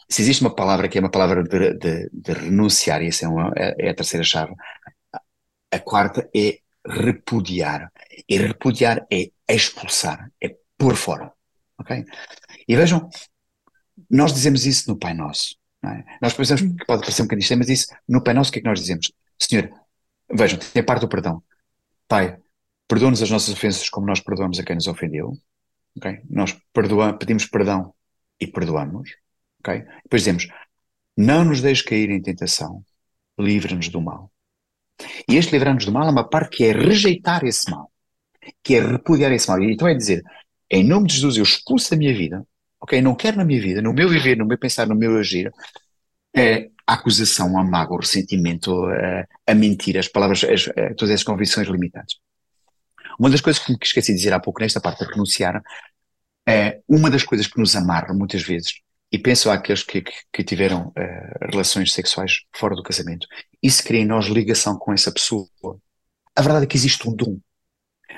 se 0.08 0.22
existe 0.22 0.40
uma 0.40 0.54
palavra 0.54 0.88
que 0.88 0.98
é 0.98 1.00
uma 1.00 1.10
palavra 1.10 1.42
de, 1.42 1.74
de, 1.74 2.08
de 2.12 2.32
renunciar, 2.32 3.02
e 3.02 3.08
essa 3.08 3.26
é, 3.26 3.28
uma, 3.28 3.52
é, 3.56 3.88
é 3.88 3.90
a 3.90 3.94
terceira 3.94 4.24
chave, 4.24 4.54
a 5.70 5.78
quarta 5.80 6.28
é 6.34 6.58
repudiar. 6.86 7.90
E 8.28 8.38
repudiar 8.38 9.06
é 9.10 9.30
expulsar, 9.48 10.30
é 10.42 10.56
pôr 10.76 10.96
fora. 10.96 11.32
Ok? 11.78 12.04
E 12.66 12.76
vejam, 12.76 13.08
nós 14.10 14.32
dizemos 14.32 14.66
isso 14.66 14.90
no 14.90 14.98
Pai 14.98 15.14
Nosso. 15.14 15.56
É? 15.84 16.04
Nós 16.20 16.34
pensamos 16.34 16.62
que 16.62 16.84
pode 16.84 17.02
parecer 17.02 17.22
um 17.22 17.26
bocadinho 17.26 17.42
estranho, 17.42 17.60
mas 17.60 17.68
isso, 17.68 17.86
no 18.08 18.22
Pai 18.22 18.34
Nosso, 18.34 18.50
o 18.50 18.52
que 18.52 18.58
é 18.58 18.62
que 18.62 18.68
nós 18.68 18.80
dizemos? 18.80 19.12
Senhor, 19.38 19.70
vejam, 20.30 20.58
tem 20.58 20.82
parte 20.82 21.02
do 21.02 21.08
perdão. 21.08 21.42
Pai, 22.08 22.36
perdoa-nos 22.88 23.22
as 23.22 23.30
nossas 23.30 23.54
ofensas 23.54 23.88
como 23.88 24.06
nós 24.06 24.20
perdoamos 24.20 24.58
a 24.58 24.64
quem 24.64 24.74
nos 24.74 24.86
ofendeu. 24.86 25.32
Okay? 25.96 26.20
Nós 26.28 26.56
perdoamos, 26.72 27.18
pedimos 27.18 27.46
perdão 27.46 27.94
e 28.40 28.46
perdoamos. 28.46 29.10
Okay? 29.60 29.84
Depois 30.02 30.22
dizemos, 30.22 30.48
não 31.16 31.44
nos 31.44 31.60
deixes 31.60 31.84
cair 31.84 32.10
em 32.10 32.20
tentação, 32.20 32.84
livra-nos 33.38 33.88
do 33.88 34.00
mal. 34.00 34.32
E 35.28 35.36
este 35.36 35.52
livrar-nos 35.52 35.84
do 35.84 35.92
mal 35.92 36.06
é 36.06 36.10
uma 36.10 36.28
parte 36.28 36.56
que 36.56 36.64
é 36.64 36.72
rejeitar 36.72 37.44
esse 37.44 37.70
mal, 37.70 37.90
que 38.62 38.76
é 38.76 38.80
repudiar 38.80 39.32
esse 39.32 39.48
mal. 39.48 39.62
Então 39.62 39.88
é 39.88 39.94
dizer, 39.94 40.22
em 40.70 40.84
nome 40.84 41.08
de 41.08 41.14
Jesus 41.14 41.36
eu 41.36 41.42
expulso 41.42 41.90
da 41.90 41.96
minha 41.96 42.14
vida, 42.14 42.46
ok? 42.80 43.00
Não 43.00 43.14
quero 43.14 43.36
na 43.36 43.44
minha 43.44 43.60
vida, 43.60 43.82
no 43.82 43.92
meu 43.92 44.08
viver, 44.08 44.36
no 44.36 44.46
meu 44.46 44.58
pensar, 44.58 44.86
no 44.86 44.94
meu 44.94 45.16
agir, 45.18 45.50
é, 46.36 46.70
a 46.86 46.94
acusação, 46.94 47.58
a 47.58 47.64
mágoa, 47.64 47.96
o 47.96 48.00
ressentimento, 48.00 48.84
a, 48.86 49.26
a 49.46 49.54
mentira, 49.54 50.00
as 50.00 50.08
palavras, 50.08 50.44
as, 50.44 50.68
a, 50.68 50.94
todas 50.94 51.10
essas 51.10 51.24
convicções 51.24 51.68
limitadas. 51.68 52.16
Uma 53.18 53.30
das 53.30 53.40
coisas 53.40 53.62
que 53.62 53.72
me 53.72 53.78
esqueci 53.82 54.12
de 54.12 54.18
dizer 54.18 54.32
há 54.32 54.40
pouco 54.40 54.60
nesta 54.60 54.80
parte 54.80 55.04
de 55.04 55.10
renunciar, 55.10 55.62
é 56.48 56.80
uma 56.88 57.10
das 57.10 57.24
coisas 57.24 57.46
que 57.46 57.58
nos 57.58 57.76
amarra 57.76 58.14
muitas 58.14 58.42
vezes 58.42 58.80
e 59.10 59.18
penso 59.18 59.50
àqueles 59.50 59.82
que, 59.82 60.02
que, 60.02 60.12
que 60.32 60.44
tiveram 60.44 60.88
uh, 60.88 61.50
relações 61.50 61.92
sexuais 61.92 62.40
fora 62.54 62.74
do 62.74 62.82
casamento, 62.82 63.26
isso 63.62 63.82
cria 63.82 64.00
em 64.00 64.06
nós 64.06 64.26
ligação 64.26 64.78
com 64.78 64.92
essa 64.92 65.10
pessoa. 65.10 65.48
A 66.36 66.42
verdade 66.42 66.64
é 66.64 66.68
que 66.68 66.76
existe 66.76 67.08
um 67.08 67.14
dom. 67.14 67.38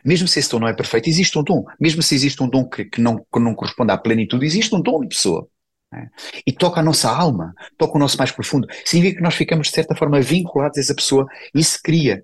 Mesmo 0.05 0.28
se 0.28 0.38
esse 0.38 0.51
dom 0.51 0.61
não 0.61 0.68
é 0.68 0.72
perfeito, 0.72 1.09
existe 1.09 1.38
um 1.38 1.43
dom. 1.43 1.64
Mesmo 1.78 2.03
se 2.03 2.14
existe 2.14 2.43
um 2.43 2.49
dom 2.49 2.68
que, 2.68 2.84
que, 2.84 3.01
não, 3.01 3.18
que 3.18 3.41
não 3.41 3.55
corresponde 3.55 3.93
à 3.93 3.99
plenitude, 3.99 4.47
existe 4.47 4.74
um 4.74 4.80
dom 4.80 5.01
de 5.01 5.09
pessoa. 5.09 5.49
Né? 5.93 6.09
E 6.47 6.53
toca 6.53 6.80
a 6.80 6.82
nossa 6.82 7.11
alma, 7.11 7.53
toca 7.76 7.97
o 7.97 7.99
nosso 7.99 8.16
mais 8.16 8.30
profundo. 8.30 8.68
Significa 8.84 9.18
que 9.18 9.22
nós 9.22 9.34
ficamos, 9.34 9.68
de 9.68 9.74
certa 9.74 9.95
forma, 9.95 10.20
vinculados 10.20 10.78
a 10.78 10.80
essa 10.80 10.95
pessoa 10.95 11.26
e 11.55 11.61
isso 11.61 11.80
cria 11.82 12.22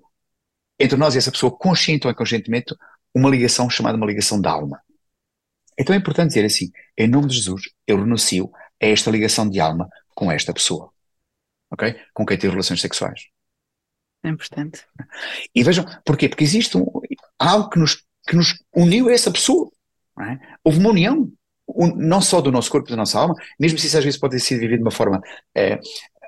entre 0.79 0.97
nós 0.97 1.15
e 1.15 1.17
essa 1.17 1.31
pessoa, 1.31 1.55
consciente 1.55 2.05
ou 2.05 2.11
inconscientemente, 2.11 2.75
uma 3.13 3.29
ligação 3.29 3.69
chamada 3.69 3.97
uma 3.97 4.05
ligação 4.05 4.39
da 4.39 4.51
alma. 4.51 4.79
Então 5.77 5.93
é 5.93 5.97
importante 5.97 6.29
dizer 6.29 6.45
assim: 6.45 6.71
em 6.97 7.07
nome 7.07 7.27
de 7.27 7.35
Jesus, 7.35 7.63
eu 7.85 7.97
renuncio 7.97 8.51
a 8.81 8.85
esta 8.85 9.11
ligação 9.11 9.49
de 9.49 9.59
alma 9.59 9.89
com 10.15 10.31
esta 10.31 10.53
pessoa. 10.53 10.91
Ok? 11.71 11.95
Com 12.13 12.25
quem 12.25 12.37
tive 12.37 12.51
relações 12.51 12.79
sexuais. 12.79 13.27
É 14.23 14.29
importante. 14.29 14.83
E 15.53 15.63
vejam, 15.63 15.85
porquê? 16.03 16.27
Porque 16.27 16.43
existe 16.43 16.77
um, 16.77 16.85
algo 17.39 17.69
que 17.69 17.79
nos, 17.79 18.03
que 18.27 18.35
nos 18.35 18.55
uniu 18.75 19.09
a 19.09 19.13
essa 19.13 19.31
pessoa. 19.31 19.69
É? 20.19 20.37
Houve 20.63 20.79
uma 20.79 20.89
união, 20.89 21.31
um, 21.67 21.95
não 21.95 22.21
só 22.21 22.41
do 22.41 22.51
nosso 22.51 22.71
corpo 22.71 22.89
e 22.89 22.91
da 22.91 22.97
nossa 22.97 23.19
alma, 23.19 23.35
mesmo 23.59 23.77
se 23.77 23.87
isso 23.87 23.97
às 23.97 24.03
vezes 24.03 24.19
pode 24.19 24.35
ter 24.35 24.39
sido 24.39 24.59
vivido 24.59 24.79
de 24.79 24.83
uma 24.83 24.91
forma. 24.91 25.21
É, 25.55 25.79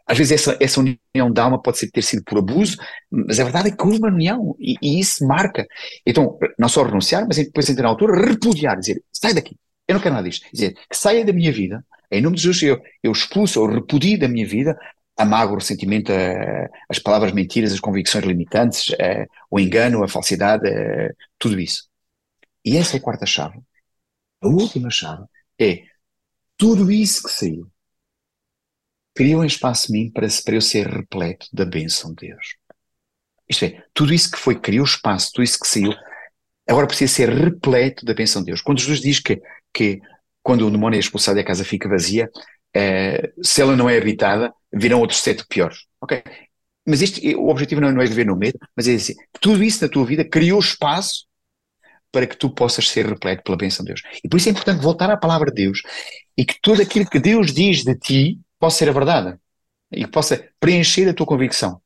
às 0.06 0.18
vezes 0.18 0.32
essa, 0.34 0.58
essa 0.60 0.80
união 0.80 1.32
da 1.32 1.44
alma 1.44 1.62
pode 1.62 1.78
ser, 1.78 1.92
ter 1.92 2.02
sido 2.02 2.24
por 2.24 2.40
abuso, 2.40 2.78
mas 3.12 3.40
a 3.40 3.44
verdade 3.44 3.70
é 3.70 3.72
que 3.72 3.84
houve 3.84 4.00
uma 4.00 4.08
união 4.08 4.56
e, 4.60 4.76
e 4.82 5.00
isso 5.00 5.26
marca. 5.26 5.68
Então, 6.06 6.38
não 6.58 6.68
só 6.68 6.84
renunciar, 6.84 7.26
mas 7.28 7.38
depois, 7.38 7.70
entrar 7.70 7.84
na 7.84 7.90
altura, 7.90 8.26
repudiar, 8.26 8.80
dizer: 8.80 9.04
sai 9.12 9.34
daqui, 9.34 9.56
eu 9.88 9.94
não 9.94 10.02
quero 10.02 10.16
nada 10.16 10.28
disto. 10.28 10.48
Dizer 10.52 10.74
que 10.74 10.98
saia 10.98 11.24
da 11.24 11.34
minha 11.34 11.52
vida, 11.52 11.86
em 12.12 12.22
nome 12.22 12.36
de 12.36 12.42
Jesus, 12.42 12.62
eu, 12.64 12.82
eu 13.04 13.12
expulso, 13.12 13.60
eu 13.60 13.68
repudio 13.68 14.20
da 14.20 14.28
minha 14.28 14.48
vida 14.48 14.78
a 15.20 15.26
mágoa, 15.26 15.56
o 15.56 15.60
ressentimento, 15.60 16.12
as 16.90 16.98
palavras 17.00 17.32
mentiras, 17.32 17.74
as 17.74 17.80
convicções 17.80 18.24
limitantes, 18.24 18.92
o 19.52 19.60
engano, 19.60 20.04
a 20.04 20.08
falsidade, 20.08 20.70
tudo 21.38 21.60
isso. 21.60 21.90
E 22.64 22.78
essa 22.78 22.96
é 22.96 23.00
a 23.00 23.02
quarta 23.02 23.26
chave. 23.26 23.60
A 24.42 24.48
última 24.48 24.90
chave 24.90 25.26
é 25.60 25.84
tudo 26.58 26.92
isso 26.92 27.24
que 27.24 27.32
saiu 27.32 27.70
criou 29.20 29.42
um 29.42 29.46
espaço 29.46 29.92
em 29.92 30.04
mim 30.04 30.12
para, 30.12 30.26
para 30.46 30.56
eu 30.56 30.62
ser 30.62 30.88
repleto 30.88 31.48
da 31.52 31.66
bênção 31.66 32.12
de 32.14 32.28
Deus. 32.28 32.56
Isto 33.50 33.66
é, 33.66 33.84
tudo 33.94 34.14
isso 34.14 34.32
que 34.32 34.38
foi, 34.38 34.58
criou 34.58 34.86
espaço, 34.86 35.32
tudo 35.34 35.44
isso 35.44 35.60
que 35.60 35.68
saiu, 35.68 35.94
agora 36.66 36.88
precisa 36.88 37.14
ser 37.14 37.30
repleto 37.30 38.06
da 38.06 38.14
bênção 38.14 38.42
de 38.42 38.46
Deus. 38.46 38.62
Quando 38.62 38.80
Jesus 38.80 39.02
diz 39.02 39.20
que, 39.20 39.42
que 39.74 40.00
quando 40.42 40.66
o 40.66 40.72
demónio 40.72 40.96
é 40.96 41.02
expulsado 41.02 41.38
e 41.38 41.42
a 41.42 41.46
casa 41.46 41.66
fica 41.66 41.90
vazia, 41.90 42.30
é, 42.76 43.32
se 43.42 43.62
ela 43.62 43.76
não 43.76 43.90
é 43.90 43.98
habitada, 43.98 44.54
virão 44.74 45.00
outros 45.00 45.22
sete 45.22 45.46
piores. 45.48 45.86
Ok? 46.02 46.24
Mas 46.88 47.02
este, 47.02 47.36
o 47.36 47.50
objetivo 47.50 47.82
não 47.82 48.02
é 48.02 48.06
viver 48.06 48.26
no 48.26 48.36
medo, 48.36 48.58
mas 48.76 48.88
é 48.88 48.92
dizer, 48.92 49.16
tudo 49.40 49.64
isso 49.64 49.84
na 49.84 49.90
tua 49.90 50.06
vida 50.06 50.26
criou 50.26 50.60
espaço 50.60 51.28
para 52.12 52.26
que 52.26 52.36
tu 52.36 52.50
possas 52.50 52.88
ser 52.90 53.06
repleto 53.06 53.44
pela 53.44 53.58
bênção 53.58 53.86
de 53.86 53.94
Deus. 53.94 54.02
E 54.24 54.28
por 54.28 54.38
isso 54.38 54.50
é 54.50 54.52
importante 54.52 54.82
voltar 54.82 55.10
à 55.12 55.18
palavra 55.18 55.52
de 55.52 55.64
Deus 55.64 55.82
e 56.36 56.44
que 56.44 56.56
tudo 56.62 56.82
aquilo 56.82 57.08
que 57.08 57.20
Deus 57.20 57.54
diz 57.54 57.84
de 57.84 57.96
ti 57.96 58.40
possa 58.60 58.80
ser 58.80 58.90
a 58.90 58.94
verdade 58.94 59.38
e 59.92 60.06
que 60.06 60.12
possa 60.12 60.44
preencher 60.60 61.08
a 61.08 61.14
tua 61.14 61.26
convicção. 61.26 61.82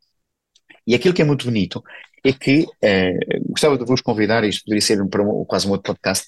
E 0.85 0.95
aquilo 0.95 1.13
que 1.13 1.21
é 1.21 1.25
muito 1.25 1.45
bonito 1.45 1.83
é 2.23 2.31
que 2.31 2.65
eh, 2.81 3.17
gostava 3.49 3.77
de 3.77 3.85
vos 3.85 4.01
convidar, 4.01 4.43
isto 4.43 4.63
poderia 4.63 4.81
ser 4.81 5.05
para 5.07 5.23
um, 5.23 5.43
quase 5.45 5.67
um 5.67 5.71
outro 5.71 5.93
podcast, 5.93 6.25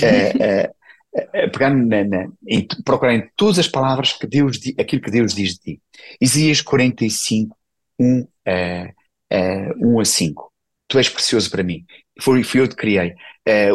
eh, 0.00 0.32
eh, 0.40 0.70
pegar 1.52 1.70
na, 1.70 2.04
na, 2.04 2.28
em, 2.46 2.66
todas 3.36 3.58
as 3.58 3.68
palavras 3.68 4.12
que 4.12 4.26
Deus, 4.26 4.58
aquilo 4.78 5.02
que 5.02 5.10
Deus 5.10 5.34
diz 5.34 5.54
de 5.54 5.58
ti. 5.58 5.82
Isaías 6.20 6.60
45, 6.60 7.56
1, 7.98 8.26
1 9.78 10.00
a 10.00 10.04
5. 10.04 10.52
Tu 10.88 10.98
és 10.98 11.08
precioso 11.08 11.50
para 11.50 11.62
mim. 11.62 11.84
Fui, 12.20 12.42
fui 12.42 12.60
eu 12.60 12.68
que 12.68 12.76
criei. 12.76 13.14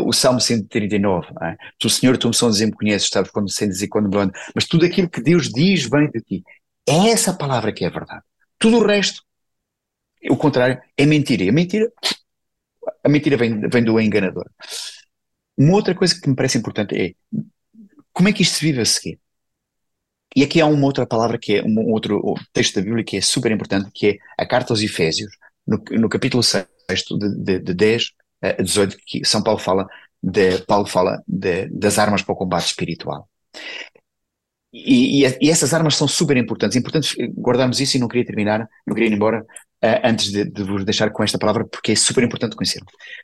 o 0.05 0.13
Salmo 0.13 0.39
139. 0.39 1.27
É? 1.41 1.55
Tu, 1.79 1.89
Senhor, 1.89 2.17
tu 2.17 2.27
me 2.27 2.33
sons 2.33 2.59
e 2.59 2.65
me 2.65 2.71
conheces, 2.71 3.09
sabes 3.09 3.31
quando 3.31 3.49
sentes 3.51 3.81
e 3.81 3.87
quando 3.87 4.09
me 4.09 4.17
ando. 4.17 4.33
Mas 4.53 4.65
tudo 4.65 4.85
aquilo 4.85 5.09
que 5.09 5.21
Deus 5.21 5.49
diz 5.49 5.89
vem 5.89 6.09
de 6.09 6.21
ti. 6.21 6.43
É 6.87 7.09
essa 7.09 7.33
palavra 7.33 7.71
que 7.71 7.85
é 7.85 7.89
verdade. 7.89 8.23
Tudo 8.59 8.77
o 8.77 8.85
resto 8.85 9.21
o 10.29 10.37
contrário 10.37 10.79
é 10.95 11.05
mentira. 11.05 11.43
E 11.43 11.49
a 11.49 11.53
mentira, 11.53 11.91
a 13.03 13.09
mentira 13.09 13.37
vem, 13.37 13.67
vem 13.67 13.83
do 13.83 13.99
enganador. 13.99 14.49
Uma 15.57 15.73
outra 15.73 15.95
coisa 15.95 16.19
que 16.19 16.29
me 16.29 16.35
parece 16.35 16.57
importante 16.57 16.95
é 16.95 17.15
como 18.13 18.29
é 18.29 18.33
que 18.33 18.41
isto 18.41 18.55
se 18.55 18.65
vive 18.65 18.81
a 18.81 18.85
seguir? 18.85 19.19
E 20.35 20.43
aqui 20.43 20.61
há 20.61 20.65
uma 20.65 20.85
outra 20.85 21.05
palavra 21.05 21.37
que 21.37 21.55
é 21.55 21.63
um 21.63 21.91
outro 21.91 22.35
texto 22.53 22.75
da 22.75 22.81
Bíblia 22.81 23.03
que 23.03 23.17
é 23.17 23.21
super 23.21 23.51
importante, 23.51 23.89
que 23.93 24.07
é 24.07 24.17
a 24.37 24.45
carta 24.45 24.73
aos 24.73 24.81
Efésios, 24.81 25.31
no, 25.65 25.81
no 25.91 26.09
capítulo 26.09 26.43
6, 26.43 26.65
de, 26.89 27.43
de, 27.43 27.59
de 27.59 27.73
10 27.73 28.11
a 28.41 28.61
18, 28.61 28.97
que 29.05 29.25
São 29.25 29.41
Paulo 29.41 29.59
fala, 29.59 29.87
de, 30.21 30.59
Paulo 30.59 30.85
fala 30.85 31.23
de, 31.27 31.67
das 31.69 31.97
armas 31.97 32.21
para 32.21 32.33
o 32.33 32.37
combate 32.37 32.67
espiritual. 32.67 33.27
E, 34.85 35.25
e, 35.25 35.37
e, 35.41 35.49
essas 35.49 35.73
armas 35.73 35.95
são 35.95 36.07
super 36.07 36.37
importantes. 36.37 36.75
É 36.75 36.79
importante 36.79 37.15
guardarmos 37.37 37.79
isso 37.79 37.97
e 37.97 37.99
não 37.99 38.07
queria 38.07 38.25
terminar, 38.25 38.67
não 38.85 38.93
queria 38.93 39.09
ir 39.09 39.13
embora 39.13 39.41
uh, 39.41 39.99
antes 40.03 40.31
de, 40.31 40.45
de, 40.45 40.63
vos 40.63 40.85
deixar 40.85 41.09
com 41.09 41.23
esta 41.23 41.37
palavra, 41.37 41.65
porque 41.65 41.93
é 41.93 41.95
super 41.95 42.23
importante 42.23 42.55
conhecer. 42.55 42.81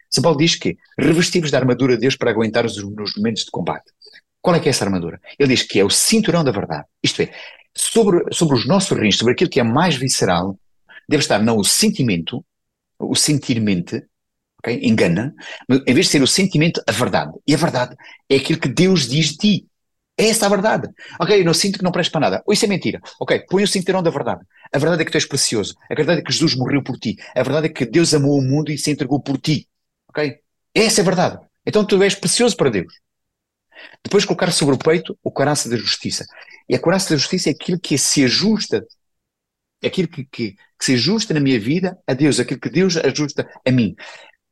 São 0.10 0.24
Paulo 0.24 0.38
diz 0.38 0.56
que 0.56 0.78
revestimos 0.98 1.52
da 1.52 1.60
armadura 1.60 1.96
de 1.96 2.02
Deus 2.02 2.16
para 2.16 2.32
aguentar 2.32 2.66
os, 2.66 2.78
nos 2.78 3.16
momentos 3.16 3.44
de 3.46 3.52
combate. 3.52 3.92
Qual 4.42 4.56
é 4.56 4.60
que 4.60 4.68
é 4.68 4.72
essa 4.72 4.84
armadura? 4.84 5.22
Ele 5.40 5.56
diz 5.56 5.64
que 5.64 5.80
é 5.80 5.86
o 5.86 5.90
cinturão 5.90 6.44
da 6.44 6.52
verdade. 6.52 6.86
Isto 7.02 7.22
é, 7.22 7.32
sobre, 7.76 8.24
sobre 8.32 8.58
os 8.58 8.68
nossos 8.68 8.98
rins, 8.98 9.18
sobre 9.18 9.34
aquilo 9.34 9.50
que 9.50 9.60
é 9.60 9.64
mais 9.64 9.96
visceral, 9.96 10.60
deve 11.08 11.22
estar 11.22 11.40
não 11.40 11.58
o 11.58 11.64
sentimento, 11.64 12.44
o 13.00 13.16
sentir-mente, 13.16 14.04
okay? 14.60 14.80
engana, 14.84 15.34
mas 15.68 15.80
em 15.88 15.94
vez 15.94 16.08
de 16.08 16.12
ser 16.12 16.22
o 16.22 16.28
sentimento, 16.28 16.82
a 16.88 16.92
verdade. 16.92 17.32
E 17.48 17.54
a 17.54 17.58
verdade 17.58 17.96
é 18.30 18.36
aquilo 18.36 18.60
que 18.60 18.70
Deus 18.70 19.08
diz 19.08 19.32
de 19.32 19.38
ti. 19.38 19.68
É 20.18 20.27
essa 20.27 20.45
a 20.45 20.49
verdade. 20.49 20.88
Ok, 21.19 21.40
eu 21.40 21.45
não 21.45 21.53
sinto 21.53 21.80
que 21.80 21.84
não 21.84 21.91
presta 21.91 22.11
para 22.11 22.22
nada. 22.30 22.44
Ou 22.45 22.53
isso 22.53 22.65
é 22.65 22.68
mentira. 22.68 23.02
Ok, 23.19 23.45
põe 23.49 23.64
o 23.64 23.68
cinturão 23.68 24.03
da 24.03 24.11
verdade. 24.11 24.41
A 24.72 24.77
verdade 24.77 25.02
é 25.02 25.06
que 25.06 25.11
tu 25.11 25.15
és 25.15 25.26
precioso. 25.26 25.76
A 25.90 25.95
verdade 25.95 26.22
é 26.22 26.23
que 26.23 26.31
Jesus 26.31 26.56
morreu 26.56 26.84
por 26.84 26.98
ti. 26.98 27.18
A 27.35 27.41
verdade 27.41 27.68
é 27.68 27.69
que 27.69 27.85
Deus 27.85 28.14
amou 28.14 28.38
o 28.38 28.41
mundo 28.41 28.72
e 28.72 28.77
se 28.77 28.91
entregou 28.91 29.19
por 29.19 29.40
ti. 29.40 29.68
Ok? 30.10 30.35
Essa 30.73 31.02
é 31.02 31.03
a 31.03 31.06
verdade. 31.06 31.40
Então 31.65 31.85
tu 31.85 32.02
és 32.03 32.14
precioso 32.14 32.56
para 32.56 32.69
Deus. 32.69 32.94
Depois 34.03 34.26
colocar 34.26 34.52
sobre 34.52 34.76
o 34.76 34.77
peito 34.77 35.18
o 35.23 35.31
coraça 35.31 35.69
da 35.69 35.77
justiça. 35.77 36.26
E 36.69 36.76
a 36.76 36.80
coraça 36.80 37.10
da 37.10 37.18
justiça 37.18 37.49
é 37.49 37.53
aquilo 37.53 37.80
que 37.80 37.98
se 37.98 38.23
ajusta, 38.23 38.85
é 39.81 39.88
aquilo 39.88 40.07
que, 40.07 40.26
que, 40.26 40.52
que 40.52 40.85
se 40.85 40.94
ajusta 40.94 41.34
na 41.34 41.40
minha 41.40 41.60
vida 41.60 41.98
a 42.07 42.14
Deus, 42.14 42.40
aquilo 42.40 42.60
que 42.60 42.69
Deus 42.69 42.98
ajusta 42.98 43.49
a 43.65 43.72
mim. 43.72 43.95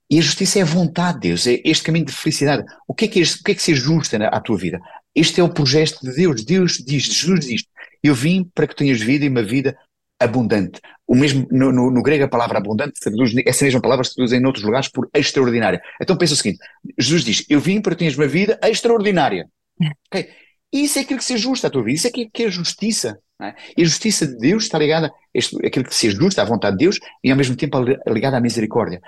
E 0.09 0.19
a 0.19 0.21
justiça 0.21 0.59
é 0.59 0.61
a 0.61 0.65
vontade 0.65 1.21
de 1.21 1.29
Deus, 1.29 1.47
é 1.47 1.61
este 1.63 1.85
caminho 1.85 2.05
de 2.05 2.11
felicidade. 2.11 2.65
O 2.85 2.93
que 2.93 3.05
é 3.05 3.07
que, 3.07 3.21
é, 3.21 3.23
o 3.23 3.43
que, 3.45 3.51
é 3.51 3.55
que 3.55 3.61
se 3.61 3.71
ajusta 3.71 4.19
na, 4.19 4.27
à 4.27 4.41
tua 4.41 4.57
vida? 4.57 4.79
Este 5.15 5.41
é 5.41 5.43
o 5.43 5.49
projeto 5.49 5.99
de 6.01 6.13
Deus. 6.13 6.43
Deus 6.43 6.73
diz, 6.85 7.03
Jesus 7.03 7.45
diz, 7.45 7.63
eu 8.03 8.15
vim 8.15 8.49
para 8.53 8.67
que 8.67 8.75
tenhas 8.75 9.01
vida 9.01 9.25
e 9.25 9.29
uma 9.29 9.43
vida 9.43 9.77
abundante. 10.19 10.79
O 11.07 11.15
mesmo, 11.15 11.47
no, 11.51 11.71
no, 11.71 11.91
no 11.91 12.01
grego 12.01 12.23
a 12.23 12.27
palavra 12.27 12.57
abundante 12.57 12.99
traduz, 12.99 13.33
essa 13.45 13.65
mesma 13.65 13.81
palavra 13.81 14.05
se 14.05 14.15
traduz 14.15 14.31
em 14.31 14.45
outros 14.45 14.63
lugares 14.63 14.87
por 14.87 15.09
extraordinária. 15.13 15.81
Então 16.01 16.17
pensa 16.17 16.33
o 16.33 16.37
seguinte, 16.37 16.59
Jesus 16.97 17.23
diz, 17.23 17.45
eu 17.49 17.59
vim 17.59 17.81
para 17.81 17.93
que 17.93 17.99
tenhas 17.99 18.15
uma 18.15 18.27
vida 18.27 18.59
extraordinária. 18.63 19.47
Okay? 20.07 20.29
Isso 20.71 20.99
é 20.99 21.01
aquilo 21.01 21.19
que 21.19 21.25
se 21.25 21.33
ajusta 21.33 21.67
à 21.67 21.69
tua 21.69 21.83
vida, 21.83 21.97
isso 21.97 22.07
é 22.07 22.09
aquilo 22.09 22.29
que 22.31 22.43
é 22.43 22.51
justiça. 22.51 23.19
É? 23.41 23.55
E 23.75 23.81
a 23.81 23.85
justiça 23.85 24.27
de 24.27 24.37
Deus 24.37 24.63
está 24.63 24.77
ligada 24.77 25.07
a 25.07 25.67
aquilo 25.67 25.85
que 25.85 25.95
se 25.95 26.07
ajusta 26.07 26.43
à 26.43 26.45
vontade 26.45 26.77
de 26.77 26.85
Deus 26.85 26.99
e 27.23 27.31
ao 27.31 27.37
mesmo 27.37 27.55
tempo 27.55 27.79
ligada 28.07 28.37
à 28.37 28.39
misericórdia. 28.39 29.01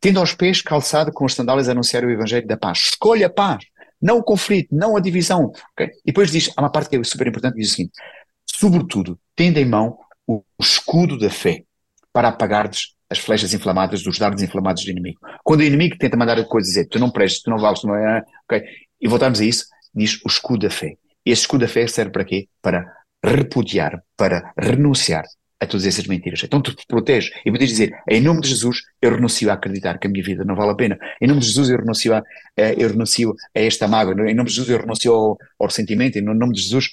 Tendo 0.00 0.18
aos 0.18 0.34
pés 0.34 0.62
calçado 0.62 1.12
com 1.12 1.26
as 1.26 1.34
sandálias 1.34 1.68
anunciar 1.68 2.04
o 2.04 2.10
Evangelho 2.10 2.46
da 2.46 2.56
paz. 2.56 2.78
Escolha 2.78 3.26
a 3.26 3.30
paz, 3.30 3.64
não 4.00 4.18
o 4.18 4.22
conflito, 4.22 4.74
não 4.74 4.96
a 4.96 5.00
divisão. 5.00 5.52
Okay? 5.72 5.88
E 6.04 6.06
depois 6.06 6.30
diz, 6.30 6.50
há 6.56 6.60
uma 6.60 6.70
parte 6.70 6.90
que 6.90 6.96
é 6.96 7.04
super 7.04 7.26
importante, 7.26 7.56
diz 7.56 7.72
o 7.72 7.74
seguinte, 7.74 7.92
sobretudo, 8.46 9.18
tendo 9.34 9.58
em 9.58 9.64
mão 9.64 9.98
o 10.26 10.42
escudo 10.60 11.18
da 11.18 11.30
fé 11.30 11.62
para 12.12 12.28
apagar-lhes 12.28 12.94
as 13.08 13.18
flechas 13.18 13.54
inflamadas 13.54 14.02
dos 14.02 14.18
dardos 14.18 14.42
inflamados 14.42 14.84
do 14.84 14.90
inimigo. 14.90 15.20
Quando 15.44 15.60
o 15.60 15.64
inimigo 15.64 15.96
tenta 15.96 16.16
mandar 16.16 16.38
a 16.38 16.44
coisa 16.44 16.66
dizer, 16.66 16.86
tu 16.86 16.98
não 16.98 17.10
prestes, 17.10 17.42
tu 17.42 17.50
não 17.50 17.58
vales, 17.58 17.80
tu 17.80 17.86
não 17.86 17.94
é, 17.94 18.24
ok? 18.44 18.62
E 19.00 19.06
voltamos 19.06 19.40
a 19.40 19.44
isso, 19.44 19.66
diz 19.94 20.20
o 20.24 20.28
escudo 20.28 20.66
da 20.66 20.70
fé. 20.70 20.96
Esse 21.24 21.42
escudo 21.42 21.60
da 21.60 21.68
fé 21.68 21.86
serve 21.86 22.10
para 22.10 22.24
quê? 22.24 22.48
Para 22.60 22.84
repudiar, 23.24 24.02
para 24.16 24.52
renunciar 24.58 25.24
a 25.58 25.66
todas 25.66 25.86
essas 25.86 26.06
mentiras. 26.06 26.42
Então 26.44 26.60
tu 26.60 26.74
te 26.74 26.86
proteges 26.86 27.30
e 27.44 27.50
podes 27.50 27.68
dizer, 27.68 27.92
em 28.08 28.20
nome 28.20 28.40
de 28.40 28.48
Jesus 28.48 28.82
eu 29.00 29.10
renuncio 29.10 29.50
a 29.50 29.54
acreditar 29.54 29.98
que 29.98 30.06
a 30.06 30.10
minha 30.10 30.22
vida 30.22 30.44
não 30.44 30.54
vale 30.54 30.72
a 30.72 30.74
pena. 30.74 30.98
Em 31.20 31.26
nome 31.26 31.40
de 31.40 31.46
Jesus 31.46 31.70
eu 31.70 31.78
renuncio 31.78 32.14
a, 32.14 32.22
eu 32.56 32.88
renuncio 32.88 33.34
a 33.54 33.60
esta 33.60 33.88
mágoa. 33.88 34.14
Em 34.28 34.34
nome 34.34 34.48
de 34.48 34.54
Jesus 34.54 34.68
eu 34.68 34.78
renuncio 34.78 35.12
ao, 35.12 35.38
ao 35.58 35.66
ressentimento. 35.66 36.18
Em 36.18 36.22
nome 36.22 36.52
de 36.52 36.60
Jesus 36.60 36.90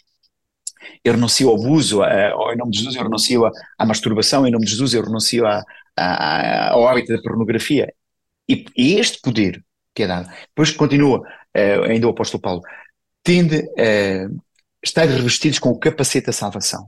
eu 1.04 1.14
renuncio 1.14 1.50
ao 1.50 1.56
abuso. 1.56 2.04
em 2.04 2.58
nome 2.58 2.72
de 2.72 2.78
Jesus 2.80 2.96
eu 2.96 3.04
renuncio 3.04 3.46
à, 3.78 3.86
masturbação. 3.86 4.48
Em 4.48 4.52
nome 4.52 4.66
de 4.66 4.72
Jesus 4.72 4.94
eu 4.94 5.04
renuncio 5.04 5.46
a, 5.46 5.62
a, 5.98 6.72
ao 6.72 6.88
hábito 6.88 7.14
da 7.14 7.22
pornografia. 7.22 7.94
E, 8.48 8.66
e, 8.78 9.00
este 9.00 9.20
poder 9.22 9.64
que 9.94 10.04
é 10.04 10.08
dado. 10.08 10.30
Depois 10.50 10.72
continua, 10.72 11.20
uh, 11.20 11.84
ainda 11.88 12.08
o 12.08 12.10
apóstolo 12.10 12.42
Paulo, 12.42 12.62
tende 13.24 13.58
a 13.78 14.28
uh, 14.28 14.44
estar 14.84 15.06
revestidos 15.06 15.60
com 15.60 15.70
o 15.70 15.80
capacete 15.80 16.28
da 16.28 16.34
salvação. 16.34 16.86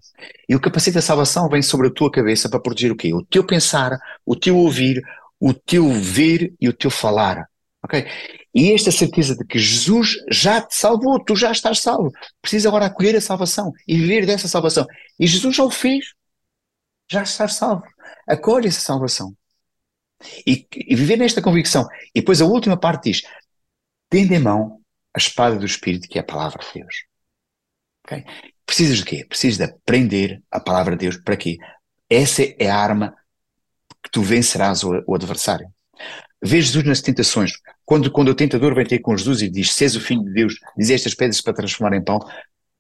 E 0.50 0.56
o 0.56 0.60
capacete 0.60 0.96
da 0.96 1.02
salvação 1.02 1.48
vem 1.48 1.62
sobre 1.62 1.88
a 1.88 1.92
tua 1.92 2.12
cabeça 2.12 2.50
para 2.50 2.60
proteger 2.60 2.92
o 2.92 2.96
quê? 2.96 3.14
O 3.14 3.24
teu 3.24 3.46
pensar, 3.46 3.98
o 4.26 4.36
teu 4.36 4.58
ouvir, 4.58 5.02
o 5.40 5.54
teu 5.54 5.90
ver 5.92 6.54
e 6.60 6.68
o 6.68 6.74
teu 6.74 6.92
falar. 6.92 7.48
Ok? 7.84 8.06
E 8.54 8.74
esta 8.74 8.92
certeza 8.92 9.36
de 9.36 9.46
que 9.46 9.60
Jesus 9.60 10.16
já 10.30 10.62
te 10.62 10.76
salvou, 10.76 11.24
tu 11.24 11.36
já 11.36 11.52
estás 11.52 11.80
salvo. 11.80 12.12
Precisas 12.42 12.66
agora 12.66 12.86
acolher 12.86 13.16
a 13.16 13.22
salvação 13.22 13.72
e 13.88 13.98
viver 13.98 14.26
dessa 14.26 14.48
salvação. 14.48 14.86
E 15.20 15.28
Jesus 15.28 15.56
já 15.56 15.64
o 15.64 15.70
fez. 15.70 16.14
Já 17.10 17.24
estás 17.24 17.54
salvo. 17.54 17.84
Acolhe 18.28 18.68
essa 18.68 18.82
salvação. 18.82 19.36
E, 20.46 20.68
e 20.74 20.96
viver 20.96 21.18
nesta 21.18 21.42
convicção. 21.42 21.88
E 22.14 22.20
depois 22.20 22.42
a 22.42 22.46
última 22.46 22.78
parte 22.78 23.12
diz: 23.12 23.22
tende 24.10 24.34
em 24.34 24.40
mão 24.40 24.82
a 25.14 25.20
espada 25.20 25.58
do 25.58 25.66
Espírito, 25.66 26.08
que 26.08 26.18
é 26.18 26.22
a 26.22 26.26
palavra 26.26 26.60
de 26.60 26.80
Deus. 26.82 26.96
Okay? 28.06 28.24
Precisas 28.66 28.98
de 29.00 29.06
quê? 29.06 29.26
Precisas 29.28 29.58
de 29.58 29.64
aprender 29.64 30.42
a 30.52 30.60
palavra 30.60 30.96
de 30.96 31.06
Deus. 31.06 31.18
Para 31.18 31.36
quê? 31.36 31.58
Essa 32.10 32.44
é 32.60 32.70
a 32.70 32.78
arma 32.78 33.14
que 34.04 34.12
tu 34.12 34.22
vencerás 34.22 34.84
o, 34.84 35.04
o 35.08 35.16
adversário. 35.16 35.68
Vê 36.42 36.62
Jesus 36.62 36.84
nas 36.86 37.02
tentações. 37.02 37.54
Quando, 37.84 38.12
quando 38.12 38.30
o 38.30 38.36
tentador 38.36 38.76
vem 38.76 38.86
ter 38.86 39.00
com 39.00 39.18
Jesus 39.18 39.42
e 39.42 39.50
diz: 39.50 39.74
Se 39.74 39.84
és 39.84 39.96
o 39.96 40.02
filho 40.02 40.24
de 40.24 40.32
Deus, 40.32 40.56
diz 40.78 40.90
estas 40.92 41.16
pedras 41.16 41.42
para 41.42 41.54
transformar 41.54 41.96
em 41.96 42.04
pão. 42.04 42.20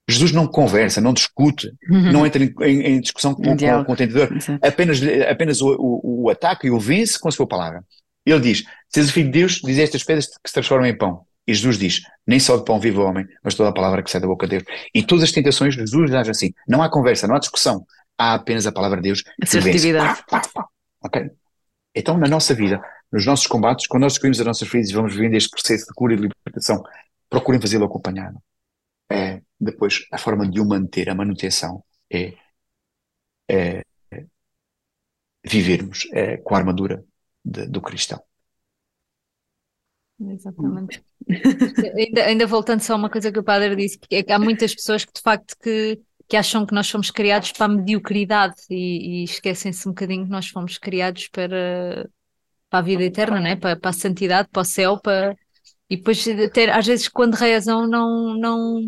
Jesus 0.07 0.31
não 0.31 0.45
conversa, 0.45 1.01
não 1.01 1.13
discute, 1.13 1.73
uhum. 1.89 2.11
não 2.11 2.25
entra 2.27 2.43
em, 2.43 2.53
em, 2.61 2.81
em 2.81 3.01
discussão 3.01 3.33
com, 3.33 3.57
com, 3.57 3.83
com, 3.85 3.93
o 3.93 3.95
tentador, 3.95 4.29
apenas, 4.61 4.99
apenas 5.27 5.61
o, 5.61 5.75
o, 5.79 6.25
o 6.25 6.29
ataca 6.29 6.67
e 6.67 6.69
o 6.69 6.79
vence 6.79 7.19
com 7.19 7.27
a 7.27 7.31
sua 7.31 7.47
palavra. 7.47 7.83
Ele 8.23 8.39
diz: 8.39 8.63
Se 8.87 8.99
és 8.99 9.09
o 9.09 9.11
filho 9.11 9.31
de 9.31 9.39
Deus, 9.39 9.61
diz 9.63 9.79
estas 9.79 10.03
pedras 10.03 10.27
que 10.27 10.47
se 10.47 10.53
transformam 10.53 10.87
em 10.87 10.95
pão. 10.95 11.24
E 11.47 11.53
Jesus 11.53 11.77
diz: 11.77 12.01
Nem 12.25 12.39
só 12.39 12.57
de 12.57 12.65
pão 12.65 12.79
vive 12.79 12.97
o 12.97 13.03
homem, 13.03 13.25
mas 13.43 13.55
toda 13.55 13.69
a 13.69 13.73
palavra 13.73 14.01
que 14.01 14.09
sai 14.09 14.21
da 14.21 14.27
boca 14.27 14.47
de 14.47 14.57
Deus. 14.57 14.63
E 14.93 15.03
todas 15.03 15.23
as 15.23 15.31
tentações, 15.31 15.75
Jesus 15.75 16.13
age 16.13 16.31
assim. 16.31 16.53
Não 16.67 16.81
há 16.81 16.89
conversa, 16.89 17.27
não 17.27 17.35
há 17.35 17.39
discussão. 17.39 17.85
Há 18.17 18.33
apenas 18.33 18.65
a 18.65 18.71
palavra 18.71 18.97
de 18.97 19.03
Deus. 19.09 19.23
Assertividade. 19.41 20.23
Ok? 21.03 21.29
Então, 21.93 22.17
na 22.17 22.27
nossa 22.27 22.53
vida, 22.53 22.81
nos 23.11 23.25
nossos 23.25 23.47
combates, 23.47 23.87
quando 23.87 24.03
nós 24.03 24.13
descobrimos 24.13 24.39
as 24.39 24.45
nossas 24.45 24.67
feridas 24.67 24.91
e 24.91 24.95
vamos 24.95 25.13
vivendo 25.13 25.35
este 25.35 25.49
processo 25.49 25.85
de 25.85 25.93
cura 25.93 26.13
e 26.13 26.17
de 26.17 26.23
libertação, 26.23 26.83
procurem 27.29 27.61
fazê-lo 27.61 27.85
acompanhado. 27.85 28.37
É, 29.09 29.41
depois, 29.59 30.05
a 30.11 30.17
forma 30.17 30.49
de 30.49 30.59
o 30.59 30.65
manter, 30.65 31.09
a 31.09 31.15
manutenção, 31.15 31.83
é, 32.11 32.33
é, 33.49 33.83
é 34.11 34.25
vivermos 35.45 36.07
é, 36.11 36.37
com 36.37 36.55
a 36.55 36.57
armadura 36.57 37.05
de, 37.43 37.67
do 37.67 37.81
cristão. 37.81 38.21
Exatamente. 40.19 41.03
ainda, 41.97 42.23
ainda 42.23 42.47
voltando 42.47 42.81
só 42.81 42.93
a 42.93 42.95
uma 42.95 43.09
coisa 43.09 43.31
que 43.31 43.39
o 43.39 43.43
padre 43.43 43.75
disse, 43.75 43.99
é 44.09 44.23
que 44.23 44.31
há 44.31 44.39
muitas 44.39 44.73
pessoas 44.73 45.03
que 45.03 45.13
de 45.13 45.21
facto 45.21 45.55
que, 45.61 45.99
que 46.27 46.37
acham 46.37 46.65
que 46.65 46.73
nós 46.73 46.89
fomos 46.89 47.11
criados 47.11 47.51
para 47.51 47.65
a 47.65 47.69
mediocridade 47.69 48.55
e, 48.69 49.21
e 49.21 49.23
esquecem-se 49.25 49.87
um 49.87 49.91
bocadinho 49.91 50.25
que 50.25 50.31
nós 50.31 50.47
fomos 50.47 50.77
criados 50.77 51.27
para, 51.27 52.09
para 52.69 52.79
a 52.79 52.81
vida 52.81 53.03
eterna, 53.03 53.39
né? 53.39 53.55
para, 53.55 53.75
para 53.75 53.89
a 53.89 53.93
santidade, 53.93 54.49
para 54.51 54.61
o 54.61 54.65
céu, 54.65 54.99
para... 54.99 55.35
e 55.89 55.97
depois 55.97 56.23
ter, 56.53 56.69
às 56.69 56.85
vezes 56.85 57.09
quando 57.09 57.33
rezam 57.33 57.85
não, 57.85 58.37
não, 58.37 58.81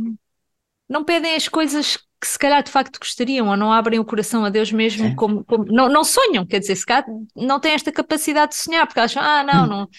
não 0.88 1.04
pedem 1.04 1.36
as 1.36 1.48
coisas 1.48 1.98
que 2.20 2.28
se 2.28 2.40
calhar 2.40 2.64
de 2.64 2.72
facto 2.72 3.00
gostariam, 3.00 3.48
ou 3.48 3.56
não 3.56 3.72
abrem 3.72 4.00
o 4.00 4.06
coração 4.06 4.44
a 4.44 4.50
Deus 4.50 4.72
mesmo, 4.72 5.16
como, 5.16 5.46
como, 5.46 5.66
não, 5.66 5.88
não 5.88 6.04
sonham, 6.04 6.46
quer 6.46 6.60
dizer, 6.60 6.76
se 6.76 6.86
calhar 6.86 7.06
não 7.36 7.60
têm 7.60 7.74
esta 7.74 7.92
capacidade 7.92 8.54
de 8.54 8.58
sonhar, 8.58 8.88
porque 8.88 9.00
acham, 9.00 9.22
ah, 9.22 9.44
não, 9.44 9.64
hum. 9.64 9.68
não, 9.68 9.90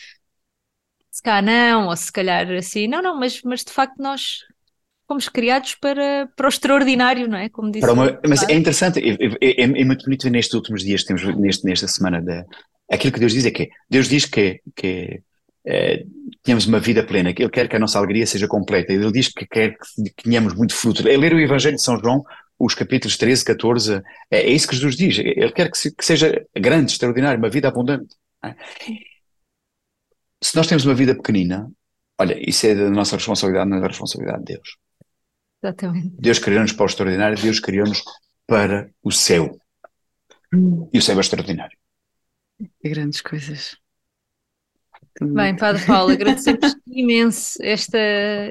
se 1.19 1.23
calhar 1.23 1.43
não, 1.43 1.89
ou 1.89 1.97
se 1.97 2.13
calhar 2.13 2.49
assim, 2.53 2.87
não, 2.87 3.03
não, 3.03 3.19
mas, 3.19 3.43
mas 3.43 3.65
de 3.65 3.73
facto 3.73 3.97
nós 3.99 4.39
fomos 5.09 5.29
criados 5.29 5.75
para, 5.75 6.29
para 6.37 6.47
o 6.47 6.49
extraordinário, 6.49 7.27
não 7.27 7.37
é? 7.37 7.49
Como 7.49 7.73
disse. 7.73 7.91
Uma, 7.91 8.21
mas 8.25 8.49
é 8.49 8.55
interessante, 8.55 9.01
é, 9.01 9.17
é, 9.41 9.63
é, 9.63 9.85
muito 9.85 10.05
bonito 10.05 10.31
nestes 10.31 10.55
últimos 10.55 10.85
dias, 10.85 11.03
temos 11.03 11.25
neste, 11.37 11.65
nesta 11.65 11.89
semana, 11.89 12.23
de, 12.23 12.45
aquilo 12.89 13.13
que 13.13 13.19
Deus 13.19 13.33
diz 13.33 13.45
é 13.47 13.51
que 13.51 13.69
Deus 13.91 14.09
diz 14.09 14.27
que, 14.27 14.61
que 14.77 15.21
é, 15.67 16.05
tenhamos 16.45 16.67
uma 16.67 16.79
vida 16.79 17.03
plena, 17.03 17.33
que 17.35 17.43
Ele 17.43 17.51
quer 17.51 17.69
que 17.69 17.75
a 17.75 17.81
nossa 17.81 17.99
alegria 17.99 18.25
seja 18.25 18.47
completa, 18.47 18.93
Ele 18.93 19.11
diz 19.11 19.27
que 19.27 19.45
quer 19.45 19.77
que 20.17 20.23
tenhamos 20.23 20.55
muito 20.55 20.73
fruto. 20.73 21.09
É 21.09 21.17
ler 21.17 21.35
o 21.35 21.41
Evangelho 21.41 21.75
de 21.75 21.83
São 21.83 21.99
João, 21.99 22.23
os 22.61 22.77
capítulos 22.77 23.17
13, 23.17 23.45
14, 23.45 24.03
é, 24.31 24.43
é 24.43 24.51
isso 24.51 24.69
que 24.69 24.77
Jesus 24.77 24.95
diz, 24.95 25.19
Ele 25.19 25.51
quer 25.51 25.69
que, 25.69 25.79
se, 25.79 25.93
que 25.93 26.05
seja 26.05 26.47
grande, 26.57 26.93
extraordinário, 26.93 27.41
uma 27.41 27.51
vida 27.51 27.67
abundante. 27.67 28.15
É? 28.45 28.55
Se 30.41 30.57
nós 30.57 30.67
temos 30.67 30.85
uma 30.85 30.95
vida 30.95 31.15
pequenina, 31.15 31.71
olha, 32.19 32.39
isso 32.49 32.67
é 32.67 32.75
da 32.75 32.91
nossa 32.91 33.17
responsabilidade, 33.17 33.71
não 33.71 33.79
é 33.79 33.81
da 33.81 33.89
responsabilidade 33.89 34.45
de 34.45 34.55
Deus. 34.55 34.77
Exatamente. 35.63 36.15
Deus 36.19 36.39
criou-nos 36.39 36.73
para 36.73 36.85
o 36.85 36.87
extraordinário, 36.87 37.43
Deus 37.43 37.61
criou-nos 37.61 38.03
para 38.47 38.91
o 39.03 39.11
céu. 39.11 39.59
Hum. 40.55 40.89
E 40.93 40.99
o 40.99 41.03
céu 41.03 41.17
é 41.17 41.21
extraordinário. 41.21 41.77
Que 42.81 42.89
grandes 42.89 43.21
coisas. 43.21 43.77
Bem, 45.21 45.57
Padre 45.57 45.85
Paulo, 45.85 46.13
agradecemos 46.13 46.77
imenso 46.87 47.59
esta, 47.61 47.99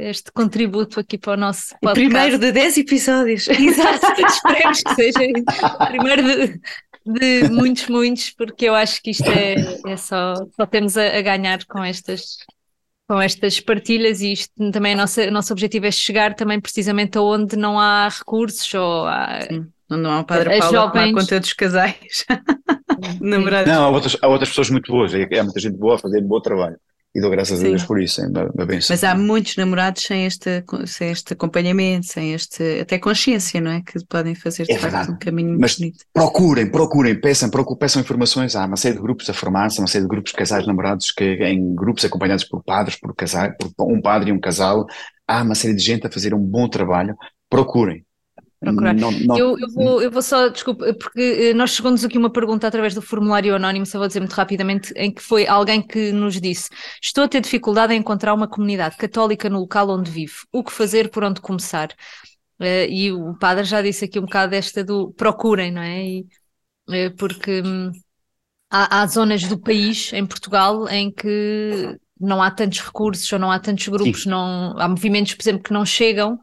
este 0.02 0.32
contributo 0.34 1.00
aqui 1.00 1.18
para 1.18 1.34
o 1.34 1.38
nosso 1.38 1.70
podcast. 1.82 1.92
O 1.92 1.94
primeiro 1.94 2.38
de 2.38 2.52
10 2.52 2.78
episódios. 2.80 3.48
Exato, 3.48 4.22
esperemos 4.22 4.84
que 4.84 4.96
seja 4.96 5.20
o 5.80 5.88
primeiro 5.88 6.24
de, 6.24 6.62
de 7.08 7.50
muitos, 7.50 7.88
muitos, 7.88 8.30
porque 8.32 8.66
eu 8.66 8.76
acho 8.76 9.02
que 9.02 9.12
isto 9.12 9.30
é, 9.30 9.56
é 9.86 9.98
só, 9.98 10.34
só 10.56 10.66
temos 10.66 10.98
a, 10.98 11.18
a, 11.18 11.22
ganhar 11.22 11.64
com 11.66 11.84
estas, 11.84 12.38
com 13.08 13.22
estas 13.22 13.60
partilhas 13.60 14.22
e 14.22 14.34
isto 14.34 14.54
também 14.72 14.94
o 14.94 14.98
nosso, 14.98 15.32
nosso 15.32 15.54
objetivo 15.54 15.86
é 15.86 15.92
chegar 15.92 16.36
também 16.36 16.60
precisamente 16.60 17.18
aonde 17.18 17.56
não 17.56 17.80
há 17.80 18.10
recursos 18.10 18.74
ou 18.74 19.06
há, 19.06 19.42
Sim, 19.42 19.68
não 19.90 20.12
há 20.12 20.20
um 20.20 20.24
Padre 20.24 20.60
Paulo 20.60 20.74
jovens... 20.74 21.12
a 21.12 21.20
conta 21.20 21.40
dos 21.40 21.54
casais. 21.54 22.26
não, 23.68 23.84
há 23.84 23.90
outras, 23.90 24.18
há 24.22 24.28
outras 24.28 24.50
pessoas 24.50 24.70
muito 24.70 24.92
boas, 24.92 25.14
há 25.14 25.44
muita 25.44 25.60
gente 25.60 25.78
boa 25.78 25.96
a 25.96 26.00
fazer 26.00 26.24
um 26.24 26.28
bom 26.28 26.42
trabalho 26.42 26.78
e 27.18 27.20
dou 27.20 27.32
graças 27.32 27.58
Sim. 27.58 27.66
a 27.66 27.70
Deus 27.70 27.84
por 27.84 28.00
isso, 28.00 28.22
é 28.22 28.28
uma, 28.28 28.44
uma 28.54 28.66
benção. 28.68 28.94
Mas 28.94 29.04
há 29.04 29.16
muitos 29.16 29.56
namorados 29.56 30.04
sem 30.04 30.28
este, 30.28 30.64
sem 30.86 31.10
este 31.10 31.34
acompanhamento, 31.34 32.06
sem 32.06 32.32
este, 32.32 32.80
até 32.80 33.00
consciência, 33.00 33.60
não 33.60 33.72
é? 33.72 33.82
Que 33.82 33.94
podem 34.06 34.36
fazer 34.36 34.66
de 34.66 34.74
é 34.74 34.78
facto 34.78 35.14
um 35.14 35.18
caminho 35.18 35.58
Mas 35.60 35.80
bonito. 35.80 36.06
procurem, 36.14 36.70
procurem, 36.70 37.20
peçam, 37.20 37.50
procurem, 37.50 37.80
peçam 37.80 38.04
informações, 38.04 38.56
há 38.56 38.68
uma 38.68 38.78
série 38.78 38.98
de 38.98 39.02
grupos 39.02 39.28
a 39.32 39.34
formar-se, 39.34 39.80
uma 39.80 39.88
série 39.88 40.04
de 40.04 40.10
grupos 40.10 40.32
de 40.32 40.38
casais 40.38 40.68
namorados, 40.68 41.10
que, 41.10 41.24
em 41.24 41.74
grupos 41.74 42.06
acompanhados 42.06 42.44
por 42.44 42.64
padres, 42.64 43.00
por, 43.00 43.16
casais, 43.16 43.52
por 43.58 43.92
um 43.92 44.00
padre 44.00 44.30
e 44.30 44.34
um 44.34 44.40
casal, 44.40 44.86
há 45.28 45.42
uma 45.42 45.56
série 45.56 45.74
de 45.74 45.82
gente 45.82 46.06
a 46.06 46.12
fazer 46.12 46.36
um 46.36 46.40
bom 46.40 46.70
trabalho, 46.70 47.16
procurem, 47.50 48.06
procurar. 48.60 48.94
Não, 48.94 49.12
não, 49.12 49.38
eu, 49.38 49.60
eu, 49.60 49.70
vou, 49.70 50.02
eu 50.02 50.12
vou 50.12 50.22
só, 50.22 50.48
desculpa, 50.50 50.94
porque 50.94 51.50
eh, 51.50 51.54
nós 51.54 51.72
chegamos 51.72 52.04
aqui 52.04 52.18
uma 52.18 52.30
pergunta 52.30 52.68
através 52.68 52.94
do 52.94 53.02
formulário 53.02 53.56
anónimo, 53.56 53.86
só 53.86 53.98
vou 53.98 54.08
dizer 54.08 54.20
muito 54.20 54.34
rapidamente, 54.34 54.92
em 54.96 55.12
que 55.12 55.22
foi 55.22 55.48
alguém 55.48 55.82
que 55.82 56.12
nos 56.12 56.40
disse: 56.40 56.70
Estou 57.02 57.24
a 57.24 57.28
ter 57.28 57.42
dificuldade 57.42 57.94
em 57.94 58.00
encontrar 58.00 58.34
uma 58.34 58.48
comunidade 58.48 58.98
católica 58.98 59.50
no 59.50 59.60
local 59.60 59.90
onde 59.90 60.10
vivo. 60.10 60.46
O 60.52 60.64
que 60.64 60.72
fazer, 60.72 61.10
por 61.10 61.24
onde 61.24 61.42
começar? 61.42 61.90
Uh, 62.60 62.90
e 62.90 63.12
o 63.12 63.36
padre 63.36 63.64
já 63.64 63.82
disse 63.82 64.06
aqui 64.06 64.18
um 64.18 64.24
bocado 64.24 64.56
esta 64.56 64.84
do 64.84 65.12
procurem, 65.12 65.72
não 65.72 65.82
é? 65.82 66.04
E, 66.04 66.28
uh, 66.90 67.16
porque 67.18 67.62
hum, 67.62 67.92
há, 68.70 69.02
há 69.02 69.08
zonas 69.08 69.44
do 69.44 69.60
país, 69.60 70.12
em 70.14 70.26
Portugal, 70.26 70.88
em 70.90 71.12
que 71.12 71.98
não 72.20 72.42
há 72.42 72.50
tantos 72.50 72.82
recursos 72.82 73.32
ou 73.32 73.38
não 73.38 73.52
há 73.52 73.60
tantos 73.60 73.88
grupos, 73.88 74.26
não, 74.26 74.74
há 74.80 74.88
movimentos, 74.88 75.36
por 75.36 75.44
exemplo, 75.44 75.64
que 75.64 75.74
não 75.74 75.86
chegam 75.86 76.40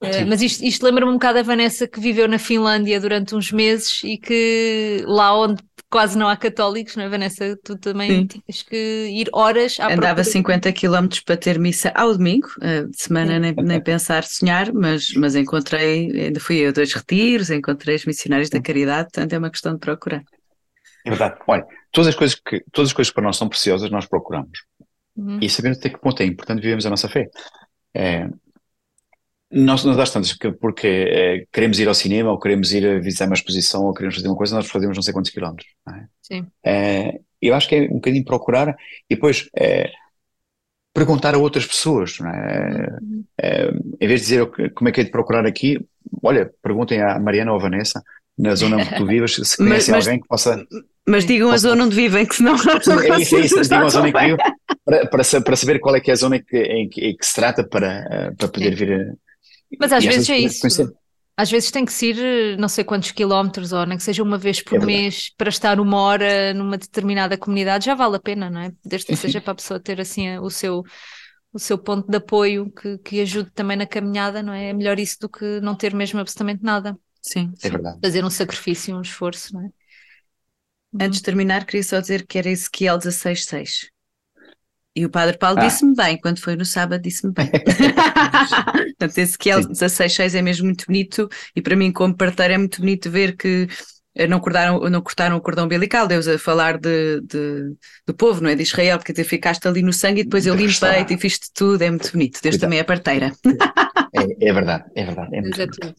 Uh, 0.00 0.24
mas 0.28 0.40
isto, 0.40 0.64
isto 0.64 0.84
lembra-me 0.84 1.10
um 1.10 1.14
bocado 1.14 1.40
a 1.40 1.42
Vanessa 1.42 1.88
que 1.88 1.98
viveu 1.98 2.28
na 2.28 2.38
Finlândia 2.38 3.00
durante 3.00 3.34
uns 3.34 3.50
meses 3.50 4.00
e 4.04 4.16
que 4.16 5.02
lá 5.06 5.36
onde 5.36 5.60
quase 5.90 6.16
não 6.16 6.28
há 6.28 6.36
católicos, 6.36 6.94
não 6.94 7.04
é, 7.04 7.08
Vanessa? 7.08 7.58
Tu 7.64 7.76
também 7.78 8.10
Sim. 8.10 8.26
tinhas 8.26 8.62
que 8.62 9.08
ir 9.10 9.28
horas 9.32 9.80
à 9.80 9.92
Andava 9.92 10.22
50 10.22 10.72
km 10.72 11.08
para 11.24 11.36
ter 11.36 11.58
missa 11.58 11.90
ao 11.94 12.12
domingo, 12.16 12.48
uh, 12.58 12.88
de 12.88 13.02
semana 13.02 13.38
nem, 13.38 13.52
nem, 13.54 13.80
pensar 13.80 14.22
sonhar, 14.22 14.72
mas, 14.72 15.12
mas 15.14 15.34
encontrei, 15.34 16.26
ainda 16.26 16.38
fui 16.38 16.64
a 16.64 16.70
dois 16.70 16.92
retiros, 16.92 17.50
encontrei 17.50 17.96
os 17.96 18.04
missionários 18.04 18.50
da 18.50 18.60
caridade, 18.60 19.08
portanto 19.12 19.32
é 19.32 19.38
uma 19.38 19.50
questão 19.50 19.72
de 19.72 19.80
procurar. 19.80 20.22
É 21.04 21.10
verdade. 21.10 21.38
Olha, 21.46 21.66
todas 21.90 22.08
as 22.08 22.14
coisas 22.14 22.36
que, 22.36 22.62
todas 22.70 22.90
as 22.90 22.92
coisas 22.92 23.10
que 23.10 23.14
para 23.14 23.24
nós 23.24 23.36
são 23.36 23.48
preciosas, 23.48 23.90
nós 23.90 24.06
procuramos. 24.06 24.60
Uhum. 25.16 25.38
E 25.40 25.48
sabemos 25.48 25.78
até 25.78 25.88
que 25.88 25.98
ponto 25.98 26.22
é 26.22 26.26
importante 26.26 26.60
vivemos 26.60 26.86
a 26.86 26.90
nossa 26.90 27.08
fé. 27.08 27.28
É, 27.94 28.28
nós, 29.50 29.84
nós 29.84 29.98
às 29.98 30.10
tantas, 30.10 30.36
porque 30.60 30.86
é, 30.86 31.44
queremos 31.52 31.80
ir 31.80 31.88
ao 31.88 31.94
cinema, 31.94 32.30
ou 32.30 32.38
queremos 32.38 32.72
ir 32.72 32.86
a 32.86 32.98
visitar 32.98 33.26
uma 33.26 33.34
exposição, 33.34 33.84
ou 33.84 33.94
queremos 33.94 34.16
fazer 34.16 34.28
uma 34.28 34.36
coisa, 34.36 34.56
nós 34.56 34.66
fazemos 34.66 34.96
não 34.96 35.02
sei 35.02 35.12
quantos 35.12 35.30
quilómetros. 35.30 35.68
É? 35.88 36.04
Sim. 36.20 36.46
É, 36.64 37.20
eu 37.40 37.54
acho 37.54 37.68
que 37.68 37.74
é 37.74 37.82
um 37.84 37.94
bocadinho 37.94 38.24
procurar 38.24 38.76
e 39.08 39.14
depois 39.14 39.48
é, 39.56 39.90
perguntar 40.92 41.34
a 41.34 41.38
outras 41.38 41.66
pessoas. 41.66 42.18
É? 42.20 42.98
Uhum. 43.00 43.24
Em 44.00 44.06
vez 44.06 44.20
de 44.20 44.26
dizer 44.26 44.72
como 44.74 44.88
é 44.88 44.92
que 44.92 45.00
é 45.00 45.04
de 45.04 45.10
procurar 45.10 45.46
aqui, 45.46 45.78
olha, 46.22 46.50
perguntem 46.62 47.00
à 47.00 47.18
Mariana 47.18 47.52
ou 47.52 47.58
à 47.58 47.62
Vanessa, 47.62 48.02
na 48.38 48.54
zona 48.54 48.76
onde 48.76 48.96
tu 48.96 49.06
vivas, 49.06 49.34
se 49.34 49.56
conhecem 49.58 49.94
mas, 49.94 50.06
alguém 50.06 50.20
que 50.20 50.28
possa. 50.28 50.64
Mas 51.06 51.24
digam 51.24 51.50
possa... 51.50 51.68
a 51.68 51.70
zona 51.70 51.84
onde 51.84 51.96
vivem, 51.96 52.26
que 52.26 52.36
senão. 52.36 52.56
Sim, 52.58 52.68
é 52.68 53.20
isso, 53.20 53.36
é 53.36 53.40
isso. 53.40 53.62
Digam 53.62 53.86
a 53.86 53.88
zona 53.88 54.08
em 54.08 54.12
que 54.12 54.18
vivem, 54.18 54.36
para, 54.84 55.06
para, 55.06 55.40
para, 55.40 55.56
saber 55.56 55.78
qual 55.80 55.96
é 55.96 56.00
que 56.00 56.10
é 56.10 56.12
a 56.12 56.16
zona 56.16 56.36
em 56.36 56.44
que, 56.44 56.56
em 56.58 56.88
que, 56.88 57.00
em 57.00 57.16
que 57.16 57.26
se 57.26 57.34
trata 57.34 57.64
para, 57.64 58.34
para 58.36 58.48
poder 58.48 58.76
Sim. 58.76 58.84
vir. 58.84 59.18
Mas 59.78 59.92
às 59.92 60.04
vezes 60.04 60.28
é 60.30 60.38
isso. 60.38 60.60
Conhecer. 60.60 60.92
Às 61.36 61.50
vezes 61.52 61.70
tem 61.70 61.84
que 61.84 61.92
ser 61.92 62.18
eh, 62.18 62.56
não 62.56 62.68
sei 62.68 62.82
quantos 62.82 63.12
quilómetros, 63.12 63.72
ou 63.72 63.86
nem 63.86 63.96
que 63.96 64.02
seja 64.02 64.24
uma 64.24 64.36
vez 64.36 64.60
por 64.60 64.82
é 64.82 64.84
mês, 64.84 65.30
para 65.36 65.48
estar 65.48 65.78
uma 65.78 65.96
hora 65.98 66.52
numa 66.52 66.76
determinada 66.76 67.38
comunidade, 67.38 67.84
já 67.86 67.94
vale 67.94 68.16
a 68.16 68.20
pena, 68.20 68.50
não 68.50 68.60
é? 68.60 68.72
Desde 68.84 69.06
que 69.06 69.14
seja 69.14 69.40
para 69.40 69.52
a 69.52 69.54
pessoa 69.54 69.78
ter 69.78 70.00
assim 70.00 70.36
o 70.38 70.50
seu, 70.50 70.82
o 71.52 71.58
seu 71.60 71.78
ponto 71.78 72.10
de 72.10 72.16
apoio 72.16 72.72
que, 72.72 72.98
que 72.98 73.20
ajude 73.20 73.52
também 73.52 73.76
na 73.76 73.86
caminhada, 73.86 74.42
não 74.42 74.52
é? 74.52 74.70
É 74.70 74.72
melhor 74.72 74.98
isso 74.98 75.16
do 75.20 75.28
que 75.28 75.60
não 75.60 75.76
ter 75.76 75.94
mesmo 75.94 76.18
absolutamente 76.18 76.64
nada. 76.64 76.98
Sim, 77.22 77.52
é 77.62 77.70
verdade. 77.70 77.98
Fazer 78.02 78.24
um 78.24 78.30
sacrifício, 78.30 78.96
um 78.96 79.02
esforço, 79.02 79.54
não 79.54 79.64
é? 79.64 79.68
Antes 81.00 81.18
de 81.18 81.24
terminar, 81.24 81.64
queria 81.66 81.84
só 81.84 82.00
dizer 82.00 82.26
que 82.26 82.36
era 82.38 82.48
Ezequiel 82.48 82.98
16.6. 82.98 83.90
E 84.98 85.04
o 85.06 85.10
Padre 85.10 85.38
Paulo 85.38 85.60
ah. 85.60 85.64
disse-me 85.64 85.94
bem, 85.94 86.18
quando 86.18 86.40
foi 86.40 86.56
no 86.56 86.64
sábado, 86.64 87.00
disse-me 87.00 87.32
bem. 87.32 87.48
Portanto, 88.98 89.16
esse 89.16 89.38
que 89.38 89.48
é 89.48 89.56
16.6 89.56 90.34
é 90.34 90.42
mesmo 90.42 90.64
muito 90.64 90.86
bonito 90.86 91.28
e 91.54 91.62
para 91.62 91.76
mim, 91.76 91.92
como 91.92 92.16
parteira, 92.16 92.54
é 92.54 92.58
muito 92.58 92.80
bonito 92.80 93.08
ver 93.08 93.36
que 93.36 93.68
eh, 94.16 94.26
não 94.26 94.40
cortaram, 94.40 94.80
não 94.90 95.00
cortaram 95.00 95.36
o 95.36 95.40
cordão 95.40 95.66
umbilical, 95.66 96.08
Deus 96.08 96.26
a 96.26 96.36
falar 96.36 96.78
de, 96.78 97.20
de, 97.20 97.76
do 98.04 98.12
povo, 98.12 98.42
não 98.42 98.50
é? 98.50 98.56
De 98.56 98.64
Israel, 98.64 98.98
porque 98.98 99.12
tu 99.12 99.24
ficaste 99.24 99.68
ali 99.68 99.82
no 99.82 99.92
sangue 99.92 100.22
e 100.22 100.24
depois 100.24 100.48
eu 100.48 100.56
limpei-te 100.56 101.14
e 101.14 101.18
fiz-te 101.18 101.48
tudo, 101.54 101.80
é 101.80 101.90
muito 101.90 102.10
bonito. 102.10 102.40
Deus 102.42 102.56
Exato. 102.56 102.60
também 102.66 102.80
é 102.80 102.82
parteira. 102.82 103.32
É, 104.12 104.48
é, 104.48 104.52
verdade, 104.52 104.84
é 104.96 105.04
verdade. 105.04 105.36
É 105.36 105.40
muito 105.40 105.60
Exato. 105.60 105.94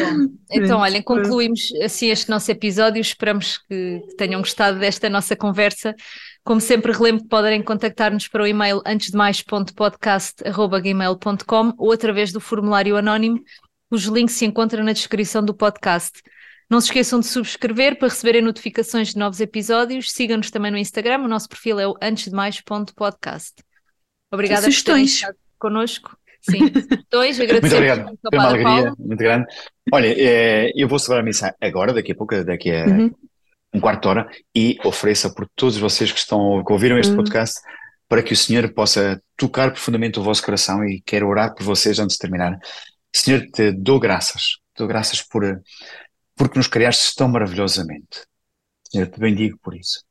Bom, 0.00 0.28
então, 0.50 0.80
olhem, 0.80 1.02
concluímos 1.02 1.72
assim 1.82 2.10
este 2.10 2.28
nosso 2.28 2.50
episódio. 2.50 3.00
Esperamos 3.00 3.58
que 3.68 4.02
tenham 4.18 4.40
gostado 4.40 4.78
desta 4.78 5.08
nossa 5.08 5.36
conversa. 5.36 5.94
Como 6.44 6.60
sempre, 6.60 6.92
relembro 6.92 7.22
que 7.22 7.28
podem 7.28 7.62
contactar-nos 7.62 8.28
para 8.28 8.42
o 8.42 8.46
e-mail 8.46 8.82
antesdemais.podcast.gmail.com 8.84 11.72
ou 11.78 11.90
através 11.90 12.30
do 12.32 12.40
formulário 12.40 12.98
anónimo. 12.98 13.42
Os 13.90 14.04
links 14.04 14.34
se 14.34 14.44
encontram 14.44 14.84
na 14.84 14.92
descrição 14.92 15.42
do 15.42 15.54
podcast. 15.54 16.20
Não 16.68 16.82
se 16.82 16.88
esqueçam 16.88 17.20
de 17.20 17.26
subscrever 17.26 17.98
para 17.98 18.08
receberem 18.08 18.42
notificações 18.42 19.08
de 19.08 19.16
novos 19.18 19.40
episódios. 19.40 20.12
Sigam-nos 20.12 20.50
também 20.50 20.70
no 20.70 20.76
Instagram. 20.76 21.20
O 21.20 21.28
nosso 21.28 21.48
perfil 21.48 21.80
é 21.80 21.88
o 21.88 21.94
antesdemais.podcast. 22.02 23.54
Obrigada 24.30 24.68
por 24.68 24.82
terem 24.82 25.04
estado 25.04 25.38
connosco. 25.58 26.14
Sim, 26.42 26.70
dois, 27.10 27.38
Muito 27.40 27.56
obrigado, 27.56 28.18
foi 28.20 28.38
uma 28.38 28.48
alegria 28.48 28.82
Paulo. 28.82 28.96
muito 28.98 29.18
grande. 29.18 29.46
Olha, 29.90 30.14
é, 30.14 30.70
eu 30.76 30.86
vou 30.86 30.98
celebrar 30.98 31.22
a 31.22 31.24
missa 31.24 31.56
agora, 31.58 31.94
daqui 31.94 32.12
a 32.12 32.14
pouco, 32.14 32.44
daqui 32.44 32.70
a 32.70 32.84
uhum 32.84 33.10
um 33.74 33.80
quarto 33.80 34.02
de 34.02 34.08
hora 34.08 34.30
e 34.54 34.78
ofereça 34.84 35.28
por 35.34 35.48
todos 35.56 35.76
vocês 35.76 36.12
que 36.12 36.18
estão 36.18 36.62
que 36.64 36.72
ouviram 36.72 36.96
este 36.96 37.10
uhum. 37.10 37.16
podcast 37.16 37.60
para 38.08 38.22
que 38.22 38.32
o 38.32 38.36
Senhor 38.36 38.72
possa 38.72 39.20
tocar 39.36 39.72
profundamente 39.72 40.20
o 40.20 40.22
vosso 40.22 40.42
coração 40.42 40.84
e 40.84 41.02
quero 41.04 41.26
orar 41.26 41.52
por 41.54 41.64
vocês 41.64 41.98
antes 41.98 42.14
de 42.14 42.20
terminar. 42.20 42.58
Senhor, 43.12 43.44
te 43.50 43.72
dou 43.72 43.98
graças, 43.98 44.42
te 44.42 44.78
dou 44.78 44.86
graças 44.86 45.20
por 45.20 45.60
porque 46.36 46.58
nos 46.58 46.68
criaste 46.68 47.14
tão 47.16 47.28
maravilhosamente. 47.28 48.24
Senhor, 48.90 49.08
te 49.08 49.18
bendigo 49.18 49.58
por 49.62 49.74
isso. 49.74 50.04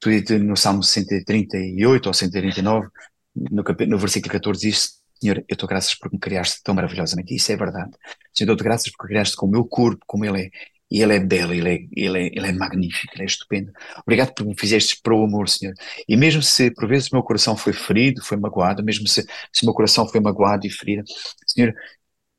Tu 0.00 0.10
no 0.38 0.56
Salmo 0.56 0.82
138 0.82 2.06
ou 2.06 2.14
139, 2.14 2.88
no, 3.34 3.64
no 3.86 3.98
versículo 3.98 4.32
14 4.32 4.60
diz, 4.60 4.98
Senhor, 5.20 5.44
eu 5.48 5.56
dou 5.56 5.68
graças 5.68 5.94
porque 5.94 6.16
me 6.16 6.20
criaste 6.20 6.62
tão 6.62 6.74
maravilhosamente. 6.74 7.34
Isso 7.34 7.50
é 7.50 7.56
verdade. 7.56 7.90
Senhor, 8.32 8.46
dou-te 8.46 8.62
graças 8.62 8.90
porque 8.92 9.12
criaste 9.12 9.36
com 9.36 9.46
o 9.46 9.50
meu 9.50 9.64
corpo, 9.64 10.04
como 10.06 10.24
ele 10.24 10.42
é, 10.42 10.50
e 10.90 11.02
ele 11.02 11.14
é 11.14 11.20
belo, 11.20 11.52
ele 11.52 11.68
é, 11.68 11.78
ele, 11.94 12.18
é, 12.18 12.26
ele 12.26 12.46
é 12.46 12.52
magnífico, 12.52 13.12
ele 13.14 13.24
é 13.24 13.26
estupendo. 13.26 13.72
Obrigado 14.02 14.32
por 14.34 14.46
me 14.46 14.58
fizeste 14.58 15.00
para 15.02 15.14
o 15.14 15.24
amor, 15.24 15.48
Senhor. 15.48 15.74
E 16.08 16.16
mesmo 16.16 16.42
se 16.42 16.70
por 16.70 16.88
vezes 16.88 17.08
o 17.08 17.14
meu 17.14 17.22
coração 17.22 17.56
foi 17.56 17.72
ferido, 17.72 18.24
foi 18.24 18.36
magoado, 18.36 18.82
mesmo 18.82 19.06
se, 19.06 19.22
se 19.52 19.62
o 19.62 19.66
meu 19.66 19.74
coração 19.74 20.08
foi 20.08 20.20
magoado 20.20 20.66
e 20.66 20.70
ferido, 20.70 21.04
Senhor, 21.46 21.74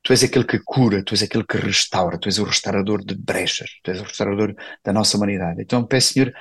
Tu 0.02 0.12
és 0.12 0.24
aquele 0.24 0.44
que 0.44 0.58
cura, 0.58 1.04
Tu 1.04 1.14
és 1.14 1.22
aquele 1.22 1.44
que 1.44 1.58
restaura, 1.58 2.18
Tu 2.18 2.28
és 2.28 2.38
o 2.38 2.44
restaurador 2.44 3.04
de 3.04 3.14
brechas, 3.14 3.70
Tu 3.82 3.90
és 3.90 4.00
o 4.00 4.04
restaurador 4.04 4.54
da 4.84 4.92
nossa 4.92 5.16
humanidade. 5.16 5.62
Então 5.62 5.84
peço, 5.86 6.14
Senhor, 6.14 6.32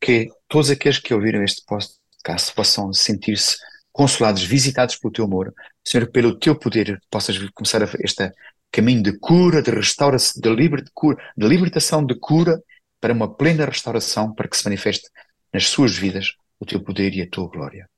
que 0.00 0.28
todos 0.48 0.70
aqueles 0.70 0.98
que 0.98 1.14
ouviram 1.14 1.44
este 1.44 1.62
podcast 1.66 2.52
possam 2.54 2.92
sentir-se 2.92 3.56
consolados, 3.92 4.42
visitados 4.42 4.96
pelo 4.96 5.12
Teu 5.12 5.24
amor. 5.26 5.54
Senhor, 5.86 6.10
pelo 6.10 6.38
Teu 6.38 6.58
poder, 6.58 7.00
possas 7.10 7.38
começar 7.50 7.82
esta 8.00 8.32
caminho 8.72 9.02
de 9.02 9.18
cura, 9.18 9.62
de 9.62 9.70
restauração, 9.70 10.40
de, 10.40 10.48
liber, 10.48 10.82
de, 10.82 10.90
cura, 10.92 11.22
de 11.36 11.46
libertação, 11.46 12.04
de 12.04 12.14
cura, 12.18 12.60
para 12.98 13.12
uma 13.12 13.32
plena 13.32 13.66
restauração, 13.66 14.34
para 14.34 14.48
que 14.48 14.56
se 14.56 14.64
manifeste 14.64 15.08
nas 15.52 15.68
suas 15.68 15.96
vidas 15.96 16.34
o 16.58 16.64
teu 16.64 16.82
poder 16.82 17.14
e 17.14 17.20
a 17.20 17.28
tua 17.28 17.48
glória. 17.48 17.88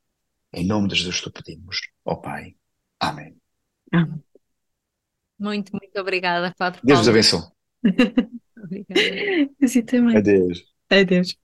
Em 0.52 0.66
nome 0.66 0.88
de 0.88 0.96
Jesus 0.96 1.20
te 1.20 1.30
pedimos, 1.30 1.78
ó 2.05 2.12
oh 2.14 2.16
Pai. 2.16 2.56
Amém. 2.98 3.36
Amém. 3.92 4.22
Muito, 5.38 5.72
muito 5.72 6.01
obrigada, 6.01 6.52
Padre 6.56 6.80
Deus 6.82 7.01
vos 7.01 7.09
abençoe. 7.09 7.42
obrigada. 8.56 9.51
Assim 9.62 9.82
também. 9.82 10.16
Adeus. 10.16 10.64
Adeus. 10.90 11.38